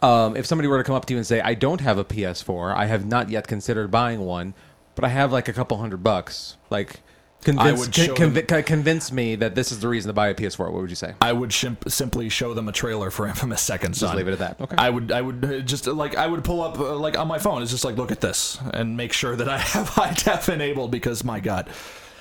Um, 0.00 0.34
if 0.34 0.46
somebody 0.46 0.66
were 0.66 0.78
to 0.78 0.82
come 0.82 0.94
up 0.96 1.04
to 1.04 1.12
you 1.12 1.18
and 1.18 1.26
say, 1.26 1.42
"I 1.42 1.52
don't 1.52 1.82
have 1.82 1.98
a 1.98 2.04
PS4. 2.04 2.74
I 2.74 2.86
have 2.86 3.04
not 3.04 3.28
yet 3.28 3.46
considered 3.46 3.90
buying 3.90 4.20
one, 4.20 4.54
but 4.94 5.04
I 5.04 5.08
have 5.08 5.30
like 5.30 5.48
a 5.48 5.52
couple 5.52 5.76
hundred 5.76 6.02
bucks," 6.02 6.56
like 6.70 7.00
convince 7.44 7.80
would 7.80 8.16
con- 8.16 8.32
convi- 8.32 8.64
convince 8.64 9.12
me 9.12 9.34
that 9.36 9.54
this 9.54 9.72
is 9.72 9.80
the 9.80 9.88
reason 9.88 10.08
to 10.08 10.14
buy 10.14 10.28
a 10.28 10.34
PS4. 10.34 10.72
What 10.72 10.80
would 10.80 10.88
you 10.88 10.96
say? 10.96 11.12
I 11.20 11.34
would 11.34 11.50
shim- 11.50 11.76
simply 11.90 12.30
show 12.30 12.54
them 12.54 12.66
a 12.66 12.72
trailer 12.72 13.10
for 13.10 13.26
Infamous 13.32 13.60
Second 13.60 13.94
Son. 13.94 14.06
Just 14.06 14.16
leave 14.16 14.28
it 14.28 14.32
at 14.32 14.38
that. 14.38 14.58
Okay. 14.58 14.76
I 14.78 14.88
would, 14.88 15.12
I 15.12 15.20
would 15.20 15.44
uh, 15.44 15.60
just 15.60 15.86
uh, 15.86 15.92
like 15.92 16.16
I 16.16 16.28
would 16.28 16.44
pull 16.44 16.62
up 16.62 16.78
uh, 16.78 16.96
like 16.96 17.18
on 17.18 17.28
my 17.28 17.38
phone. 17.38 17.60
It's 17.60 17.72
just 17.72 17.84
like 17.84 17.96
look 17.96 18.10
at 18.10 18.22
this 18.22 18.58
and 18.72 18.96
make 18.96 19.12
sure 19.12 19.36
that 19.36 19.50
I 19.50 19.58
have 19.74 19.90
high 19.90 20.14
def 20.14 20.48
enabled 20.48 20.92
because 20.92 21.24
my 21.24 21.40
God, 21.40 21.68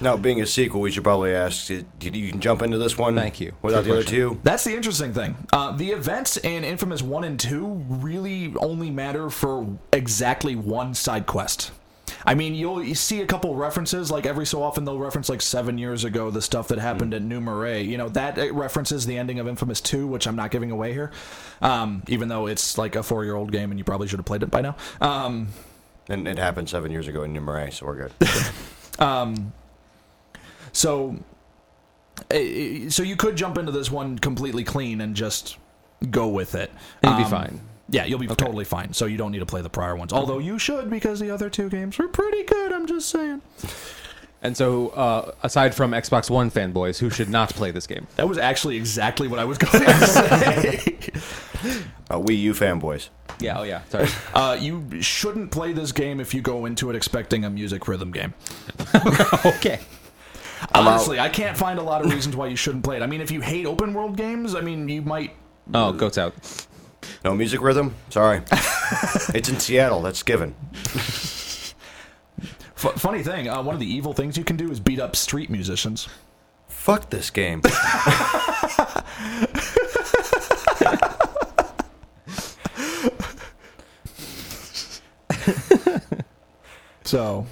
Now, 0.01 0.17
being 0.17 0.41
a 0.41 0.45
sequel, 0.47 0.81
we 0.81 0.91
should 0.91 1.03
probably 1.03 1.33
ask, 1.33 1.67
did 1.67 2.15
you 2.15 2.31
can 2.31 2.39
jump 2.41 2.61
into 2.61 2.77
this 2.77 2.97
one? 2.97 3.15
Thank 3.15 3.39
you. 3.39 3.53
Without 3.61 3.83
the 3.83 3.91
other 3.91 4.03
two? 4.03 4.39
that's 4.43 4.63
the 4.63 4.75
interesting 4.75 5.13
thing. 5.13 5.35
Uh, 5.53 5.71
the 5.71 5.91
events 5.91 6.37
in 6.37 6.63
Infamous 6.63 7.01
One 7.01 7.23
and 7.23 7.39
Two 7.39 7.83
really 7.87 8.53
only 8.57 8.89
matter 8.89 9.29
for 9.29 9.77
exactly 9.93 10.55
one 10.55 10.93
side 10.95 11.25
quest. 11.27 11.71
I 12.25 12.35
mean, 12.35 12.53
you'll 12.53 12.83
you 12.83 12.93
see 12.95 13.21
a 13.21 13.25
couple 13.25 13.55
references, 13.55 14.11
like 14.11 14.25
every 14.25 14.45
so 14.45 14.61
often 14.61 14.85
they'll 14.85 14.99
reference 14.99 15.29
like 15.29 15.41
seven 15.41 15.77
years 15.77 16.03
ago 16.03 16.29
the 16.29 16.41
stuff 16.41 16.67
that 16.67 16.77
happened 16.77 17.13
at 17.13 17.21
New 17.21 17.41
Marais. 17.41 17.83
You 17.83 17.97
know, 17.97 18.09
that 18.09 18.37
uh, 18.37 18.53
references 18.53 19.05
the 19.05 19.17
ending 19.17 19.39
of 19.39 19.47
Infamous 19.47 19.81
2, 19.81 20.05
which 20.07 20.27
I'm 20.27 20.35
not 20.35 20.51
giving 20.51 20.71
away 20.71 20.93
here, 20.93 21.11
um, 21.61 22.03
even 22.07 22.27
though 22.27 22.47
it's 22.47 22.77
like 22.77 22.95
a 22.95 23.03
four 23.03 23.23
year 23.23 23.35
old 23.35 23.51
game 23.51 23.71
and 23.71 23.79
you 23.79 23.83
probably 23.83 24.07
should 24.07 24.19
have 24.19 24.25
played 24.25 24.43
it 24.43 24.51
by 24.51 24.61
now. 24.61 24.75
Um, 24.99 25.49
And 26.09 26.27
it 26.27 26.37
happened 26.37 26.69
seven 26.69 26.91
years 26.91 27.07
ago 27.07 27.23
in 27.23 27.33
New 27.33 27.41
Marais, 27.41 27.71
so 27.71 27.85
we're 27.85 28.09
good. 28.09 28.29
so, 30.71 31.15
uh, 32.31 32.89
so 32.89 33.03
you 33.03 33.15
could 33.15 33.35
jump 33.35 33.57
into 33.57 33.71
this 33.71 33.89
one 33.91 34.17
completely 34.19 34.63
clean 34.63 35.01
and 35.01 35.15
just 35.15 35.57
go 36.09 36.27
with 36.27 36.55
it. 36.55 36.71
And 37.03 37.11
you'd 37.11 37.17
be 37.17 37.23
Um, 37.25 37.29
fine. 37.31 37.61
Yeah, 37.89 38.05
you'll 38.05 38.19
be 38.19 38.27
totally 38.27 38.63
fine. 38.63 38.93
So 38.93 39.05
you 39.05 39.17
don't 39.17 39.31
need 39.31 39.39
to 39.39 39.45
play 39.45 39.61
the 39.61 39.69
prior 39.69 39.95
ones. 39.95 40.13
Although 40.13 40.39
you 40.39 40.57
should 40.57 40.89
because 40.89 41.19
the 41.19 41.29
other 41.31 41.49
two 41.49 41.67
games 41.69 41.97
were 41.97 42.07
pretty 42.07 42.43
good. 42.43 42.71
I'm 42.71 42.87
just 42.87 43.09
saying. 43.09 43.41
And 44.43 44.55
so, 44.57 44.89
uh, 44.89 45.33
aside 45.43 45.75
from 45.75 45.91
Xbox 45.91 46.29
One 46.29 46.49
fanboys 46.49 46.97
who 46.99 47.09
should 47.11 47.29
not 47.29 47.49
play 47.53 47.69
this 47.69 47.85
game, 47.85 48.07
That 48.15 48.27
was 48.27 48.37
actually 48.39 48.75
exactly 48.77 49.27
what 49.27 49.39
I 49.39 49.43
was 49.45 49.57
going 49.59 49.83
to 49.83 50.07
say. 50.07 50.95
Uh, 52.09 52.17
Wii 52.19 52.39
U 52.39 52.53
fanboys. 52.53 53.09
yeah, 53.39 53.59
oh 53.59 53.63
yeah, 53.63 53.83
sorry. 53.89 54.07
uh, 54.33 54.57
you 54.59 54.99
shouldn't 55.01 55.51
play 55.51 55.73
this 55.73 55.91
game 55.91 56.19
if 56.19 56.33
you 56.33 56.41
go 56.41 56.65
into 56.65 56.89
it 56.89 56.95
expecting 56.95 57.45
a 57.45 57.49
music 57.51 57.87
rhythm 57.87 58.11
game. 58.11 58.33
okay. 59.45 59.79
Honestly, 60.73 61.19
I 61.19 61.29
can't 61.29 61.57
find 61.57 61.79
a 61.79 61.83
lot 61.83 62.03
of 62.03 62.11
reasons 62.11 62.35
why 62.35 62.47
you 62.47 62.55
shouldn't 62.55 62.83
play 62.83 62.97
it. 62.97 63.01
I 63.03 63.07
mean, 63.07 63.21
if 63.21 63.31
you 63.31 63.41
hate 63.41 63.65
open 63.65 63.93
world 63.93 64.17
games, 64.17 64.55
I 64.55 64.61
mean, 64.61 64.87
you 64.87 65.01
might. 65.01 65.35
Oh, 65.73 65.91
goats 65.91 66.17
out. 66.17 66.33
No 67.23 67.33
music 67.33 67.61
rhythm? 67.61 67.95
Sorry. 68.09 68.41
it's 69.33 69.49
in 69.49 69.59
Seattle. 69.59 70.01
That's 70.01 70.23
given. 70.23 70.55
F- 72.83 72.93
funny 72.95 73.23
thing, 73.23 73.47
uh, 73.47 73.61
one 73.61 73.75
of 73.75 73.79
the 73.79 73.91
evil 73.91 74.13
things 74.13 74.37
you 74.37 74.43
can 74.43 74.57
do 74.57 74.71
is 74.71 74.79
beat 74.79 74.99
up 74.99 75.15
street 75.15 75.49
musicians. 75.49 76.07
Fuck 76.67 77.09
this 77.09 77.29
game. 77.29 77.61
So 87.03 87.45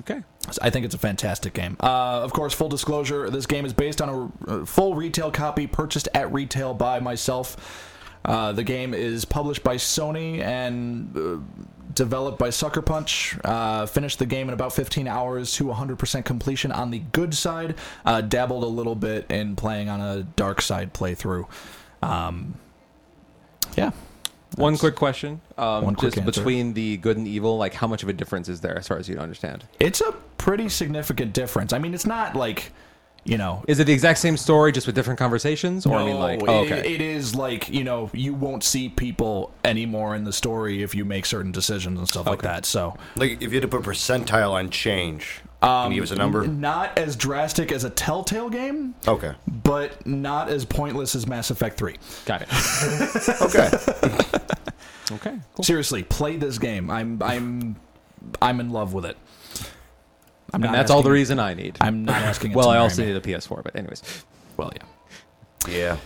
Okay. 0.00 0.22
I 0.62 0.70
think 0.70 0.86
it's 0.86 0.94
a 0.94 0.98
fantastic 0.98 1.52
game. 1.52 1.76
Uh, 1.80 2.20
of 2.22 2.32
course, 2.32 2.54
full 2.54 2.68
disclosure: 2.68 3.30
this 3.30 3.46
game 3.46 3.64
is 3.64 3.72
based 3.72 4.00
on 4.00 4.32
a, 4.46 4.66
full 4.66 4.94
retail 4.94 5.30
copy 5.30 5.66
purchased 5.66 6.08
at 6.14 6.32
retail 6.32 6.74
by 6.74 7.00
myself. 7.00 7.92
Uh, 8.24 8.52
the 8.52 8.64
game 8.64 8.92
is 8.92 9.24
published 9.24 9.62
by 9.62 9.76
Sony 9.76 10.40
and 10.40 11.16
uh, 11.16 11.38
developed 11.94 12.38
by 12.38 12.50
Sucker 12.50 12.82
Punch. 12.82 13.36
Uh, 13.44 13.86
finished 13.86 14.18
the 14.18 14.26
game 14.26 14.48
in 14.48 14.54
about 14.54 14.72
15 14.72 15.06
hours 15.06 15.52
to 15.54 15.64
100% 15.64 16.24
completion 16.24 16.72
on 16.72 16.90
the 16.90 16.98
good 17.12 17.34
side. 17.34 17.76
Uh, 18.04 18.20
dabbled 18.20 18.64
a 18.64 18.68
little 18.68 18.96
bit 18.96 19.30
in 19.30 19.54
playing 19.54 19.88
on 19.88 20.00
a 20.00 20.24
dark 20.24 20.60
side 20.60 20.92
playthrough. 20.92 21.46
Um, 22.02 22.54
yeah, 23.76 23.92
One 24.54 24.78
quick 24.78 24.94
question. 24.94 25.40
Um, 25.58 25.84
One 25.84 25.94
quick 25.96 26.14
just 26.14 26.26
answer. 26.26 26.40
between 26.40 26.72
the 26.74 26.96
good 26.98 27.16
and 27.16 27.26
evil, 27.26 27.58
like 27.58 27.74
how 27.74 27.86
much 27.86 28.02
of 28.02 28.08
a 28.08 28.12
difference 28.12 28.48
is 28.48 28.60
there 28.60 28.78
as 28.78 28.86
far 28.88 28.96
as 28.98 29.08
you 29.08 29.18
understand? 29.18 29.64
it's 29.80 30.00
a 30.00 30.12
pretty 30.38 30.68
significant 30.68 31.32
difference. 31.32 31.72
I 31.72 31.78
mean, 31.78 31.92
it's 31.94 32.06
not 32.06 32.36
like 32.36 32.72
you 33.24 33.36
know 33.36 33.64
Is 33.66 33.80
it 33.80 33.84
the 33.88 33.92
exact 33.92 34.20
same 34.20 34.36
story 34.36 34.70
just 34.70 34.86
with 34.86 34.94
different 34.94 35.18
conversations? 35.18 35.84
Or 35.84 35.96
I 35.98 36.04
mean, 36.06 36.18
like, 36.20 36.40
No, 36.42 36.46
oh, 36.46 36.62
it- 36.62 36.72
okay. 36.72 36.94
it 36.94 37.00
is 37.00 37.34
like 37.34 37.68
you 37.68 37.82
know 37.82 38.08
you 38.14 38.32
won't 38.34 38.62
see 38.62 38.88
people 38.88 39.52
anymore 39.64 40.14
in 40.14 40.22
the 40.22 40.32
story 40.32 40.82
if 40.82 40.94
you 40.94 41.04
make 41.04 41.26
certain 41.26 41.50
decisions 41.50 41.98
and 41.98 42.08
stuff 42.08 42.26
like 42.26 42.42
that. 42.42 42.64
So 42.64 42.96
like, 43.16 43.32
if 43.42 43.52
you 43.52 43.60
had 43.60 43.62
to 43.62 43.68
put 43.68 43.82
percentile 43.82 44.52
on 44.52 44.70
change, 44.70 45.40
can 45.62 45.90
you 45.92 45.96
give 45.96 46.04
us 46.04 46.10
a 46.10 46.14
um, 46.14 46.18
number? 46.18 46.46
not 46.46 46.96
as 46.98 47.16
drastic 47.16 47.72
as 47.72 47.84
a 47.84 47.90
Telltale 47.90 48.48
game, 48.50 48.94
Okay. 49.08 49.32
but 49.46 50.06
not 50.06 50.48
as 50.48 50.64
pointless 50.64 51.14
as 51.14 51.26
Mass 51.26 51.50
Effect 51.50 51.76
Three. 51.78 51.96
Got 52.24 52.42
it. 52.42 52.48
Okay. 53.42 53.70
Okay, 55.12 55.38
cool. 55.54 55.64
Seriously, 55.64 56.02
play 56.02 56.36
this 56.36 56.58
game. 56.58 56.90
I'm 56.90 57.22
I'm 57.22 57.76
I'm 58.42 58.58
in 58.58 58.70
love 58.70 58.92
with 58.92 59.04
it. 59.04 59.16
I'm 60.52 60.62
And 60.62 60.72
not 60.72 60.72
that's 60.72 60.90
all 60.90 61.02
the 61.02 61.12
reason 61.12 61.38
I 61.38 61.54
need. 61.54 61.76
I'm 61.80 62.04
not 62.04 62.22
asking. 62.22 62.52
well, 62.54 62.68
I 62.70 62.78
also 62.78 63.04
need 63.04 63.14
a 63.14 63.20
PS4, 63.20 63.62
but 63.62 63.76
anyways. 63.76 64.02
Well, 64.56 64.72
yeah. 64.74 65.72
Yeah. 65.72 65.96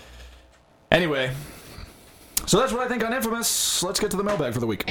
Anyway, 0.90 1.32
so 2.47 2.59
that's 2.59 2.72
what 2.74 2.82
I 2.82 2.89
think 2.89 3.02
on 3.02 3.14
Infamous. 3.14 3.82
Let's 3.82 4.01
get 4.01 4.10
to 4.10 4.18
the 4.18 4.24
mailbag 4.24 4.52
for 4.52 4.60
the 4.60 4.66
week. 4.66 4.85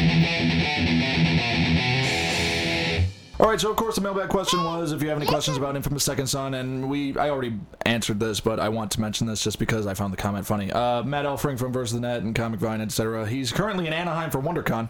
All 3.40 3.48
right, 3.48 3.60
so 3.60 3.72
of 3.72 3.78
course 3.78 3.96
the 3.96 4.02
mailbag 4.02 4.28
question 4.28 4.62
was 4.62 4.92
if 4.92 5.02
you 5.02 5.08
have 5.08 5.18
any 5.18 5.26
questions 5.26 5.56
about 5.56 5.78
Infamous 5.78 6.04
Second 6.04 6.28
Son, 6.28 6.56
and 6.56 6.90
we 6.90 7.18
I 7.18 7.30
already 7.30 7.58
answered 7.86 8.20
this, 8.20 8.42
but 8.42 8.60
I 8.60 8.68
want 8.68 8.92
to 8.92 9.02
mention 9.02 9.28
this 9.28 9.42
just 9.42 9.60
because 9.60 9.88
I 9.88 9.94
found 9.94 10.12
the 10.12 10.18
comment 10.18 10.46
funny. 10.46 10.70
Uh, 10.74 11.04
Matt 11.04 11.24
Elfring 11.24 11.58
from 11.58 11.72
Versus 11.72 11.94
the 11.94 12.02
Net 12.02 12.22
and 12.22 12.36
Comic 12.36 12.60
Vine, 12.60 12.82
etc. 12.82 13.26
He's 13.26 13.54
currently 13.54 13.88
in 13.88 13.94
Anaheim 13.94 14.30
for 14.30 14.42
WonderCon. 14.42 14.90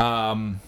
Um, 0.00 0.60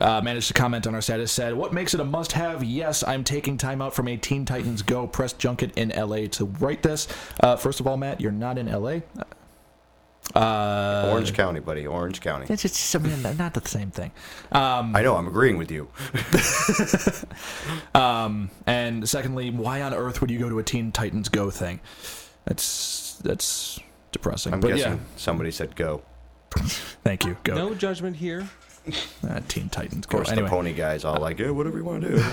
uh, 0.00 0.20
managed 0.20 0.48
to 0.48 0.54
comment 0.54 0.88
on 0.88 0.96
our 0.96 1.00
status. 1.00 1.30
Said, 1.30 1.54
"What 1.54 1.72
makes 1.72 1.94
it 1.94 2.00
a 2.00 2.04
must-have? 2.04 2.64
Yes, 2.64 3.04
I'm 3.04 3.22
taking 3.22 3.56
time 3.56 3.80
out 3.80 3.94
from 3.94 4.08
a 4.08 4.16
Teen 4.16 4.44
Titans 4.44 4.82
Go 4.82 5.06
press 5.06 5.32
junket 5.34 5.70
in 5.78 5.90
LA 5.90 6.26
to 6.26 6.46
write 6.58 6.82
this. 6.82 7.06
Uh, 7.38 7.54
first 7.54 7.78
of 7.78 7.86
all, 7.86 7.96
Matt, 7.96 8.20
you're 8.20 8.32
not 8.32 8.58
in 8.58 8.66
LA. 8.66 9.02
Uh, 10.38 11.10
Orange 11.10 11.32
County, 11.34 11.58
buddy. 11.58 11.84
Orange 11.86 12.20
County. 12.20 12.46
it's 12.48 12.62
just 12.62 12.94
I 12.94 12.98
mean, 13.00 13.36
not 13.36 13.54
the 13.54 13.68
same 13.68 13.90
thing. 13.90 14.12
Um, 14.52 14.94
I 14.94 15.02
know. 15.02 15.16
I'm 15.16 15.26
agreeing 15.26 15.58
with 15.58 15.70
you. 15.70 15.88
um, 18.00 18.50
and 18.64 19.08
secondly, 19.08 19.50
why 19.50 19.82
on 19.82 19.92
earth 19.92 20.20
would 20.20 20.30
you 20.30 20.38
go 20.38 20.48
to 20.48 20.60
a 20.60 20.62
Teen 20.62 20.92
Titans 20.92 21.28
Go 21.28 21.50
thing? 21.50 21.80
That's 22.44 23.18
that's 23.24 23.80
depressing. 24.12 24.52
I'm 24.52 24.60
but 24.60 24.68
guessing 24.76 24.92
yeah, 24.92 24.98
somebody 25.16 25.50
said 25.50 25.74
go. 25.74 26.02
thank 26.54 27.24
you. 27.24 27.36
Go. 27.42 27.54
No 27.54 27.74
judgment 27.74 28.16
here. 28.16 28.48
Uh, 29.28 29.40
Teen 29.48 29.68
Titans 29.68 30.06
Of 30.06 30.08
Go. 30.08 30.18
course, 30.18 30.30
Anyway, 30.30 30.46
the 30.46 30.50
pony 30.50 30.72
guy's 30.72 31.04
all 31.04 31.20
like, 31.20 31.38
yeah, 31.40 31.50
whatever 31.50 31.78
you 31.78 31.84
want 31.84 32.02
to 32.04 32.10
do. 32.10 32.24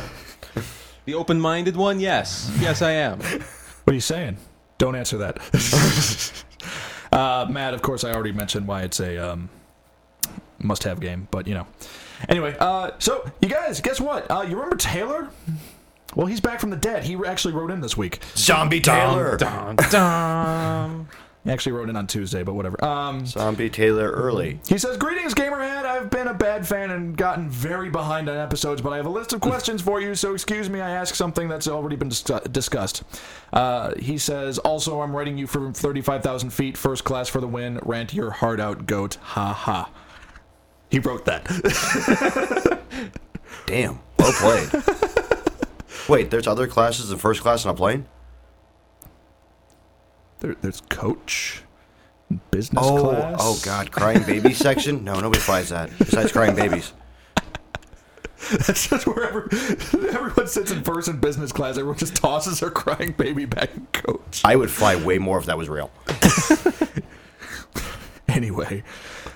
The 1.05 1.15
open-minded 1.15 1.75
one, 1.75 1.99
yes, 1.99 2.55
yes, 2.59 2.81
I 2.81 2.91
am. 2.91 3.19
what 3.19 3.91
are 3.91 3.93
you 3.93 3.99
saying? 3.99 4.37
Don't 4.77 4.95
answer 4.95 5.17
that. 5.17 5.37
uh, 7.15 7.47
Matt, 7.49 7.73
of 7.73 7.81
course, 7.81 8.03
I 8.03 8.13
already 8.13 8.31
mentioned 8.31 8.67
why 8.67 8.83
it's 8.83 8.99
a 8.99 9.17
um, 9.17 9.49
must-have 10.59 10.99
game, 10.99 11.27
but 11.31 11.47
you 11.47 11.53
know. 11.53 11.67
Anyway, 12.29 12.55
uh, 12.59 12.91
so 12.99 13.29
you 13.41 13.49
guys, 13.49 13.81
guess 13.81 13.99
what? 13.99 14.29
Uh, 14.29 14.41
you 14.47 14.55
remember 14.55 14.77
Taylor? 14.77 15.29
Well, 16.15 16.27
he's 16.27 16.39
back 16.39 16.59
from 16.59 16.69
the 16.69 16.77
dead. 16.77 17.03
He 17.03 17.17
actually 17.25 17.53
wrote 17.53 17.71
in 17.71 17.81
this 17.81 17.97
week. 17.97 18.19
Zombie 18.35 18.79
Taylor. 18.79 19.37
Dun, 19.37 19.75
dun. 19.75 21.07
He 21.45 21.51
actually 21.51 21.73
wrote 21.73 21.89
in 21.89 21.95
on 21.95 22.07
Tuesday, 22.07 22.41
but 22.41 22.55
whatever. 22.55 22.83
Um, 22.83 23.23
Zombie 23.27 23.69
Taylor 23.69 24.09
early. 24.09 24.59
He 24.67 24.79
says, 24.79 24.97
Greetings, 24.97 25.35
Gamerhead. 25.35 25.85
I've 25.85 26.09
been 26.09 26.27
a 26.27 26.33
bad 26.33 26.67
fan 26.67 26.89
and 26.89 27.15
gotten 27.15 27.51
very 27.51 27.91
behind 27.91 28.27
on 28.27 28.35
episodes, 28.35 28.81
but 28.81 28.93
I 28.93 28.97
have 28.97 29.05
a 29.05 29.11
list 29.11 29.31
of 29.31 29.41
questions 29.41 29.79
for 29.79 30.01
you, 30.01 30.15
so 30.15 30.33
excuse 30.33 30.71
me, 30.71 30.81
I 30.81 30.89
ask 30.89 31.13
something 31.13 31.47
that's 31.47 31.67
already 31.67 31.97
been 31.97 32.09
dis- 32.09 32.23
discussed. 32.51 33.03
Uh, 33.53 33.93
he 33.99 34.17
says, 34.17 34.57
Also, 34.57 35.01
I'm 35.01 35.15
writing 35.15 35.37
you 35.37 35.45
from 35.45 35.71
35,000 35.71 36.49
feet, 36.49 36.77
first 36.77 37.03
class 37.03 37.27
for 37.27 37.39
the 37.39 37.47
win. 37.47 37.79
Rant 37.83 38.11
your 38.11 38.31
heart 38.31 38.59
out, 38.59 38.87
goat. 38.87 39.19
Ha 39.21 39.53
ha. 39.53 39.91
He 40.89 40.97
wrote 40.97 41.25
that. 41.25 41.45
Damn. 43.67 43.99
Well 44.17 44.33
played. 44.33 44.83
Wait, 46.09 46.31
there's 46.31 46.47
other 46.47 46.65
classes 46.65 47.09
than 47.09 47.19
first 47.19 47.41
class 47.41 47.67
on 47.67 47.71
a 47.71 47.77
plane? 47.77 48.07
There, 50.45 50.55
there's 50.61 50.81
coach, 50.81 51.63
business 52.51 52.83
Oh, 52.85 52.99
class. 53.09 53.35
oh 53.39 53.59
God, 53.65 53.91
crying 53.91 54.23
baby 54.23 54.53
section? 54.65 55.03
No, 55.03 55.19
nobody 55.19 55.39
flies 55.39 55.69
that. 55.69 55.89
Besides 55.97 56.31
crying 56.31 56.55
babies. 56.55 56.93
That's 58.51 58.87
just 58.89 59.07
wherever 59.07 59.49
everyone 59.51 60.47
sits 60.47 60.69
in 60.69 60.83
first 60.83 61.07
and 61.07 61.19
business 61.19 61.51
class. 61.51 61.77
Everyone 61.77 61.97
just 61.97 62.15
tosses 62.15 62.59
their 62.59 62.69
crying 62.69 63.13
baby 63.13 63.45
back 63.45 63.75
in 63.75 63.87
coach. 63.87 64.41
I 64.45 64.55
would 64.55 64.69
fly 64.69 64.95
way 64.97 65.17
more 65.17 65.39
if 65.39 65.45
that 65.45 65.57
was 65.57 65.67
real. 65.69 65.89
Anyway, 68.27 68.83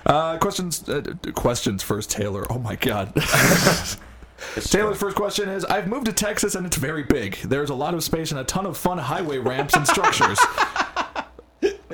uh, 0.04 0.36
questions. 0.38 0.86
Uh, 0.86 1.02
questions 1.34 1.82
first, 1.82 2.10
Taylor. 2.10 2.44
Oh 2.50 2.58
my 2.58 2.74
God. 2.76 3.14
Taylor's 4.60 4.98
first 4.98 5.16
question 5.16 5.48
is: 5.48 5.64
I've 5.64 5.86
moved 5.86 6.06
to 6.06 6.12
Texas 6.12 6.54
and 6.54 6.66
it's 6.66 6.76
very 6.76 7.04
big. 7.04 7.36
There's 7.36 7.70
a 7.70 7.74
lot 7.74 7.94
of 7.94 8.02
space 8.04 8.30
and 8.30 8.40
a 8.40 8.44
ton 8.44 8.66
of 8.66 8.76
fun 8.76 8.98
highway 8.98 9.38
ramps 9.38 9.74
and 9.74 9.86
structures. 9.86 10.38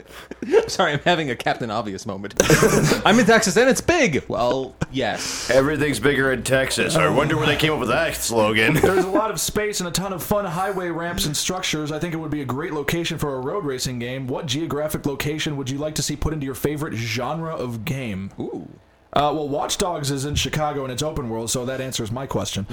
Sorry, 0.68 0.92
I'm 0.92 0.98
having 1.00 1.30
a 1.30 1.36
Captain 1.36 1.70
Obvious 1.70 2.06
moment. 2.06 2.34
I'm 3.04 3.18
in 3.18 3.26
Texas 3.26 3.56
and 3.56 3.68
it's 3.68 3.80
big. 3.80 4.24
Well, 4.28 4.74
yes. 4.90 5.50
Everything's 5.50 6.00
bigger 6.00 6.32
in 6.32 6.42
Texas. 6.42 6.96
I 6.96 7.08
wonder 7.08 7.36
where 7.36 7.46
they 7.46 7.56
came 7.56 7.72
up 7.72 7.80
with 7.80 7.88
that 7.88 8.14
slogan. 8.14 8.74
There's 8.80 9.04
a 9.04 9.10
lot 9.10 9.30
of 9.30 9.40
space 9.40 9.80
and 9.80 9.88
a 9.88 9.92
ton 9.92 10.12
of 10.12 10.22
fun 10.22 10.44
highway 10.44 10.88
ramps 10.90 11.26
and 11.26 11.36
structures. 11.36 11.92
I 11.92 11.98
think 11.98 12.14
it 12.14 12.18
would 12.18 12.30
be 12.30 12.42
a 12.42 12.46
great 12.46 12.72
location 12.72 13.18
for 13.18 13.34
a 13.34 13.40
road 13.40 13.64
racing 13.64 13.98
game. 13.98 14.26
What 14.26 14.46
geographic 14.46 15.06
location 15.06 15.56
would 15.56 15.70
you 15.70 15.78
like 15.78 15.94
to 15.96 16.02
see 16.02 16.16
put 16.16 16.32
into 16.32 16.46
your 16.46 16.54
favorite 16.54 16.94
genre 16.94 17.54
of 17.54 17.84
game? 17.84 18.32
Ooh. 18.38 18.68
Uh, 19.12 19.32
well, 19.34 19.48
Watch 19.48 19.78
Dogs 19.78 20.10
is 20.10 20.24
in 20.26 20.34
Chicago 20.34 20.82
and 20.84 20.92
it's 20.92 21.02
open 21.02 21.30
world, 21.30 21.50
so 21.50 21.64
that 21.64 21.80
answers 21.80 22.12
my 22.12 22.26
question. 22.26 22.66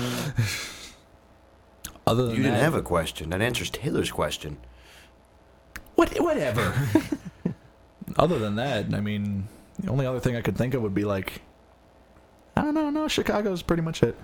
Other 2.05 2.25
than 2.25 2.35
You 2.35 2.43
didn't 2.43 2.57
that, 2.57 2.63
have 2.63 2.75
a 2.75 2.81
question. 2.81 3.29
That 3.29 3.41
answers 3.41 3.69
Taylor's 3.69 4.11
question. 4.11 4.57
What, 6.03 6.23
whatever. 6.23 6.73
Other 8.17 8.39
than 8.39 8.55
that, 8.55 8.93
I 8.93 8.99
mean, 8.99 9.47
the 9.79 9.89
only 9.89 10.05
other 10.05 10.19
thing 10.19 10.35
I 10.35 10.41
could 10.41 10.55
think 10.55 10.75
of 10.75 10.83
would 10.83 10.93
be 10.93 11.03
like, 11.03 11.41
I 12.55 12.61
don't 12.61 12.75
know, 12.75 12.91
no, 12.91 13.07
Chicago's 13.07 13.63
pretty 13.63 13.81
much 13.81 14.03
it. 14.03 14.15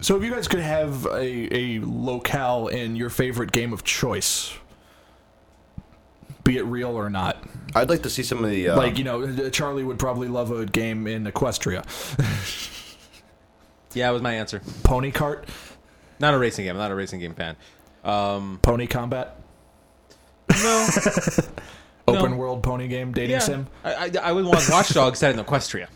So 0.00 0.16
if 0.16 0.24
you 0.24 0.32
guys 0.32 0.48
could 0.48 0.60
have 0.60 1.06
a, 1.06 1.56
a 1.56 1.80
locale 1.80 2.66
in 2.66 2.96
your 2.96 3.08
favorite 3.08 3.52
game 3.52 3.72
of 3.72 3.84
choice, 3.84 4.52
be 6.42 6.56
it 6.56 6.64
real 6.64 6.90
or 6.90 7.08
not, 7.08 7.44
I'd 7.76 7.88
like 7.88 8.02
to 8.02 8.10
see 8.10 8.24
some 8.24 8.42
of 8.42 8.50
the. 8.50 8.70
Uh, 8.70 8.76
like 8.76 8.98
you 8.98 9.04
know, 9.04 9.48
Charlie 9.50 9.84
would 9.84 10.00
probably 10.00 10.26
love 10.26 10.50
a 10.50 10.66
game 10.66 11.06
in 11.06 11.24
Equestria, 11.24 11.84
Yeah, 13.94 14.08
it 14.08 14.12
was 14.12 14.22
my 14.22 14.34
answer. 14.34 14.60
Pony 14.82 15.12
cart. 15.12 15.48
Not 16.18 16.34
a 16.34 16.38
racing 16.38 16.64
game. 16.64 16.72
I'm 16.72 16.78
not 16.78 16.90
a 16.90 16.94
racing 16.94 17.20
game 17.20 17.34
fan. 17.34 17.56
Um, 18.04 18.58
Pony 18.62 18.86
Combat, 18.86 19.36
no. 20.62 20.88
open 22.08 22.32
No. 22.32 22.36
world 22.36 22.62
pony 22.62 22.88
game, 22.88 23.12
dating 23.12 23.30
yeah. 23.30 23.38
sim. 23.38 23.66
I, 23.84 23.94
I, 23.94 24.10
I 24.22 24.32
would 24.32 24.44
want 24.44 24.68
Watch 24.70 24.90
Dogs 24.94 25.18
set 25.18 25.36
in 25.36 25.44
Equestria. 25.44 25.86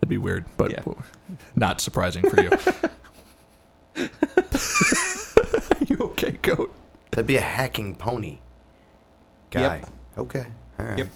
That'd 0.00 0.08
be 0.08 0.18
weird, 0.18 0.44
but 0.56 0.70
Yeah. 0.70 0.82
not 1.56 1.80
surprising 1.80 2.28
for 2.28 2.40
you. 2.40 2.50
you 5.88 5.96
okay, 6.00 6.32
goat? 6.42 6.74
that'd 7.10 7.26
be 7.26 7.36
a 7.36 7.40
hacking 7.40 7.94
pony 7.94 8.38
guy. 9.50 9.76
Yep. 9.76 9.88
Okay. 10.18 10.46
All 10.78 10.86
right. 10.86 10.98
Yep. 10.98 11.08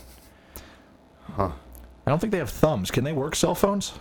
I 1.38 1.52
don't 2.06 2.18
think 2.18 2.32
they 2.32 2.38
have 2.38 2.50
thumbs. 2.50 2.90
Can 2.90 3.04
they 3.04 3.12
work 3.12 3.36
cell 3.36 3.54
phones? 3.54 3.92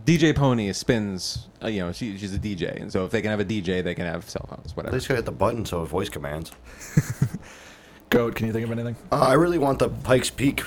DJ 0.00 0.34
Pony 0.34 0.72
spins. 0.72 1.46
Uh, 1.62 1.68
you 1.68 1.80
know, 1.80 1.92
she, 1.92 2.16
she's 2.18 2.34
a 2.34 2.38
DJ, 2.38 2.80
and 2.80 2.92
so 2.92 3.04
if 3.04 3.10
they 3.10 3.22
can 3.22 3.30
have 3.30 3.40
a 3.40 3.44
DJ, 3.44 3.82
they 3.82 3.94
can 3.94 4.06
have 4.06 4.28
cell 4.28 4.46
phones, 4.48 4.72
At 4.72 4.76
whatever. 4.76 4.94
least 4.94 5.08
gotta 5.08 5.18
hit 5.18 5.24
the 5.24 5.32
button 5.32 5.64
so 5.64 5.82
it 5.82 5.86
voice 5.86 6.08
commands. 6.08 6.50
Goat, 8.10 8.34
can 8.34 8.46
you 8.46 8.52
think 8.52 8.64
of 8.64 8.72
anything? 8.72 8.96
Uh, 9.10 9.20
I 9.20 9.32
really 9.34 9.58
want 9.58 9.78
the 9.78 9.88
Pikes 9.88 10.30
Peak 10.30 10.62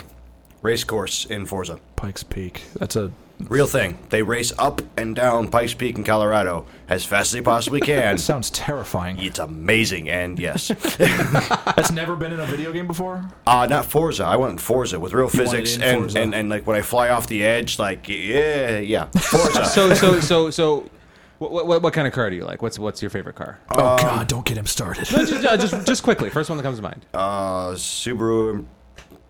race 0.61 0.83
course 0.83 1.25
in 1.25 1.45
Forza. 1.45 1.79
Pikes 1.95 2.23
Peak. 2.23 2.63
That's 2.75 2.95
a 2.95 3.11
Real 3.39 3.67
thing. 3.67 3.99
They 4.09 4.23
race 4.23 4.51
up 4.57 4.81
and 4.97 5.15
down 5.15 5.49
Pikes 5.49 5.73
Peak 5.75 5.95
in 5.97 6.03
Colorado 6.03 6.65
as 6.89 7.05
fast 7.05 7.27
as 7.27 7.31
they 7.33 7.41
possibly 7.41 7.79
can. 7.79 8.15
that 8.15 8.19
sounds 8.21 8.49
terrifying. 8.49 9.19
It's 9.19 9.37
amazing, 9.39 10.09
and 10.09 10.39
yes, 10.39 10.67
That's 10.97 11.91
never 11.91 12.15
been 12.15 12.33
in 12.33 12.39
a 12.39 12.45
video 12.47 12.71
game 12.73 12.87
before. 12.87 13.23
uh, 13.45 13.67
not 13.69 13.85
Forza. 13.85 14.25
I 14.25 14.35
went 14.37 14.59
Forza 14.59 14.99
with 14.99 15.13
real 15.13 15.25
You 15.25 15.29
physics, 15.39 15.75
in 15.75 15.83
and, 15.83 16.15
and 16.15 16.35
and 16.35 16.49
like 16.49 16.65
when 16.65 16.77
I 16.77 16.81
fly 16.81 17.09
off 17.09 17.27
the 17.27 17.45
edge, 17.45 17.77
like 17.79 18.07
yeah, 18.09 18.79
yeah, 18.79 19.05
Forza. 19.05 19.65
so, 19.77 19.93
so, 19.93 20.19
so, 20.19 20.49
so, 20.49 20.89
what, 21.37 21.67
what, 21.67 21.81
what 21.83 21.93
kind 21.93 22.07
of 22.07 22.13
car 22.13 22.29
do 22.31 22.35
you 22.35 22.43
like? 22.43 22.61
What's 22.63 22.79
what's 22.79 23.01
your 23.03 23.11
favorite 23.11 23.35
car? 23.35 23.59
Oh 23.71 23.97
God, 23.97 24.27
don't 24.27 24.45
get 24.45 24.57
him 24.57 24.65
started. 24.65 25.09
No, 25.11 25.23
just, 25.25 25.45
uh, 25.45 25.57
just, 25.57 25.85
just 25.87 26.03
quickly. 26.03 26.31
First 26.31 26.49
one 26.49 26.57
that 26.57 26.63
comes 26.63 26.77
to 26.77 26.83
mind. 26.83 27.05
uh, 27.13 27.69
Subaru 27.73 28.65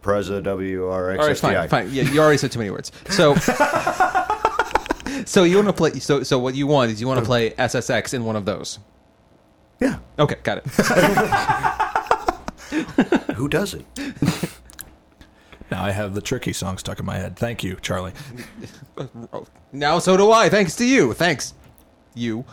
Impreza 0.01 0.41
WRX 0.41 1.19
All 1.19 1.27
right, 1.27 1.37
fine, 1.37 1.69
fine. 1.69 1.89
Yeah, 1.91 2.03
you 2.03 2.19
already 2.19 2.37
said 2.37 2.51
too 2.51 2.59
many 2.59 2.71
words. 2.71 2.91
So, 3.09 3.35
so 5.25 5.43
you 5.43 5.55
want 5.55 5.67
to 5.67 5.73
play? 5.73 5.91
So, 5.99 6.23
so 6.23 6.39
what 6.39 6.55
you 6.55 6.67
want 6.67 6.91
is 6.91 7.01
you 7.01 7.07
want 7.07 7.19
to 7.19 7.23
oh. 7.23 7.25
play 7.25 7.51
SSX 7.51 8.13
in 8.13 8.25
one 8.25 8.35
of 8.35 8.45
those. 8.45 8.79
Yeah, 9.79 9.99
Okay, 10.17 10.35
got 10.43 10.59
it. 10.59 10.67
who 13.35 13.47
does 13.47 13.75
it? 13.75 13.85
now 15.71 15.83
I 15.83 15.91
have 15.91 16.15
the 16.15 16.21
tricky 16.21 16.53
song 16.53 16.79
stuck 16.79 16.99
in 16.99 17.05
my 17.05 17.17
head. 17.17 17.37
Thank 17.37 17.63
you, 17.63 17.77
Charlie. 17.81 18.13
Now, 19.71 19.99
so 19.99 20.17
do 20.17 20.31
I. 20.31 20.49
Thanks 20.49 20.75
to 20.77 20.85
you. 20.85 21.13
Thanks, 21.13 21.53
you. 22.15 22.43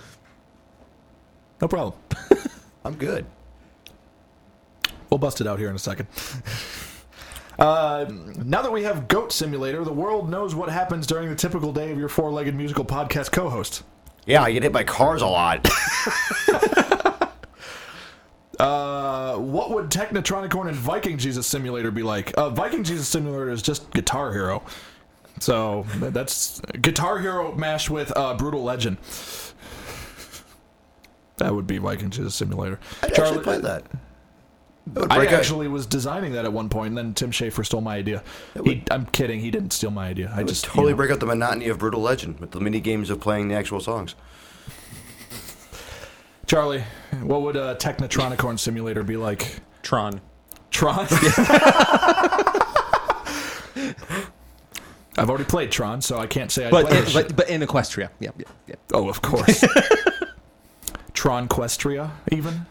No 1.63 1.69
problem. 1.69 1.99
I'm 2.85 2.97
good. 2.97 3.25
We'll 5.09 5.17
bust 5.19 5.41
it 5.41 5.47
out 5.47 5.59
here 5.59 5.71
in 5.71 5.77
a 5.77 5.79
second. 5.79 6.09
Uh, 7.59 8.07
now 8.45 8.63
that 8.63 8.73
we 8.73 8.83
have 8.83 9.09
Goat 9.09 9.33
Simulator, 9.33 9.85
the 9.85 9.93
world 9.93 10.29
knows 10.29 10.55
what 10.55 10.69
happens 10.69 11.07
during 11.07 11.29
the 11.29 11.37
typical 11.37 11.73
day 11.73 11.93
of 11.93 11.99
your 11.99 12.09
four-legged 12.09 12.55
musical 12.55 12.85
podcast 12.85 13.33
co-host. 13.33 13.83
Yeah, 14.27 14.43
I 14.43 14.53
get 14.53 14.63
hit 14.63 14.73
by 14.73 14.85
cars 14.85 15.23
a 15.23 15.27
lot. 15.27 15.69
Uh, 18.59 19.37
what 19.37 19.71
would 19.71 19.91
Technotronicorn 19.91 20.69
and 20.69 20.77
Viking 20.77 21.19
Jesus 21.19 21.47
Simulator 21.47 21.91
be 21.91 22.03
like? 22.03 22.33
Uh, 22.37 22.51
Viking 22.51 22.85
Jesus 22.85 23.09
Simulator 23.09 23.51
is 23.51 23.63
just 23.63 23.91
Guitar 23.93 24.33
Hero. 24.33 24.63
So 25.41 25.85
that's 25.97 26.61
Guitar 26.81 27.19
Hero 27.19 27.55
mashed 27.57 27.91
with 27.91 28.13
uh, 28.17 28.35
Brutal 28.35 28.63
Legend. 28.63 28.99
That 31.39 31.53
would 31.53 31.67
be 31.67 31.79
Viking 31.79 32.11
Jesus 32.11 32.35
Simulator. 32.35 32.79
I 33.03 33.07
actually 33.07 33.43
played 33.43 33.63
that. 33.63 33.85
It 34.97 35.07
I 35.11 35.17
break 35.17 35.29
out- 35.31 35.35
actually 35.41 35.67
was 35.69 35.87
designing 35.87 36.33
that 36.33 36.45
at 36.45 36.53
one 36.53 36.69
point, 36.69 36.89
and 36.89 36.99
then 36.99 37.15
Tim 37.15 37.31
Schafer 37.31 37.65
stole 37.65 37.81
my 37.81 37.97
idea. 37.97 38.23
He, 38.65 38.83
I'm 38.91 39.07
kidding. 39.07 39.41
He 39.41 39.51
didn't 39.51 39.73
steal 39.73 39.91
my 39.91 40.07
idea. 40.09 40.31
I 40.35 40.39
would 40.39 40.49
just 40.49 40.67
you 40.67 40.73
totally 40.73 40.93
know. 40.93 40.97
break 40.99 41.11
out 41.11 41.21
the 41.21 41.27
monotony 41.27 41.69
of 41.69 41.79
Brutal 41.79 42.03
Legend 42.03 42.39
with 42.39 42.51
the 42.51 42.61
mini 42.61 42.81
games 42.81 43.09
of 43.11 43.19
playing 43.21 43.49
the 43.49 43.55
actual 43.55 43.81
songs. 43.81 44.15
Charlie, 46.47 46.85
what 47.23 47.41
would 47.43 47.57
a 47.57 47.75
Technotronicorn 47.77 48.59
Simulator 48.59 49.03
be 49.03 49.17
like? 49.17 49.61
Tron. 49.83 50.21
Tron. 50.71 51.07
I've 55.17 55.29
already 55.31 55.45
played 55.45 55.71
Tron, 55.71 56.01
so 56.03 56.19
I 56.19 56.27
can't 56.27 56.51
say 56.51 56.67
I 56.67 56.71
But, 56.71 56.87
played 56.89 57.03
in, 57.03 57.07
it. 57.09 57.15
but 57.15 57.37
but 57.37 57.49
in 57.49 57.61
Equestria. 57.63 58.11
Yeah, 58.21 58.31
yeah, 58.37 58.45
yeah. 58.67 58.75
Oh, 58.93 59.09
of 59.09 59.23
course. 59.23 59.65
Tron 61.15 61.49
Questria, 61.49 62.11
even. 62.33 62.67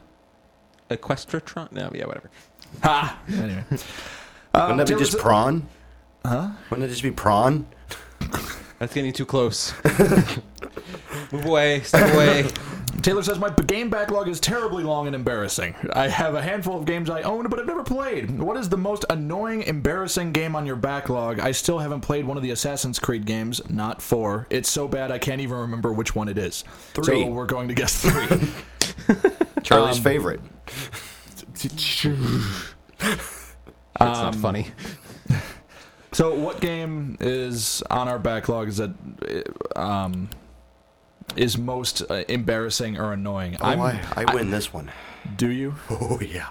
Equestratron? 0.96 1.72
No, 1.72 1.92
yeah, 1.94 2.06
whatever. 2.06 2.30
Ha. 2.82 3.20
Anyway, 3.28 3.64
Wouldn't 3.70 3.88
that 4.52 4.54
um, 4.54 4.78
be 4.78 4.96
just 4.96 5.16
is 5.16 5.22
prawn? 5.22 5.68
Huh? 6.26 6.52
Wouldn't 6.70 6.86
it 6.86 6.90
just 6.90 7.04
be 7.04 7.12
prawn? 7.12 7.66
That's 8.80 8.94
getting 8.94 9.14
too 9.14 9.26
close. 9.26 9.74
Move 11.32 11.46
away. 11.46 11.82
Step 11.82 12.14
away. 12.14 12.50
Taylor 13.02 13.24
says 13.24 13.40
my 13.40 13.50
game 13.50 13.90
backlog 13.90 14.28
is 14.30 14.40
terribly 14.40 14.84
long 14.84 15.08
and 15.08 15.16
embarrassing. 15.16 15.76
I 15.94 16.08
have 16.08 16.36
a 16.36 16.42
handful 16.42 16.78
of 16.78 16.86
games 16.86 17.10
I 17.10 17.22
own, 17.24 17.48
but 17.50 17.60
I've 17.60 17.66
never 17.66 17.84
played. 17.84 18.40
What 18.40 18.56
is 18.56 18.70
the 18.70 18.78
most 18.78 19.06
annoying, 19.10 19.64
embarrassing 19.64 20.32
game 20.32 20.56
on 20.56 20.66
your 20.66 20.76
backlog? 20.76 21.40
I 21.40 21.52
still 21.52 21.80
haven't 21.80 22.02
played 22.02 22.26
one 22.26 22.38
of 22.38 22.44
the 22.44 22.52
Assassin's 22.52 23.00
Creed 23.00 23.26
games. 23.26 23.62
Not 23.70 24.02
four. 24.02 24.48
It's 24.50 24.70
so 24.70 24.88
bad 24.88 25.12
I 25.12 25.18
can't 25.18 25.42
even 25.42 25.58
remember 25.58 25.92
which 25.92 26.16
one 26.16 26.30
it 26.30 26.38
is. 26.38 26.64
Three. 26.94 27.24
So 27.24 27.28
we're 27.28 27.46
going 27.46 27.68
to 27.68 27.74
guess 27.74 28.02
three. 28.02 29.34
Charlie's 29.64 29.98
Um, 29.98 30.04
favorite. 30.04 30.42
That's 33.00 33.56
not 34.00 34.36
funny. 34.36 34.68
So, 36.12 36.36
what 36.36 36.62
game 36.62 37.18
is 37.20 37.82
on 37.90 38.08
our 38.08 38.20
backlog 38.20 38.68
is 38.68 38.78
that 38.78 38.92
uh, 39.76 39.80
um, 39.80 40.30
is 41.36 41.58
most 41.58 42.04
uh, 42.08 42.24
embarrassing 42.28 43.00
or 43.00 43.14
annoying? 43.14 43.58
Oh, 43.60 43.66
I, 43.82 44.00
I 44.16 44.32
win 44.32 44.52
this 44.52 44.72
one. 44.72 44.92
do 45.38 45.50
you? 45.50 45.74
Oh 45.90 46.20
yeah. 46.22 46.50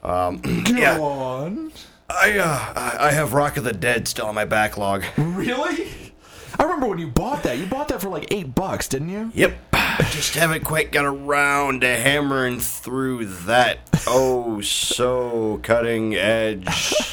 Go 0.02 0.38
Yeah. 0.76 0.96
on. 1.00 1.72
I 2.08 2.38
uh, 2.38 2.72
I 2.76 3.08
I 3.08 3.10
have 3.10 3.32
Rock 3.32 3.56
of 3.56 3.64
the 3.64 3.72
Dead 3.72 4.06
still 4.06 4.26
on 4.26 4.36
my 4.36 4.44
backlog. 4.44 5.02
Really? 5.18 6.12
I 6.56 6.62
remember 6.62 6.86
when 6.86 6.98
you 7.00 7.08
bought 7.08 7.42
that. 7.42 7.58
You 7.58 7.66
bought 7.66 7.88
that 7.88 8.00
for 8.00 8.10
like 8.10 8.28
eight 8.32 8.54
bucks, 8.54 8.86
didn't 8.86 9.08
you? 9.08 9.32
Yep. 9.34 9.69
Just 10.10 10.34
haven't 10.34 10.64
quite 10.64 10.92
got 10.92 11.04
around 11.04 11.82
to 11.82 11.96
hammering 11.96 12.58
through 12.60 13.26
that. 13.26 13.78
Oh, 14.06 14.60
so 14.60 15.60
cutting 15.62 16.14
edge. 16.14 17.04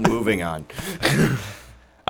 Moving 0.00 0.42
on. 0.42 0.66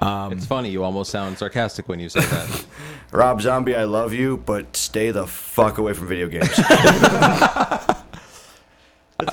Um, 0.00 0.32
it's 0.32 0.46
funny. 0.46 0.70
You 0.70 0.84
almost 0.84 1.10
sound 1.10 1.38
sarcastic 1.38 1.88
when 1.88 1.98
you 1.98 2.08
say 2.08 2.20
that. 2.20 2.66
Rob 3.12 3.40
Zombie, 3.40 3.74
I 3.74 3.84
love 3.84 4.12
you, 4.12 4.36
but 4.36 4.76
stay 4.76 5.10
the 5.10 5.26
fuck 5.26 5.78
away 5.78 5.94
from 5.94 6.06
video 6.08 6.28
games. 6.28 6.48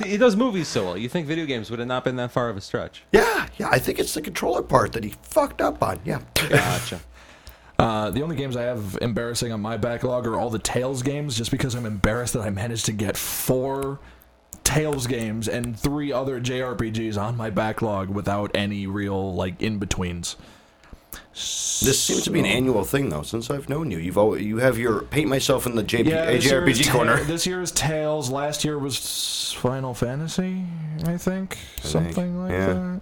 He 0.04 0.16
does 0.16 0.34
movies 0.34 0.66
so 0.66 0.84
well. 0.84 0.96
You 0.98 1.08
think 1.08 1.28
video 1.28 1.46
games 1.46 1.70
would 1.70 1.78
have 1.78 1.86
not 1.86 2.02
been 2.02 2.16
that 2.16 2.32
far 2.32 2.48
of 2.48 2.56
a 2.56 2.60
stretch? 2.60 3.04
yeah, 3.12 3.46
yeah, 3.56 3.68
I 3.70 3.78
think 3.78 4.00
it's 4.00 4.14
the 4.14 4.20
controller 4.20 4.62
part 4.62 4.92
that 4.92 5.04
he 5.04 5.14
fucked 5.22 5.60
up 5.60 5.80
on. 5.80 6.00
Yeah. 6.04 6.22
Gotcha. 6.34 7.00
Uh, 7.78 8.10
the 8.10 8.22
only 8.22 8.36
games 8.36 8.56
I 8.56 8.62
have 8.62 8.98
embarrassing 9.02 9.52
on 9.52 9.60
my 9.60 9.76
backlog 9.76 10.26
are 10.26 10.36
all 10.38 10.48
the 10.50 10.58
Tales 10.58 11.02
games, 11.02 11.36
just 11.36 11.50
because 11.50 11.74
I'm 11.74 11.84
embarrassed 11.86 12.32
that 12.32 12.40
I 12.42 12.50
managed 12.50 12.86
to 12.86 12.92
get 12.92 13.16
four 13.16 13.98
Tales 14.64 15.06
games 15.06 15.46
and 15.46 15.78
three 15.78 16.10
other 16.10 16.40
JRPGs 16.40 17.20
on 17.20 17.36
my 17.36 17.50
backlog 17.50 18.08
without 18.08 18.50
any 18.54 18.86
real 18.86 19.34
like 19.34 19.60
in 19.60 19.78
betweens. 19.78 20.36
This 21.32 22.00
seems 22.02 22.24
to 22.24 22.30
be 22.30 22.40
an 22.40 22.46
annual 22.46 22.82
thing, 22.82 23.10
though. 23.10 23.22
Since 23.22 23.50
I've 23.50 23.68
known 23.68 23.90
you, 23.90 23.98
you've 23.98 24.16
always, 24.16 24.42
you 24.42 24.56
have 24.58 24.78
your 24.78 25.02
paint 25.02 25.28
myself 25.28 25.66
in 25.66 25.74
the 25.76 25.84
JP, 25.84 26.06
Yeah, 26.08 26.30
is 26.30 26.44
JRPG 26.44 26.84
Ta- 26.86 26.92
corner. 26.92 27.22
this 27.24 27.46
year 27.46 27.60
is 27.60 27.70
Tales. 27.72 28.30
Last 28.30 28.64
year 28.64 28.78
was 28.78 29.52
Final 29.58 29.92
Fantasy, 29.92 30.64
I 31.04 31.18
think, 31.18 31.58
something 31.82 32.40
like 32.40 32.52
yeah. 32.52 32.66
that. 32.66 33.00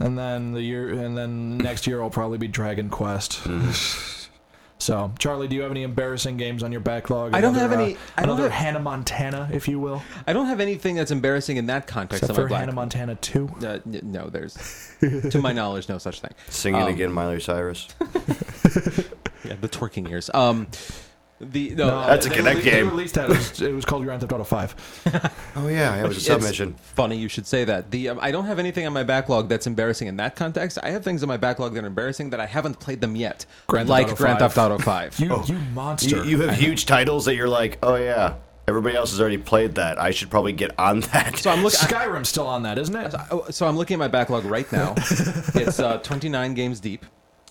And 0.00 0.18
then 0.18 0.52
the 0.52 0.62
year, 0.62 0.88
and 0.90 1.16
then 1.16 1.58
next 1.58 1.86
year 1.86 2.00
will 2.02 2.10
probably 2.10 2.38
be 2.38 2.48
Dragon 2.48 2.88
Quest. 2.90 3.40
So, 4.80 5.12
Charlie, 5.18 5.48
do 5.48 5.56
you 5.56 5.62
have 5.62 5.72
any 5.72 5.82
embarrassing 5.82 6.36
games 6.36 6.62
on 6.62 6.70
your 6.70 6.80
backlog? 6.80 7.34
I 7.34 7.40
don't 7.40 7.56
Another, 7.56 7.68
have 7.76 7.80
any- 7.80 7.94
Uh, 7.96 7.98
I 8.16 8.20
don't 8.22 8.30
another 8.36 8.42
have- 8.48 8.52
Hannah 8.64 8.78
Montana, 8.78 9.48
if 9.52 9.66
you 9.66 9.80
will, 9.80 10.02
I 10.24 10.32
don't 10.32 10.46
have 10.46 10.60
anything 10.60 10.94
that's 10.94 11.10
embarrassing 11.10 11.56
in 11.56 11.66
that 11.66 11.88
context. 11.88 12.22
except 12.22 12.36
for 12.36 12.46
black- 12.46 12.60
Hannah 12.60 12.72
Montana 12.74 13.16
Two. 13.16 13.48
Uh, 13.60 13.80
n- 13.84 14.00
no, 14.04 14.28
there's, 14.30 14.56
to 15.30 15.40
my 15.42 15.52
knowledge, 15.52 15.88
no 15.88 15.98
such 15.98 16.20
thing. 16.20 16.30
Singing 16.48 16.82
Um, 16.82 16.88
again, 16.88 17.12
Miley 17.12 17.40
Cyrus. 17.40 17.88
Yeah, 19.44 19.54
the 19.60 19.68
twerking 19.68 20.10
ears. 20.10 20.30
Um, 20.34 20.66
the 21.40 21.70
no, 21.76 21.88
No, 21.88 22.06
That's 22.06 22.26
a 22.26 22.28
they 22.28 22.34
Connect 22.36 22.56
released- 22.58 22.64
They 22.64 22.80
game. 22.80 22.90
released 22.90 23.14
that. 23.14 23.24
It 23.30 23.36
was, 23.36 23.62
it 23.62 23.72
was 23.74 23.84
called 23.84 24.04
Grand 24.04 24.20
Theft 24.20 24.32
Auto 24.32 24.44
Five. 24.44 24.74
Oh 25.56 25.68
yeah, 25.68 25.96
it 26.02 26.08
was 26.08 26.16
a 26.16 26.18
It's 26.18 26.26
submission. 26.26 26.74
Funny 26.94 27.16
you 27.16 27.28
should 27.28 27.46
say 27.46 27.64
that. 27.64 27.90
The 27.90 28.08
um, 28.10 28.18
I 28.20 28.30
don't 28.30 28.46
have 28.46 28.58
anything 28.58 28.86
on 28.86 28.92
my 28.92 29.04
backlog 29.04 29.48
that's 29.48 29.66
embarrassing 29.66 30.08
in 30.08 30.16
that 30.16 30.34
context. 30.36 30.78
I 30.82 30.90
have 30.90 31.04
things 31.04 31.22
in 31.22 31.28
my 31.28 31.36
backlog 31.36 31.74
that 31.74 31.84
are 31.84 31.86
embarrassing 31.86 32.30
that 32.30 32.40
I 32.40 32.46
haven't 32.46 32.80
played 32.80 33.00
them 33.00 33.14
yet, 33.16 33.46
Grand 33.68 33.88
like 33.88 34.06
Auto 34.08 34.16
Grand 34.16 34.38
5. 34.40 34.52
Theft 34.52 34.58
Auto 34.58 34.78
Five. 34.82 35.18
You, 35.20 35.32
Oh. 35.32 35.44
you 35.46 35.54
monster! 35.74 36.16
You, 36.16 36.24
you 36.24 36.40
have 36.42 36.56
huge 36.58 36.86
titles 36.86 37.24
that 37.26 37.34
you're 37.36 37.48
like, 37.48 37.78
oh 37.84 37.94
yeah, 37.94 38.34
everybody 38.66 38.96
else 38.96 39.10
has 39.12 39.20
already 39.20 39.38
played 39.38 39.76
that. 39.76 39.98
I 40.00 40.10
should 40.10 40.30
probably 40.30 40.52
get 40.52 40.76
on 40.78 41.00
that. 41.12 41.36
so 41.38 41.50
I'm 41.50 41.62
looking. 41.62 41.78
Skyrim's 41.78 42.28
still 42.28 42.46
on 42.46 42.64
that, 42.64 42.78
isn't 42.78 42.96
it? 42.96 43.14
So 43.54 43.66
I'm 43.68 43.76
looking 43.76 43.94
at 43.94 43.98
my 43.98 44.08
backlog 44.08 44.44
right 44.44 44.70
now. 44.72 44.94
it's 44.96 45.78
uh, 45.78 45.98
29 45.98 46.54
games 46.54 46.80
deep. 46.80 47.06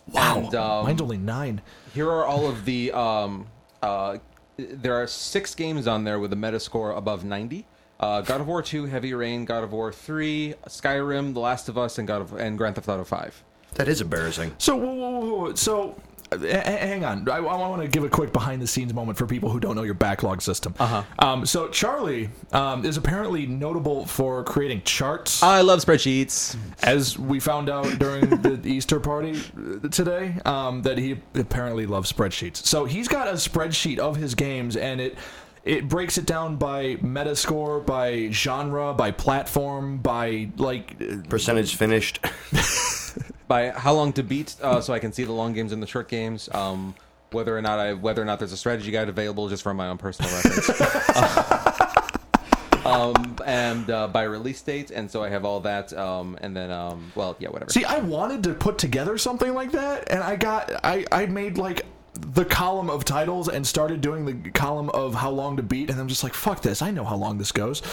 Wow, 0.09 0.37
And, 0.39 0.55
um, 0.55 0.85
mine's 0.85 1.01
only 1.01 1.17
nine. 1.17 1.61
Here 1.93 2.09
are 2.09 2.25
all 2.25 2.47
of 2.47 2.65
the. 2.65 2.91
Um, 2.91 3.47
uh, 3.81 4.17
there 4.57 4.93
are 5.01 5.07
six 5.07 5.53
games 5.55 5.87
on 5.87 6.03
there 6.03 6.19
with 6.19 6.33
a 6.33 6.35
Metascore 6.35 6.97
above 6.97 7.23
90. 7.23 7.65
Uh, 7.99 8.21
God 8.21 8.41
of 8.41 8.47
War 8.47 8.61
2, 8.61 8.85
Heavy 8.85 9.13
Rain, 9.13 9.43
God 9.45 9.63
of 9.63 9.71
War 9.71 9.91
3, 9.91 10.53
Skyrim, 10.67 11.33
The 11.33 11.39
Last 11.39 11.67
of 11.69 11.77
Us, 11.77 11.97
and 11.97 12.07
God 12.07 12.21
of 12.21 12.33
and 12.33 12.57
Grand 12.57 12.75
Theft 12.75 12.87
Auto 12.89 13.03
5. 13.03 13.43
that 13.75 13.87
is 13.87 14.01
embarrassing. 14.01 14.53
So, 14.59 14.75
whoa, 14.75 14.93
whoa, 14.93 15.19
whoa, 15.19 15.35
whoa. 15.35 15.53
so 15.55 15.89
h- 15.89 15.95
hang 16.31 17.05
on. 17.05 17.29
I, 17.29 17.39
want 17.39 17.81
to 17.81 17.87
give 17.87 18.03
a 18.03 18.09
quick 18.09 18.33
behind 18.33 18.61
the 18.61 18.67
scenes 18.67 18.93
moment 18.93 19.17
for 19.17 19.25
people 19.25 19.49
who 19.49 19.59
don't 19.59 19.75
know 19.75 19.83
your 19.83 19.93
backlog 19.93 20.41
system. 20.41 20.73
Uh-huh. 20.79 21.03
Um, 21.19 21.45
so 21.45 21.69
Charlie 21.69 22.29
um, 22.51 22.85
is 22.85 22.97
apparently 22.97 23.45
notable 23.45 24.05
for 24.05 24.43
creating 24.43 24.81
charts, 24.83 25.41
I 25.41 25.61
love 25.61 25.79
spreadsheets. 25.79 26.57
as 26.83 27.17
we 27.17 27.39
found 27.39 27.69
out 27.69 27.99
during 27.99 28.29
the 28.41 28.59
Easter 28.65 28.99
party 28.99 29.39
uh, 29.57 29.87
today. 29.87 30.35
Um, 30.45 30.81
that 30.81 30.97
he 30.97 31.19
apparently 31.35 31.85
loves 31.85 32.11
spreadsheets. 32.11 32.57
So 32.57 32.85
he's 32.85 33.07
got 33.07 33.27
a 33.27 33.33
spreadsheet 33.33 33.99
of 33.99 34.15
his 34.15 34.35
games, 34.35 34.75
and 34.75 35.01
it. 35.01 35.17
It 35.65 35.89
breaks 35.89 36.17
it 36.17 36.25
down 36.25 36.55
by 36.55 36.95
Metascore, 36.95 37.85
by 37.85 38.29
genre, 38.31 38.93
by 38.93 39.11
platform, 39.11 39.97
by 39.97 40.47
like 40.55 40.95
uh, 41.01 41.27
Percentage 41.27 41.75
finished. 41.75 42.25
By 43.47 43.69
how 43.69 43.93
long 43.93 44.11
to 44.13 44.23
beat, 44.23 44.55
uh, 44.61 44.81
so 44.81 44.93
I 44.93 44.99
can 44.99 45.13
see 45.13 45.23
the 45.23 45.31
long 45.31 45.53
games 45.53 45.71
and 45.71 45.81
the 45.81 45.87
short 45.87 46.09
games. 46.09 46.49
Um, 46.53 46.95
whether 47.31 47.57
or 47.57 47.61
not 47.61 47.79
I, 47.79 47.93
whether 47.93 48.21
or 48.21 48.25
not 48.25 48.39
there's 48.39 48.51
a 48.53 48.57
strategy 48.57 48.91
guide 48.91 49.09
available, 49.09 49.49
just 49.49 49.63
for 49.63 49.73
my 49.73 49.87
own 49.87 49.97
personal 49.97 50.31
reference. 50.31 50.69
um, 52.85 53.35
and 53.45 53.89
uh, 53.89 54.07
by 54.07 54.23
release 54.23 54.61
date, 54.61 54.91
and 54.91 55.09
so 55.11 55.23
I 55.23 55.29
have 55.29 55.45
all 55.45 55.59
that. 55.61 55.93
Um, 55.93 56.37
and 56.41 56.55
then, 56.55 56.71
um, 56.71 57.11
well, 57.15 57.35
yeah, 57.39 57.49
whatever. 57.49 57.71
See, 57.71 57.85
I 57.85 57.99
wanted 57.99 58.43
to 58.43 58.53
put 58.53 58.77
together 58.77 59.17
something 59.17 59.53
like 59.53 59.71
that, 59.73 60.09
and 60.09 60.23
I 60.23 60.35
got 60.35 60.71
I 60.85 61.05
I 61.11 61.25
made 61.25 61.57
like 61.57 61.85
the 62.13 62.45
column 62.45 62.89
of 62.89 63.05
titles 63.05 63.47
and 63.49 63.65
started 63.67 64.01
doing 64.01 64.25
the 64.25 64.49
column 64.51 64.89
of 64.91 65.13
how 65.13 65.29
long 65.29 65.57
to 65.57 65.63
beat, 65.63 65.89
and 65.89 65.99
I'm 65.99 66.07
just 66.07 66.23
like, 66.23 66.33
fuck 66.33 66.61
this, 66.61 66.81
I 66.81 66.91
know 66.91 67.03
how 67.03 67.15
long 67.15 67.37
this 67.37 67.51
goes. 67.51 67.79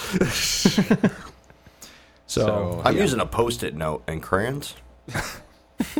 so, 2.26 2.26
So- 2.26 2.82
I'm 2.84 2.96
Yeah. 2.96 3.02
using 3.02 3.20
a 3.20 3.26
post-it 3.26 3.74
note 3.74 4.02
and 4.06 4.22
crayons. 4.22 4.74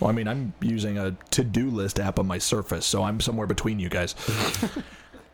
well, 0.00 0.10
I 0.10 0.12
mean, 0.12 0.28
I'm 0.28 0.52
using 0.60 0.98
a 0.98 1.16
to-do 1.30 1.70
list 1.70 1.98
app 2.00 2.18
on 2.18 2.26
my 2.26 2.38
Surface, 2.38 2.86
so 2.86 3.02
I'm 3.02 3.20
somewhere 3.20 3.46
between 3.46 3.78
you 3.78 3.88
guys. 3.88 4.14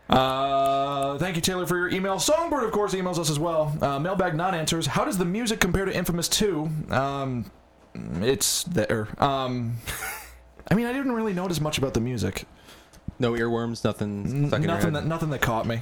Uh, 0.09 1.17
thank 1.19 1.37
you, 1.37 1.41
Taylor, 1.41 1.65
for 1.65 1.77
your 1.77 1.87
email. 1.89 2.19
Songbird, 2.19 2.65
of 2.65 2.71
course, 2.73 2.93
emails 2.93 3.17
us 3.17 3.29
as 3.29 3.39
well. 3.39 3.73
Uh, 3.81 3.97
mailbag 3.97 4.35
non 4.35 4.53
answers. 4.53 4.85
How 4.85 5.05
does 5.05 5.17
the 5.17 5.23
music 5.23 5.61
compare 5.61 5.85
to 5.85 5.95
Infamous 5.95 6.27
2? 6.27 6.69
Um, 6.89 7.49
it's 8.19 8.63
there. 8.65 9.07
Um, 9.23 9.77
I 10.69 10.73
mean, 10.73 10.85
I 10.85 10.91
didn't 10.91 11.13
really 11.13 11.31
notice 11.31 11.61
much 11.61 11.77
about 11.77 11.93
the 11.93 12.01
music. 12.01 12.43
no 13.19 13.31
earworms, 13.33 13.85
nothing. 13.85 14.47
Stuck 14.49 14.57
in 14.57 14.63
your 14.63 14.73
nothing 14.75 14.91
that 14.93 15.05
nothing 15.05 15.29
that 15.29 15.39
caught 15.39 15.65
me. 15.65 15.79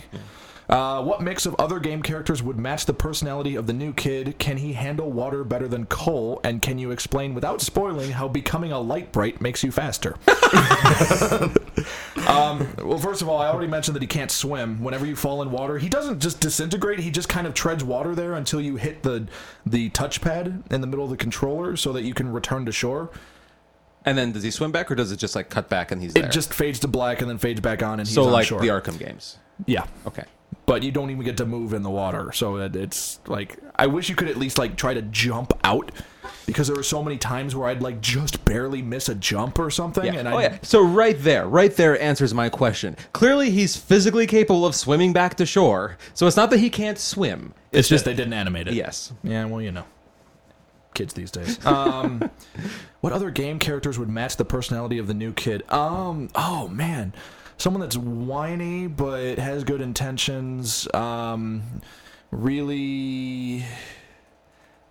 Uh, 0.70 1.02
what 1.02 1.20
mix 1.20 1.48
of 1.48 1.56
other 1.58 1.80
game 1.80 2.04
characters 2.04 2.44
would 2.44 2.56
match 2.58 2.86
the 2.86 2.94
personality 2.94 3.56
of 3.56 3.66
the 3.66 3.74
new 3.74 3.92
kid? 3.92 4.38
Can 4.38 4.58
he 4.58 4.74
handle 4.74 5.12
water 5.12 5.44
better 5.44 5.68
than 5.68 5.88
Cole? 5.88 6.40
And 6.44 6.62
can 6.62 6.78
you 6.78 6.92
explain 6.92 7.34
without 7.34 7.60
spoiling 7.60 8.12
how 8.12 8.28
becoming 8.28 8.72
a 8.72 8.80
light 8.80 9.12
bright 9.12 9.42
makes 9.42 9.64
you 9.64 9.72
faster? 9.72 10.16
um, 12.28 12.68
well, 12.84 13.00
first 13.00 13.22
of 13.22 13.30
all, 13.30 13.40
I 13.40 13.48
already 13.48 13.68
mentioned 13.68 13.96
that 13.96 14.02
he 14.04 14.08
can't 14.08 14.30
swim. 14.32 14.84
Whenever 14.84 15.06
you 15.06 15.16
fall 15.16 15.42
in 15.42 15.50
water, 15.52 15.78
he 15.80 15.90
doesn't 15.90 16.20
just 16.20 16.40
disintegrate. 16.40 17.00
He 17.00 17.12
just 17.12 17.30
kind 17.30 17.48
of 17.48 17.54
treads 17.54 17.84
water 17.84 18.14
there 18.14 18.34
until 18.36 18.62
you 18.62 18.76
hit 18.76 19.04
the 19.04 19.28
the 19.66 19.90
touchpad 19.92 20.72
in 20.72 20.82
the 20.82 20.88
middle 20.88 21.04
of 21.06 21.10
the 21.12 21.18
controller, 21.18 21.76
so 21.78 21.94
that 21.94 22.04
you 22.04 22.14
can 22.14 22.32
return 22.32 22.66
to 22.66 22.72
shore. 22.72 23.10
And 24.06 24.18
then 24.18 24.32
does 24.32 24.44
he 24.44 24.52
swim 24.52 24.72
back, 24.72 24.90
or 24.92 24.96
does 24.96 25.12
it 25.12 25.18
just 25.18 25.36
like 25.36 25.50
cut 25.50 25.68
back 25.70 25.92
and 25.92 26.02
he's 26.02 26.12
It 26.16 26.22
there? 26.22 26.30
just 26.30 26.54
fades 26.54 26.80
to 26.82 26.88
black 26.88 27.22
and 27.22 27.30
then 27.30 27.38
fades 27.38 27.60
back 27.60 27.82
on, 27.84 28.00
and 28.00 28.08
he's 28.08 28.16
so 28.16 28.26
on 28.26 28.32
like 28.32 28.46
shore. 28.48 28.62
the 28.62 28.68
Arkham 28.68 28.98
games. 29.00 29.38
yeah. 29.66 29.86
Okay. 30.08 30.24
But 30.70 30.84
you 30.84 30.92
don't 30.92 31.10
even 31.10 31.24
get 31.26 31.38
to 31.38 31.46
move 31.48 31.74
in 31.74 31.82
the 31.82 31.90
water. 31.90 32.32
So 32.32 32.58
it, 32.58 32.76
it's 32.76 33.20
like 33.26 33.58
I 33.76 33.88
wish 33.88 34.08
you 34.08 34.16
could 34.16 34.28
at 34.30 34.38
least 34.38 34.60
like 34.60 34.76
try 34.78 34.94
to 34.94 35.02
jump 35.02 35.52
out 35.64 35.92
because 36.46 36.68
there 36.68 36.76
were 36.76 36.84
so 36.84 37.02
many 37.04 37.18
times 37.18 37.56
where 37.56 37.68
I'd 37.68 37.82
like 37.82 38.02
just 38.02 38.46
barely 38.46 38.82
miss 38.84 39.10
a 39.10 39.16
jump 39.16 39.58
or 39.58 39.72
something, 39.72 40.06
Yeah. 40.06 40.20
and 40.20 40.30
I 40.30 40.34
oh 40.34 40.40
yeah. 40.40 40.58
So 40.62 40.82
right 40.84 41.18
there, 41.20 41.48
right 41.48 41.76
there 41.76 42.00
answers 42.00 42.34
my 42.36 42.50
question. 42.50 42.96
Clearly, 43.14 43.50
he's 43.50 43.76
physically 43.76 44.28
capable 44.28 44.64
of 44.66 44.76
swimming 44.76 45.12
back 45.12 45.36
to 45.38 45.46
shore. 45.46 45.98
So 46.14 46.28
it's 46.28 46.38
not 46.38 46.52
that 46.52 46.60
he 46.60 46.70
can't 46.70 47.00
swim. 47.00 47.54
it's 47.72 47.88
just 47.90 48.06
they 48.06 48.14
didn't 48.14 48.34
animate 48.34 48.68
it. 48.68 48.76
yes. 48.76 49.12
Yeah, 49.24 49.46
well, 49.46 49.62
you 49.62 49.72
know, 49.72 49.86
kids 50.94 51.14
these 51.16 51.32
days. 51.32 51.60
Um, 51.66 52.30
what 53.02 53.14
other 53.14 53.32
game 53.32 53.60
characters 53.60 53.98
would 53.98 54.10
match 54.10 54.36
the 54.38 54.46
personality 54.46 54.98
of 55.00 55.08
the 55.08 55.14
new 55.14 55.34
kid? 55.34 55.64
Um, 55.72 56.30
oh 56.36 56.68
man, 56.68 57.14
someone 57.60 57.82
that's 57.82 57.98
whiny 57.98 58.88
but 58.88 59.38
has 59.38 59.64
good 59.64 59.82
intentions. 59.82 60.88
Um, 60.94 61.62
really. 62.32 63.64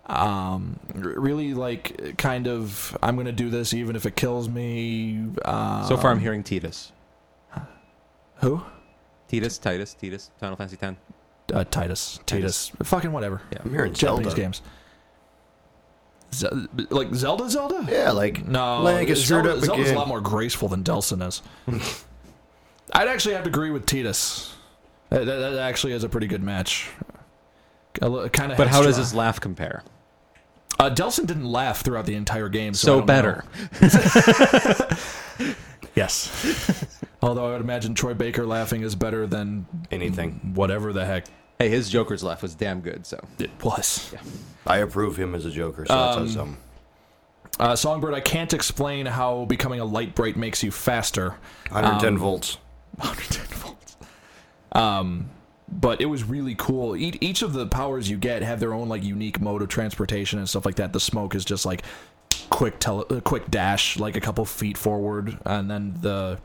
Um, 0.05 0.79
really 0.93 1.53
like 1.53 2.17
kind 2.17 2.47
of. 2.47 2.97
I'm 3.03 3.15
gonna 3.15 3.31
do 3.31 3.49
this 3.49 3.73
even 3.73 3.95
if 3.95 4.05
it 4.05 4.15
kills 4.15 4.47
me. 4.49 5.19
Um, 5.45 5.85
So 5.85 5.97
far, 5.97 6.11
I'm 6.11 6.19
hearing 6.19 6.43
Titus. 6.43 6.91
who? 8.37 8.63
Titus, 9.29 9.57
Titus, 9.59 9.93
Titus, 9.93 10.31
Final 10.39 10.55
Fantasy 10.55 10.77
X. 10.81 10.95
Uh, 11.53 11.63
Titus, 11.63 12.19
Titus, 12.25 12.71
fucking 12.83 13.11
whatever. 13.11 13.41
Yeah. 13.51 13.59
I'm 13.63 13.69
hearing 13.71 13.93
Japanese 13.93 14.27
Zelda. 14.27 14.41
games. 14.41 14.61
Ze- 16.33 16.67
like 16.89 17.13
Zelda, 17.13 17.49
Zelda. 17.49 17.87
Yeah, 17.91 18.11
like 18.11 18.47
No, 18.47 18.81
like 18.81 19.07
is 19.09 19.23
screwed 19.25 19.45
Zelda, 19.45 19.65
Zelda's 19.65 19.91
a 19.91 19.95
lot 19.95 20.07
more 20.07 20.21
graceful 20.21 20.67
than 20.67 20.83
Delsin 20.83 21.27
is. 21.27 21.41
I'd 22.93 23.07
actually 23.07 23.35
have 23.35 23.43
to 23.43 23.49
agree 23.49 23.71
with 23.71 23.85
Titus. 23.85 24.55
That, 25.09 25.25
that, 25.25 25.37
that 25.37 25.59
actually 25.59 25.93
is 25.93 26.03
a 26.03 26.09
pretty 26.09 26.27
good 26.27 26.43
match. 26.43 26.89
Kind 27.99 28.51
of. 28.51 28.57
But 28.57 28.67
how 28.67 28.83
does 28.83 28.97
his 28.97 29.13
laugh 29.13 29.39
compare? 29.39 29.83
Uh, 30.79 30.89
Delsin 30.89 31.25
didn't 31.25 31.51
laugh 31.51 31.81
throughout 31.81 32.05
the 32.05 32.15
entire 32.15 32.47
game, 32.47 32.73
so, 32.73 32.99
So 32.99 33.01
better. 33.01 33.43
Yes. 35.95 37.05
Although 37.21 37.47
I 37.47 37.51
would 37.51 37.61
imagine 37.61 37.93
Troy 37.93 38.13
Baker 38.13 38.45
laughing 38.45 38.83
is 38.83 38.95
better 38.95 39.27
than 39.27 39.65
anything. 39.91 40.53
whatever 40.53 40.93
the 40.93 41.05
heck 41.05 41.25
Hey, 41.57 41.67
his 41.67 41.89
Joker's 41.89 42.23
laugh 42.23 42.41
was 42.41 42.55
damn 42.55 42.79
good. 42.79 43.05
So 43.05 43.19
it 43.37 43.49
was. 43.61 44.11
Yeah. 44.13 44.21
I 44.65 44.77
approve 44.77 45.17
him 45.17 45.35
as 45.35 45.45
a 45.45 45.51
Joker, 45.51 45.85
so 45.85 45.93
Um, 45.93 46.19
that's 46.23 46.37
awesome. 46.37 46.57
Uh, 47.59 47.75
Songbird, 47.75 48.13
I 48.13 48.21
can't 48.21 48.53
explain 48.53 49.05
how 49.05 49.43
becoming 49.43 49.81
a 49.81 49.85
light 49.85 50.15
bright 50.15 50.37
makes 50.37 50.63
you 50.63 50.71
faster. 50.71 51.31
110 51.71 52.13
um, 52.13 52.17
volts. 52.17 52.57
110 52.99 53.45
volts. 53.57 53.97
Um, 54.71 55.29
but 55.71 56.01
it 56.01 56.05
was 56.05 56.23
really 56.23 56.55
cool. 56.55 56.95
Each, 56.95 57.17
each 57.21 57.41
of 57.41 57.53
the 57.53 57.67
powers 57.67 58.09
you 58.09 58.17
get 58.17 58.41
have 58.41 58.59
their 58.59 58.73
own 58.73 58.89
like 58.89 59.03
unique 59.03 59.39
mode 59.39 59.61
of 59.61 59.69
transportation 59.69 60.39
and 60.39 60.49
stuff 60.49 60.65
like 60.65 60.75
that. 60.75 60.93
The 60.93 60.99
smoke 60.99 61.35
is 61.35 61.45
just 61.45 61.65
like 61.65 61.83
quick 62.49 62.79
tele, 62.79 63.05
uh, 63.09 63.21
quick 63.21 63.49
dash, 63.49 63.97
like 63.97 64.15
a 64.15 64.21
couple 64.21 64.45
feet 64.45 64.77
forward, 64.77 65.37
and 65.45 65.69
then 65.69 65.95
the, 66.01 66.39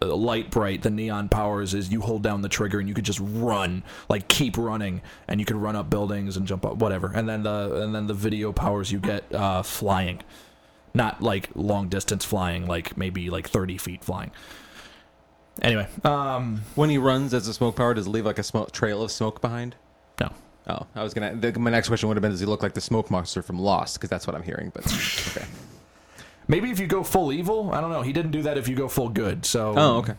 the 0.00 0.16
light 0.16 0.50
bright, 0.50 0.82
the 0.82 0.90
neon 0.90 1.28
powers 1.28 1.74
is 1.74 1.90
you 1.90 2.00
hold 2.00 2.22
down 2.22 2.42
the 2.42 2.48
trigger 2.48 2.78
and 2.78 2.88
you 2.88 2.94
could 2.94 3.04
just 3.04 3.20
run, 3.22 3.82
like 4.08 4.28
keep 4.28 4.58
running, 4.58 5.00
and 5.26 5.40
you 5.40 5.46
could 5.46 5.56
run 5.56 5.76
up 5.76 5.90
buildings 5.90 6.36
and 6.36 6.46
jump 6.46 6.66
up, 6.66 6.76
whatever. 6.76 7.10
And 7.14 7.28
then 7.28 7.42
the 7.42 7.82
and 7.82 7.94
then 7.94 8.06
the 8.06 8.14
video 8.14 8.52
powers 8.52 8.92
you 8.92 8.98
get 8.98 9.32
uh, 9.34 9.62
flying, 9.62 10.22
not 10.94 11.22
like 11.22 11.50
long 11.54 11.88
distance 11.88 12.24
flying, 12.24 12.66
like 12.66 12.96
maybe 12.96 13.30
like 13.30 13.48
thirty 13.48 13.78
feet 13.78 14.04
flying. 14.04 14.30
Anyway, 15.62 15.86
um, 16.04 16.62
when 16.76 16.88
he 16.90 16.98
runs 16.98 17.34
as 17.34 17.48
a 17.48 17.54
smoke 17.54 17.76
power, 17.76 17.94
does 17.94 18.06
it 18.06 18.10
leave 18.10 18.24
like 18.24 18.38
a 18.38 18.42
smoke 18.44 18.70
trail 18.72 19.02
of 19.02 19.10
smoke 19.10 19.40
behind? 19.40 19.74
no. 20.20 20.32
Oh, 20.68 20.86
I 20.94 21.02
was 21.02 21.14
gonna. 21.14 21.34
The, 21.34 21.58
my 21.58 21.70
next 21.70 21.88
question 21.88 22.08
would 22.08 22.16
have 22.16 22.22
been: 22.22 22.30
Does 22.30 22.40
he 22.40 22.46
look 22.46 22.62
like 22.62 22.74
the 22.74 22.80
smoke 22.80 23.10
monster 23.10 23.40
from 23.40 23.58
Lost? 23.58 23.94
Because 23.96 24.10
that's 24.10 24.26
what 24.26 24.36
I'm 24.36 24.42
hearing. 24.42 24.70
But 24.74 24.84
okay. 25.36 25.46
Maybe 26.46 26.70
if 26.70 26.78
you 26.78 26.86
go 26.86 27.02
full 27.02 27.32
evil, 27.32 27.72
I 27.72 27.80
don't 27.80 27.90
know. 27.90 28.02
He 28.02 28.12
didn't 28.12 28.32
do 28.32 28.42
that 28.42 28.58
if 28.58 28.68
you 28.68 28.76
go 28.76 28.86
full 28.88 29.08
good. 29.08 29.44
So 29.46 29.74
Oh, 29.76 29.96
okay. 29.98 30.14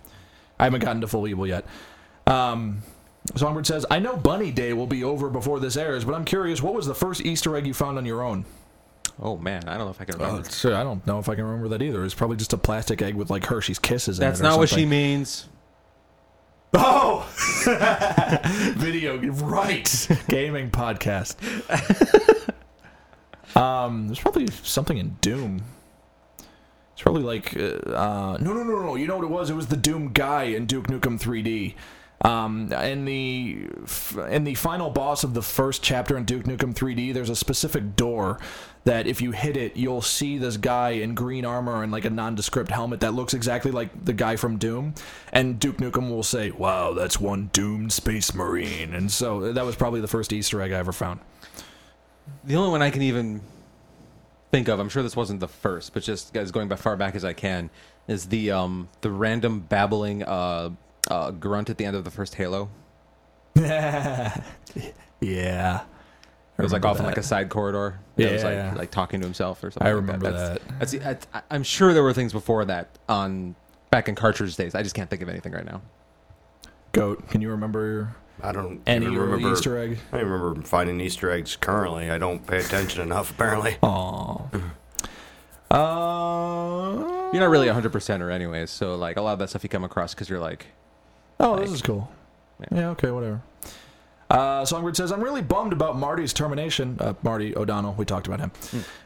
I 0.60 0.64
haven't 0.66 0.82
gotten 0.82 1.02
to 1.02 1.08
full 1.08 1.28
evil 1.28 1.46
yet. 1.48 1.66
Um, 2.26 2.82
Songbird 3.36 3.68
says, 3.68 3.86
"I 3.92 4.00
know 4.00 4.18
Bunny 4.18 4.52
Day 4.52 4.74
will 4.74 4.88
be 4.88 5.04
over 5.04 5.30
before 5.30 5.60
this 5.60 5.78
airs, 5.78 6.04
but 6.04 6.16
I'm 6.16 6.26
curious. 6.26 6.62
What 6.64 6.74
was 6.74 6.86
the 6.88 6.96
first 6.96 7.22
Easter 7.22 7.56
egg 7.56 7.68
you 7.68 7.74
found 7.76 7.98
on 7.98 8.06
your 8.06 8.24
own? 8.24 8.46
Oh 9.22 9.38
man, 9.38 9.68
I 9.68 9.78
don't 9.78 9.86
know 9.86 9.92
if 9.92 10.00
I 10.00 10.06
can 10.06 10.18
remember. 10.18 10.50
Sure, 10.50 10.76
I 10.76 10.84
don't 10.84 11.06
know 11.06 11.20
if 11.20 11.28
I 11.28 11.36
can 11.36 11.44
remember 11.44 11.68
that 11.70 11.82
either. 11.82 12.06
It's 12.06 12.14
probably 12.14 12.38
just 12.38 12.54
a 12.54 12.58
plastic 12.58 13.02
egg 13.02 13.16
with 13.16 13.30
like 13.30 13.46
Hershey's 13.46 13.80
Kisses. 13.80 14.20
in 14.20 14.26
that's 14.26 14.40
it 14.40 14.44
or 14.44 14.50
not 14.50 14.60
what 14.60 14.70
she 14.70 14.86
means. 14.86 15.48
Oh, 16.74 17.28
video 18.78 19.18
right 19.18 20.08
gaming 20.28 20.72
podcast. 20.72 21.36
um, 23.58 24.08
there's 24.08 24.20
probably 24.20 24.48
something 24.64 24.98
in 24.98 25.18
Doom. 25.20 25.64
It's 26.94 27.02
probably 27.02 27.24
like 27.24 27.58
uh, 27.58 27.92
uh, 27.92 28.38
no, 28.40 28.54
no, 28.54 28.64
no, 28.64 28.82
no. 28.84 28.96
You 28.96 29.08
know 29.08 29.18
what 29.18 29.26
it 29.26 29.32
was? 29.32 29.50
It 29.50 29.56
was 29.56 29.68
the 29.68 29.78
Doom 29.78 30.14
guy 30.14 30.44
in 30.44 30.66
Duke 30.66 30.88
Nukem 30.88 31.20
3D. 31.20 31.74
Um, 32.22 32.72
in 32.74 33.06
the 33.06 33.70
in 34.30 34.44
the 34.44 34.54
final 34.56 34.90
boss 34.90 35.24
of 35.24 35.34
the 35.34 35.42
first 35.42 35.82
chapter 35.82 36.18
in 36.18 36.26
Duke 36.26 36.44
Nukem 36.44 36.74
3D, 36.74 37.14
there's 37.14 37.30
a 37.30 37.36
specific 37.36 37.96
door 37.96 38.40
that 38.84 39.08
if 39.08 39.22
you 39.22 39.32
hit 39.32 39.56
it, 39.56 39.78
you'll 39.78 40.02
see 40.02 40.38
this 40.38 40.58
guy 40.58 40.92
in 40.92 41.16
green 41.16 41.46
armor 41.46 41.82
and 41.82 41.92
like 41.92 42.04
a 42.04 42.10
nondescript 42.10 42.72
helmet 42.72 43.00
that 43.02 43.14
looks 43.14 43.34
exactly 43.34 43.72
like 43.72 44.04
the 44.04 44.14
guy 44.14 44.36
from 44.36 44.58
Doom. 44.58 44.96
And 45.32 45.60
Duke 45.60 45.78
Nukem 45.78 46.10
will 46.10 46.24
say, 46.24 46.52
"Wow, 46.52 46.94
that's 46.94 47.22
one 47.22 47.52
doomed 47.54 47.94
space 47.94 48.34
marine." 48.34 48.94
And 48.94 49.10
so 49.10 49.54
that 49.54 49.66
was 49.66 49.78
probably 49.78 50.02
the 50.02 50.08
first 50.08 50.34
Easter 50.34 50.62
egg 50.62 50.74
I 50.74 50.78
ever 50.78 50.92
found. 50.92 51.22
The 52.44 52.56
only 52.56 52.72
one 52.72 52.82
I 52.82 52.90
can 52.90 53.02
even 53.02 53.42
think 54.52 54.68
of, 54.68 54.80
I'm 54.80 54.90
sure 54.90 55.04
this 55.04 55.16
wasn't 55.16 55.40
the 55.40 55.48
first, 55.48 55.94
but 55.94 56.04
just 56.04 56.36
as 56.36 56.52
going 56.52 56.72
as 56.72 56.82
far 56.82 56.98
back 56.98 57.16
as 57.16 57.24
I 57.24 57.34
can, 57.34 57.70
is 58.10 58.26
the 58.26 58.52
um 58.52 58.90
the 59.02 59.12
random 59.12 59.62
babbling 59.62 60.24
uh, 60.24 60.72
uh 61.10 61.32
grunt 61.32 61.70
at 61.70 61.78
the 61.78 61.86
end 61.86 61.96
of 61.96 62.04
the 62.04 62.12
first 62.12 62.36
Halo. 62.36 62.70
yeah, 63.56 64.34
It 66.58 66.62
was 66.62 66.72
like 66.72 66.84
remember 66.84 66.88
off 66.88 67.00
in 67.00 67.06
like 67.06 67.18
a 67.18 67.24
side 67.24 67.50
corridor. 67.50 68.00
Yeah, 68.16 68.28
It 68.28 68.34
was 68.34 68.44
Yeah. 68.44 68.68
like 68.70 68.78
like 68.78 68.92
talking 68.92 69.20
to 69.22 69.26
himself 69.26 69.64
or 69.64 69.72
something. 69.72 69.88
I 69.88 69.92
like 69.94 70.02
remember 70.02 70.32
That's- 70.32 70.60
that. 70.60 70.80
That's, 70.80 70.92
that's, 71.04 71.28
I- 71.34 71.42
I'm 71.52 71.64
sure 71.64 71.94
there 71.94 72.04
were 72.04 72.14
things 72.14 72.32
before 72.34 72.66
that 72.66 72.98
on 73.08 73.56
back 73.92 74.08
in 74.08 74.16
cartridge 74.16 74.56
days. 74.56 74.76
I 74.76 74.84
just 74.84 74.96
can't 74.96 75.10
think 75.10 75.22
of 75.22 75.30
anything 75.30 75.52
right 75.54 75.66
now. 75.66 75.82
Goat, 76.92 77.28
can 77.30 77.42
you 77.42 77.50
remember 77.50 78.16
I 78.42 78.52
don't 78.52 78.82
any 78.88 79.06
even 79.06 79.18
remember 79.20 79.52
Easter 79.52 79.78
egg? 79.78 80.00
I 80.14 80.20
remember 80.20 80.62
finding 80.62 81.00
Easter 81.02 81.30
eggs 81.32 81.56
currently. 81.56 82.10
I 82.10 82.18
don't 82.18 82.46
pay 82.48 82.60
attention 82.60 83.02
enough, 83.02 83.32
apparently. 83.32 83.78
Oh. 83.92 84.50
Uh, 85.72 87.30
You're 87.32 87.42
not 87.42 87.50
really 87.52 87.68
100 87.68 87.92
percenter 87.92 88.32
anyways, 88.32 88.72
so 88.72 88.96
like 88.96 89.18
a 89.18 89.22
lot 89.22 89.34
of 89.34 89.40
that 89.40 89.50
stuff 89.52 89.62
you 89.64 89.70
come 89.70 89.84
across 89.84 90.16
because 90.16 90.28
you're 90.30 90.40
like, 90.40 90.66
Oh, 91.40 91.58
this 91.58 91.72
is 91.72 91.82
cool. 91.82 92.10
Yeah. 92.60 92.80
Yeah, 92.80 92.90
okay, 92.90 93.12
whatever. 93.12 93.42
Uh, 94.30 94.64
Songbird 94.64 94.96
says, 94.96 95.12
I'm 95.12 95.24
really 95.24 95.42
bummed 95.42 95.74
about 95.74 95.98
Marty's 95.98 96.34
termination. 96.34 96.98
Uh, 97.00 97.14
Marty 97.24 97.56
O'Donnell, 97.56 97.96
we 97.96 98.06
talked 98.06 98.28
about 98.28 98.40
him. 98.40 98.52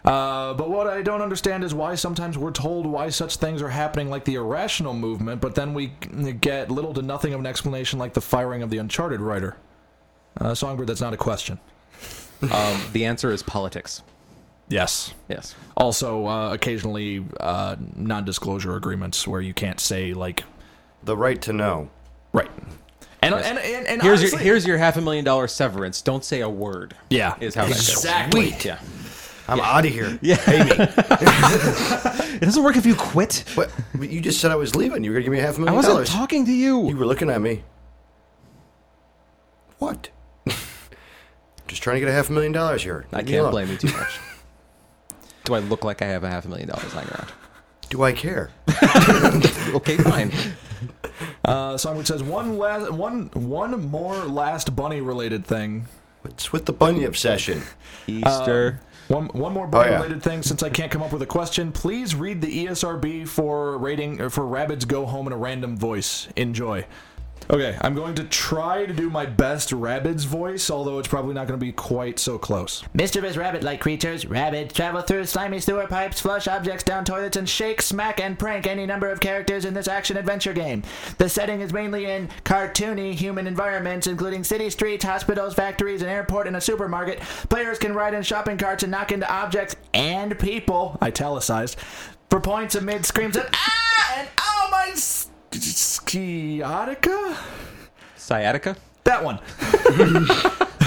Uh, 0.04 0.54
but 0.54 0.70
what 0.70 0.88
I 0.88 1.02
don't 1.02 1.22
understand 1.22 1.64
is 1.64 1.74
why 1.74 1.96
sometimes 1.96 2.38
we're 2.38 2.52
told 2.52 2.86
why 2.86 3.08
such 3.08 3.38
things 3.38 3.62
are 3.62 3.70
happening, 3.70 4.10
like 4.10 4.26
the 4.26 4.36
irrational 4.36 4.94
movement, 4.94 5.40
but 5.40 5.56
then 5.56 5.74
we 5.74 5.88
get 6.42 6.70
little 6.70 6.94
to 6.96 7.02
nothing 7.02 7.34
of 7.34 7.40
an 7.40 7.46
explanation, 7.46 8.00
like 8.00 8.14
the 8.14 8.22
firing 8.22 8.64
of 8.64 8.70
the 8.70 8.80
Uncharted 8.80 9.22
writer. 9.22 9.56
Uh, 10.42 10.54
Songbird, 10.54 10.88
that's 10.88 11.00
not 11.00 11.14
a 11.14 11.18
question. 11.18 11.58
um, 12.52 12.82
the 12.92 13.06
answer 13.06 13.32
is 13.32 13.42
politics. 13.42 14.02
Yes. 14.68 15.14
Yes. 15.30 15.56
Also, 15.78 16.26
uh, 16.28 16.54
occasionally 16.54 17.24
uh, 17.40 17.78
non 17.96 18.26
disclosure 18.26 18.76
agreements 18.76 19.26
where 19.26 19.40
you 19.40 19.54
can't 19.54 19.80
say, 19.80 20.14
like, 20.14 20.44
The 21.04 21.16
right 21.16 21.42
to 21.44 21.54
know. 21.54 21.90
Right. 22.34 22.52
And, 23.22 23.34
and, 23.36 23.58
and, 23.58 23.88
and 23.88 24.02
Here's 24.02 24.22
your 24.22 24.38
here's 24.38 24.66
your 24.68 24.78
half 24.78 24.98
a 24.98 25.02
million 25.02 25.24
dollar 25.24 25.48
severance. 25.48 26.02
Don't 26.02 26.26
say 26.26 26.42
a 26.42 26.50
word. 26.50 26.94
yeah, 27.10 27.36
Is 27.40 27.56
how 27.56 27.64
that 27.64 27.70
goes. 27.70 27.90
exactly. 27.90 28.54
Yeah. 28.66 28.80
I'm 29.48 29.60
out 29.62 29.86
of 29.86 29.92
here. 29.94 30.20
Yeah. 30.22 30.38
Pay 30.44 30.64
me. 30.64 30.72
It 32.34 32.46
doesn't 32.48 32.64
work 32.64 32.76
if 32.76 32.86
you 32.86 32.96
quit. 32.96 33.46
But 33.56 33.72
but 33.96 34.10
you 34.10 34.20
just 34.20 34.42
said 34.42 34.52
I 34.52 34.56
was 34.56 34.76
leaving. 34.76 35.04
You 35.04 35.12
were 35.12 35.16
gonna 35.16 35.24
give 35.24 35.32
me 35.32 35.40
half 35.40 35.54
a 35.54 35.58
I 35.58 35.60
million 35.60 35.74
I 35.74 35.78
wasn't 35.78 35.94
dollars. 35.94 36.10
talking 36.10 36.46
to 36.46 36.52
you. 36.52 36.90
You 36.90 36.98
were 36.98 37.06
looking 37.06 37.30
at 37.30 37.40
me. 37.40 37.64
What? 39.80 40.10
just 41.68 41.82
trying 41.84 41.96
to 41.96 42.00
get 42.02 42.10
a 42.10 42.14
half 42.14 42.30
a 42.30 42.34
million 42.34 42.52
dollars 42.52 42.84
here. 42.84 43.06
I 43.14 43.18
Leave 43.18 43.26
me 43.28 43.32
can't 43.34 43.52
blame 43.52 43.70
you 43.70 43.78
too 43.78 43.92
much. 43.96 44.20
Do 45.46 45.54
I 45.56 45.60
look 45.60 45.84
like 45.86 46.02
I 46.02 46.06
have 46.06 46.24
a 46.24 46.30
half 46.30 46.46
a 46.46 46.50
million 46.50 46.70
dollars 46.70 46.94
lying 46.96 47.08
around? 47.10 47.32
Do 47.90 48.04
I 48.04 48.12
care? 48.14 48.50
Okay, 49.74 49.98
fine. 49.98 50.32
Uh, 51.46 51.78
Songbird 51.78 52.08
says 52.08 52.24
one 52.24 52.58
last 52.58 52.92
one 52.92 53.30
one 53.34 53.90
more 53.92 54.16
last 54.26 54.76
bunny 54.76 55.02
related 55.02 55.46
thing. 55.46 55.88
What's 56.22 56.54
with 56.54 56.66
the 56.66 56.74
bunny 56.74 57.04
obsession? 57.04 57.64
Easter. 58.08 58.80
One 59.10 59.26
one 59.28 59.52
more 59.52 59.68
bunny 59.68 59.90
Oh, 59.90 59.92
yeah. 59.92 59.98
related 59.98 60.24
thing. 60.24 60.42
Since 60.42 60.64
I 60.64 60.70
can't 60.70 60.90
come 60.90 61.04
up 61.04 61.12
with 61.12 61.22
a 61.22 61.26
question, 61.28 61.74
please 61.74 62.16
read 62.16 62.42
the 62.42 62.66
ESRB 62.68 63.28
for 63.28 63.78
rating 63.78 64.22
or 64.22 64.30
for 64.30 64.44
Rabbids 64.44 64.88
Go 64.88 65.06
Home 65.06 65.28
in 65.28 65.34
a 65.34 65.38
random 65.38 65.76
voice. 65.76 66.30
Enjoy. 66.38 66.86
Okay, 67.50 67.78
I'm 67.82 67.94
going 67.94 68.16
to 68.16 68.24
try 68.24 68.86
to 68.86 68.94
do 68.94 69.10
my 69.10 69.26
best 69.26 69.72
Rabbids 69.72 70.26
voice, 70.26 70.70
although 70.70 70.98
it's 71.00 71.08
probably 71.08 71.34
not 71.34 71.48
going 71.48 71.60
to 71.60 71.66
be 71.66 71.74
quite 71.74 72.18
so 72.18 72.38
close. 72.38 72.84
Mischievous 72.94 73.36
rabbit-like 73.36 73.82
creatures, 73.82 74.26
rabbids, 74.26 74.72
travel 74.72 75.02
through 75.02 75.26
slimy 75.26 75.60
sewer 75.60 75.86
pipes, 75.88 76.22
flush 76.22 76.48
objects 76.48 76.84
down 76.84 77.04
toilets, 77.04 77.36
and 77.36 77.48
shake, 77.48 77.82
smack, 77.82 78.22
and 78.22 78.40
prank 78.40 78.66
any 78.66 78.86
number 78.86 79.10
of 79.10 79.20
characters 79.20 79.66
in 79.66 79.74
this 79.74 79.90
action-adventure 79.90 80.54
game. 80.54 80.84
The 81.18 81.28
setting 81.28 81.60
is 81.60 81.74
mainly 81.74 82.06
in 82.06 82.30
cartoony 82.46 83.14
human 83.14 83.46
environments, 83.46 84.08
including 84.08 84.44
city 84.44 84.70
streets, 84.70 85.04
hospitals, 85.04 85.54
factories, 85.54 86.02
an 86.02 86.10
airport, 86.10 86.48
and 86.48 86.56
a 86.56 86.62
supermarket. 86.62 87.20
Players 87.50 87.78
can 87.78 87.94
ride 87.94 88.14
in 88.14 88.24
shopping 88.24 88.58
carts 88.58 88.84
and 88.84 88.92
knock 88.92 89.12
into 89.12 89.30
objects 89.32 89.76
and 89.94 90.40
people, 90.40 90.98
italicized, 91.02 91.78
for 92.30 92.40
points 92.40 92.76
amid 92.76 93.06
screams 93.06 93.36
of 93.36 93.48
"Ah!" 93.54 94.16
and 94.18 94.30
"Oh 94.40 94.70
my 94.72 94.94
sciatica." 95.62 97.38
Sciatica. 98.16 98.76
That 99.04 99.24
one. 99.24 99.40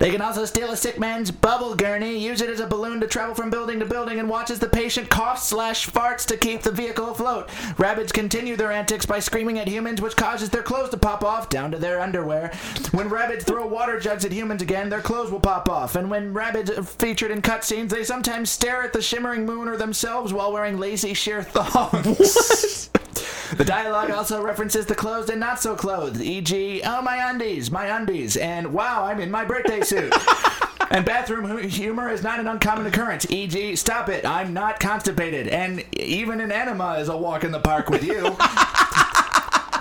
They 0.00 0.10
can 0.10 0.22
also 0.22 0.46
steal 0.46 0.70
a 0.70 0.76
sick 0.78 0.98
man's 0.98 1.30
bubble 1.30 1.74
gurney, 1.74 2.16
use 2.16 2.40
it 2.40 2.48
as 2.48 2.58
a 2.58 2.66
balloon 2.66 3.00
to 3.00 3.06
travel 3.06 3.34
from 3.34 3.50
building 3.50 3.78
to 3.80 3.84
building, 3.84 4.18
and 4.18 4.30
watch 4.30 4.48
as 4.48 4.58
the 4.58 4.66
patient 4.66 5.10
coughs 5.10 5.46
slash 5.46 5.86
farts 5.86 6.24
to 6.28 6.38
keep 6.38 6.62
the 6.62 6.72
vehicle 6.72 7.10
afloat. 7.10 7.50
Rabbits 7.76 8.10
continue 8.10 8.56
their 8.56 8.72
antics 8.72 9.04
by 9.04 9.20
screaming 9.20 9.58
at 9.58 9.68
humans, 9.68 10.00
which 10.00 10.16
causes 10.16 10.48
their 10.48 10.62
clothes 10.62 10.88
to 10.90 10.96
pop 10.96 11.22
off, 11.22 11.50
down 11.50 11.70
to 11.72 11.78
their 11.78 12.00
underwear. 12.00 12.50
When 12.92 13.10
rabbits 13.10 13.44
throw 13.44 13.66
water 13.66 14.00
jugs 14.00 14.24
at 14.24 14.32
humans 14.32 14.62
again, 14.62 14.88
their 14.88 15.02
clothes 15.02 15.30
will 15.30 15.38
pop 15.38 15.68
off. 15.68 15.94
And 15.96 16.10
when 16.10 16.32
rabbits 16.32 16.70
are 16.70 16.82
featured 16.82 17.30
in 17.30 17.42
cutscenes, 17.42 17.90
they 17.90 18.02
sometimes 18.02 18.50
stare 18.50 18.82
at 18.82 18.94
the 18.94 19.02
shimmering 19.02 19.44
moon 19.44 19.68
or 19.68 19.76
themselves 19.76 20.32
while 20.32 20.50
wearing 20.50 20.78
lazy 20.78 21.12
sheer 21.12 21.42
thongs. 21.44 22.88
The 23.56 23.64
dialogue 23.64 24.10
also 24.10 24.42
references 24.42 24.86
the 24.86 24.94
clothed 24.94 25.28
and 25.28 25.40
not 25.40 25.60
so 25.60 25.74
clothed, 25.74 26.20
e.g., 26.20 26.82
oh 26.84 27.02
my 27.02 27.30
undies, 27.30 27.70
my 27.70 27.86
undies, 27.86 28.36
and 28.36 28.72
wow, 28.72 29.04
I'm 29.04 29.18
in 29.18 29.30
my 29.30 29.44
birthday 29.44 29.80
suit. 29.80 30.14
and 30.90 31.04
bathroom 31.04 31.58
humor 31.68 32.08
is 32.08 32.22
not 32.22 32.38
an 32.38 32.46
uncommon 32.46 32.86
occurrence, 32.86 33.28
e.g., 33.28 33.74
stop 33.76 34.08
it, 34.08 34.24
I'm 34.24 34.54
not 34.54 34.78
constipated, 34.78 35.48
and 35.48 35.84
even 35.96 36.40
an 36.40 36.52
enema 36.52 36.94
is 36.94 37.08
a 37.08 37.16
walk 37.16 37.42
in 37.42 37.50
the 37.50 37.58
park 37.60 37.90
with 37.90 38.04
you. 38.04 38.36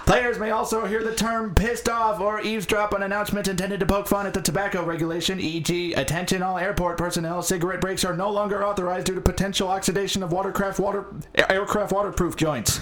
Players 0.08 0.40
may 0.40 0.50
also 0.50 0.88
hear 0.88 1.04
the 1.04 1.14
term 1.14 1.54
pissed 1.54 1.88
off 1.88 2.20
or 2.20 2.41
eavesdrop 2.41 2.96
on 2.96 3.04
announcements 3.04 3.48
intended 3.48 3.80
to 3.82 3.86
poke 3.86 4.08
fun 4.08 4.26
at 4.26 4.34
the 4.34 4.41
tobacco 4.41 4.84
regulation, 4.84 5.40
e.g., 5.40 5.94
attention 5.94 6.41
all 6.41 6.58
airport 6.58 6.98
personnel, 6.98 7.44
cigarette 7.44 7.82
breaks 7.82 8.04
are 8.04 8.16
no 8.16 8.32
longer 8.32 8.66
authorized 8.66 9.06
due 9.06 9.14
to 9.14 9.22
potential 9.22 9.68
oxidation 9.68 10.24
of 10.24 10.32
watercraft 10.32 10.80
water 10.80 11.06
aircraft 11.36 11.91
waterproof 11.91 12.36
joints. 12.36 12.80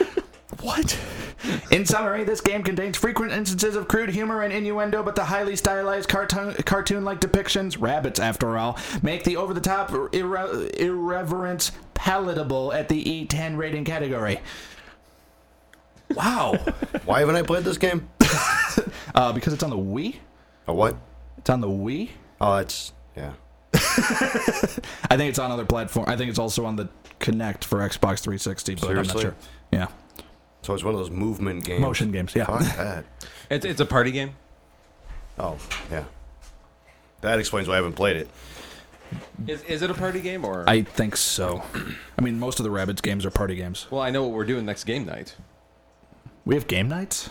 What? 0.62 0.98
In 1.70 1.86
summary, 1.86 2.24
this 2.24 2.40
game 2.40 2.62
contains 2.62 2.96
frequent 2.98 3.32
instances 3.32 3.74
of 3.74 3.88
crude 3.88 4.10
humor 4.10 4.42
and 4.42 4.52
innuendo, 4.52 5.02
but 5.02 5.16
the 5.16 5.24
highly 5.24 5.56
stylized 5.56 6.08
cartoon, 6.08 6.52
cartoon-like 6.64 7.20
depictions, 7.20 7.80
rabbits 7.80 8.20
after 8.20 8.58
all, 8.58 8.78
make 9.02 9.24
the 9.24 9.36
over-the-top 9.36 9.88
irre- 9.90 10.70
irreverence 10.74 11.72
palatable 11.94 12.72
at 12.72 12.88
the 12.88 13.02
E10 13.26 13.56
rating 13.56 13.84
category. 13.84 14.40
Wow. 16.14 16.54
Why 17.04 17.20
haven't 17.20 17.36
I 17.36 17.42
played 17.42 17.64
this 17.64 17.78
game? 17.78 18.08
uh, 19.14 19.32
because 19.32 19.52
it's 19.52 19.62
on 19.62 19.70
the 19.70 19.78
Wii? 19.78 20.16
A 20.66 20.74
what? 20.74 20.96
It's 21.38 21.48
on 21.48 21.60
the 21.60 21.68
Wii? 21.68 22.10
Oh, 22.40 22.56
it's 22.56 22.92
yeah. 23.16 23.32
I 23.74 25.16
think 25.16 25.30
it's 25.30 25.38
on 25.38 25.50
other 25.50 25.64
platforms. 25.64 26.08
I 26.08 26.16
think 26.16 26.28
it's 26.30 26.38
also 26.38 26.64
on 26.66 26.76
the 26.76 26.88
Kinect 27.20 27.64
for 27.64 27.78
Xbox 27.78 28.20
360, 28.20 28.74
but 28.74 28.90
I'm 28.90 28.96
not 28.96 29.06
Seriously? 29.06 29.22
sure. 29.22 29.34
Yeah. 29.72 29.86
So 30.62 30.74
it's 30.74 30.84
one 30.84 30.94
of 30.94 31.00
those 31.00 31.10
movement 31.10 31.64
games. 31.64 31.80
Motion 31.80 32.12
games, 32.12 32.34
yeah. 32.34 32.44
Fuck 32.44 32.76
that. 32.76 33.04
It's 33.50 33.64
it's 33.64 33.80
a 33.80 33.86
party 33.86 34.12
game. 34.12 34.36
Oh, 35.36 35.58
yeah. 35.90 36.04
That 37.22 37.40
explains 37.40 37.66
why 37.66 37.74
I 37.74 37.76
haven't 37.78 37.94
played 37.94 38.16
it. 38.16 38.28
Is, 39.48 39.62
is 39.64 39.82
it 39.82 39.90
a 39.90 39.94
party 39.94 40.20
game 40.20 40.44
or? 40.44 40.64
I 40.68 40.82
think 40.82 41.16
so. 41.16 41.64
I 42.18 42.22
mean, 42.22 42.38
most 42.38 42.60
of 42.60 42.64
the 42.64 42.70
Rabbids 42.70 43.02
games 43.02 43.26
are 43.26 43.30
party 43.30 43.56
games. 43.56 43.88
well, 43.90 44.02
I 44.02 44.10
know 44.10 44.22
what 44.22 44.32
we're 44.32 44.44
doing 44.44 44.64
next 44.64 44.84
game 44.84 45.04
night. 45.04 45.34
We 46.44 46.54
have 46.54 46.68
game 46.68 46.88
nights. 46.88 47.30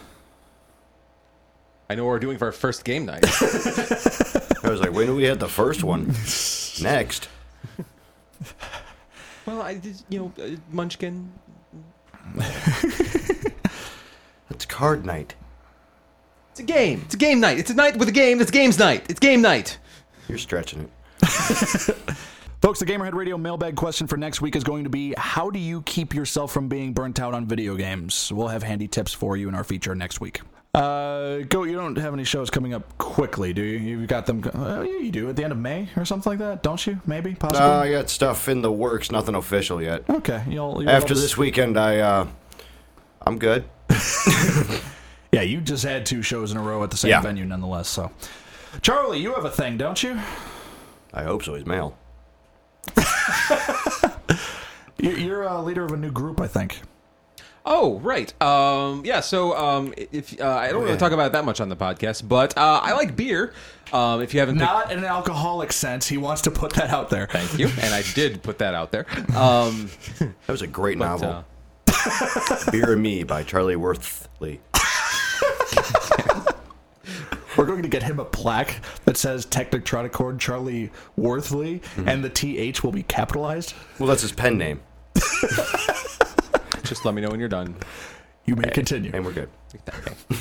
I 1.89 1.95
know 1.95 2.03
what 2.03 2.11
we're 2.11 2.19
doing 2.19 2.38
for 2.38 2.45
our 2.45 2.51
first 2.51 2.84
game 2.84 3.06
night. 3.06 3.23
I 3.26 4.69
was 4.69 4.81
like, 4.81 4.91
when 4.91 5.07
do 5.07 5.15
we 5.15 5.23
had 5.23 5.39
the 5.39 5.47
first 5.47 5.84
one? 5.84 6.07
Next. 6.81 7.30
well, 9.45 9.61
I 9.61 9.76
did, 9.76 10.01
you 10.10 10.19
know, 10.19 10.43
uh, 10.43 10.49
Munchkin. 10.72 11.31
It's 14.60 14.65
card 14.65 15.06
night. 15.06 15.35
It's 16.51 16.60
a 16.60 16.64
game. 16.64 17.01
It's 17.06 17.15
a 17.15 17.18
game 17.18 17.39
night. 17.39 17.60
It's 17.60 17.69
a 17.69 17.73
night 17.73 17.95
with 17.97 18.10
a 18.10 18.11
game. 18.11 18.41
It's 18.41 18.51
games 18.51 18.77
night. 18.77 19.06
It's 19.10 19.19
game 19.19 19.41
night. 19.41 19.77
You're 20.27 20.38
stretching 20.38 20.81
it. 20.81 20.89
Folks, 22.61 22.80
the 22.80 22.85
Gamerhead 22.85 23.14
Radio 23.14 23.38
mailbag 23.38 23.77
question 23.77 24.06
for 24.06 24.18
next 24.18 24.41
week 24.41 24.57
is 24.57 24.65
going 24.65 24.84
to 24.84 24.89
be 24.89 25.14
How 25.18 25.49
do 25.49 25.60
you 25.60 25.81
keep 25.84 26.14
yourself 26.14 26.51
from 26.51 26.68
being 26.68 26.91
burnt 26.91 27.22
out 27.22 27.34
on 27.34 27.45
video 27.45 27.76
games? 27.76 28.34
We'll 28.34 28.49
have 28.49 28.64
handy 28.64 28.89
tips 28.89 29.14
for 29.14 29.38
you 29.38 29.47
in 29.47 29.56
our 29.56 29.64
feature 29.64 29.95
next 29.95 30.19
week. 30.19 30.41
Uh, 30.73 31.39
go. 31.49 31.63
You 31.63 31.73
don't 31.75 31.97
have 31.97 32.13
any 32.13 32.23
shows 32.23 32.49
coming 32.51 32.73
up 32.75 32.97
quickly, 32.99 33.53
do 33.53 33.61
you? 33.63 33.77
You've 33.79 34.07
got 34.07 34.25
them. 34.27 34.43
Uh, 34.53 34.81
yeah, 34.83 34.99
you 34.99 35.11
do 35.11 35.27
at 35.29 35.35
the 35.35 35.43
end 35.43 35.51
of 35.51 35.57
May 35.57 35.89
or 35.97 36.05
something 36.05 36.29
like 36.31 36.39
that, 36.39 36.61
don't 36.61 36.85
you? 36.85 37.01
Maybe, 37.07 37.33
possibly. 37.33 37.65
Uh, 37.65 37.79
I 37.79 37.91
got 37.91 38.09
stuff 38.09 38.47
in 38.47 38.61
the 38.61 38.71
works, 38.71 39.11
nothing 39.11 39.33
official 39.35 39.81
yet. 39.81 40.07
okay. 40.09 40.43
You'll, 40.47 40.81
you'll 40.81 40.89
After 40.91 41.15
this 41.15 41.35
weekend, 41.35 41.77
I, 41.77 41.97
uh, 41.99 42.27
I'm 43.25 43.39
good. 43.39 43.65
Yeah, 45.31 45.41
you 45.43 45.61
just 45.61 45.83
had 45.83 46.07
two 46.07 46.23
shows 46.23 46.51
in 46.51 46.57
a 46.57 46.61
row 46.61 46.83
at 46.83 46.89
the 46.89 46.97
same 46.97 47.09
Yeah. 47.11 47.21
venue, 47.21 47.45
nonetheless. 47.45 47.87
So, 47.87 48.11
Charlie, 48.81 49.19
you 49.19 49.35
have 49.35 49.45
a 49.45 49.51
thing, 49.51 49.77
don't 49.77 50.01
you? 50.01 50.19
I 51.13 51.21
hope 51.21 51.43
so. 51.43 51.53
He's 51.53 51.67
male. 51.67 51.95
You're 54.97 55.43
a 55.43 55.61
leader 55.61 55.85
of 55.85 55.91
a 55.91 55.97
new 55.97 56.09
group, 56.11 56.41
I 56.41 56.47
think. 56.47 56.81
Oh, 57.71 57.99
right. 57.99 58.33
Um, 58.41 59.03
yeah. 59.05 59.19
So, 59.19 59.55
um, 59.55 59.93
if 59.95 60.41
uh, 60.41 60.47
I 60.49 60.71
don't 60.71 60.83
really 60.83 60.97
talk 60.97 61.11
about 61.11 61.27
it 61.27 61.31
that 61.33 61.45
much 61.45 61.61
on 61.61 61.69
the 61.69 61.75
podcast, 61.75 62.27
but 62.27 62.57
uh, 62.57 62.79
I 62.83 62.93
like 62.93 63.15
beer. 63.15 63.53
Um, 63.93 64.21
if 64.21 64.33
you 64.33 64.39
haven't, 64.39 64.55
picked- 64.57 64.71
Not 64.71 64.91
in 64.91 64.97
an 64.97 65.05
alcoholic 65.05 65.71
sense. 65.71 66.07
He 66.07 66.17
wants 66.17 66.41
to 66.43 66.51
put 66.51 66.73
that 66.73 66.89
out 66.89 67.09
there. 67.11 67.27
thank 67.27 67.59
you, 67.59 67.67
and 67.81 67.93
I 67.93 68.01
did 68.15 68.41
put 68.43 68.57
that 68.57 68.73
out 68.73 68.91
there. 68.91 69.05
Um, 69.35 69.89
That 70.19 70.33
was 70.47 70.63
a 70.63 70.67
great 70.67 70.97
but, 70.97 71.05
novel. 71.05 71.45
uh, 71.87 72.71
Beer 72.71 72.93
and 72.93 73.01
Me 73.03 73.23
by 73.23 73.43
Charlie 73.43 73.75
Worthley. 73.75 74.59
We're 77.57 77.65
going 77.65 77.83
to 77.83 77.89
get 77.89 78.03
him 78.03 78.19
a 78.19 78.25
plaque 78.25 78.79
that 79.05 79.17
says 79.17 79.45
Technotronicorn 79.45 80.39
Charlie 80.39 80.91
Worthley, 81.17 81.81
and 82.05 82.23
the 82.23 82.29
TH 82.29 82.83
will 82.83 82.91
be 82.93 83.03
capitalized. 83.03 83.73
Well, 83.99 84.07
that's 84.07 84.21
his 84.21 84.31
pen 84.31 84.57
name, 84.57 84.79
just 86.89 87.05
let 87.05 87.13
me 87.13 87.21
know 87.21 87.29
when 87.29 87.39
you're 87.39 87.49
done. 87.49 87.75
You 88.45 88.55
may 88.55 88.69
continue. 88.69 89.11
and 89.13 89.23
we're 89.23 89.33
good. 89.33 89.49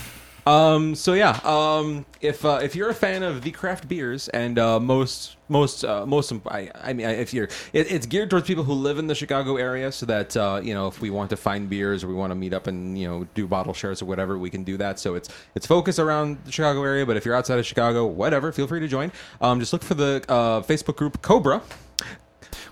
Um, 0.48 0.94
so 0.94 1.12
yeah, 1.12 1.38
um, 1.44 2.06
if 2.22 2.42
uh, 2.42 2.60
if 2.62 2.74
you're 2.74 2.88
a 2.88 2.94
fan 2.94 3.22
of 3.22 3.42
the 3.42 3.50
craft 3.50 3.86
beers 3.86 4.28
and 4.28 4.58
uh, 4.58 4.80
most 4.80 5.36
most 5.50 5.84
uh, 5.84 6.06
most 6.06 6.32
I, 6.46 6.70
I 6.74 6.94
mean 6.94 7.06
if 7.06 7.34
you're 7.34 7.48
it, 7.74 7.92
it's 7.92 8.06
geared 8.06 8.30
towards 8.30 8.46
people 8.46 8.64
who 8.64 8.72
live 8.72 8.98
in 8.98 9.08
the 9.08 9.14
Chicago 9.14 9.56
area, 9.56 9.92
so 9.92 10.06
that 10.06 10.34
uh, 10.38 10.60
you 10.62 10.72
know 10.72 10.86
if 10.86 11.02
we 11.02 11.10
want 11.10 11.28
to 11.30 11.36
find 11.36 11.68
beers 11.68 12.02
or 12.02 12.08
we 12.08 12.14
want 12.14 12.30
to 12.30 12.34
meet 12.34 12.54
up 12.54 12.66
and 12.66 12.98
you 12.98 13.06
know 13.06 13.26
do 13.34 13.46
bottle 13.46 13.74
shares 13.74 14.00
or 14.00 14.06
whatever, 14.06 14.38
we 14.38 14.48
can 14.48 14.64
do 14.64 14.78
that. 14.78 14.98
So 14.98 15.16
it's 15.16 15.28
it's 15.54 15.66
focused 15.66 15.98
around 15.98 16.38
the 16.46 16.52
Chicago 16.52 16.82
area, 16.82 17.04
but 17.04 17.18
if 17.18 17.26
you're 17.26 17.34
outside 17.34 17.58
of 17.58 17.66
Chicago, 17.66 18.06
whatever, 18.06 18.50
feel 18.50 18.66
free 18.66 18.80
to 18.80 18.88
join. 18.88 19.12
Um, 19.42 19.60
just 19.60 19.74
look 19.74 19.82
for 19.82 19.94
the 19.94 20.24
uh, 20.30 20.62
Facebook 20.62 20.96
group 20.96 21.20
Cobra. 21.20 21.60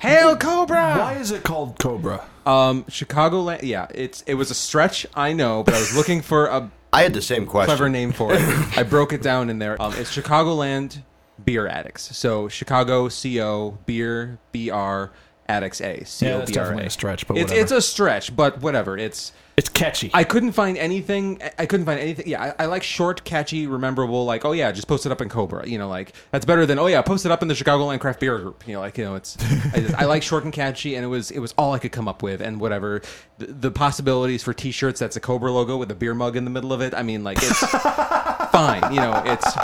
Hail 0.01 0.36
Cobra! 0.36 0.97
Why 0.98 1.14
is 1.14 1.31
it 1.31 1.43
called 1.43 1.78
Cobra? 1.78 2.24
Um, 2.44 2.85
Chicago 2.89 3.44
Chicagoland. 3.44 3.62
Yeah, 3.62 3.86
it's 3.94 4.23
it 4.23 4.35
was 4.35 4.51
a 4.51 4.55
stretch, 4.55 5.06
I 5.14 5.32
know, 5.32 5.62
but 5.62 5.74
I 5.74 5.78
was 5.78 5.97
looking 5.97 6.23
for 6.23 6.47
a 6.47 6.70
I 6.93 7.02
had 7.02 7.12
the 7.14 7.23
same 7.23 7.47
question. 7.47 7.66
clever 7.77 7.89
name 7.89 8.12
for 8.12 8.32
it. 8.32 8.40
I 8.78 8.82
broke 8.82 9.12
it 9.12 9.23
down 9.23 9.51
in 9.51 9.59
there. 9.59 9.81
Um, 9.82 9.93
it's 9.97 10.14
Chicagoland 10.16 11.02
Beer 11.44 11.66
Addicts. 11.66 12.16
So 12.16 12.48
Chicago 12.48 13.09
CO 13.09 13.78
Beer 13.86 14.39
BR 14.52 15.12
Addicts 15.48 15.81
A 15.81 16.05
C 16.05 16.27
Yeah, 16.27 16.35
O 16.35 16.39
that's 16.39 16.51
B 16.52 16.59
R 16.59 16.64
definitely 16.64 16.85
A. 16.85 16.86
a 16.86 16.90
stretch, 16.90 17.27
but 17.27 17.36
it's 17.36 17.51
whatever. 17.51 17.62
it's 17.62 17.73
a 17.73 17.82
stretch, 17.82 18.36
but 18.36 18.60
whatever. 18.62 18.97
It's 18.97 19.32
It's 19.56 19.70
catchy. 19.70 20.10
I 20.12 20.22
couldn't 20.22 20.52
find 20.52 20.76
anything. 20.76 21.40
I 21.58 21.64
couldn't 21.64 21.86
find 21.86 21.98
anything. 21.98 22.28
Yeah, 22.28 22.52
I, 22.58 22.64
I 22.64 22.66
like 22.66 22.82
short, 22.82 23.24
catchy, 23.24 23.66
rememberable. 23.66 24.26
Like, 24.26 24.44
oh 24.44 24.52
yeah, 24.52 24.70
just 24.70 24.86
post 24.86 25.06
it 25.06 25.12
up 25.12 25.22
in 25.22 25.30
Cobra. 25.30 25.66
You 25.66 25.78
know, 25.78 25.88
like 25.88 26.12
that's 26.30 26.44
better 26.44 26.66
than 26.66 26.78
oh 26.78 26.88
yeah, 26.88 27.00
post 27.00 27.24
it 27.24 27.32
up 27.32 27.40
in 27.40 27.48
the 27.48 27.54
Chicagoland 27.54 28.00
Craft 28.00 28.20
Beer 28.20 28.38
Group. 28.38 28.68
You 28.68 28.74
know, 28.74 28.80
like 28.80 28.98
you 28.98 29.04
know, 29.04 29.14
it's 29.14 29.38
I, 29.72 29.80
just, 29.80 29.94
I 29.94 30.04
like 30.04 30.22
short 30.22 30.44
and 30.44 30.52
catchy, 30.52 30.94
and 30.94 31.06
it 31.06 31.08
was 31.08 31.30
it 31.30 31.38
was 31.38 31.54
all 31.56 31.72
I 31.72 31.78
could 31.78 31.92
come 31.92 32.06
up 32.06 32.22
with, 32.22 32.42
and 32.42 32.60
whatever 32.60 33.00
the, 33.38 33.46
the 33.46 33.70
possibilities 33.70 34.42
for 34.42 34.52
T-shirts 34.52 35.00
that's 35.00 35.16
a 35.16 35.20
Cobra 35.20 35.50
logo 35.50 35.78
with 35.78 35.90
a 35.90 35.94
beer 35.94 36.12
mug 36.12 36.36
in 36.36 36.44
the 36.44 36.50
middle 36.50 36.74
of 36.74 36.82
it. 36.82 36.92
I 36.92 37.02
mean, 37.02 37.24
like 37.24 37.38
it's 37.40 37.58
fine. 38.50 38.92
You 38.92 39.00
know, 39.00 39.22
it's 39.24 39.56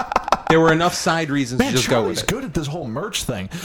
there 0.53 0.61
were 0.61 0.73
enough 0.73 0.93
side 0.95 1.31
reasons 1.31 1.59
Man, 1.61 1.70
to 1.70 1.77
just 1.79 1.89
go 1.89 2.03
Charlie's 2.03 2.20
with 2.20 2.24
it. 2.24 2.35
good 2.35 2.45
at 2.45 2.53
this 2.55 2.66
whole 2.66 2.87
merch 2.87 3.24
thing. 3.24 3.49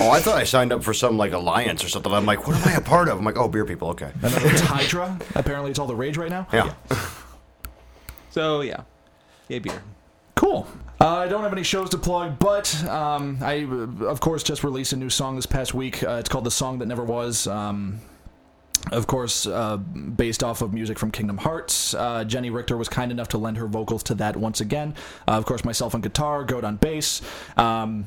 Oh, 0.00 0.10
I 0.10 0.20
thought 0.20 0.34
I 0.34 0.44
signed 0.44 0.72
up 0.72 0.82
for 0.82 0.92
some 0.92 1.16
like 1.16 1.32
alliance 1.32 1.82
or 1.84 1.88
something. 1.88 2.12
I'm 2.12 2.26
like, 2.26 2.46
what 2.46 2.56
am 2.56 2.68
I 2.68 2.72
a 2.72 2.80
part 2.80 3.08
of? 3.08 3.16
I'm 3.16 3.24
like, 3.24 3.38
oh, 3.38 3.48
beer 3.48 3.64
people. 3.64 3.88
Okay. 3.90 4.10
And 4.22 4.34
it's 4.44 4.60
Hydra. 4.74 5.18
Apparently, 5.36 5.70
it's 5.70 5.78
all 5.78 5.86
the 5.86 5.94
rage 5.94 6.18
right 6.18 6.28
now. 6.28 6.46
Yeah. 6.52 6.74
So 8.32 8.60
yeah, 8.60 8.82
yay 9.48 9.60
beer. 9.60 9.80
Cool. 10.34 10.66
Uh, 11.00 11.08
I 11.18 11.28
don't 11.28 11.42
have 11.42 11.52
any 11.52 11.62
shows 11.62 11.88
to 11.90 11.98
plug, 11.98 12.38
but 12.38 12.84
um, 12.86 13.38
I, 13.40 13.64
uh, 13.64 14.06
of 14.06 14.20
course, 14.20 14.42
just 14.42 14.64
released 14.64 14.92
a 14.92 14.96
new 14.96 15.08
song 15.10 15.36
this 15.36 15.46
past 15.46 15.72
week. 15.72 16.02
Uh, 16.02 16.16
it's 16.20 16.28
called 16.28 16.44
"The 16.44 16.50
Song 16.50 16.78
That 16.80 16.86
Never 16.86 17.04
Was." 17.04 17.46
Um, 17.46 18.00
of 18.92 19.06
course, 19.06 19.46
uh, 19.46 19.76
based 19.76 20.42
off 20.42 20.60
of 20.62 20.72
music 20.72 20.98
from 20.98 21.10
Kingdom 21.10 21.38
Hearts. 21.38 21.94
Uh, 21.94 22.24
Jenny 22.24 22.50
Richter 22.50 22.76
was 22.76 22.88
kind 22.88 23.10
enough 23.10 23.28
to 23.28 23.38
lend 23.38 23.56
her 23.56 23.66
vocals 23.66 24.02
to 24.04 24.14
that 24.16 24.36
once 24.36 24.60
again. 24.60 24.94
Uh, 25.26 25.32
of 25.32 25.46
course, 25.46 25.64
myself 25.64 25.94
on 25.94 26.00
guitar, 26.02 26.44
Goat 26.44 26.64
on 26.64 26.76
bass, 26.76 27.22
um, 27.56 28.06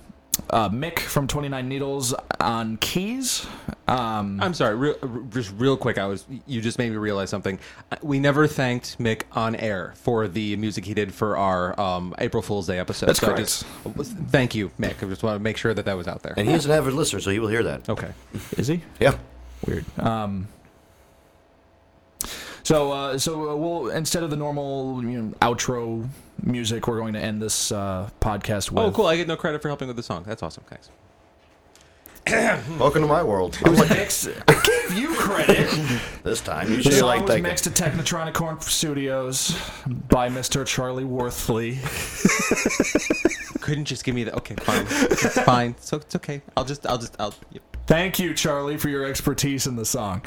uh, 0.52 0.70
Mick 0.70 1.00
from 1.00 1.28
29 1.28 1.68
Needles 1.68 2.14
on 2.40 2.78
keys. 2.78 3.48
Um, 3.88 4.40
I'm 4.42 4.54
sorry, 4.54 4.76
real, 4.76 4.96
just 5.32 5.52
real 5.58 5.78
quick. 5.78 5.98
I 5.98 6.06
was 6.06 6.26
you 6.46 6.62
just 6.62 6.78
made 6.78 6.92
me 6.92 6.98
realize 6.98 7.30
something. 7.32 7.58
Uh, 7.92 7.96
We 8.04 8.20
never 8.20 8.46
thanked 8.46 9.00
Mick 9.00 9.24
on 9.32 9.56
air 9.56 9.94
for 9.96 10.28
the 10.28 10.56
music 10.58 10.86
he 10.86 10.94
did 10.94 11.12
for 11.14 11.38
our 11.38 11.80
um, 11.80 12.14
April 12.20 12.44
Fool's 12.44 12.68
Day 12.68 12.78
episode. 12.78 13.08
That's 13.08 13.20
so 13.20 13.28
I 13.28 13.30
correct. 13.32 13.48
just 13.48 13.66
thank 14.30 14.54
you, 14.54 14.70
Mick. 14.80 15.02
I 15.04 15.08
just 15.10 15.24
want 15.24 15.38
to 15.38 15.40
make 15.40 15.58
sure 15.58 15.74
that 15.74 15.86
that 15.86 15.98
was 15.98 16.08
out 16.08 16.22
there. 16.22 16.34
And 16.38 16.48
he 16.48 16.54
is 16.54 16.66
an 16.66 16.72
avid 16.72 16.94
listener, 16.94 17.20
so 17.20 17.32
he 17.32 17.40
will 17.40 17.48
hear 17.48 17.64
that. 17.64 17.90
Okay. 17.90 18.12
is 18.58 18.68
he? 18.68 18.84
Yeah. 19.00 19.18
Weird. 19.66 19.86
Um, 19.98 20.50
so, 22.68 22.92
uh, 22.92 23.18
so 23.18 23.50
uh, 23.50 23.56
we'll 23.56 23.90
instead 23.92 24.24
of 24.24 24.30
the 24.30 24.36
normal 24.36 25.02
you 25.02 25.22
know, 25.22 25.34
outro 25.42 26.06
music, 26.44 26.86
we're 26.86 27.00
going 27.00 27.14
to 27.14 27.20
end 27.20 27.42
this 27.42 27.72
uh, 27.72 28.10
podcast 28.20 28.72
with. 28.72 28.84
Oh, 28.84 28.92
cool! 28.92 29.06
I 29.06 29.16
get 29.16 29.26
no 29.26 29.38
credit 29.38 29.62
for 29.62 29.70
helping 29.70 29.88
with 29.88 29.96
the 29.96 30.04
song. 30.04 30.26
That's 30.28 30.44
awesome. 30.44 30.66
Thanks. 30.68 30.90
Welcome 32.78 33.04
to 33.04 33.08
my 33.08 33.24
world. 33.24 33.58
It 33.62 33.70
was 33.70 33.90
mixed. 33.90 34.28
I 34.50 34.62
gave 34.66 35.00
you 35.00 35.16
credit. 35.16 35.70
this 36.24 36.42
time. 36.42 36.68
The 36.68 36.76
Usually, 36.76 36.96
song 36.96 37.08
like 37.08 37.22
was 37.22 37.36
that. 37.36 37.42
mixed 37.42 37.68
at 37.68 37.74
Technotronic 37.74 38.34
Corn 38.34 38.60
Studios 38.60 39.58
by 40.10 40.28
Mr. 40.28 40.66
Charlie 40.66 41.06
Worthley. 41.06 41.78
Couldn't 43.62 43.86
just 43.86 44.04
give 44.04 44.14
me 44.14 44.26
the 44.26 44.36
okay, 44.36 44.56
fine, 44.56 44.86
it's 44.90 45.40
fine. 45.40 45.76
So 45.80 45.98
it's 45.98 46.18
okay. 46.18 46.42
I'll 46.58 46.66
just, 46.66 46.86
I'll 46.86 46.98
just, 46.98 47.16
I'll. 47.18 47.34
Yep. 47.54 47.64
Thank 47.86 48.20
you, 48.20 48.34
Charlie, 48.34 48.76
for 48.76 48.90
your 48.90 49.06
expertise 49.06 49.68
in 49.68 49.78
the 49.78 49.86
song. 49.86 50.22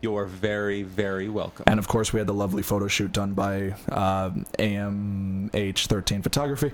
You're 0.00 0.26
very, 0.26 0.82
very 0.82 1.28
welcome. 1.28 1.64
And 1.66 1.78
of 1.78 1.88
course, 1.88 2.12
we 2.12 2.20
had 2.20 2.26
the 2.26 2.34
lovely 2.34 2.62
photo 2.62 2.86
shoot 2.86 3.12
done 3.12 3.32
by 3.32 3.74
uh, 3.88 4.30
AMH13 4.58 6.22
Photography. 6.22 6.72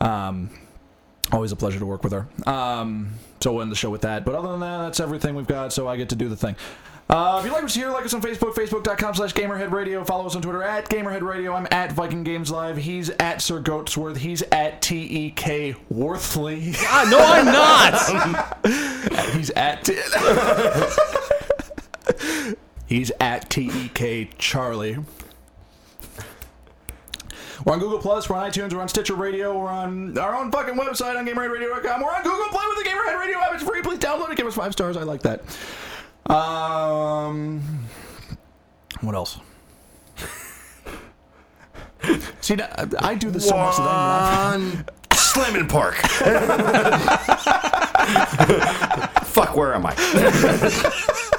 Um, 0.00 0.50
always 1.30 1.52
a 1.52 1.56
pleasure 1.56 1.78
to 1.78 1.86
work 1.86 2.04
with 2.04 2.12
her. 2.12 2.26
Um, 2.46 3.14
so 3.40 3.52
we'll 3.52 3.62
end 3.62 3.72
the 3.72 3.76
show 3.76 3.90
with 3.90 4.02
that. 4.02 4.24
But 4.24 4.34
other 4.34 4.48
than 4.52 4.60
that, 4.60 4.78
that's 4.78 5.00
everything 5.00 5.34
we've 5.34 5.46
got. 5.46 5.72
So 5.72 5.88
I 5.88 5.96
get 5.96 6.08
to 6.10 6.16
do 6.16 6.28
the 6.28 6.36
thing. 6.36 6.56
Uh, 7.10 7.38
if 7.40 7.44
you 7.44 7.52
like 7.52 7.64
us 7.64 7.74
here, 7.74 7.90
like 7.90 8.06
us 8.06 8.14
on 8.14 8.22
Facebook, 8.22 8.54
facebook.com 8.54 9.14
slash 9.14 9.34
GamerheadRadio. 9.34 10.06
Follow 10.06 10.24
us 10.24 10.34
on 10.34 10.40
Twitter 10.40 10.62
at 10.62 10.88
GamerheadRadio. 10.88 11.54
I'm 11.54 11.66
at 11.70 11.92
Viking 11.92 12.24
Games 12.24 12.50
Live. 12.50 12.78
He's 12.78 13.10
at 13.10 13.42
Sir 13.42 13.60
Goatsworth. 13.60 14.16
He's 14.16 14.42
at 14.50 14.80
T-E-K 14.80 15.74
Worthley. 15.92 16.74
Ah, 16.78 17.06
no, 17.10 17.18
I'm 17.18 17.44
not. 17.44 19.30
He's 19.34 19.50
at... 19.50 19.90
He's 22.86 23.12
at 23.20 23.50
T-E-K 23.50 24.30
Charlie. 24.38 24.98
We're 27.64 27.74
on 27.74 27.78
Google 27.78 28.00
Plus, 28.00 28.28
we're 28.28 28.36
on 28.36 28.50
iTunes, 28.50 28.72
we're 28.72 28.80
on 28.80 28.88
Stitcher 28.88 29.14
Radio, 29.14 29.56
we're 29.56 29.68
on 29.68 30.18
our 30.18 30.34
own 30.34 30.50
fucking 30.50 30.74
website 30.74 31.16
on 31.16 31.24
GamerHeadRadio.com. 31.26 32.02
We're 32.02 32.10
on 32.10 32.22
Google 32.24 32.48
Play 32.48 32.64
with 32.68 32.84
the 32.84 32.90
GamerHead 32.90 33.20
Radio 33.20 33.38
app. 33.38 33.54
It's 33.54 33.62
free. 33.62 33.82
Please 33.82 33.98
download 33.98 34.30
it. 34.30 34.36
Give 34.36 34.46
us 34.46 34.54
five 34.54 34.72
stars. 34.72 34.96
I 34.96 35.04
like 35.04 35.22
that. 35.22 35.42
Um, 36.26 37.62
what 39.00 39.14
else? 39.14 39.38
See, 42.40 42.56
I 42.60 42.88
I 42.98 43.14
do 43.14 43.30
this 43.30 43.48
so 43.48 43.56
much 43.56 43.76
that 43.76 43.86
I'm. 43.86 44.72
One 44.72 44.84
Slamming 45.32 45.68
Park. 45.68 45.94
Fuck, 49.24 49.56
where 49.56 49.74
am 49.74 49.86
I? 49.86 49.94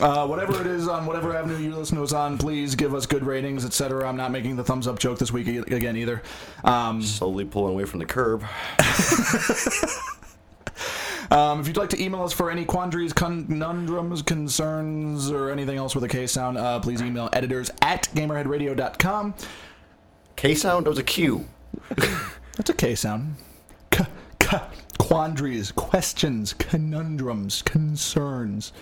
Uh, 0.00 0.26
whatever 0.26 0.60
it 0.60 0.66
is 0.66 0.88
on 0.88 1.06
whatever 1.06 1.36
avenue 1.36 1.56
you 1.56 1.72
listen 1.74 1.96
to 1.96 2.02
us 2.02 2.12
on, 2.12 2.36
please 2.36 2.74
give 2.74 2.94
us 2.94 3.06
good 3.06 3.24
ratings, 3.24 3.64
etc. 3.64 4.08
I'm 4.08 4.16
not 4.16 4.32
making 4.32 4.56
the 4.56 4.64
thumbs 4.64 4.88
up 4.88 4.98
joke 4.98 5.20
this 5.20 5.30
week 5.30 5.46
again 5.46 5.96
either. 5.96 6.20
Um, 6.64 7.00
Slowly 7.00 7.44
pulling 7.44 7.74
away 7.74 7.84
from 7.84 8.00
the 8.00 8.06
curb. 8.06 8.42
um, 11.30 11.60
if 11.60 11.68
you'd 11.68 11.76
like 11.76 11.90
to 11.90 12.02
email 12.02 12.24
us 12.24 12.32
for 12.32 12.50
any 12.50 12.64
quandaries, 12.64 13.12
conundrums, 13.12 14.22
concerns, 14.22 15.30
or 15.30 15.50
anything 15.50 15.78
else 15.78 15.94
with 15.94 16.02
a 16.02 16.08
K 16.08 16.26
sound, 16.26 16.58
uh, 16.58 16.80
please 16.80 17.00
email 17.00 17.28
editors 17.32 17.70
at 17.80 18.08
gamerheadradio.com. 18.14 19.32
K 20.34 20.54
sound 20.56 20.88
was 20.88 20.98
a 20.98 21.04
Q. 21.04 21.46
That's 22.56 22.70
a 22.70 22.74
K 22.74 22.96
sound. 22.96 23.36
K- 23.92 24.06
k- 24.40 24.58
quandaries, 24.98 25.70
questions, 25.70 26.52
conundrums, 26.52 27.62
concerns. 27.62 28.72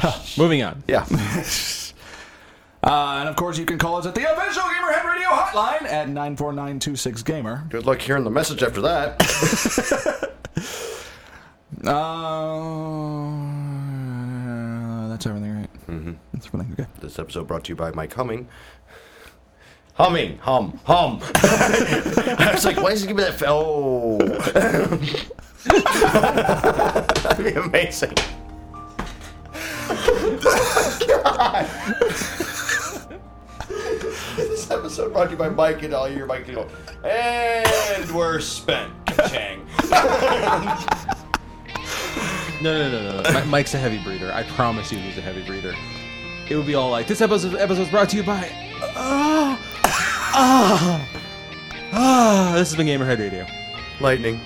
K- 0.00 0.14
Moving 0.38 0.62
on. 0.62 0.82
Yeah. 0.88 1.06
Uh, 2.84 3.16
and 3.18 3.28
of 3.28 3.34
course, 3.34 3.58
you 3.58 3.64
can 3.66 3.78
call 3.78 3.96
us 3.96 4.06
at 4.06 4.14
the 4.14 4.22
official 4.30 4.62
Gamerhead 4.62 5.04
Radio 5.12 5.28
hotline 5.30 5.82
at 5.90 6.06
94926Gamer. 6.08 7.68
Good 7.68 7.84
luck 7.84 8.00
hearing 8.00 8.22
the 8.22 8.30
message 8.30 8.62
after 8.62 8.80
that. 8.82 9.20
Uh, 14.16 15.08
that's 15.08 15.26
everything, 15.26 15.56
right? 15.56 15.68
Mm-hmm. 15.88 16.12
That's 16.32 16.46
everything. 16.46 16.72
Okay. 16.72 16.86
This 17.00 17.18
episode 17.18 17.46
brought 17.48 17.64
to 17.64 17.70
you 17.70 17.76
by 17.76 17.90
Mike 17.92 18.14
Humming. 18.14 18.48
Humming, 19.94 20.38
hum, 20.38 20.78
hum. 20.84 21.20
I 21.34 22.50
was 22.54 22.64
like, 22.64 22.76
why 22.76 22.90
does 22.90 23.00
he 23.02 23.06
give 23.08 23.16
me 23.16 23.22
that? 23.24 23.34
F- 23.34 23.42
oh. 23.46 24.18
That'd 27.24 27.44
be 27.44 27.52
amazing. 27.60 28.12
this 34.36 34.70
episode 34.70 35.12
brought 35.12 35.26
to 35.26 35.30
you 35.32 35.36
by 35.36 35.48
Mike, 35.48 35.82
and 35.82 35.94
all 35.94 36.08
your 36.08 36.26
Mike 36.26 36.46
to 36.46 36.52
go, 36.52 36.68
and 37.04 38.10
we're 38.10 38.40
spent. 38.40 38.92
Chang. 39.28 39.66
No, 42.62 42.76
no, 42.78 42.90
no, 42.90 43.12
no. 43.12 43.20
no. 43.20 43.40
Mi- 43.40 43.46
Mike's 43.50 43.74
a 43.74 43.78
heavy 43.78 44.02
breather. 44.02 44.32
I 44.32 44.42
promise 44.42 44.90
you, 44.90 44.98
he's 44.98 45.18
a 45.18 45.20
heavy 45.20 45.44
breather. 45.44 45.74
It 46.48 46.56
would 46.56 46.66
be 46.66 46.74
all 46.74 46.88
like, 46.90 47.06
"This 47.06 47.20
episode 47.20 47.54
episode's 47.56 47.90
brought 47.90 48.08
to 48.08 48.16
you 48.16 48.22
by." 48.22 48.50
Ah, 48.96 49.60
ah, 50.34 51.08
ah. 51.92 52.52
This 52.56 52.74
has 52.74 52.76
been 52.76 52.86
Gamerhead 52.86 53.18
Radio. 53.18 53.46
Lightning. 54.00 54.40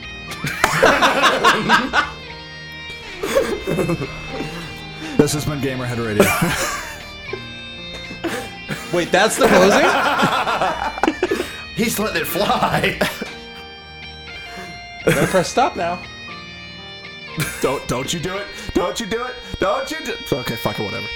This 5.20 5.34
has 5.34 5.44
been 5.44 5.60
Gamerhead 5.60 6.02
Radio. 6.02 6.24
Wait, 8.96 9.12
that's 9.12 9.36
the 9.36 9.48
closing? 9.48 9.84
He's 11.76 11.98
letting 11.98 12.22
it 12.22 12.26
fly. 12.26 12.98
Gotta 15.04 15.26
press 15.26 15.48
stop 15.50 15.76
now. 15.76 16.00
don't 17.60 17.86
don't 17.86 18.14
you 18.14 18.18
do 18.18 18.34
it? 18.34 18.46
Don't 18.72 18.98
you 18.98 19.04
do 19.04 19.22
it? 19.22 19.34
Don't 19.58 19.90
you 19.90 19.98
do 20.06 20.12
it. 20.12 20.32
Okay, 20.32 20.56
fuck 20.56 20.80
it, 20.80 20.84
whatever. 20.84 21.06